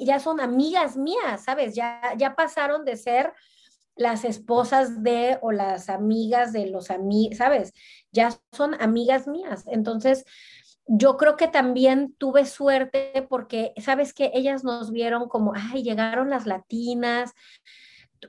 ya 0.00 0.20
son 0.20 0.40
amigas 0.40 0.96
mías, 0.96 1.44
¿sabes? 1.44 1.74
Ya, 1.74 2.00
ya 2.16 2.36
pasaron 2.36 2.84
de 2.84 2.96
ser 2.96 3.32
las 3.96 4.24
esposas 4.24 5.02
de 5.02 5.38
o 5.40 5.52
las 5.52 5.88
amigas 5.88 6.52
de 6.52 6.66
los 6.66 6.90
amigos, 6.90 7.38
¿sabes? 7.38 7.72
Ya 8.12 8.30
son 8.52 8.80
amigas 8.80 9.26
mías. 9.26 9.64
Entonces, 9.66 10.24
yo 10.86 11.16
creo 11.16 11.36
que 11.36 11.48
también 11.48 12.14
tuve 12.18 12.44
suerte 12.44 13.26
porque, 13.28 13.72
¿sabes 13.78 14.12
que 14.12 14.30
Ellas 14.34 14.62
nos 14.62 14.92
vieron 14.92 15.28
como, 15.28 15.54
ay, 15.56 15.82
llegaron 15.82 16.30
las 16.30 16.46
latinas. 16.46 17.32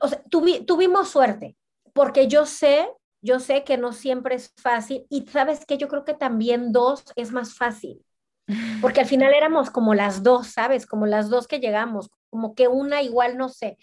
O 0.00 0.08
sea, 0.08 0.22
tuvimos 0.30 1.10
suerte 1.10 1.56
porque 1.92 2.28
yo 2.28 2.46
sé, 2.46 2.88
yo 3.22 3.38
sé 3.38 3.64
que 3.64 3.76
no 3.76 3.92
siempre 3.92 4.36
es 4.36 4.52
fácil 4.56 5.06
y 5.10 5.26
sabes 5.26 5.66
que 5.66 5.78
yo 5.78 5.88
creo 5.88 6.04
que 6.04 6.14
también 6.14 6.72
dos 6.72 7.04
es 7.14 7.30
más 7.30 7.54
fácil. 7.54 8.02
Porque 8.80 9.00
al 9.00 9.06
final 9.06 9.34
éramos 9.34 9.68
como 9.68 9.94
las 9.94 10.22
dos, 10.22 10.46
¿sabes? 10.46 10.86
Como 10.86 11.04
las 11.06 11.28
dos 11.28 11.46
que 11.46 11.60
llegamos, 11.60 12.08
como 12.30 12.54
que 12.54 12.66
una 12.66 13.02
igual, 13.02 13.36
no 13.36 13.50
sé 13.50 13.76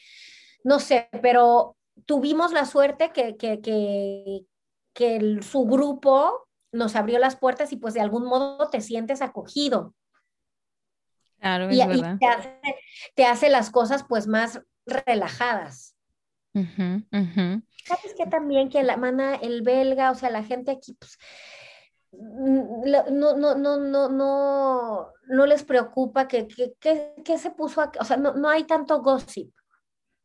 no 0.65 0.79
sé, 0.79 1.09
pero 1.21 1.77
tuvimos 2.07 2.51
la 2.51 2.65
suerte 2.65 3.11
que, 3.11 3.37
que, 3.37 3.61
que, 3.61 4.45
que 4.93 5.39
su 5.43 5.65
grupo 5.65 6.47
nos 6.71 6.95
abrió 6.95 7.19
las 7.19 7.35
puertas 7.35 7.71
y 7.71 7.77
pues 7.77 7.93
de 7.93 8.01
algún 8.01 8.25
modo 8.25 8.67
te 8.69 8.81
sientes 8.81 9.21
acogido. 9.21 9.93
Claro, 11.39 11.69
es 11.69 11.77
y, 11.77 11.87
verdad. 11.87 12.17
te, 13.13 13.25
hace, 13.25 13.49
las 13.51 13.69
cosas 13.69 14.05
pues 14.09 14.25
más 14.25 14.59
relajadas. 14.87 15.95
¿Sabes 16.51 18.15
que 18.17 18.25
también 18.25 18.69
que 18.69 18.81
la 18.81 18.97
mana, 18.97 19.35
el 19.35 19.61
belga, 19.61 20.09
o 20.09 20.15
sea, 20.15 20.31
la 20.31 20.43
gente 20.43 20.71
aquí, 20.71 20.95
pues, 20.95 21.19
mm, 22.11 22.89
no, 23.11 23.35
no, 23.35 23.55
no, 23.55 23.77
no, 23.77 24.09
no, 24.09 25.11
no 25.27 25.45
les 25.45 25.63
preocupa 25.63 26.27
que, 26.27 26.47
que, 26.47 27.37
se 27.37 27.51
puso, 27.51 27.83
o 27.99 28.03
sea, 28.03 28.17
no, 28.17 28.33
no 28.33 28.49
hay 28.49 28.63
tanto 28.63 29.03
gossip. 29.03 29.53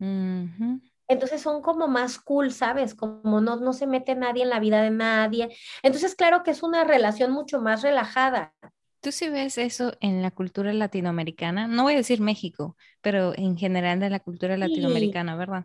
Entonces 0.00 1.42
son 1.42 1.60
como 1.60 1.88
más 1.88 2.18
cool, 2.18 2.52
¿sabes? 2.52 2.94
Como 2.94 3.40
no, 3.40 3.56
no 3.56 3.72
se 3.72 3.86
mete 3.86 4.14
nadie 4.14 4.44
en 4.44 4.48
la 4.48 4.60
vida 4.60 4.80
de 4.80 4.90
nadie. 4.90 5.56
Entonces, 5.82 6.14
claro 6.14 6.42
que 6.42 6.52
es 6.52 6.62
una 6.62 6.84
relación 6.84 7.32
mucho 7.32 7.60
más 7.60 7.82
relajada. 7.82 8.54
¿Tú 9.00 9.12
sí 9.12 9.28
ves 9.28 9.56
eso 9.58 9.92
en 10.00 10.22
la 10.22 10.30
cultura 10.30 10.72
latinoamericana? 10.72 11.66
No 11.66 11.84
voy 11.84 11.94
a 11.94 11.98
decir 11.98 12.20
México, 12.20 12.76
pero 13.00 13.32
en 13.36 13.56
general 13.56 13.98
de 13.98 14.10
la 14.10 14.20
cultura 14.20 14.56
latinoamericana, 14.56 15.36
¿verdad? 15.36 15.64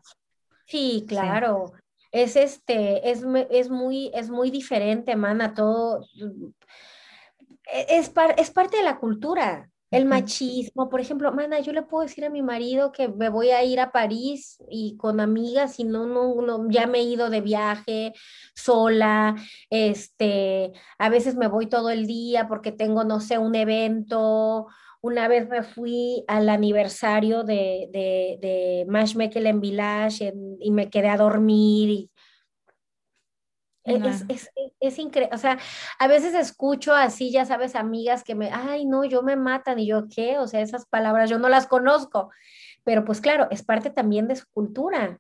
Sí, 0.66 1.06
claro. 1.08 1.74
Es 2.12 2.38
este, 2.38 3.12
es, 3.12 3.26
es, 3.50 3.70
muy, 3.70 4.10
es 4.14 4.30
muy 4.30 4.52
diferente, 4.52 5.18
mana, 5.18 5.54
todo. 5.54 6.08
E, 7.72 7.86
es, 7.90 8.12
es 8.38 8.52
parte 8.52 8.78
de 8.78 8.84
la 8.84 8.98
cultura. 8.98 9.70
El 9.96 10.06
machismo, 10.06 10.90
por 10.90 11.00
ejemplo, 11.00 11.32
mana, 11.32 11.60
yo 11.62 11.72
le 11.72 11.82
puedo 11.82 12.04
decir 12.04 12.26
a 12.26 12.30
mi 12.30 12.42
marido 12.42 12.92
que 12.92 13.08
me 13.08 13.30
voy 13.30 13.52
a 13.52 13.64
ir 13.64 13.80
a 13.80 13.92
París 13.94 14.58
y 14.70 14.98
con 14.98 15.22
amigas 15.22 15.80
y 15.80 15.86
no, 15.86 16.06
no, 16.06 16.42
no, 16.42 16.70
ya 16.70 16.86
me 16.86 17.00
he 17.00 17.04
ido 17.04 17.30
de 17.30 17.40
viaje 17.40 18.14
sola, 18.56 19.36
este, 19.70 20.74
a 20.98 21.10
veces 21.10 21.36
me 21.36 21.48
voy 21.48 21.68
todo 21.68 21.90
el 21.92 22.08
día 22.08 22.48
porque 22.48 22.74
tengo, 22.74 23.06
no 23.06 23.22
sé, 23.22 23.38
un 23.38 23.56
evento. 23.56 24.68
Una 25.02 25.28
vez 25.28 25.48
me 25.48 25.64
fui 25.64 26.26
al 26.28 26.50
aniversario 26.50 27.44
de, 27.44 27.88
de, 27.94 28.38
de 28.42 28.86
Mash 28.90 29.16
en 29.18 29.62
Village 29.62 30.34
y 30.60 30.72
me 30.72 30.90
quedé 30.90 31.10
a 31.10 31.18
dormir 31.18 31.90
y 31.90 32.12
es, 33.86 34.26
es, 34.28 34.52
es 34.80 35.00
increíble, 35.00 35.34
o 35.34 35.38
sea, 35.38 35.58
a 36.00 36.08
veces 36.08 36.34
escucho 36.34 36.94
así, 36.94 37.32
ya 37.32 37.46
sabes, 37.46 37.76
amigas 37.76 38.24
que 38.24 38.36
me, 38.36 38.50
ay, 38.52 38.86
no, 38.86 39.06
yo 39.06 39.22
me 39.22 39.36
matan 39.36 39.80
y 39.80 39.88
yo 39.88 40.08
qué, 40.14 40.40
o 40.40 40.48
sea, 40.48 40.62
esas 40.62 40.86
palabras 40.86 41.30
yo 41.30 41.38
no 41.38 41.50
las 41.50 41.68
conozco, 41.68 42.32
pero 42.84 43.06
pues 43.06 43.22
claro, 43.22 43.48
es 43.52 43.64
parte 43.64 43.90
también 43.90 44.28
de 44.28 44.36
su 44.36 44.46
cultura. 44.52 45.20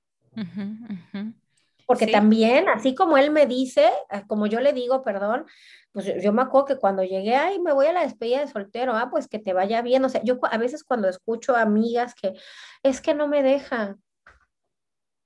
Porque 1.85 2.07
también, 2.07 2.67
así 2.67 2.95
como 2.95 3.17
él 3.17 3.29
me 3.29 3.45
dice, 3.45 3.89
ah, 4.09 4.25
como 4.25 4.47
yo 4.47 4.59
le 4.59 4.73
digo, 4.73 5.03
perdón, 5.03 5.45
pues 5.91 6.11
yo, 6.21 6.33
me 6.33 6.41
acuerdo 6.41 6.65
que 6.65 6.77
cuando 6.77 7.03
llegué, 7.03 7.35
ay, 7.35 7.59
me 7.59 7.73
voy 7.73 7.85
a 7.85 7.93
la 7.93 8.01
despedida 8.01 8.39
de 8.39 8.47
soltero, 8.47 8.93
ah, 8.95 9.09
pues 9.11 9.27
que 9.27 9.39
te 9.39 9.53
vaya 9.53 9.81
bien, 9.81 10.03
o 10.03 10.09
sea, 10.09 10.23
yo 10.23 10.39
a 10.41 10.57
veces 10.57 10.83
cuando 10.83 11.07
escucho 11.07 11.55
amigas 11.55 12.15
que 12.15 12.33
es 12.81 13.01
que 13.01 13.13
no 13.13 13.27
me 13.27 13.43
deja, 13.43 13.97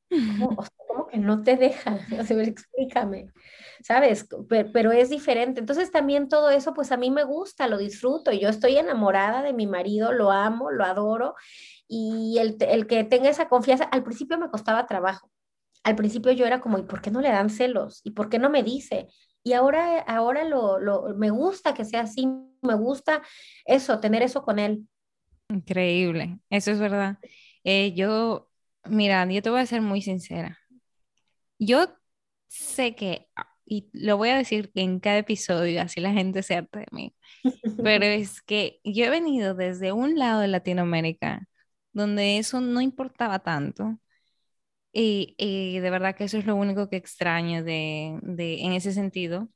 ¿Cómo, 0.09 1.07
que 1.07 1.17
no 1.17 1.43
te 1.43 1.55
deja? 1.55 1.99
O 2.19 2.23
sea, 2.23 2.41
explícame, 2.43 3.31
¿sabes? 3.81 4.27
Pero, 4.49 4.91
es 4.91 5.09
diferente. 5.09 5.59
Entonces 5.59 5.91
también 5.91 6.29
todo 6.29 6.49
eso, 6.49 6.73
pues 6.73 6.91
a 6.91 6.97
mí 6.97 7.11
me 7.11 7.23
gusta, 7.23 7.67
lo 7.67 7.77
disfruto. 7.77 8.31
Yo 8.31 8.49
estoy 8.49 8.77
enamorada 8.77 9.41
de 9.43 9.53
mi 9.53 9.67
marido, 9.67 10.11
lo 10.11 10.31
amo, 10.31 10.71
lo 10.71 10.83
adoro. 10.83 11.35
Y 11.87 12.37
el, 12.39 12.57
el 12.59 12.87
que 12.87 13.03
tenga 13.03 13.29
esa 13.29 13.49
confianza, 13.49 13.85
al 13.85 14.03
principio 14.03 14.37
me 14.37 14.49
costaba 14.49 14.85
trabajo. 14.87 15.29
al 15.83 15.95
principio 15.95 16.31
yo 16.33 16.45
era 16.45 16.61
como, 16.61 16.77
¿y 16.77 16.83
por 16.83 17.01
qué 17.01 17.11
no 17.11 17.21
le 17.21 17.29
dan 17.29 17.49
celos? 17.49 18.01
¿Y 18.03 18.11
por 18.11 18.29
qué 18.29 18.39
no 18.39 18.49
me 18.49 18.63
dice? 18.63 19.07
Y 19.43 19.53
ahora, 19.53 19.99
ahora 20.01 20.43
lo, 20.43 20.79
lo, 20.79 21.15
me 21.15 21.29
gusta 21.29 21.73
que 21.73 21.85
sea 21.85 22.01
así, 22.01 22.27
me 22.61 22.75
gusta 22.75 23.21
eso, 23.65 23.99
tener 23.99 24.21
eso 24.21 24.43
con 24.43 24.59
él. 24.59 24.87
Increíble, 25.49 26.39
eso 26.49 26.71
es 26.71 26.79
verdad. 26.79 27.17
Eh, 27.63 27.93
yo, 27.93 28.48
mira, 28.85 29.25
yo 29.31 29.41
te 29.41 29.49
voy 29.49 29.61
a 29.61 29.65
ser 29.65 29.81
muy 29.81 30.01
sincera. 30.01 30.57
Yo 31.57 31.87
sé 32.47 32.95
que, 32.95 33.27
y 33.65 33.89
lo 33.93 34.17
voy 34.17 34.29
a 34.29 34.37
decir 34.37 34.71
en 34.75 34.99
cada 34.99 35.19
episodio, 35.19 35.81
así 35.81 35.99
la 36.01 36.13
gente 36.13 36.43
se 36.43 36.55
harta 36.55 36.79
de 36.79 36.87
mí, 36.91 37.15
pero 37.83 38.05
es 38.05 38.41
que 38.41 38.79
yo 38.83 39.05
he 39.05 39.09
venido 39.09 39.55
desde 39.55 39.91
un 39.91 40.17
lado 40.17 40.41
de 40.41 40.47
Latinoamérica 40.47 41.47
donde 41.93 42.37
eso 42.37 42.61
no 42.61 42.81
importaba 42.81 43.39
tanto. 43.39 43.99
Y, 44.91 45.79
de 45.79 45.89
verdad 45.91 46.15
que 46.15 46.23
eso 46.25 46.37
es 46.37 46.45
lo 46.45 46.55
único 46.55 46.89
que 46.89 46.97
extraño 46.97 47.63
de, 47.63 48.19
de 48.23 48.61
en 48.61 48.73
ese 48.73 48.91
sentido. 48.91 49.49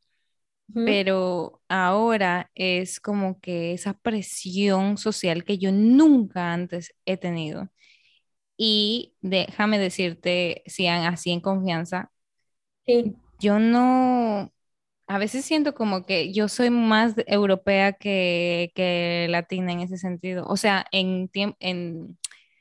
Pero 0.74 1.62
ahora 1.68 2.50
es 2.56 3.00
como 3.00 3.40
que 3.40 3.74
esa 3.74 3.94
presión 3.94 4.98
social 4.98 5.44
que 5.44 5.60
yo 5.60 5.72
nunca 5.72 6.54
antes 6.54 6.96
he 7.06 7.18
tenido. 7.18 7.70
Y 8.58 9.16
déjame 9.22 9.80
decirte, 9.80 10.64
si 10.68 10.88
así 10.88 11.32
en 11.32 11.42
confianza, 11.42 12.12
yo 13.40 13.60
no, 13.60 14.52
a 15.08 15.18
veces 15.18 15.46
siento 15.46 15.74
como 15.76 16.06
que 16.06 16.34
yo 16.34 16.48
soy 16.50 16.70
más 16.70 17.16
europea 17.28 17.94
que, 17.94 18.72
que 18.76 19.28
latina 19.30 19.72
en 19.74 19.82
ese 19.82 19.98
sentido. 19.98 20.46
O 20.48 20.58
sea, 20.58 20.86
en, 20.92 21.30
en, 21.60 22.18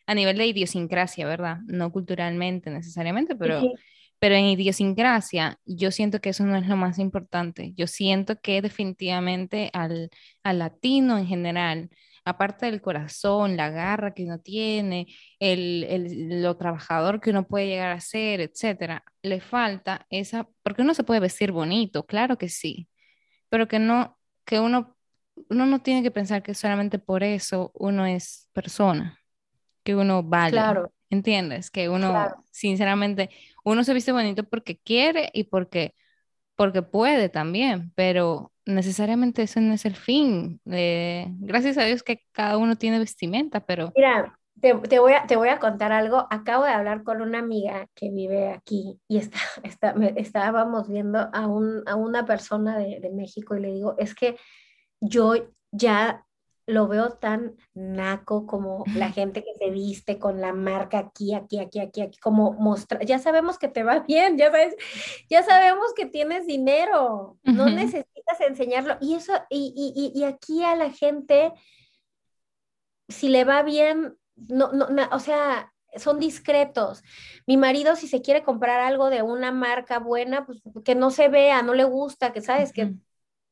a 0.06 0.14
nivel 0.14 0.39
de 0.39 0.47
idiosincrasia, 0.47 1.27
¿verdad? 1.27 1.59
No 1.66 1.93
culturalmente 1.93 2.70
necesariamente, 2.70 3.36
pero, 3.36 3.70
pero 4.19 4.35
en 4.36 4.47
idiosincrasia 4.47 5.59
yo 5.66 5.90
siento 5.90 6.20
que 6.20 6.31
eso 6.31 6.44
no 6.44 6.56
es 6.56 6.66
lo 6.69 6.77
más 6.77 6.98
importante. 6.98 7.73
Yo 7.77 7.86
siento 7.86 8.40
que 8.40 8.62
definitivamente 8.62 9.70
al, 9.74 10.10
al 10.43 10.59
latino 10.60 11.19
en 11.19 11.27
general, 11.27 11.90
aparte 12.24 12.66
del 12.66 12.81
corazón, 12.81 13.57
la 13.57 13.70
garra 13.70 14.15
que 14.15 14.24
uno 14.24 14.39
tiene, 14.39 15.07
el, 15.39 15.85
el, 15.85 16.43
lo 16.43 16.57
trabajador 16.57 17.20
que 17.20 17.31
uno 17.31 17.47
puede 17.47 17.66
llegar 17.66 17.93
a 17.93 18.01
ser, 18.01 18.40
etcétera, 18.40 19.05
le 19.23 19.40
falta 19.40 20.07
esa, 20.11 20.49
porque 20.62 20.82
uno 20.82 20.94
se 20.94 21.05
puede 21.05 21.20
vestir 21.20 21.53
bonito, 21.53 22.07
claro 22.07 22.39
que 22.39 22.49
sí, 22.49 22.89
pero 23.49 23.69
que 23.69 23.78
no, 23.78 24.19
que 24.44 24.61
uno, 24.61 24.97
uno 25.51 25.66
no 25.66 25.81
tiene 25.82 26.03
que 26.03 26.11
pensar 26.11 26.43
que 26.43 26.55
solamente 26.55 26.99
por 26.99 27.23
eso 27.23 27.73
uno 27.74 28.07
es 28.07 28.49
persona 28.53 29.19
que 29.82 29.97
uno 29.97 30.23
vale. 30.23 30.53
Claro. 30.53 30.93
¿Entiendes? 31.11 31.70
Que 31.70 31.90
uno, 31.90 32.47
sinceramente, 32.51 33.28
uno 33.65 33.85
se 33.85 33.93
viste 33.93 34.12
bonito 34.12 34.44
porque 34.44 34.78
quiere 34.78 35.28
y 35.35 35.44
porque, 35.44 35.94
porque 36.57 36.81
puede 36.81 37.28
también, 37.28 37.93
pero 37.94 38.52
necesariamente 38.67 39.43
eso 39.43 39.61
no 39.61 39.75
es 39.75 39.85
el 39.85 39.97
fin. 39.97 40.61
gracias 40.65 41.79
a 41.79 41.85
Dios 41.85 42.03
que 42.03 42.21
cada 42.33 42.57
uno 42.59 42.77
tiene 42.77 42.99
vestimenta, 42.99 43.61
pero... 43.61 43.93
Mira, 43.97 44.39
te, 44.61 44.75
te, 44.75 44.99
voy 44.99 45.13
a, 45.13 45.27
te 45.27 45.37
voy 45.37 45.49
a 45.49 45.59
contar 45.59 45.93
algo. 45.93 46.27
Acabo 46.31 46.65
de 46.65 46.71
hablar 46.71 47.03
con 47.03 47.21
una 47.21 47.41
amiga 47.41 47.89
que 47.95 48.11
vive 48.11 48.51
aquí 48.51 49.01
y 49.09 49.19
está, 49.19 49.39
está, 49.63 49.95
estábamos 50.17 50.89
viendo 50.89 51.29
a, 51.33 51.47
un, 51.47 51.83
a 51.87 51.97
una 51.97 52.25
persona 52.25 52.79
de, 52.79 53.01
de 53.01 53.11
México 53.11 53.57
y 53.57 53.61
le 53.61 53.73
digo, 53.73 53.95
es 53.99 54.15
que 54.15 54.37
yo 55.01 55.35
ya 55.73 56.25
lo 56.67 56.87
veo 56.87 57.11
tan 57.11 57.57
naco 57.75 58.47
como 58.47 58.85
la 58.95 59.11
gente 59.13 59.43
que 59.43 59.55
se 59.55 59.71
viste 59.71 60.19
con 60.19 60.41
la 60.41 60.53
marca 60.53 60.99
aquí, 60.99 61.35
aquí, 61.35 61.59
aquí, 61.59 61.81
aquí, 61.81 62.03
aquí, 62.03 62.19
como 62.19 62.53
mostrar, 62.53 63.05
ya 63.05 63.19
sabemos 63.19 63.59
que 63.59 63.69
te 63.69 63.83
va 63.83 64.01
bien, 64.09 64.39
ya 64.39 64.51
sabes, 64.51 64.77
ya 65.29 65.43
sabemos 65.43 65.93
que 65.95 66.07
tienes 66.07 66.47
dinero, 66.47 67.39
no 67.43 67.67
necesitas 67.67 68.12
enseñarlo. 68.40 68.97
Y 69.01 69.15
eso, 69.15 69.32
y, 69.51 70.12
y, 70.15 70.24
aquí 70.24 70.65
a 70.65 70.77
la 70.77 70.90
gente, 70.90 71.53
si 73.09 73.28
le 73.28 73.44
va 73.44 73.62
bien, 73.62 74.16
no, 74.36 74.73
no, 74.73 74.89
o 75.12 75.19
sea, 75.19 75.73
son 75.97 76.19
discretos. 76.19 77.03
Mi 77.47 77.57
marido, 77.57 77.97
si 77.97 78.09
se 78.09 78.23
quiere 78.23 78.43
comprar 78.43 78.81
algo 78.81 79.11
de 79.11 79.23
una 79.23 79.53
marca 79.53 79.99
buena, 79.99 80.47
pues 80.47 80.61
que 80.85 80.94
no 80.94 81.11
se 81.11 81.28
vea, 81.28 81.62
no 81.62 81.74
le 81.74 81.85
gusta, 81.85 82.32
que 82.32 82.40
sabes 82.40 82.73
que 82.73 82.94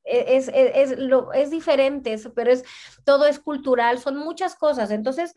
e, 0.04 0.36
es, 0.36 0.50
es, 0.54 0.98
lo, 0.98 1.32
es 1.32 1.50
diferente, 1.50 2.16
pero 2.34 2.50
es, 2.50 2.64
todo 3.04 3.26
es 3.26 3.38
cultural, 3.38 3.98
son 3.98 4.16
muchas 4.16 4.56
cosas. 4.56 4.90
Entonces, 4.90 5.34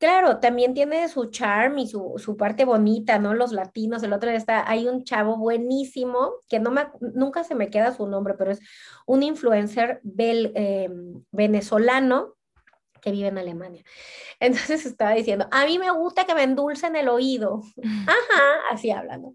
claro, 0.00 0.40
también 0.40 0.74
tiene 0.74 1.08
su 1.08 1.26
charm 1.26 1.78
y 1.78 1.86
su, 1.86 2.14
su, 2.16 2.36
parte 2.36 2.64
bonita, 2.64 3.18
¿no? 3.18 3.34
Los 3.34 3.52
latinos, 3.52 4.02
el 4.02 4.14
otro 4.14 4.30
día 4.30 4.38
está, 4.38 4.68
hay 4.68 4.88
un 4.88 5.04
chavo 5.04 5.36
buenísimo, 5.36 6.32
que 6.48 6.58
no 6.58 6.70
me, 6.70 6.86
nunca 7.14 7.44
se 7.44 7.54
me 7.54 7.68
queda 7.68 7.94
su 7.94 8.06
nombre, 8.08 8.34
pero 8.34 8.50
es 8.50 8.60
un 9.06 9.22
influencer 9.22 10.00
bel, 10.02 10.52
em, 10.56 11.22
venezolano 11.30 12.34
que 13.02 13.12
vive 13.12 13.28
en 13.28 13.38
Alemania. 13.38 13.84
Entonces 14.40 14.86
estaba 14.86 15.12
diciendo, 15.12 15.46
a 15.50 15.66
mí 15.66 15.78
me 15.78 15.90
gusta 15.90 16.24
que 16.24 16.34
me 16.34 16.44
endulcen 16.44 16.96
el 16.96 17.08
oído. 17.08 17.62
Ajá, 18.06 18.72
así 18.72 18.90
hablando. 18.90 19.34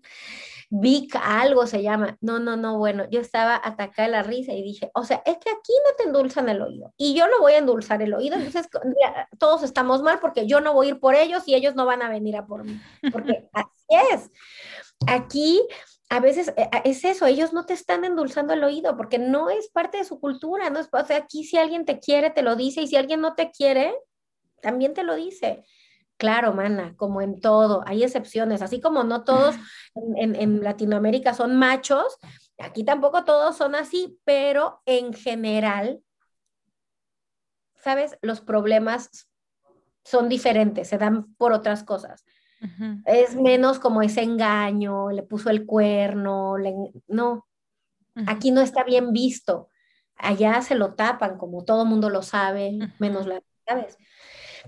Vic 0.70 1.16
algo 1.22 1.68
se 1.68 1.82
llama. 1.84 2.18
No, 2.22 2.40
no, 2.40 2.56
no, 2.58 2.78
bueno, 2.78 3.08
yo 3.10 3.20
estaba 3.20 3.56
atacada 3.56 4.08
de 4.08 4.12
la 4.12 4.24
risa 4.24 4.54
y 4.54 4.64
dije, 4.64 4.92
o 4.94 5.04
sea, 5.04 5.22
es 5.26 5.38
que 5.38 5.50
aquí 5.50 5.74
no 5.86 5.96
te 5.98 6.04
endulzan 6.04 6.50
el 6.50 6.62
oído 6.62 6.94
y 6.98 7.14
yo 7.14 7.28
no 7.28 7.40
voy 7.40 7.54
a 7.54 7.58
endulzar 7.58 8.02
el 8.02 8.14
oído, 8.14 8.36
entonces 8.56 8.68
todos 9.38 9.64
estamos 9.64 10.02
mal 10.02 10.20
porque 10.20 10.48
yo 10.48 10.62
no 10.62 10.74
voy 10.74 10.88
a 10.88 10.90
ir 10.90 11.00
por 11.00 11.16
ellos 11.16 11.44
y 11.48 11.56
ellos 11.56 11.76
no 11.76 11.86
van 11.86 12.02
a 12.02 12.10
venir 12.10 12.36
a 12.36 12.46
por 12.46 12.64
mí, 12.64 12.80
porque 13.12 13.50
así 13.54 13.86
es. 14.14 14.32
Aquí 15.08 15.62
a 16.10 16.20
veces 16.20 16.54
eh, 16.56 16.70
es 16.84 17.04
eso, 17.04 17.26
ellos 17.26 17.54
no 17.54 17.66
te 17.66 17.74
están 17.74 18.06
endulzando 18.06 18.54
el 18.54 18.64
oído 18.64 18.96
porque 18.96 19.18
no 19.18 19.50
es 19.50 19.70
parte 19.70 19.98
de 19.98 20.06
su 20.06 20.20
cultura, 20.20 20.70
no 20.70 20.80
es, 20.80 20.90
o 20.92 21.06
sea, 21.06 21.18
aquí 21.18 21.44
si 21.44 21.58
alguien 21.58 21.86
te 21.86 22.00
quiere, 22.00 22.30
te 22.30 22.42
lo 22.42 22.56
dice 22.56 22.82
y 22.82 22.88
si 22.88 22.96
alguien 22.96 23.22
no 23.22 23.36
te 23.36 23.52
quiere, 23.52 23.96
también 24.62 24.94
te 24.94 25.04
lo 25.04 25.16
dice. 25.16 25.64
Claro, 26.18 26.54
mana, 26.54 26.96
como 26.96 27.22
en 27.22 27.42
todo, 27.42 27.84
hay 27.86 28.04
excepciones, 28.04 28.62
así 28.62 28.80
como 28.80 29.04
no 29.04 29.26
todos 29.26 29.56
en, 30.16 30.64
Latinoamérica 30.64 31.34
son 31.34 31.58
machos, 31.58 32.18
aquí 32.58 32.86
tampoco 32.86 33.26
todos 33.26 33.58
son 33.58 33.76
así, 33.76 34.18
pero 34.24 34.82
en 34.86 35.14
general, 35.14 36.02
¿sabes? 37.76 38.18
Los 38.22 38.40
problemas 38.40 39.28
son 40.06 40.30
diferentes, 40.30 40.88
se 40.88 40.98
dan 40.98 41.36
por 41.36 41.52
otras 41.52 41.84
cosas. 41.84 42.24
Es 43.06 43.36
menos 43.36 43.78
como 43.78 44.02
ese 44.02 44.24
engaño, 44.24 45.12
le 45.12 45.22
puso 45.22 45.50
el 45.50 45.66
cuerno, 45.66 46.56
no, 47.08 47.46
aquí 48.26 48.52
no 48.52 48.62
está 48.62 48.84
bien 48.84 49.12
visto, 49.12 49.70
allá 50.16 50.62
se 50.62 50.76
lo 50.76 50.94
tapan, 50.94 51.38
como 51.38 51.66
todo 51.66 51.86
mundo 51.86 52.10
lo 52.10 52.22
sabe, 52.22 52.80
menos 53.00 53.28
la, 53.28 53.42
¿sabes? 53.68 53.98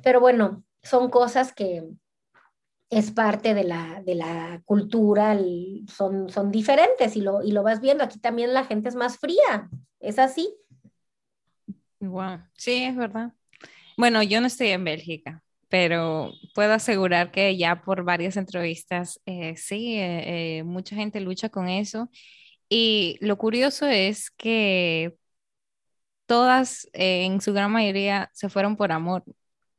Pero 0.03 0.19
bueno, 0.19 0.63
son 0.87 1.09
cosas 1.09 1.53
que 1.53 1.83
es 2.89 3.11
parte 3.11 3.53
de 3.53 3.63
la, 3.63 4.01
de 4.05 4.15
la 4.15 4.61
cultura, 4.65 5.37
son, 5.87 6.29
son 6.29 6.51
diferentes 6.51 7.15
y 7.15 7.21
lo, 7.21 7.43
y 7.43 7.51
lo 7.51 7.63
vas 7.63 7.81
viendo. 7.81 8.03
Aquí 8.03 8.19
también 8.19 8.53
la 8.53 8.65
gente 8.65 8.89
es 8.89 8.95
más 8.95 9.17
fría, 9.17 9.69
es 9.99 10.19
así. 10.19 10.53
Wow, 11.99 12.39
sí, 12.53 12.83
es 12.83 12.95
verdad. 12.95 13.33
Bueno, 13.97 14.23
yo 14.23 14.39
no 14.39 14.47
estoy 14.47 14.67
en 14.67 14.83
Bélgica, 14.83 15.43
pero 15.67 16.31
puedo 16.53 16.73
asegurar 16.73 17.31
que 17.31 17.57
ya 17.57 17.81
por 17.81 18.03
varias 18.03 18.37
entrevistas, 18.37 19.19
eh, 19.25 19.57
sí, 19.57 19.97
eh, 19.97 20.59
eh, 20.59 20.63
mucha 20.63 20.95
gente 20.95 21.19
lucha 21.19 21.49
con 21.49 21.67
eso. 21.67 22.09
Y 22.69 23.17
lo 23.21 23.37
curioso 23.37 23.87
es 23.87 24.29
que 24.31 25.15
todas, 26.25 26.87
en 26.93 27.41
su 27.41 27.53
gran 27.53 27.71
mayoría, 27.71 28.29
se 28.33 28.49
fueron 28.49 28.77
por 28.77 28.91
amor 28.91 29.23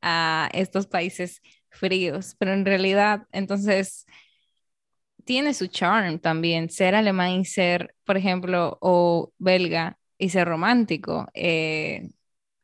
a 0.01 0.49
estos 0.53 0.87
países 0.87 1.41
fríos, 1.69 2.35
pero 2.39 2.53
en 2.53 2.65
realidad, 2.65 3.27
entonces, 3.31 4.05
tiene 5.25 5.53
su 5.53 5.67
charm 5.67 6.19
también 6.19 6.69
ser 6.69 6.95
alemán 6.95 7.31
y 7.31 7.45
ser, 7.45 7.95
por 8.03 8.17
ejemplo, 8.17 8.77
o 8.81 9.31
belga 9.37 9.97
y 10.17 10.29
ser 10.29 10.47
romántico. 10.47 11.27
Eh, 11.33 12.09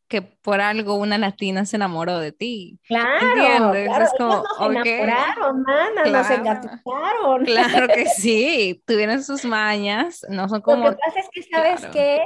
que 0.08 0.22
por 0.22 0.62
algo 0.62 0.96
una 0.96 1.18
latina 1.18 1.66
se 1.66 1.78
enamoró 1.78 2.20
de 2.20 2.32
ti. 2.32 2.80
Claro, 2.88 3.72
claro 3.72 4.04
es 4.04 4.12
como, 4.18 4.44
nos 4.70 4.86
enamoraron, 4.86 5.64
mana, 5.64 6.06
nos 6.06 6.30
engatusaron. 6.30 7.46
Claro 7.46 7.88
que 7.88 8.06
sí, 8.16 8.84
tuvieron 8.86 9.24
sus 9.24 9.46
mañas, 9.46 10.26
no 10.30 10.48
son 10.48 10.62
como... 10.62 10.86
Lo 10.86 10.92
que 10.92 10.98
pasa 11.06 11.20
es 11.20 11.30
que, 11.32 11.44
¿sabes 11.44 11.86
qué? 11.92 12.22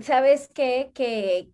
¿Sabes 0.00 0.50
qué? 0.54 0.90
Que, 0.94 1.48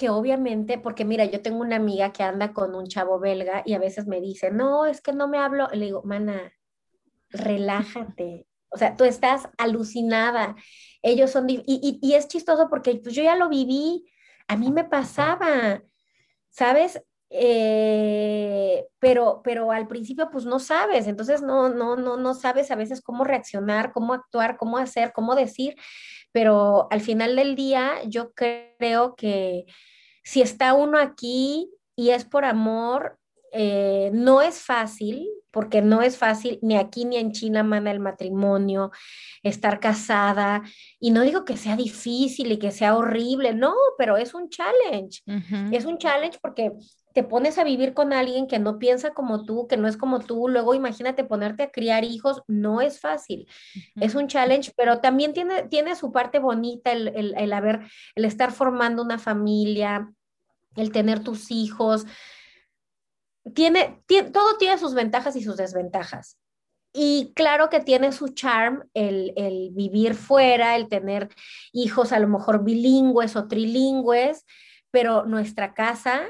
que 0.00 0.08
obviamente, 0.08 0.78
porque 0.78 1.04
mira, 1.04 1.26
yo 1.26 1.42
tengo 1.42 1.60
una 1.60 1.76
amiga 1.76 2.10
que 2.10 2.22
anda 2.22 2.54
con 2.54 2.74
un 2.74 2.86
chavo 2.86 3.20
belga 3.20 3.62
y 3.66 3.74
a 3.74 3.78
veces 3.78 4.06
me 4.06 4.18
dice, 4.18 4.50
no, 4.50 4.86
es 4.86 5.02
que 5.02 5.12
no 5.12 5.28
me 5.28 5.36
hablo. 5.36 5.68
Le 5.74 5.84
digo, 5.84 6.02
mana, 6.04 6.54
relájate. 7.28 8.46
O 8.70 8.78
sea, 8.78 8.96
tú 8.96 9.04
estás 9.04 9.50
alucinada. 9.58 10.56
Ellos 11.02 11.30
son, 11.30 11.50
y, 11.50 11.62
y, 11.66 12.14
es 12.14 12.28
chistoso 12.28 12.68
porque 12.70 12.94
pues, 13.02 13.14
yo 13.14 13.22
ya 13.22 13.36
lo 13.36 13.50
viví, 13.50 14.10
a 14.48 14.56
mí 14.56 14.72
me 14.72 14.84
pasaba, 14.84 15.82
¿sabes? 16.48 17.02
eh, 17.30 18.88
pero, 18.98 19.40
pero 19.44 19.70
al 19.70 19.86
principio 19.86 20.30
pues 20.32 20.44
no 20.44 20.58
sabes, 20.58 21.06
entonces 21.06 21.42
no, 21.42 21.68
no, 21.68 21.94
no, 21.96 22.16
no 22.16 22.34
sabes 22.34 22.72
a 22.72 22.74
veces 22.74 23.00
cómo 23.00 23.22
reaccionar, 23.22 23.92
cómo 23.92 24.14
actuar, 24.14 24.56
cómo 24.56 24.78
hacer, 24.78 25.12
cómo 25.12 25.36
decir, 25.36 25.76
pero 26.32 26.88
al 26.90 27.00
final 27.00 27.36
del 27.36 27.56
día 27.56 28.02
yo 28.06 28.32
creo 28.32 29.14
que 29.16 29.66
si 30.22 30.42
está 30.42 30.74
uno 30.74 30.98
aquí 30.98 31.70
y 31.96 32.10
es 32.10 32.24
por 32.24 32.44
amor, 32.44 33.18
eh, 33.52 34.10
no 34.12 34.42
es 34.42 34.60
fácil, 34.60 35.28
porque 35.50 35.82
no 35.82 36.02
es 36.02 36.16
fácil 36.16 36.58
ni 36.62 36.76
aquí 36.76 37.04
ni 37.04 37.16
en 37.16 37.32
China, 37.32 37.62
mana, 37.62 37.90
el 37.90 38.00
matrimonio, 38.00 38.92
estar 39.42 39.80
casada. 39.80 40.62
Y 41.00 41.10
no 41.10 41.22
digo 41.22 41.44
que 41.44 41.56
sea 41.56 41.76
difícil 41.76 42.52
y 42.52 42.58
que 42.58 42.70
sea 42.70 42.96
horrible, 42.96 43.54
no, 43.54 43.74
pero 43.98 44.16
es 44.16 44.34
un 44.34 44.48
challenge. 44.48 45.22
Es 45.72 45.84
un 45.84 45.98
challenge 45.98 46.38
porque 46.40 46.72
te 47.12 47.24
pones 47.24 47.58
a 47.58 47.64
vivir 47.64 47.92
con 47.94 48.12
alguien 48.12 48.46
que 48.46 48.58
no 48.58 48.78
piensa 48.78 49.10
como 49.10 49.44
tú, 49.44 49.66
que 49.66 49.76
no 49.76 49.88
es 49.88 49.96
como 49.96 50.20
tú, 50.20 50.48
luego 50.48 50.74
imagínate 50.74 51.24
ponerte 51.24 51.64
a 51.64 51.70
criar 51.70 52.04
hijos, 52.04 52.42
no 52.46 52.80
es 52.80 53.00
fácil, 53.00 53.48
es 53.96 54.14
un 54.14 54.28
challenge, 54.28 54.72
pero 54.76 55.00
también 55.00 55.32
tiene, 55.32 55.64
tiene 55.64 55.96
su 55.96 56.12
parte 56.12 56.38
bonita 56.38 56.92
el, 56.92 57.08
el, 57.08 57.34
el 57.36 57.52
haber, 57.52 57.80
el 58.14 58.24
estar 58.24 58.52
formando 58.52 59.02
una 59.02 59.18
familia, 59.18 60.12
el 60.76 60.92
tener 60.92 61.24
tus 61.24 61.50
hijos, 61.50 62.06
tiene, 63.54 64.02
todo 64.32 64.56
tiene 64.58 64.78
sus 64.78 64.94
ventajas 64.94 65.34
y 65.36 65.42
sus 65.42 65.56
desventajas. 65.56 66.38
Y 66.92 67.32
claro 67.34 67.70
que 67.70 67.80
tiene 67.80 68.10
su 68.12 68.28
charm 68.28 68.88
el, 68.94 69.32
el, 69.36 69.70
vivir 69.72 70.14
fuera, 70.14 70.74
el 70.74 70.88
tener 70.88 71.28
hijos 71.72 72.12
a 72.12 72.18
lo 72.18 72.26
mejor 72.26 72.64
bilingües 72.64 73.36
o 73.36 73.46
trilingües, 73.46 74.44
pero 74.90 75.24
nuestra 75.24 75.72
casa 75.72 76.26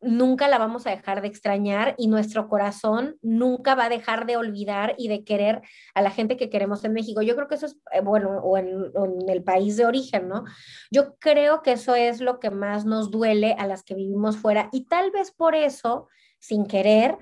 nunca 0.00 0.48
la 0.48 0.58
vamos 0.58 0.86
a 0.86 0.90
dejar 0.90 1.22
de 1.22 1.28
extrañar 1.28 1.94
y 1.98 2.08
nuestro 2.08 2.48
corazón 2.48 3.16
nunca 3.22 3.74
va 3.74 3.86
a 3.86 3.88
dejar 3.88 4.26
de 4.26 4.36
olvidar 4.36 4.94
y 4.98 5.08
de 5.08 5.24
querer 5.24 5.62
a 5.94 6.02
la 6.02 6.10
gente 6.10 6.36
que 6.36 6.50
queremos 6.50 6.84
en 6.84 6.92
México. 6.92 7.22
Yo 7.22 7.34
creo 7.34 7.48
que 7.48 7.54
eso 7.54 7.66
es, 7.66 7.78
eh, 7.92 8.00
bueno, 8.00 8.38
o 8.38 8.58
en, 8.58 8.92
el 9.28 9.42
país 9.42 9.76
de 9.76 9.86
origen, 9.86 10.28
¿no? 10.28 10.44
Yo 10.90 11.16
creo 11.18 11.62
que 11.62 11.72
eso 11.72 11.94
es 11.94 12.20
lo 12.20 12.38
que 12.40 12.50
más 12.50 12.84
nos 12.84 13.10
duele 13.10 13.54
a 13.58 13.66
las 13.66 13.82
que 13.82 13.94
vivimos 13.94 14.36
fuera 14.36 14.68
y 14.72 14.84
tal 14.84 15.10
vez 15.10 15.32
por 15.32 15.54
eso, 15.54 16.08
sin 16.38 16.66
querer, 16.66 17.18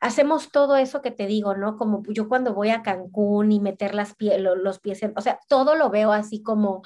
hacemos 0.00 0.50
todo 0.50 0.76
eso 0.76 1.02
que 1.02 1.10
te 1.10 1.26
digo, 1.26 1.54
¿no? 1.54 1.76
Como 1.76 2.02
yo 2.08 2.28
cuando 2.28 2.54
voy 2.54 2.70
a 2.70 2.82
Cancún 2.82 3.52
y 3.52 3.60
meter 3.60 3.94
las 3.94 4.14
los 4.18 4.78
pies 4.78 5.02
en, 5.02 5.12
o 5.16 5.20
sea, 5.20 5.40
todo 5.48 5.74
lo 5.74 5.90
veo 5.90 6.12
así 6.12 6.42
como, 6.42 6.82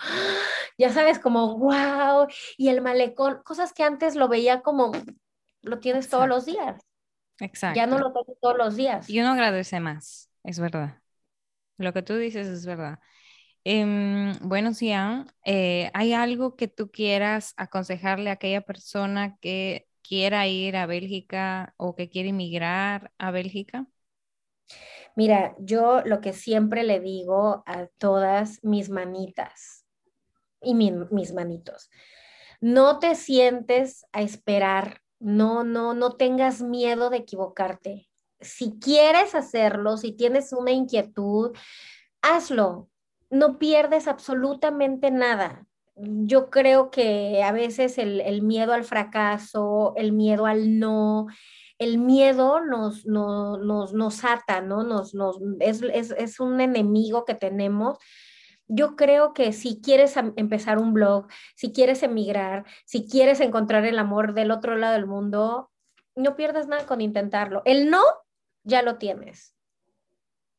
ya 0.78 0.90
sabes, 0.90 1.18
como, 1.18 1.58
wow, 1.58 2.28
y 2.56 2.68
el 2.68 2.80
malecón, 2.80 3.42
cosas 3.44 3.72
que 3.72 3.82
antes 3.82 4.14
lo 4.14 4.28
veía 4.28 4.62
como, 4.62 4.92
lo 5.62 5.80
tienes 5.80 6.08
todos 6.08 6.28
los 6.28 6.46
días. 6.46 6.80
Exacto. 7.40 7.78
Ya 7.78 7.86
no 7.86 7.98
lo 7.98 8.12
tengo 8.12 8.36
todos 8.40 8.56
los 8.56 8.76
días. 8.76 9.10
Y 9.10 9.20
uno 9.20 9.32
agradece 9.32 9.80
más, 9.80 10.30
es 10.44 10.58
verdad. 10.58 10.98
Lo 11.76 11.92
que 11.92 12.02
tú 12.02 12.16
dices 12.16 12.46
es 12.46 12.64
verdad. 12.64 12.98
Eh, 13.64 14.32
bueno, 14.40 14.72
Sian, 14.72 15.30
eh, 15.44 15.90
¿hay 15.94 16.12
algo 16.12 16.56
que 16.56 16.68
tú 16.68 16.90
quieras 16.90 17.54
aconsejarle 17.56 18.30
a 18.30 18.34
aquella 18.34 18.62
persona 18.62 19.36
que 19.40 19.88
quiera 20.02 20.46
ir 20.46 20.76
a 20.76 20.86
Bélgica 20.86 21.74
o 21.76 21.94
que 21.94 22.08
quiere 22.08 22.30
emigrar 22.30 23.12
a 23.18 23.30
Bélgica? 23.30 23.86
Mira, 25.16 25.54
yo 25.58 26.02
lo 26.04 26.20
que 26.20 26.32
siempre 26.32 26.84
le 26.84 27.00
digo 27.00 27.62
a 27.66 27.88
todas 27.98 28.62
mis 28.62 28.88
manitas 28.90 29.77
y 30.62 30.74
mis 30.74 31.32
manitos, 31.32 31.90
no 32.60 32.98
te 32.98 33.14
sientes 33.14 34.06
a 34.12 34.22
esperar, 34.22 35.00
no, 35.20 35.64
no, 35.64 35.94
no 35.94 36.16
tengas 36.16 36.62
miedo 36.62 37.10
de 37.10 37.18
equivocarte. 37.18 38.08
Si 38.40 38.78
quieres 38.78 39.34
hacerlo, 39.34 39.96
si 39.96 40.12
tienes 40.12 40.52
una 40.52 40.70
inquietud, 40.70 41.56
hazlo. 42.22 42.88
No 43.30 43.58
pierdes 43.58 44.08
absolutamente 44.08 45.10
nada 45.10 45.68
yo 45.98 46.50
creo 46.50 46.90
que 46.90 47.42
a 47.42 47.52
veces 47.52 47.98
el, 47.98 48.42
miedo 48.42 48.72
al 48.72 48.84
fracaso, 48.84 49.94
el 49.96 50.12
miedo 50.12 50.46
al 50.46 50.78
no, 50.78 51.26
el 51.78 51.98
miedo 51.98 52.60
nos, 52.60 53.04
nos, 53.06 53.92
nos 53.92 54.24
ata, 54.24 54.60
¿no? 54.60 54.84
Nos, 54.84 55.14
nos, 55.14 55.38
es, 55.60 55.82
es, 55.82 56.40
un 56.40 56.60
enemigo 56.60 57.24
que 57.24 57.34
tenemos. 57.34 57.98
Yo 58.68 58.96
creo 58.96 59.32
que 59.32 59.52
si 59.52 59.80
quieres 59.80 60.16
empezar 60.36 60.78
un 60.78 60.92
blog, 60.92 61.26
si 61.56 61.72
quieres 61.72 62.02
emigrar, 62.02 62.64
si 62.84 63.08
quieres 63.08 63.40
encontrar 63.40 63.84
el 63.84 63.98
amor 63.98 64.34
del 64.34 64.50
otro 64.50 64.76
lado 64.76 64.94
del 64.94 65.06
mundo, 65.06 65.70
no 66.14 66.36
pierdas 66.36 66.68
nada 66.68 66.86
con 66.86 67.00
intentarlo. 67.00 67.62
El 67.64 67.90
no, 67.90 68.02
ya 68.64 68.82
lo 68.82 68.98
tienes. 68.98 69.54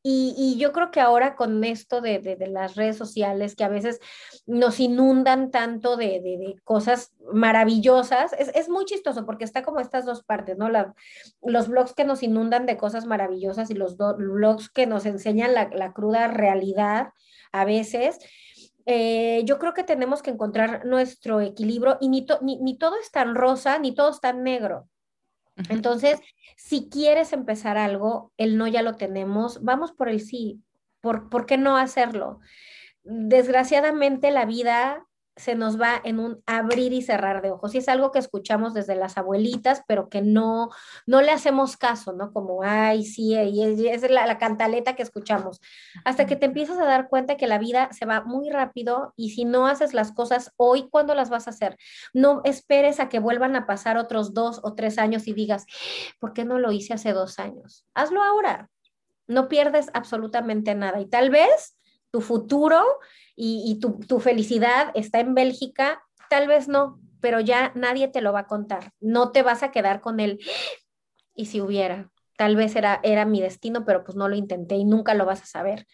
Y, 0.02 0.56
yo 0.58 0.72
creo 0.72 0.90
que 0.90 1.00
ahora 1.00 1.36
con 1.36 1.62
esto 1.62 2.00
de, 2.00 2.36
las 2.48 2.74
redes 2.74 2.96
sociales 2.96 3.54
que 3.54 3.64
a 3.64 3.68
veces 3.68 4.00
nos 4.46 4.80
inundan 4.80 5.50
tanto 5.50 5.98
de, 5.98 6.56
cosas 6.64 7.12
maravillosas, 7.34 8.32
es, 8.32 8.68
muy 8.70 8.86
chistoso 8.86 9.26
porque 9.26 9.44
está 9.44 9.62
como 9.62 9.78
estas 9.78 10.06
dos 10.06 10.22
partes, 10.22 10.56
¿no? 10.56 10.70
los 11.42 11.68
blogs 11.68 11.92
que 11.92 12.04
nos 12.04 12.22
inundan 12.22 12.64
de 12.64 12.78
cosas 12.78 13.04
maravillosas 13.04 13.70
y 13.70 13.74
los 13.74 13.98
blogs 13.98 14.70
que 14.70 14.86
nos 14.86 15.04
enseñan 15.04 15.52
la, 15.52 15.92
cruda 15.92 16.28
realidad 16.28 17.12
a 17.52 17.64
veces. 17.64 18.18
Eh, 18.86 19.42
yo 19.44 19.58
creo 19.58 19.74
que 19.74 19.84
tenemos 19.84 20.22
que 20.22 20.30
encontrar 20.30 20.84
nuestro 20.84 21.40
equilibrio 21.40 21.98
y 22.00 22.08
ni, 22.08 22.26
ni 22.42 22.78
todo 22.78 22.96
es 22.98 23.10
tan 23.10 23.34
rosa, 23.34 23.78
ni 23.78 23.94
todo 23.94 24.10
es 24.10 24.20
tan 24.20 24.42
negro. 24.42 24.88
Entonces, 25.68 26.20
si 26.56 26.88
quieres 26.88 27.32
empezar 27.32 27.76
algo, 27.76 28.32
el 28.36 28.56
no 28.56 28.66
ya 28.66 28.82
lo 28.82 28.96
tenemos, 28.96 29.62
vamos 29.62 29.92
por 29.92 30.08
el 30.08 30.20
sí. 30.20 30.62
¿Por, 31.00 31.28
¿por 31.28 31.46
qué 31.46 31.58
no 31.58 31.76
hacerlo? 31.76 32.40
Desgraciadamente 33.02 34.30
la 34.30 34.44
vida 34.44 35.06
se 35.36 35.54
nos 35.54 35.80
va 35.80 36.00
en 36.04 36.18
un 36.18 36.42
abrir 36.46 36.92
y 36.92 37.02
cerrar 37.02 37.42
de 37.42 37.50
ojos. 37.50 37.74
Y 37.74 37.78
es 37.78 37.88
algo 37.88 38.10
que 38.10 38.18
escuchamos 38.18 38.74
desde 38.74 38.94
las 38.94 39.16
abuelitas, 39.16 39.82
pero 39.86 40.08
que 40.08 40.22
no, 40.22 40.70
no 41.06 41.22
le 41.22 41.30
hacemos 41.30 41.76
caso, 41.76 42.12
¿no? 42.12 42.32
Como, 42.32 42.62
ay, 42.62 43.04
sí, 43.04 43.34
y 43.34 43.88
es, 43.88 44.10
la, 44.10 44.26
la, 44.26 44.38
cantaleta 44.38 44.96
que 44.96 45.02
escuchamos. 45.02 45.60
Hasta 46.04 46.26
que 46.26 46.36
te 46.36 46.46
empiezas 46.46 46.78
a 46.78 46.84
dar 46.84 47.08
cuenta 47.08 47.36
que 47.36 47.46
la 47.46 47.58
vida 47.58 47.88
se 47.92 48.06
va 48.06 48.22
muy 48.22 48.50
rápido 48.50 49.14
y 49.16 49.30
si 49.30 49.44
no 49.44 49.66
haces 49.66 49.94
las 49.94 50.12
cosas 50.12 50.52
hoy, 50.56 50.88
¿cuándo 50.90 51.14
las 51.14 51.30
vas 51.30 51.46
a 51.46 51.50
hacer? 51.50 51.76
No 52.12 52.42
esperes 52.44 53.00
a 53.00 53.08
que 53.08 53.18
vuelvan 53.18 53.56
a 53.56 53.66
pasar 53.66 53.96
otros 53.96 54.34
dos 54.34 54.60
o 54.62 54.74
tres 54.74 54.98
años 54.98 55.26
y 55.26 55.32
digas, 55.32 55.66
¿por 56.18 56.32
qué 56.32 56.44
no 56.44 56.58
lo 56.58 56.72
hice 56.72 56.94
hace 56.94 57.12
dos 57.12 57.38
años? 57.38 57.86
Hazlo 57.94 58.22
ahora. 58.22 58.68
No 59.26 59.48
pierdes 59.48 59.90
absolutamente 59.94 60.74
nada. 60.74 61.00
Y 61.00 61.06
tal 61.06 61.30
vez 61.30 61.76
tu 62.10 62.20
futuro 62.20 62.82
y, 63.36 63.78
tu, 63.80 64.20
felicidad 64.20 64.90
está 64.94 65.20
en 65.20 65.34
Bélgica, 65.34 66.02
tal 66.28 66.46
vez 66.46 66.68
no, 66.68 67.00
pero 67.20 67.40
ya 67.40 67.72
nadie 67.74 68.08
te 68.08 68.20
lo 68.20 68.32
va 68.32 68.40
a 68.40 68.46
contar. 68.46 68.92
No 69.00 69.32
te 69.32 69.42
vas 69.42 69.62
a 69.62 69.70
quedar 69.70 70.00
con 70.00 70.20
él. 70.20 70.40
Y 71.34 71.46
si 71.46 71.60
hubiera, 71.60 72.10
tal 72.36 72.56
vez 72.56 72.76
era, 72.76 73.00
era 73.02 73.24
mi 73.24 73.40
destino, 73.40 73.84
pero 73.84 74.04
pues 74.04 74.16
no 74.16 74.28
lo 74.28 74.36
intenté 74.36 74.76
y 74.76 74.84
nunca 74.84 75.14
lo 75.14 75.24
vas 75.24 75.42
a 75.42 75.46
saber. 75.46 75.86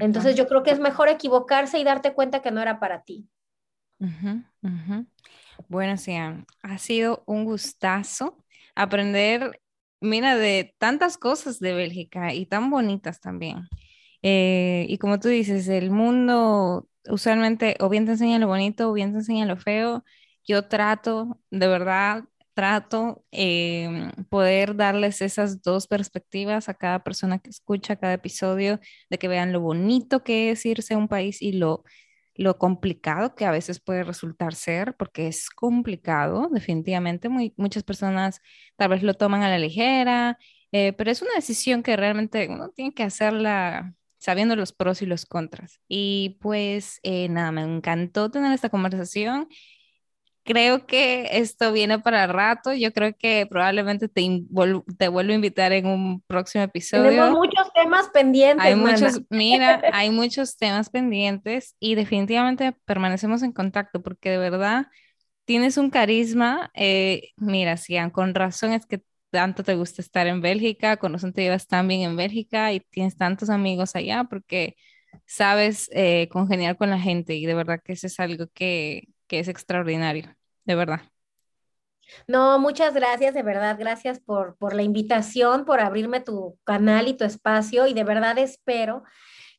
Entonces 0.00 0.36
yo 0.36 0.46
creo 0.46 0.62
que 0.62 0.70
es 0.70 0.80
mejor 0.80 1.08
equivocarse 1.08 1.78
y 1.78 1.84
darte 1.84 2.12
cuenta 2.12 2.42
que 2.42 2.50
no 2.50 2.60
era 2.60 2.78
para 2.78 3.02
ti. 3.02 3.28
Bueno, 5.68 5.96
sí, 5.96 6.14
ha 6.14 6.78
sido 6.78 7.22
un 7.26 7.44
gustazo 7.44 8.36
aprender, 8.74 9.60
mira, 10.00 10.36
de 10.36 10.74
tantas 10.78 11.18
cosas 11.18 11.58
de 11.58 11.72
Bélgica 11.72 12.32
y 12.32 12.46
tan 12.46 12.70
bonitas 12.70 13.20
también. 13.20 13.68
Eh, 14.22 14.86
y 14.88 14.98
como 14.98 15.20
tú 15.20 15.28
dices, 15.28 15.68
el 15.68 15.90
mundo 15.90 16.88
usualmente 17.08 17.76
o 17.80 17.88
bien 17.88 18.04
te 18.06 18.12
enseña 18.12 18.38
lo 18.38 18.48
bonito 18.48 18.90
o 18.90 18.92
bien 18.92 19.12
te 19.12 19.18
enseña 19.18 19.46
lo 19.46 19.56
feo. 19.56 20.04
Yo 20.46 20.66
trato, 20.68 21.40
de 21.50 21.68
verdad, 21.68 22.24
trato 22.54 23.24
eh, 23.32 24.10
poder 24.30 24.76
darles 24.76 25.22
esas 25.22 25.62
dos 25.62 25.86
perspectivas 25.86 26.68
a 26.68 26.74
cada 26.74 27.04
persona 27.04 27.38
que 27.38 27.50
escucha 27.50 27.96
cada 27.96 28.14
episodio, 28.14 28.80
de 29.10 29.18
que 29.18 29.28
vean 29.28 29.52
lo 29.52 29.60
bonito 29.60 30.24
que 30.24 30.50
es 30.50 30.66
irse 30.66 30.94
a 30.94 30.98
un 30.98 31.08
país 31.08 31.40
y 31.42 31.52
lo, 31.52 31.84
lo 32.34 32.58
complicado 32.58 33.34
que 33.34 33.44
a 33.46 33.50
veces 33.50 33.80
puede 33.80 34.04
resultar 34.04 34.54
ser, 34.54 34.96
porque 34.96 35.28
es 35.28 35.50
complicado, 35.50 36.48
definitivamente. 36.52 37.28
Muy, 37.28 37.54
muchas 37.56 37.82
personas 37.84 38.40
tal 38.76 38.90
vez 38.90 39.02
lo 39.02 39.14
toman 39.14 39.42
a 39.42 39.48
la 39.50 39.58
ligera, 39.58 40.38
eh, 40.72 40.92
pero 40.94 41.10
es 41.10 41.22
una 41.22 41.34
decisión 41.34 41.82
que 41.82 41.96
realmente 41.96 42.48
uno 42.48 42.70
tiene 42.70 42.92
que 42.94 43.02
hacerla 43.04 43.94
sabiendo 44.18 44.56
los 44.56 44.72
pros 44.72 45.00
y 45.02 45.06
los 45.06 45.26
contras. 45.26 45.80
Y 45.88 46.38
pues 46.40 47.00
eh, 47.02 47.28
nada, 47.28 47.52
me 47.52 47.62
encantó 47.62 48.30
tener 48.30 48.52
esta 48.52 48.68
conversación. 48.68 49.48
Creo 50.42 50.86
que 50.86 51.28
esto 51.32 51.72
viene 51.72 51.98
para 51.98 52.26
rato. 52.26 52.72
Yo 52.72 52.92
creo 52.92 53.14
que 53.18 53.46
probablemente 53.46 54.08
te, 54.08 54.44
te 54.96 55.08
vuelvo 55.08 55.32
a 55.32 55.34
invitar 55.34 55.72
en 55.72 55.86
un 55.86 56.22
próximo 56.22 56.64
episodio. 56.64 57.10
Tenemos 57.10 57.32
muchos 57.32 57.70
temas 57.74 58.08
pendientes. 58.08 58.64
Hay 58.64 58.74
muchos, 58.74 59.20
mira, 59.30 59.82
hay 59.92 60.10
muchos 60.10 60.56
temas 60.56 60.88
pendientes 60.88 61.76
y 61.78 61.96
definitivamente 61.96 62.72
permanecemos 62.86 63.42
en 63.42 63.52
contacto 63.52 64.02
porque 64.02 64.30
de 64.30 64.38
verdad 64.38 64.86
tienes 65.44 65.76
un 65.76 65.90
carisma. 65.90 66.70
Eh, 66.74 67.30
mira, 67.36 67.76
Sian, 67.76 68.10
con 68.10 68.34
razón 68.34 68.72
es 68.72 68.86
que 68.86 69.02
tanto 69.30 69.62
te 69.62 69.74
gusta 69.74 70.02
estar 70.02 70.26
en 70.26 70.40
Bélgica, 70.40 70.96
con 70.96 71.12
razón 71.12 71.32
te 71.32 71.42
llevas 71.42 71.66
tan 71.66 71.88
bien 71.88 72.02
en 72.02 72.16
Bélgica 72.16 72.72
y 72.72 72.80
tienes 72.80 73.16
tantos 73.16 73.50
amigos 73.50 73.94
allá 73.96 74.24
porque 74.24 74.76
sabes 75.26 75.90
eh, 75.92 76.28
congeniar 76.30 76.76
con 76.76 76.90
la 76.90 76.98
gente 76.98 77.34
y 77.34 77.46
de 77.46 77.54
verdad 77.54 77.80
que 77.84 77.92
eso 77.92 78.06
es 78.06 78.20
algo 78.20 78.46
que, 78.54 79.08
que 79.26 79.38
es 79.40 79.48
extraordinario, 79.48 80.34
de 80.64 80.74
verdad. 80.74 81.02
No, 82.26 82.58
muchas 82.58 82.94
gracias, 82.94 83.34
de 83.34 83.42
verdad, 83.42 83.76
gracias 83.78 84.18
por, 84.20 84.56
por 84.56 84.74
la 84.74 84.82
invitación, 84.82 85.64
por 85.64 85.80
abrirme 85.80 86.20
tu 86.20 86.58
canal 86.64 87.06
y 87.06 87.14
tu 87.14 87.24
espacio 87.24 87.86
y 87.86 87.94
de 87.94 88.04
verdad 88.04 88.38
espero 88.38 89.02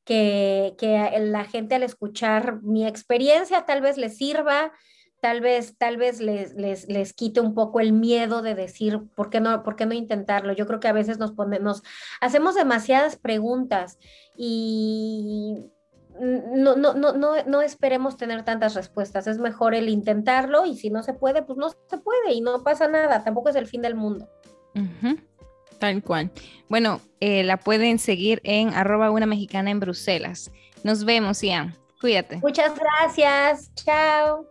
que, 0.04 0.74
que 0.80 1.12
la 1.20 1.46
gente 1.46 1.76
al 1.76 1.84
escuchar 1.84 2.62
mi 2.64 2.88
experiencia 2.88 3.66
tal 3.66 3.82
vez 3.82 3.98
les 3.98 4.18
sirva, 4.18 4.72
tal 5.20 5.42
vez, 5.42 5.78
tal 5.78 5.98
vez 5.98 6.20
les, 6.20 6.54
les, 6.54 6.88
les, 6.88 7.14
quite 7.14 7.42
un 7.42 7.54
poco 7.54 7.80
el 7.80 7.94
miedo 7.94 8.42
de 8.42 8.56
decir, 8.56 9.02
¿por 9.16 9.30
qué, 9.30 9.40
no, 9.40 9.64
¿por 9.64 9.76
qué 9.76 9.86
no 9.86 9.94
intentarlo? 9.94 10.54
Yo 10.54 10.66
creo 10.68 10.80
que 10.80 10.88
a 10.88 10.94
veces 10.94 11.20
nos 11.20 11.32
ponemos, 11.32 11.84
hacemos 12.22 12.56
demasiadas 12.56 13.18
preguntas 13.18 14.00
y 14.38 15.72
no, 16.20 16.76
no, 16.76 16.94
no, 16.94 17.14
no, 17.14 17.44
no 17.46 17.62
esperemos 17.62 18.18
tener 18.18 18.44
tantas 18.44 18.76
respuestas. 18.76 19.28
Es 19.28 19.38
mejor 19.40 19.74
el 19.74 19.90
intentarlo 19.90 20.66
y 20.66 20.76
si 20.76 20.90
no 20.90 21.04
se 21.04 21.14
puede, 21.14 21.44
pues 21.44 21.58
no 21.58 21.70
se 21.70 21.98
puede 21.98 22.34
y 22.34 22.42
no 22.42 22.64
pasa 22.64 22.88
nada. 22.88 23.24
Tampoco 23.24 23.50
es 23.50 23.56
el 23.56 23.68
fin 23.68 23.82
del 23.82 23.96
mundo. 23.96 24.28
Tal 25.80 26.04
cual. 26.04 26.32
Bueno, 26.68 27.00
eh, 27.20 27.44
la 27.44 27.58
pueden 27.58 28.00
seguir 28.00 28.42
en 28.44 28.74
arroba 28.74 29.12
una 29.12 29.26
mexicana 29.26 29.72
en 29.72 29.80
Bruselas. 29.80 30.52
Nos 30.84 31.06
vemos, 31.06 31.42
Ian. 31.42 31.76
Cuídate. 32.02 32.38
Muchas 32.38 32.74
gracias. 32.76 33.74
Chao. 33.76 34.46